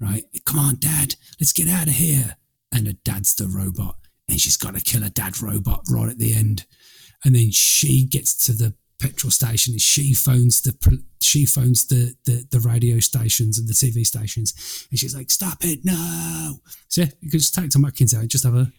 right? 0.00 0.24
Come 0.44 0.58
on, 0.58 0.76
dad, 0.80 1.14
let's 1.40 1.52
get 1.52 1.68
out 1.68 1.86
of 1.86 1.94
here. 1.94 2.36
And 2.72 2.88
her 2.88 2.94
dad's 3.04 3.36
the 3.36 3.46
robot. 3.46 3.94
And 4.28 4.40
she's 4.40 4.56
got 4.56 4.74
to 4.74 4.82
kill 4.82 5.02
her 5.02 5.08
dad 5.08 5.40
robot 5.40 5.84
right 5.88 6.10
at 6.10 6.18
the 6.18 6.34
end. 6.34 6.66
And 7.24 7.36
then 7.36 7.52
she 7.52 8.04
gets 8.04 8.44
to 8.46 8.52
the 8.52 8.74
petrol 9.00 9.30
station 9.30 9.74
and 9.74 9.80
she 9.80 10.12
phones 10.14 10.60
the 10.62 11.02
she 11.20 11.44
phones 11.44 11.86
the, 11.86 12.14
the 12.24 12.46
the 12.50 12.60
radio 12.60 12.98
stations 13.00 13.58
and 13.58 13.68
the 13.68 13.72
TV 13.74 14.04
stations 14.04 14.86
and 14.90 14.98
she's 14.98 15.14
like 15.14 15.30
stop 15.30 15.58
it 15.62 15.80
no 15.84 16.56
so 16.88 17.02
yeah 17.02 17.08
you 17.20 17.30
could 17.30 17.40
just 17.40 17.54
take 17.54 17.70
Tom 17.70 17.84
Atkins 17.84 18.12
out 18.14 18.22
and 18.22 18.30
just 18.30 18.44
have 18.44 18.54
a 18.56 18.72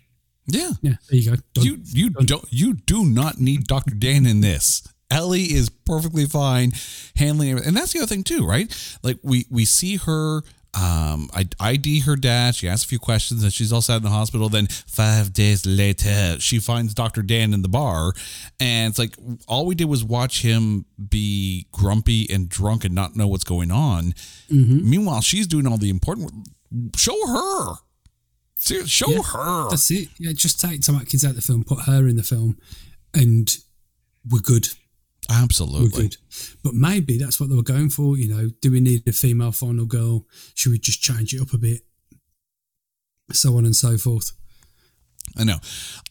Yeah. 0.47 0.71
yeah 0.81 0.95
there 1.09 1.19
you 1.19 1.29
go 1.31 1.37
Done. 1.53 1.63
You 1.65 1.77
you 1.85 2.09
don't 2.09 2.45
you 2.49 2.73
do 2.73 3.05
not 3.05 3.39
need 3.39 3.65
Dr. 3.65 3.95
Dan 3.95 4.25
in 4.25 4.41
this. 4.41 4.81
Ellie 5.11 5.45
is 5.53 5.69
perfectly 5.69 6.25
fine 6.25 6.71
handling 7.15 7.57
it. 7.57 7.65
And 7.65 7.75
that's 7.75 7.93
the 7.93 7.99
other 7.99 8.07
thing 8.07 8.23
too, 8.23 8.45
right? 8.45 8.69
Like 9.01 9.17
we 9.23 9.45
we 9.49 9.65
see 9.65 9.97
her 9.97 10.43
um 10.79 11.29
I 11.33 11.47
ID 11.59 11.99
her 12.01 12.15
dad, 12.15 12.55
she 12.55 12.67
asks 12.69 12.85
a 12.85 12.87
few 12.87 12.99
questions 12.99 13.43
and 13.43 13.51
she's 13.51 13.73
all 13.73 13.81
set 13.81 13.97
in 13.97 14.03
the 14.03 14.09
hospital. 14.09 14.49
Then 14.49 14.67
five 14.67 15.33
days 15.33 15.65
later, 15.65 16.37
she 16.39 16.59
finds 16.59 16.93
Dr. 16.93 17.21
Dan 17.21 17.53
in 17.53 17.61
the 17.61 17.69
bar. 17.69 18.13
And 18.59 18.89
it's 18.91 18.99
like 18.99 19.15
all 19.47 19.65
we 19.65 19.75
did 19.75 19.85
was 19.85 20.03
watch 20.03 20.41
him 20.41 20.85
be 21.09 21.67
grumpy 21.71 22.27
and 22.29 22.47
drunk 22.47 22.83
and 22.85 22.95
not 22.95 23.15
know 23.15 23.27
what's 23.27 23.43
going 23.43 23.71
on. 23.71 24.13
Meanwhile, 24.49 25.21
she's 25.21 25.47
doing 25.47 25.67
all 25.67 25.77
the 25.77 25.89
important 25.89 26.47
show 26.95 27.17
her. 27.27 27.73
Show 28.85 29.09
Yeah. 29.09 29.21
her. 29.21 29.69
that's 29.69 29.89
it 29.89 30.09
yeah 30.19 30.33
just 30.33 30.59
take 30.59 30.81
Tom 30.81 30.97
Atkins 30.97 31.23
out 31.23 31.29
of 31.29 31.35
the 31.37 31.41
film 31.41 31.63
put 31.63 31.81
her 31.83 32.07
in 32.09 32.17
the 32.17 32.23
film 32.23 32.57
and 33.13 33.55
we're 34.29 34.39
good 34.41 34.67
Absolutely. 35.29 36.03
good 36.03 36.17
but 36.63 36.73
maybe 36.73 37.17
that's 37.17 37.39
what 37.39 37.49
they 37.49 37.55
were 37.55 37.63
going 37.63 37.89
for 37.89 38.17
you 38.17 38.27
know 38.27 38.49
do 38.61 38.71
we 38.71 38.79
need 38.79 39.07
a 39.07 39.11
female 39.11 39.51
final 39.51 39.85
girl 39.85 40.25
should 40.55 40.71
we 40.71 40.79
just 40.79 41.01
change 41.01 41.33
it 41.33 41.41
up 41.41 41.53
a 41.53 41.57
bit 41.57 41.81
so 43.31 43.55
on 43.57 43.65
and 43.65 43.75
so 43.75 43.97
forth 43.97 44.31
I 45.37 45.43
know. 45.43 45.57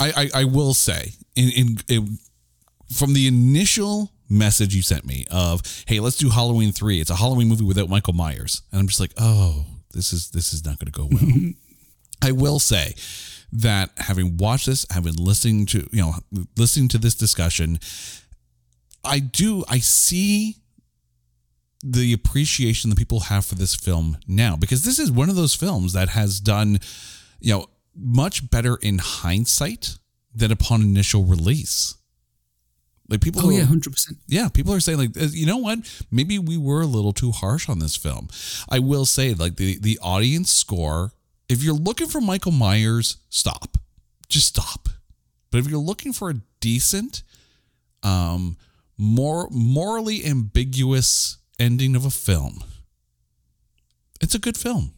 I, 0.01 0.31
I, 0.35 0.41
I 0.41 0.45
will 0.45 0.75
say 0.75 1.13
in, 1.37 1.51
in 1.51 1.79
in 1.89 2.19
from 2.95 3.15
the 3.15 3.27
initial 3.27 4.13
message 4.31 4.75
you 4.75 4.83
sent 4.83 5.07
me 5.07 5.25
of 5.31 5.63
hey 5.87 6.01
let's 6.01 6.17
do 6.17 6.31
Halloween 6.31 6.73
three. 6.73 7.01
It's 7.01 7.11
a 7.11 7.17
Halloween 7.17 7.49
movie 7.49 7.65
without 7.65 7.89
Michael 7.89 8.13
Myers, 8.13 8.63
and 8.73 8.81
I'm 8.81 8.87
just 8.87 9.01
like 9.01 9.13
oh 9.19 9.67
this 9.93 10.13
is 10.13 10.31
this 10.31 10.53
is 10.53 10.65
not 10.65 10.79
going 10.79 10.87
to 10.87 10.93
go 10.93 11.09
well. 11.11 11.53
I 12.23 12.33
will 12.33 12.59
say 12.59 12.95
that 13.53 13.91
having 13.97 14.37
watched 14.37 14.67
this, 14.67 14.87
having 14.91 15.15
listening 15.15 15.67
to 15.67 15.89
you 15.93 16.03
know 16.03 16.15
listening 16.57 16.89
to 16.89 16.99
this 16.99 17.15
discussion, 17.15 17.79
I 19.09 19.19
do 19.21 19.65
I 19.69 19.79
see 19.79 20.57
the 21.85 22.13
appreciation 22.13 22.91
that 22.91 22.97
people 22.97 23.21
have 23.21 23.45
for 23.47 23.55
this 23.55 23.75
film 23.75 24.19
now 24.27 24.57
because 24.57 24.85
this 24.85 24.99
is 24.99 25.11
one 25.11 25.29
of 25.31 25.37
those 25.37 25.55
films 25.55 25.93
that 25.93 26.11
has 26.11 26.41
done 26.41 26.79
you 27.41 27.53
know 27.55 27.67
much 27.95 28.51
better 28.51 28.77
in 28.83 28.99
hindsight 28.99 29.97
than 30.35 30.51
upon 30.51 30.83
initial 30.83 31.25
release 31.25 31.95
like 33.09 33.21
people 33.21 33.43
oh 33.45 33.49
are- 33.49 33.53
yeah 33.53 33.65
100% 33.65 34.17
yeah, 34.27 34.49
people 34.49 34.75
are 34.75 34.81
saying 34.81 34.99
like, 34.99 35.17
uh, 35.17 35.29
you 35.31 35.47
know 35.47 35.57
what? 35.57 35.79
Maybe 36.11 36.39
we 36.39 36.59
were 36.59 36.83
a 36.83 36.87
little 36.87 37.13
too 37.15 37.33
harsh 37.33 37.69
on 37.69 37.79
this 37.79 37.97
film. 37.97 38.29
I 38.69 38.79
will 38.81 39.07
say, 39.07 39.33
like 39.35 39.57
the 39.57 39.79
the 39.79 39.99
audience 40.03 40.53
score. 40.53 41.13
If 41.49 41.63
you're 41.63 41.75
looking 41.75 42.09
for 42.09 42.21
Michael 42.21 42.53
Myers, 42.53 43.17
stop, 43.31 43.79
just 44.29 44.49
stop. 44.49 44.91
But 45.51 45.59
if 45.59 45.69
you're 45.69 45.79
looking 45.81 46.13
for 46.13 46.29
a 46.29 46.35
decent, 46.61 47.23
um, 48.03 48.59
more 48.99 49.49
morally 49.51 50.25
ambiguous 50.27 51.39
ending 51.59 51.97
of 51.97 52.05
a 52.05 52.11
film, 52.11 52.63
it's 54.21 54.35
a 54.35 54.39
good 54.39 54.57
film. 54.57 54.93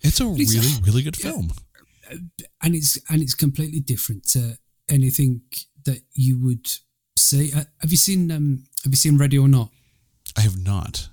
It's 0.00 0.20
a 0.20 0.24
It's- 0.34 0.52
really 0.54 0.80
really 0.82 1.02
good 1.02 1.16
film. 1.16 1.52
and 2.60 2.74
it's 2.74 2.98
and 3.08 3.22
it's 3.22 3.34
completely 3.34 3.80
different 3.80 4.24
to 4.30 4.58
anything 4.88 5.42
that 5.84 6.02
you 6.14 6.38
would 6.38 6.66
see. 7.16 7.52
Uh, 7.52 7.64
have 7.80 7.90
you 7.90 7.96
seen 7.96 8.30
um, 8.30 8.64
Have 8.84 8.92
you 8.92 8.96
seen 8.96 9.16
Ready 9.18 9.38
or 9.38 9.48
Not? 9.48 9.70
I 10.36 10.40
have 10.40 10.58
not. 10.58 11.08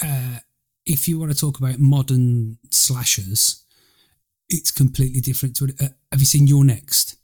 Uh, 0.00 0.38
if 0.86 1.06
you 1.06 1.18
want 1.18 1.30
to 1.32 1.38
talk 1.38 1.58
about 1.58 1.78
modern 1.78 2.58
slashers, 2.70 3.64
it's 4.48 4.70
completely 4.72 5.20
different 5.20 5.54
to. 5.56 5.64
Uh, 5.80 5.88
have 6.10 6.20
you 6.20 6.26
seen 6.26 6.46
You're 6.46 6.64
Next? 6.64 7.16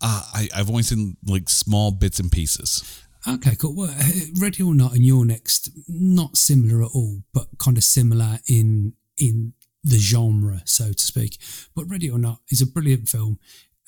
Uh, 0.00 0.22
I 0.34 0.48
I've 0.54 0.70
only 0.70 0.82
seen 0.82 1.16
like 1.26 1.48
small 1.48 1.90
bits 1.90 2.18
and 2.20 2.30
pieces. 2.30 3.02
Okay, 3.28 3.54
cool. 3.56 3.76
Well, 3.76 3.90
uh, 3.90 4.10
Ready 4.40 4.62
or 4.62 4.74
Not 4.74 4.94
and 4.94 5.04
You're 5.04 5.26
Next, 5.26 5.70
not 5.86 6.36
similar 6.38 6.82
at 6.82 6.90
all, 6.94 7.22
but 7.34 7.58
kind 7.58 7.76
of 7.76 7.84
similar 7.84 8.38
in 8.46 8.94
in 9.18 9.52
the 9.84 9.98
genre, 9.98 10.62
so 10.64 10.92
to 10.92 11.02
speak. 11.02 11.38
But 11.74 11.84
Ready 11.88 12.10
or 12.10 12.18
Not 12.18 12.40
is 12.50 12.62
a 12.62 12.66
brilliant 12.66 13.08
film 13.08 13.38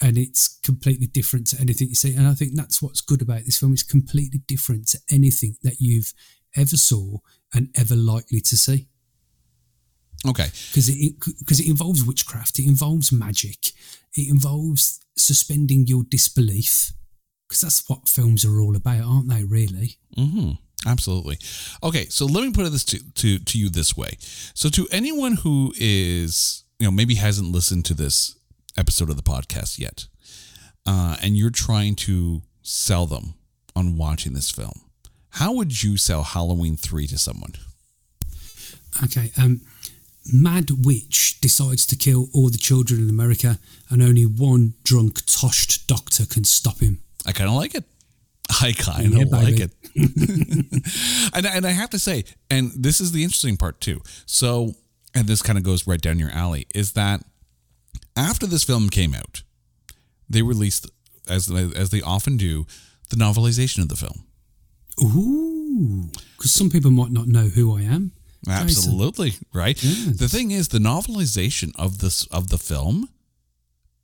and 0.02 0.18
it's 0.18 0.58
completely 0.64 1.06
different 1.06 1.46
to 1.48 1.60
anything 1.60 1.88
you 1.88 1.94
see. 1.94 2.14
And 2.14 2.26
I 2.26 2.34
think 2.34 2.52
that's 2.54 2.82
what's 2.82 3.00
good 3.00 3.22
about 3.22 3.44
this 3.44 3.58
film. 3.58 3.72
It's 3.72 3.84
completely 3.84 4.40
different 4.46 4.88
to 4.88 4.98
anything 5.10 5.56
that 5.62 5.76
you've 5.78 6.12
ever 6.56 6.76
saw 6.76 7.18
and 7.54 7.68
ever 7.76 7.94
likely 7.94 8.40
to 8.40 8.56
see. 8.56 8.88
Okay. 10.26 10.46
Because 10.70 10.88
it 10.88 11.14
because 11.38 11.60
it, 11.60 11.66
it 11.66 11.70
involves 11.70 12.04
witchcraft, 12.04 12.58
it 12.58 12.66
involves 12.66 13.12
magic, 13.12 13.72
it 14.16 14.28
involves 14.28 15.00
suspending 15.16 15.86
your 15.86 16.04
disbelief. 16.04 16.92
Because 17.48 17.60
that's 17.60 17.88
what 17.88 18.08
films 18.08 18.44
are 18.44 18.60
all 18.60 18.76
about, 18.76 19.04
aren't 19.04 19.28
they? 19.28 19.44
Really. 19.44 19.98
Mm-hmm. 20.16 20.52
Absolutely. 20.86 21.38
Okay, 21.82 22.06
so 22.06 22.26
let 22.26 22.42
me 22.42 22.52
put 22.52 22.70
this 22.70 22.84
to, 22.84 23.12
to 23.14 23.38
to 23.38 23.58
you 23.58 23.68
this 23.68 23.96
way. 23.96 24.16
So 24.54 24.68
to 24.70 24.88
anyone 24.90 25.34
who 25.36 25.72
is 25.76 26.64
you 26.78 26.86
know 26.86 26.90
maybe 26.90 27.16
hasn't 27.16 27.52
listened 27.52 27.84
to 27.86 27.94
this 27.94 28.36
episode 28.76 29.10
of 29.10 29.16
the 29.16 29.22
podcast 29.22 29.78
yet, 29.78 30.06
uh, 30.86 31.16
and 31.22 31.36
you're 31.36 31.50
trying 31.50 31.94
to 31.96 32.42
sell 32.62 33.06
them 33.06 33.34
on 33.76 33.96
watching 33.96 34.32
this 34.32 34.50
film, 34.50 34.82
how 35.30 35.52
would 35.52 35.82
you 35.82 35.96
sell 35.96 36.22
Halloween 36.22 36.76
three 36.76 37.06
to 37.06 37.18
someone? 37.18 37.54
Okay. 39.04 39.30
Um, 39.38 39.60
Mad 40.32 40.70
Witch 40.84 41.40
decides 41.40 41.86
to 41.86 41.96
kill 41.96 42.28
all 42.32 42.48
the 42.50 42.58
children 42.58 43.00
in 43.02 43.10
America, 43.10 43.58
and 43.90 44.02
only 44.02 44.24
one 44.26 44.74
drunk, 44.84 45.24
toshed 45.26 45.86
doctor 45.86 46.24
can 46.26 46.44
stop 46.44 46.80
him. 46.80 47.00
I 47.26 47.32
kind 47.32 47.48
of 47.50 47.56
like 47.56 47.74
it. 47.74 47.84
I 48.60 48.72
kind 48.72 49.14
of 49.14 49.20
Yeah, 49.20 49.24
like 49.30 49.56
baby. 49.56 49.70
it. 49.94 51.30
and, 51.34 51.46
and 51.46 51.66
I 51.66 51.70
have 51.70 51.90
to 51.90 51.98
say, 51.98 52.24
and 52.50 52.70
this 52.76 53.00
is 53.00 53.12
the 53.12 53.22
interesting 53.24 53.56
part 53.56 53.80
too. 53.80 54.02
So, 54.26 54.74
and 55.14 55.26
this 55.26 55.42
kind 55.42 55.58
of 55.58 55.64
goes 55.64 55.86
right 55.86 56.00
down 56.00 56.18
your 56.18 56.30
alley, 56.30 56.66
is 56.74 56.92
that 56.92 57.22
after 58.16 58.46
this 58.46 58.64
film 58.64 58.90
came 58.90 59.14
out, 59.14 59.42
they 60.28 60.42
released, 60.42 60.88
as 61.28 61.50
as 61.50 61.90
they 61.90 62.00
often 62.02 62.36
do, 62.36 62.66
the 63.10 63.16
novelization 63.16 63.78
of 63.82 63.88
the 63.88 63.96
film. 63.96 64.24
Ooh, 65.02 66.10
because 66.36 66.52
some 66.52 66.70
people 66.70 66.90
might 66.90 67.10
not 67.12 67.26
know 67.28 67.48
who 67.48 67.76
I 67.76 67.82
am. 67.82 68.12
Absolutely, 68.48 69.34
right? 69.52 69.82
Yes. 69.82 70.18
The 70.18 70.28
thing 70.28 70.50
is, 70.50 70.68
the 70.68 70.78
novelization 70.78 71.72
of 71.78 71.98
this 71.98 72.26
of 72.26 72.48
the 72.48 72.58
film 72.58 73.08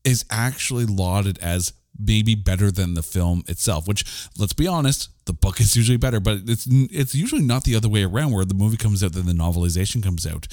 is 0.04 0.24
actually 0.30 0.86
lauded 0.86 1.38
as 1.38 1.72
maybe 1.98 2.34
better 2.34 2.70
than 2.70 2.94
the 2.94 3.02
film 3.02 3.42
itself. 3.48 3.88
Which, 3.88 4.04
let's 4.38 4.52
be 4.52 4.68
honest, 4.68 5.10
the 5.26 5.32
book 5.32 5.60
is 5.60 5.76
usually 5.76 5.98
better, 5.98 6.20
but 6.20 6.40
it's 6.46 6.66
it's 6.68 7.14
usually 7.14 7.42
not 7.42 7.64
the 7.64 7.74
other 7.74 7.88
way 7.88 8.04
around, 8.04 8.32
where 8.32 8.44
the 8.44 8.54
movie 8.54 8.76
comes 8.76 9.02
out, 9.02 9.12
then 9.12 9.26
the 9.26 9.32
novelization 9.32 10.02
comes 10.02 10.26
out, 10.26 10.46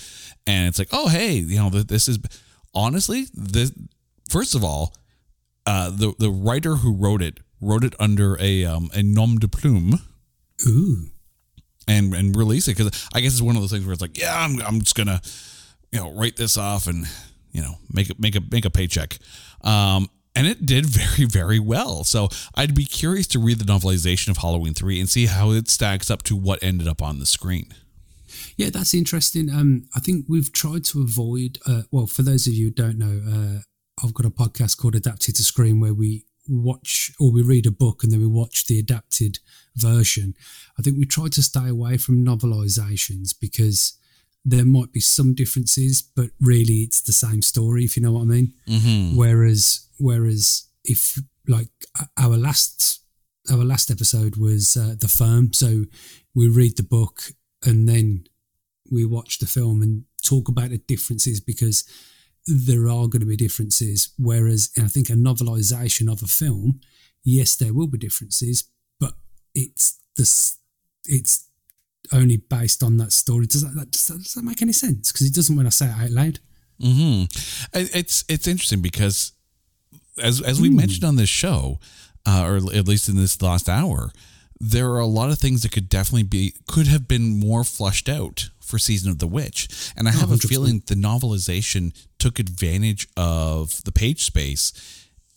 and 0.48 0.68
it's 0.68 0.80
like, 0.80 0.90
oh 0.92 1.08
hey, 1.08 1.34
you 1.34 1.58
know, 1.58 1.70
this 1.70 2.08
is 2.08 2.20
honestly 2.74 3.28
this. 3.34 3.72
First 4.30 4.56
of 4.56 4.64
all, 4.64 4.96
uh, 5.66 5.92
the 5.92 6.14
the 6.18 6.32
writer 6.32 6.78
who 6.78 6.94
wrote 6.94 7.22
it 7.22 7.40
wrote 7.62 7.84
it 7.84 7.94
under 8.00 8.38
a 8.42 8.66
um, 8.66 8.90
a 8.94 9.04
nom 9.04 9.38
de 9.38 9.48
plume 9.48 10.02
Ooh, 10.66 11.10
and 11.88 12.14
and 12.14 12.36
release 12.36 12.68
it 12.68 12.78
because 12.78 13.08
I 13.14 13.22
guess 13.22 13.34
it's 13.34 13.42
one 13.42 13.56
of 13.56 13.62
those 13.62 13.72
things 13.72 13.86
where 13.86 13.94
it's 13.94 14.02
like, 14.02 14.18
yeah, 14.18 14.38
I'm 14.38 14.62
I'm 14.62 14.80
just 14.80 14.96
gonna, 14.96 15.22
you 15.92 16.00
know, 16.00 16.12
write 16.14 16.36
this 16.36 16.58
off 16.58 16.88
and 16.88 17.06
you 17.52 17.62
know 17.62 17.76
make 17.92 18.10
it 18.10 18.20
make 18.20 18.36
a 18.36 18.42
make 18.52 18.66
a 18.66 18.70
paycheck, 18.70 19.18
um, 19.62 20.10
and 20.36 20.48
it 20.48 20.66
did 20.66 20.86
very 20.88 21.28
very 21.28 21.60
well. 21.60 22.04
So 22.04 22.30
I'd 22.56 22.76
be 22.76 22.86
curious 22.86 23.28
to 23.28 23.40
read 23.40 23.60
the 23.60 23.66
novelization 23.66 24.30
of 24.30 24.38
Halloween 24.38 24.74
three 24.74 25.00
and 25.00 25.10
see 25.10 25.28
how 25.28 25.52
it 25.52 25.70
stacks 25.70 26.10
up 26.10 26.24
to 26.24 26.36
what 26.36 26.62
ended 26.64 26.88
up 26.88 27.02
on 27.02 27.20
the 27.20 27.26
screen. 27.26 27.74
yeah, 28.58 28.70
that's 28.70 28.94
interesting. 28.94 29.50
Um, 29.50 29.88
I 29.96 30.00
think 30.00 30.26
we've 30.28 30.52
tried 30.52 30.86
to 30.86 31.02
avoid. 31.02 31.60
Uh, 31.66 31.84
well, 31.92 32.08
for 32.08 32.22
those 32.24 32.48
of 32.48 32.54
you 32.54 32.66
who 32.68 32.72
don't 32.72 32.98
know, 32.98 33.22
uh, 33.28 33.62
I've 34.04 34.14
got 34.14 34.26
a 34.26 34.30
podcast 34.30 34.78
called 34.78 34.96
Adapted 34.96 35.36
to 35.36 35.44
Screen 35.44 35.80
where 35.80 35.94
we 35.94 36.26
watch 36.48 37.12
or 37.20 37.32
we 37.32 37.42
read 37.42 37.66
a 37.66 37.72
book 37.72 38.04
and 38.04 38.12
then 38.12 38.20
we 38.20 38.28
watch 38.28 38.66
the 38.68 38.80
adapted 38.80 39.40
version. 39.76 40.36
I 40.78 40.82
think 40.82 40.98
we 40.98 41.06
try 41.06 41.28
to 41.30 41.44
stay 41.44 41.68
away 41.68 41.98
from 41.98 42.26
novelizations 42.26 43.34
because 43.40 43.98
there 44.44 44.66
might 44.66 44.92
be 44.92 45.00
some 45.00 45.34
differences, 45.34 46.02
but 46.02 46.30
really 46.40 46.76
it's 46.76 47.02
the 47.02 47.14
same 47.14 47.42
story. 47.42 47.84
If 47.84 47.98
you 47.98 48.04
know 48.04 48.14
what 48.14 48.22
I 48.22 48.26
mean. 48.26 48.54
Mm-hmm. 48.68 49.18
Whereas, 49.18 49.88
whereas 49.98 50.68
if 50.84 51.20
like 51.48 51.70
our 52.18 52.38
last 52.38 53.02
our 53.52 53.64
last 53.64 53.92
episode 53.92 54.38
was 54.38 54.76
uh, 54.76 54.96
the 55.00 55.08
firm, 55.08 55.54
so 55.54 55.86
we 56.34 56.48
read 56.48 56.78
the 56.78 56.84
book 56.84 57.32
and 57.64 57.88
then 57.88 58.26
we 58.92 59.06
watch 59.06 59.40
the 59.40 59.46
film 59.46 59.82
and 59.82 60.04
talk 60.24 60.48
about 60.48 60.70
the 60.70 60.78
differences 60.78 61.40
because 61.40 61.84
there 62.48 62.88
are 62.88 63.08
going 63.08 63.22
to 63.22 63.26
be 63.26 63.38
differences. 63.38 64.14
Whereas 64.18 64.72
I 64.78 64.88
think 64.88 65.10
a 65.10 65.14
novelization 65.14 66.12
of 66.12 66.22
a 66.22 66.28
film, 66.28 66.82
yes, 67.24 67.56
there 67.56 67.74
will 67.74 67.88
be 67.88 67.98
differences, 67.98 68.66
but 69.00 69.14
it's 69.54 70.00
this 70.16 70.58
it's 71.08 71.48
only 72.14 72.38
based 72.38 72.84
on 72.84 72.98
that 72.98 73.12
story. 73.12 73.46
Does 73.48 73.64
that, 73.64 73.92
does, 73.92 74.08
that 74.08 74.18
does 74.24 74.34
that 74.34 74.44
make 74.44 74.62
any 74.62 74.74
sense? 74.74 75.12
Because 75.12 75.28
it 75.28 75.34
doesn't 75.34 75.56
when 75.56 75.66
I 75.66 75.70
say 75.70 75.88
it 75.88 75.98
out 75.98 76.10
loud. 76.12 76.40
Mm-hmm. 76.82 77.24
It's 77.74 78.26
it's 78.28 78.48
interesting 78.48 78.82
because 78.82 79.32
as 80.22 80.42
as 80.42 80.62
we 80.62 80.70
mentioned 80.70 81.04
on 81.04 81.16
this 81.16 81.30
show, 81.30 81.80
uh, 82.26 82.44
or 82.46 82.56
at 82.58 82.88
least 82.88 83.10
in 83.10 83.16
this 83.16 83.42
last 83.42 83.70
hour, 83.70 84.12
there 84.60 84.90
are 84.92 85.00
a 85.00 85.06
lot 85.06 85.30
of 85.30 85.40
things 85.40 85.64
that 85.64 85.72
could 85.72 85.90
definitely 85.90 86.24
be 86.24 86.54
could 86.68 86.88
have 86.88 87.08
been 87.08 87.40
more 87.40 87.64
flushed 87.64 88.10
out 88.10 88.50
for 88.60 88.80
season 88.80 89.12
of 89.12 89.20
the 89.20 89.28
witch, 89.28 89.92
and 89.96 90.08
I 90.08 90.12
have 90.12 90.32
a 90.32 90.38
feeling 90.38 90.82
the 90.88 90.96
novelization 90.96 91.94
took 92.26 92.40
advantage 92.40 93.08
of 93.16 93.84
the 93.84 93.92
page 93.92 94.24
space 94.24 94.74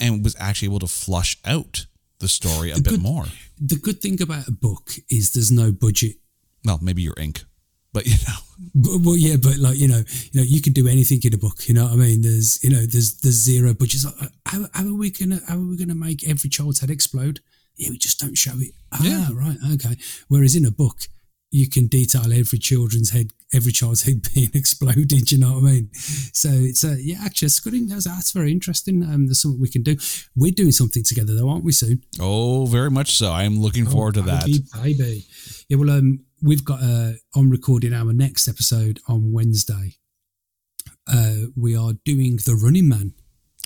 and 0.01 0.24
was 0.24 0.35
actually 0.39 0.69
able 0.69 0.78
to 0.78 0.86
flush 1.05 1.36
out 1.44 1.86
the 2.20 2.28
story 2.28 2.70
a 2.70 2.77
bit 2.77 2.85
good- 2.94 3.02
more. 3.02 3.27
The 3.60 3.77
good 3.77 4.01
thing 4.01 4.20
about 4.23 4.48
a 4.48 4.52
book 4.52 4.86
is 5.10 5.31
there's 5.32 5.51
no 5.52 5.70
budget. 5.73 6.15
Well, 6.65 6.78
maybe 6.81 7.02
your 7.02 7.15
ink, 7.19 7.44
but 7.93 8.06
you 8.06 8.16
know. 8.27 8.39
But, 8.74 8.98
well, 9.05 9.16
yeah, 9.16 9.36
but 9.36 9.56
like 9.59 9.78
you 9.78 9.89
know, 9.89 10.02
you 10.32 10.36
know, 10.40 10.47
you 10.55 10.60
can 10.60 10.73
do 10.73 10.89
anything 10.89 11.20
in 11.24 11.35
a 11.35 11.39
book. 11.39 11.69
You 11.69 11.74
know 11.74 11.85
what 11.85 11.93
I 11.93 11.97
mean? 11.97 12.23
There's, 12.23 12.62
you 12.65 12.70
know, 12.70 12.85
there's 12.93 13.10
there's 13.20 13.35
zero 13.51 13.74
budget. 13.74 14.05
Like, 14.05 14.31
how, 14.47 14.60
how 14.73 14.86
are 14.89 14.94
we 15.02 15.10
gonna 15.10 15.40
how 15.48 15.56
are 15.59 15.69
we 15.70 15.77
gonna 15.77 15.94
make 16.09 16.28
every 16.28 16.51
child's 16.51 16.81
head 16.81 16.90
explode? 16.90 17.40
Yeah, 17.77 17.90
we 17.90 17.98
just 17.98 18.19
don't 18.19 18.36
show 18.44 18.55
it. 18.66 18.73
Ah, 18.93 19.05
Yeah. 19.05 19.28
right, 19.32 19.59
okay. 19.74 19.97
Whereas 20.28 20.56
in 20.56 20.65
a 20.66 20.70
book, 20.73 20.98
you 21.50 21.68
can 21.68 21.86
detail 21.86 22.32
every 22.32 22.58
children's 22.58 23.10
head, 23.10 23.28
every 23.54 23.72
child's 23.72 24.02
head 24.02 24.26
being 24.34 24.50
exploded. 24.54 25.30
You 25.32 25.38
know 25.38 25.54
what 25.54 25.68
I 25.68 25.72
mean? 25.72 25.90
So 25.94 26.50
it's 26.52 26.84
a 26.84 26.96
yeah, 27.02 27.18
actually, 27.24 27.46
it's 27.46 27.60
good. 27.60 27.88
That's, 27.88 28.04
that's 28.04 28.32
very 28.32 28.52
interesting. 28.52 29.02
Um, 29.02 29.26
there's 29.26 29.40
something 29.40 29.60
we 29.60 29.68
can 29.68 29.82
do. 29.82 29.96
We're 30.36 30.52
doing 30.52 30.72
something 30.72 31.02
together, 31.04 31.34
though, 31.34 31.48
aren't 31.48 31.64
we? 31.64 31.72
Soon. 31.72 32.02
Oh, 32.20 32.66
very 32.66 32.90
much 32.90 33.12
so. 33.16 33.30
I 33.32 33.44
am 33.44 33.58
looking 33.58 33.86
forward 33.86 34.14
to 34.14 34.22
that. 34.22 34.44
Baby, 34.46 34.64
baby. 34.82 35.24
Yeah, 35.68 35.76
well, 35.78 35.90
um, 35.90 36.20
we've 36.42 36.64
got 36.64 36.80
uh, 36.82 37.12
on 37.34 37.48
recording 37.50 37.92
our 37.94 38.12
next 38.12 38.46
episode 38.48 39.00
on 39.08 39.32
Wednesday. 39.32 39.94
Uh, 41.10 41.46
we 41.56 41.74
are 41.76 41.94
doing 42.04 42.36
the 42.44 42.54
Running 42.54 42.88
Man. 42.88 43.14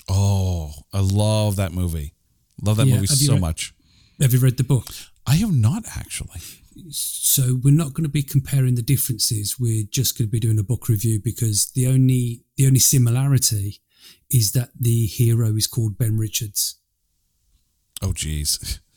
Oh, 0.08 0.72
I 0.92 1.00
love 1.00 1.56
that 1.56 1.72
movie. 1.72 2.14
Love 2.62 2.76
that 2.76 2.86
Yeah, 2.86 2.94
movie 2.96 3.06
so 3.06 3.32
read- 3.32 3.40
much. 3.40 3.74
Have 4.20 4.32
you 4.32 4.38
read 4.38 4.56
the 4.56 4.64
book? 4.64 4.86
I 5.26 5.34
have 5.36 5.52
not 5.52 5.84
actually. 5.96 6.40
So 6.90 7.58
we're 7.62 7.74
not 7.74 7.94
going 7.94 8.04
to 8.04 8.10
be 8.10 8.22
comparing 8.22 8.74
the 8.74 8.82
differences. 8.82 9.58
We're 9.58 9.84
just 9.90 10.16
going 10.16 10.28
to 10.28 10.32
be 10.32 10.40
doing 10.40 10.58
a 10.58 10.64
book 10.64 10.88
review 10.88 11.20
because 11.22 11.70
the 11.72 11.86
only 11.86 12.44
the 12.56 12.66
only 12.66 12.78
similarity 12.78 13.80
is 14.30 14.52
that 14.52 14.70
the 14.78 15.06
hero 15.06 15.56
is 15.56 15.66
called 15.66 15.98
Ben 15.98 16.18
Richards. 16.18 16.76
Oh, 18.00 18.12
geez. 18.12 18.80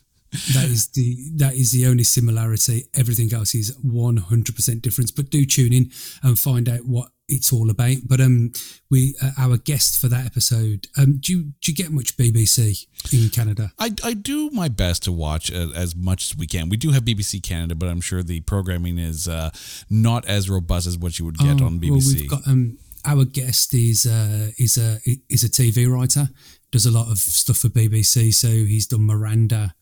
That 0.52 0.64
is 0.64 0.88
the 0.88 1.30
that 1.36 1.54
is 1.54 1.70
the 1.70 1.86
only 1.86 2.02
similarity. 2.02 2.88
Everything 2.92 3.32
else 3.32 3.54
is 3.54 3.74
one 3.80 4.18
hundred 4.18 4.54
percent 4.54 4.82
difference. 4.82 5.10
But 5.10 5.30
do 5.30 5.46
tune 5.46 5.72
in 5.72 5.92
and 6.22 6.38
find 6.38 6.68
out 6.68 6.84
what 6.84 7.10
it's 7.28 7.52
all 7.52 7.70
about. 7.70 7.96
But 8.06 8.20
um, 8.20 8.52
we 8.90 9.14
uh, 9.22 9.30
our 9.38 9.56
guest 9.56 10.00
for 10.00 10.08
that 10.08 10.26
episode. 10.26 10.86
Um, 10.96 11.18
do 11.18 11.32
you 11.32 11.42
do 11.60 11.72
you 11.72 11.74
get 11.74 11.90
much 11.90 12.16
BBC 12.16 12.86
in 13.12 13.28
Canada? 13.30 13.72
I, 13.78 13.92
I 14.04 14.14
do 14.14 14.50
my 14.50 14.68
best 14.68 15.02
to 15.04 15.12
watch 15.12 15.50
as, 15.50 15.72
as 15.72 15.96
much 15.96 16.30
as 16.30 16.36
we 16.36 16.46
can. 16.46 16.68
We 16.68 16.76
do 16.76 16.90
have 16.92 17.04
BBC 17.04 17.42
Canada, 17.42 17.74
but 17.74 17.88
I'm 17.88 18.00
sure 18.00 18.22
the 18.22 18.40
programming 18.40 18.98
is 18.98 19.26
uh, 19.28 19.50
not 19.90 20.24
as 20.26 20.48
robust 20.48 20.86
as 20.86 20.96
what 20.98 21.18
you 21.18 21.24
would 21.24 21.38
get 21.38 21.60
Oh, 21.60 21.66
on 21.66 21.80
BBC. 21.80 21.90
Well, 21.90 22.00
we've 22.06 22.30
got 22.30 22.46
um, 22.46 22.78
our 23.04 23.24
guest 23.24 23.74
is 23.74 24.06
uh, 24.06 24.50
is 24.58 24.78
a 24.78 24.98
is 25.28 25.44
a 25.44 25.48
TV 25.48 25.88
writer. 25.88 26.28
Does 26.72 26.86
a 26.86 26.90
lot 26.90 27.10
of 27.10 27.18
stuff 27.18 27.58
for 27.58 27.68
BBC. 27.68 28.34
So 28.34 28.48
he's 28.48 28.86
done 28.88 29.06
Miranda, 29.06 29.74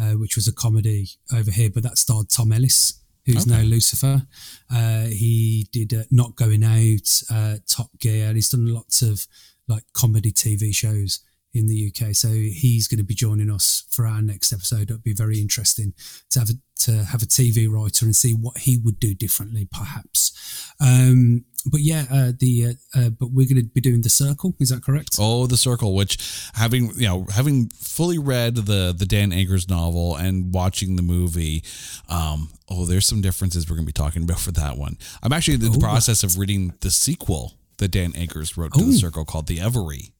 uh, 0.00 0.12
which 0.12 0.36
was 0.36 0.48
a 0.48 0.52
comedy 0.52 1.08
over 1.34 1.50
here, 1.50 1.68
but 1.72 1.82
that 1.82 1.98
starred 1.98 2.30
Tom 2.30 2.50
Ellis, 2.52 2.99
who's 3.34 3.46
now 3.46 3.62
Lucifer. 3.62 4.22
Uh, 4.72 5.04
he 5.04 5.66
did 5.72 5.94
uh, 5.94 6.02
Not 6.10 6.36
Going 6.36 6.64
Out, 6.64 7.22
uh, 7.30 7.56
Top 7.66 7.90
Gear. 7.98 8.32
He's 8.32 8.50
done 8.50 8.66
lots 8.66 9.02
of 9.02 9.26
like 9.68 9.84
comedy 9.92 10.32
TV 10.32 10.74
shows 10.74 11.20
in 11.52 11.66
the 11.66 11.92
UK. 11.92 12.14
So 12.14 12.28
he's 12.28 12.86
going 12.86 12.98
to 12.98 13.04
be 13.04 13.14
joining 13.14 13.50
us 13.50 13.84
for 13.90 14.06
our 14.06 14.22
next 14.22 14.52
episode. 14.52 14.82
It'll 14.82 14.98
be 14.98 15.14
very 15.14 15.40
interesting 15.40 15.94
to 16.30 16.38
have 16.40 16.50
a, 16.50 16.54
to 16.80 17.04
have 17.04 17.22
a 17.22 17.26
TV 17.26 17.68
writer 17.68 18.04
and 18.04 18.14
see 18.14 18.32
what 18.32 18.58
he 18.58 18.78
would 18.78 19.00
do 19.00 19.14
differently, 19.14 19.68
perhaps. 19.70 20.72
Um, 20.80 21.44
but 21.66 21.80
yeah, 21.80 22.04
uh, 22.10 22.32
the 22.38 22.76
uh, 22.94 22.98
uh, 22.98 23.10
but 23.10 23.30
we're 23.32 23.46
going 23.48 23.62
to 23.62 23.68
be 23.68 23.80
doing 23.80 24.00
the 24.00 24.08
circle. 24.10 24.54
Is 24.60 24.70
that 24.70 24.82
correct? 24.82 25.16
Oh, 25.18 25.46
the 25.46 25.56
circle. 25.56 25.94
Which 25.94 26.18
having 26.54 26.92
you 26.96 27.06
know 27.06 27.26
having 27.32 27.68
fully 27.70 28.18
read 28.18 28.54
the 28.56 28.94
the 28.96 29.06
Dave 29.06 29.32
Eggers 29.32 29.68
novel 29.68 30.16
and 30.16 30.52
watching 30.54 30.96
the 30.96 31.02
movie, 31.02 31.62
um, 32.08 32.50
oh, 32.68 32.86
there's 32.86 33.06
some 33.06 33.20
differences 33.20 33.68
we're 33.68 33.76
going 33.76 33.86
to 33.86 33.92
be 33.92 33.92
talking 33.92 34.22
about 34.22 34.40
for 34.40 34.52
that 34.52 34.76
one. 34.76 34.96
I'm 35.22 35.32
actually 35.32 35.54
in 35.54 35.60
the 35.60 35.76
Oh. 35.76 35.80
process 35.80 36.22
of 36.22 36.38
reading 36.38 36.72
the 36.80 36.90
sequel 36.90 37.54
that 37.78 37.88
Dave 37.88 38.14
Eggers 38.16 38.56
wrote 38.56 38.72
to 38.74 38.80
Oh. 38.82 38.86
the 38.86 38.98
circle 38.98 39.24
called 39.24 39.46
The 39.46 39.60
Every. 39.60 40.12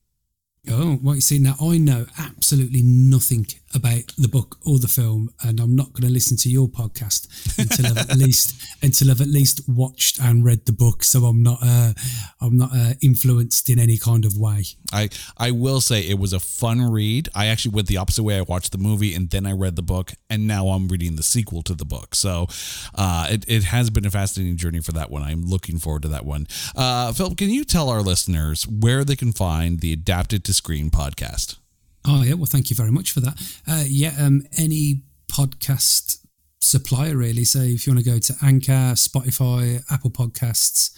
Oh, 0.69 0.99
well, 1.03 1.15
you 1.15 1.21
see, 1.23 1.39
now 1.39 1.55
I 1.61 1.79
know 1.79 2.05
absolutely 2.19 2.83
nothing 2.83 3.45
about 3.75 4.13
the 4.19 4.29
book 4.29 4.59
or 4.67 4.79
the 4.79 4.89
film, 4.89 5.31
and 5.43 5.61
I'm 5.61 5.77
not 5.77 5.93
going 5.93 6.07
to 6.07 6.13
listen 6.13 6.37
to 6.39 6.49
your 6.49 6.69
podcast 6.69 7.29
until 7.59 7.87
I've 7.87 8.11
at 8.11 8.17
least 8.17 8.61
until 8.83 9.11
I've 9.11 9.21
at 9.21 9.29
least 9.29 9.69
watched 9.69 10.21
and 10.21 10.45
read 10.45 10.67
the 10.67 10.73
book. 10.73 11.05
So 11.05 11.25
I'm 11.27 11.43
not 11.43 11.59
uh, 11.63 11.93
I'm 12.41 12.57
not 12.57 12.71
uh, 12.75 12.95
influenced 13.01 13.69
in 13.71 13.79
any 13.79 13.97
kind 13.97 14.25
of 14.25 14.37
way. 14.37 14.65
I 14.93 15.09
I 15.37 15.51
will 15.53 15.81
say 15.81 16.01
it 16.01 16.19
was 16.19 16.33
a 16.33 16.41
fun 16.41 16.91
read. 16.91 17.29
I 17.35 17.47
actually 17.47 17.75
went 17.75 17.89
the 17.89 17.97
opposite 17.97 18.25
way. 18.25 18.39
I 18.39 18.43
watched 18.43 18.73
the 18.73 18.79
movie 18.79 19.15
and 19.15 19.31
then 19.31 19.47
I 19.47 19.53
read 19.53 19.77
the 19.77 19.83
book, 19.83 20.13
and 20.29 20.47
now 20.47 20.69
I'm 20.69 20.89
reading 20.89 21.17
the 21.17 21.23
sequel 21.23 21.63
to 21.63 21.75
the 21.75 21.85
book. 21.85 22.15
So 22.15 22.49
uh, 22.95 23.29
it 23.31 23.45
it 23.47 23.65
has 23.65 23.91
been 23.91 24.05
a 24.05 24.11
fascinating 24.11 24.57
journey 24.57 24.81
for 24.81 24.93
that 24.93 25.11
one. 25.11 25.23
I'm 25.23 25.45
looking 25.45 25.79
forward 25.79 26.03
to 26.03 26.09
that 26.09 26.25
one. 26.25 26.47
Uh, 26.75 27.13
Philip, 27.13 27.39
can 27.39 27.51
you 27.51 27.65
tell 27.65 27.89
our 27.89 28.03
listeners 28.03 28.67
where 28.67 29.05
they 29.05 29.17
can 29.17 29.33
find 29.33 29.81
the 29.81 29.93
Adapted 29.93 30.45
to 30.45 30.55
Screen 30.55 30.91
podcast? 30.91 31.60
Oh 32.07 32.23
yeah, 32.23 32.35
well, 32.35 32.47
thank 32.47 32.71
you 32.71 32.77
very 32.77 32.91
much 32.91 33.13
for 33.13 33.21
that. 33.21 33.59
Uh, 33.69 33.85
yeah, 33.87 34.15
um, 34.19 34.43
any 34.57 35.03
podcast 35.31 36.25
supplier 36.61 37.17
really. 37.17 37.45
So 37.45 37.61
if 37.61 37.87
you 37.87 37.93
want 37.93 38.05
to 38.05 38.11
go 38.11 38.19
to 38.19 38.35
Anchor, 38.43 38.95
Spotify, 38.95 39.83
Apple 39.91 40.11
Podcasts, 40.11 40.97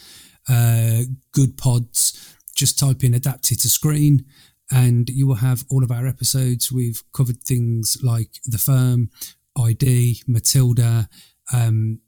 uh, 0.49 1.03
Goodpods, 1.37 2.35
just 2.55 2.79
type 2.79 3.05
in 3.05 3.15
"adapted 3.15 3.61
to 3.61 3.69
screen." 3.69 4.25
And 4.71 5.11
you 5.11 5.27
will 5.27 5.37
have 5.37 5.65
all 5.71 5.85
of 5.85 5.91
our 5.91 6.07
episodes. 6.07 6.73
We've 6.73 7.03
covered 7.13 7.43
things 7.43 7.99
like 8.03 8.41
The 8.47 8.57
Firm, 8.59 9.11
ID, 9.59 10.23
Matilda, 10.27 11.09
um, 11.53 12.01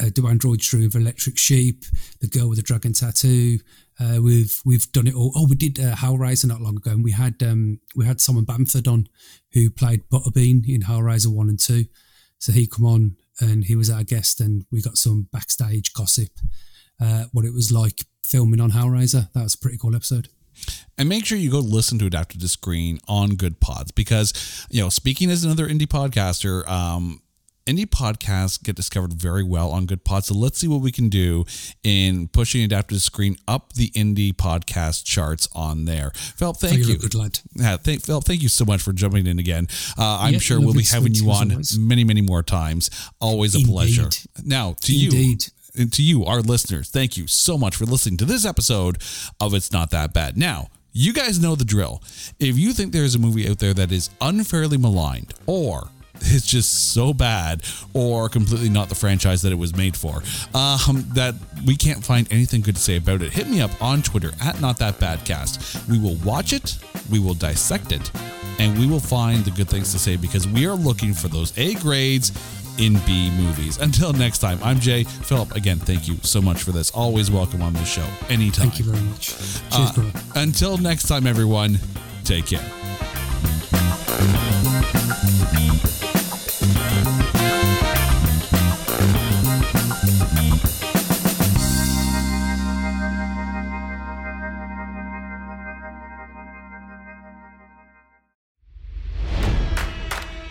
uh, 0.00 0.10
Do 0.12 0.28
Androids 0.28 0.68
Dream 0.68 0.86
of 0.86 0.94
Electric 0.94 1.36
Sheep, 1.36 1.84
The 2.20 2.28
Girl 2.28 2.48
with 2.48 2.58
the 2.58 2.62
Dragon 2.62 2.92
Tattoo. 2.92 3.58
Uh, 4.00 4.20
we've 4.20 4.60
we've 4.64 4.90
done 4.92 5.06
it 5.06 5.14
all. 5.14 5.32
Oh, 5.36 5.46
we 5.46 5.56
did 5.56 5.78
uh, 5.78 5.94
Hellraiser 5.94 6.46
not 6.46 6.60
long 6.60 6.76
ago, 6.76 6.90
and 6.90 7.04
we 7.04 7.12
had 7.12 7.42
um, 7.42 7.80
we 7.94 8.04
had 8.04 8.20
Simon 8.20 8.44
Bamford 8.44 8.88
on, 8.88 9.08
who 9.52 9.70
played 9.70 10.08
Butterbean 10.10 10.68
in 10.68 10.82
Hellraiser 10.82 11.28
one 11.28 11.48
and 11.48 11.58
two. 11.58 11.84
So 12.38 12.52
he 12.52 12.66
come 12.66 12.84
on 12.84 13.16
and 13.40 13.64
he 13.64 13.76
was 13.76 13.90
our 13.90 14.02
guest, 14.02 14.40
and 14.40 14.64
we 14.70 14.82
got 14.82 14.98
some 14.98 15.28
backstage 15.32 15.92
gossip, 15.92 16.30
uh, 17.00 17.24
what 17.32 17.44
it 17.44 17.54
was 17.54 17.70
like 17.70 18.04
filming 18.24 18.60
on 18.60 18.72
Hellraiser. 18.72 19.32
That 19.32 19.44
was 19.44 19.54
a 19.54 19.58
pretty 19.58 19.78
cool 19.78 19.94
episode. 19.94 20.28
And 20.96 21.08
make 21.08 21.26
sure 21.26 21.36
you 21.36 21.50
go 21.50 21.58
listen 21.58 21.98
to 21.98 22.06
Adapted 22.06 22.40
to 22.40 22.48
Screen 22.48 23.00
on 23.08 23.32
Goodpods 23.32 23.94
because, 23.94 24.66
you 24.70 24.80
know, 24.80 24.88
speaking 24.88 25.30
as 25.30 25.44
another 25.44 25.66
indie 25.66 25.86
podcaster, 25.86 26.66
um, 26.68 27.20
indie 27.66 27.86
podcasts 27.86 28.62
get 28.62 28.76
discovered 28.76 29.12
very 29.14 29.42
well 29.42 29.70
on 29.70 29.86
Goodpods. 29.86 30.24
So 30.24 30.34
let's 30.34 30.58
see 30.58 30.68
what 30.68 30.80
we 30.80 30.92
can 30.92 31.08
do 31.08 31.44
in 31.82 32.28
pushing 32.28 32.62
Adapted 32.62 32.98
to 32.98 33.02
Screen 33.02 33.36
up 33.48 33.72
the 33.72 33.90
indie 33.90 34.32
podcast 34.34 35.04
charts 35.04 35.48
on 35.54 35.84
there. 35.86 36.10
Philip, 36.14 36.56
thank 36.58 36.74
a 36.74 36.78
you. 36.84 36.98
good 36.98 37.14
lad. 37.14 37.38
Yeah, 37.54 37.76
thank, 37.76 38.02
Philip, 38.04 38.24
thank 38.24 38.42
you 38.42 38.48
so 38.48 38.64
much 38.64 38.82
for 38.82 38.92
jumping 38.92 39.26
in 39.26 39.38
again. 39.38 39.66
Uh, 39.98 40.18
I'm 40.20 40.34
Yeah, 40.34 40.38
sure 40.40 40.60
we'll 40.60 40.74
be 40.74 40.82
having 40.84 41.14
you 41.14 41.30
on 41.30 41.50
always. 41.52 41.78
many, 41.78 42.04
many 42.04 42.20
more 42.20 42.42
times. 42.42 42.90
Always 43.20 43.54
a 43.54 43.58
Indeed. 43.58 43.70
pleasure. 43.72 44.08
Now, 44.44 44.76
to 44.82 44.94
you, 44.94 45.06
Indeed. 45.10 45.46
and 45.76 45.92
to 45.94 46.02
you, 46.02 46.24
our 46.24 46.40
listeners, 46.42 46.90
thank 46.90 47.16
you 47.16 47.26
so 47.26 47.56
much 47.56 47.76
for 47.76 47.86
listening 47.86 48.18
to 48.18 48.24
this 48.24 48.44
episode 48.44 48.98
of 49.40 49.54
It's 49.54 49.72
Not 49.72 49.90
That 49.90 50.12
Bad. 50.12 50.36
Now, 50.36 50.68
you 50.92 51.12
guys 51.12 51.40
know 51.40 51.56
the 51.56 51.64
drill. 51.64 52.02
If 52.38 52.56
you 52.56 52.72
think 52.72 52.92
there's 52.92 53.14
a 53.16 53.18
movie 53.18 53.48
out 53.50 53.58
there 53.58 53.74
that 53.74 53.90
is 53.90 54.10
unfairly 54.20 54.76
maligned 54.76 55.34
or 55.46 55.88
it's 56.20 56.46
just 56.46 56.92
so 56.92 57.12
bad 57.12 57.62
or 57.92 58.28
completely 58.28 58.68
not 58.68 58.88
the 58.88 58.94
franchise 58.94 59.42
that 59.42 59.52
it 59.52 59.56
was 59.58 59.74
made 59.76 59.96
for, 59.96 60.22
um, 60.54 61.04
that 61.14 61.34
we 61.66 61.76
can't 61.76 62.04
find 62.04 62.26
anything 62.32 62.60
good 62.60 62.76
to 62.76 62.80
say 62.82 62.96
about 62.96 63.22
it, 63.22 63.32
hit 63.32 63.48
me 63.48 63.60
up 63.60 63.70
on 63.82 64.02
Twitter 64.02 64.32
at 64.42 64.60
Not 64.60 64.78
That 64.78 64.98
Badcast. 64.98 65.88
We 65.88 65.98
will 65.98 66.16
watch 66.24 66.52
it, 66.52 66.78
we 67.10 67.18
will 67.18 67.34
dissect 67.34 67.92
it, 67.92 68.10
and 68.58 68.78
we 68.78 68.86
will 68.86 69.00
find 69.00 69.44
the 69.44 69.50
good 69.50 69.68
things 69.68 69.92
to 69.92 69.98
say 69.98 70.16
because 70.16 70.46
we 70.46 70.66
are 70.66 70.74
looking 70.74 71.14
for 71.14 71.28
those 71.28 71.56
A 71.58 71.74
grades 71.74 72.32
in 72.78 72.94
B 73.06 73.30
movies. 73.36 73.78
Until 73.78 74.12
next 74.12 74.38
time, 74.38 74.58
I'm 74.62 74.80
Jay. 74.80 75.04
Philip, 75.04 75.54
again, 75.54 75.78
thank 75.78 76.08
you 76.08 76.16
so 76.22 76.40
much 76.42 76.62
for 76.62 76.72
this. 76.72 76.90
Always 76.90 77.30
welcome 77.30 77.62
on 77.62 77.72
the 77.72 77.84
show. 77.84 78.06
Anytime. 78.28 78.70
Thank 78.70 78.78
you 78.80 78.84
very 78.86 79.04
much. 79.04 79.28
Cheers, 79.70 79.98
Uh, 79.98 80.10
until 80.34 80.76
next 80.78 81.06
time, 81.06 81.26
everyone, 81.26 81.78
take 82.24 82.46
care. 82.46 82.64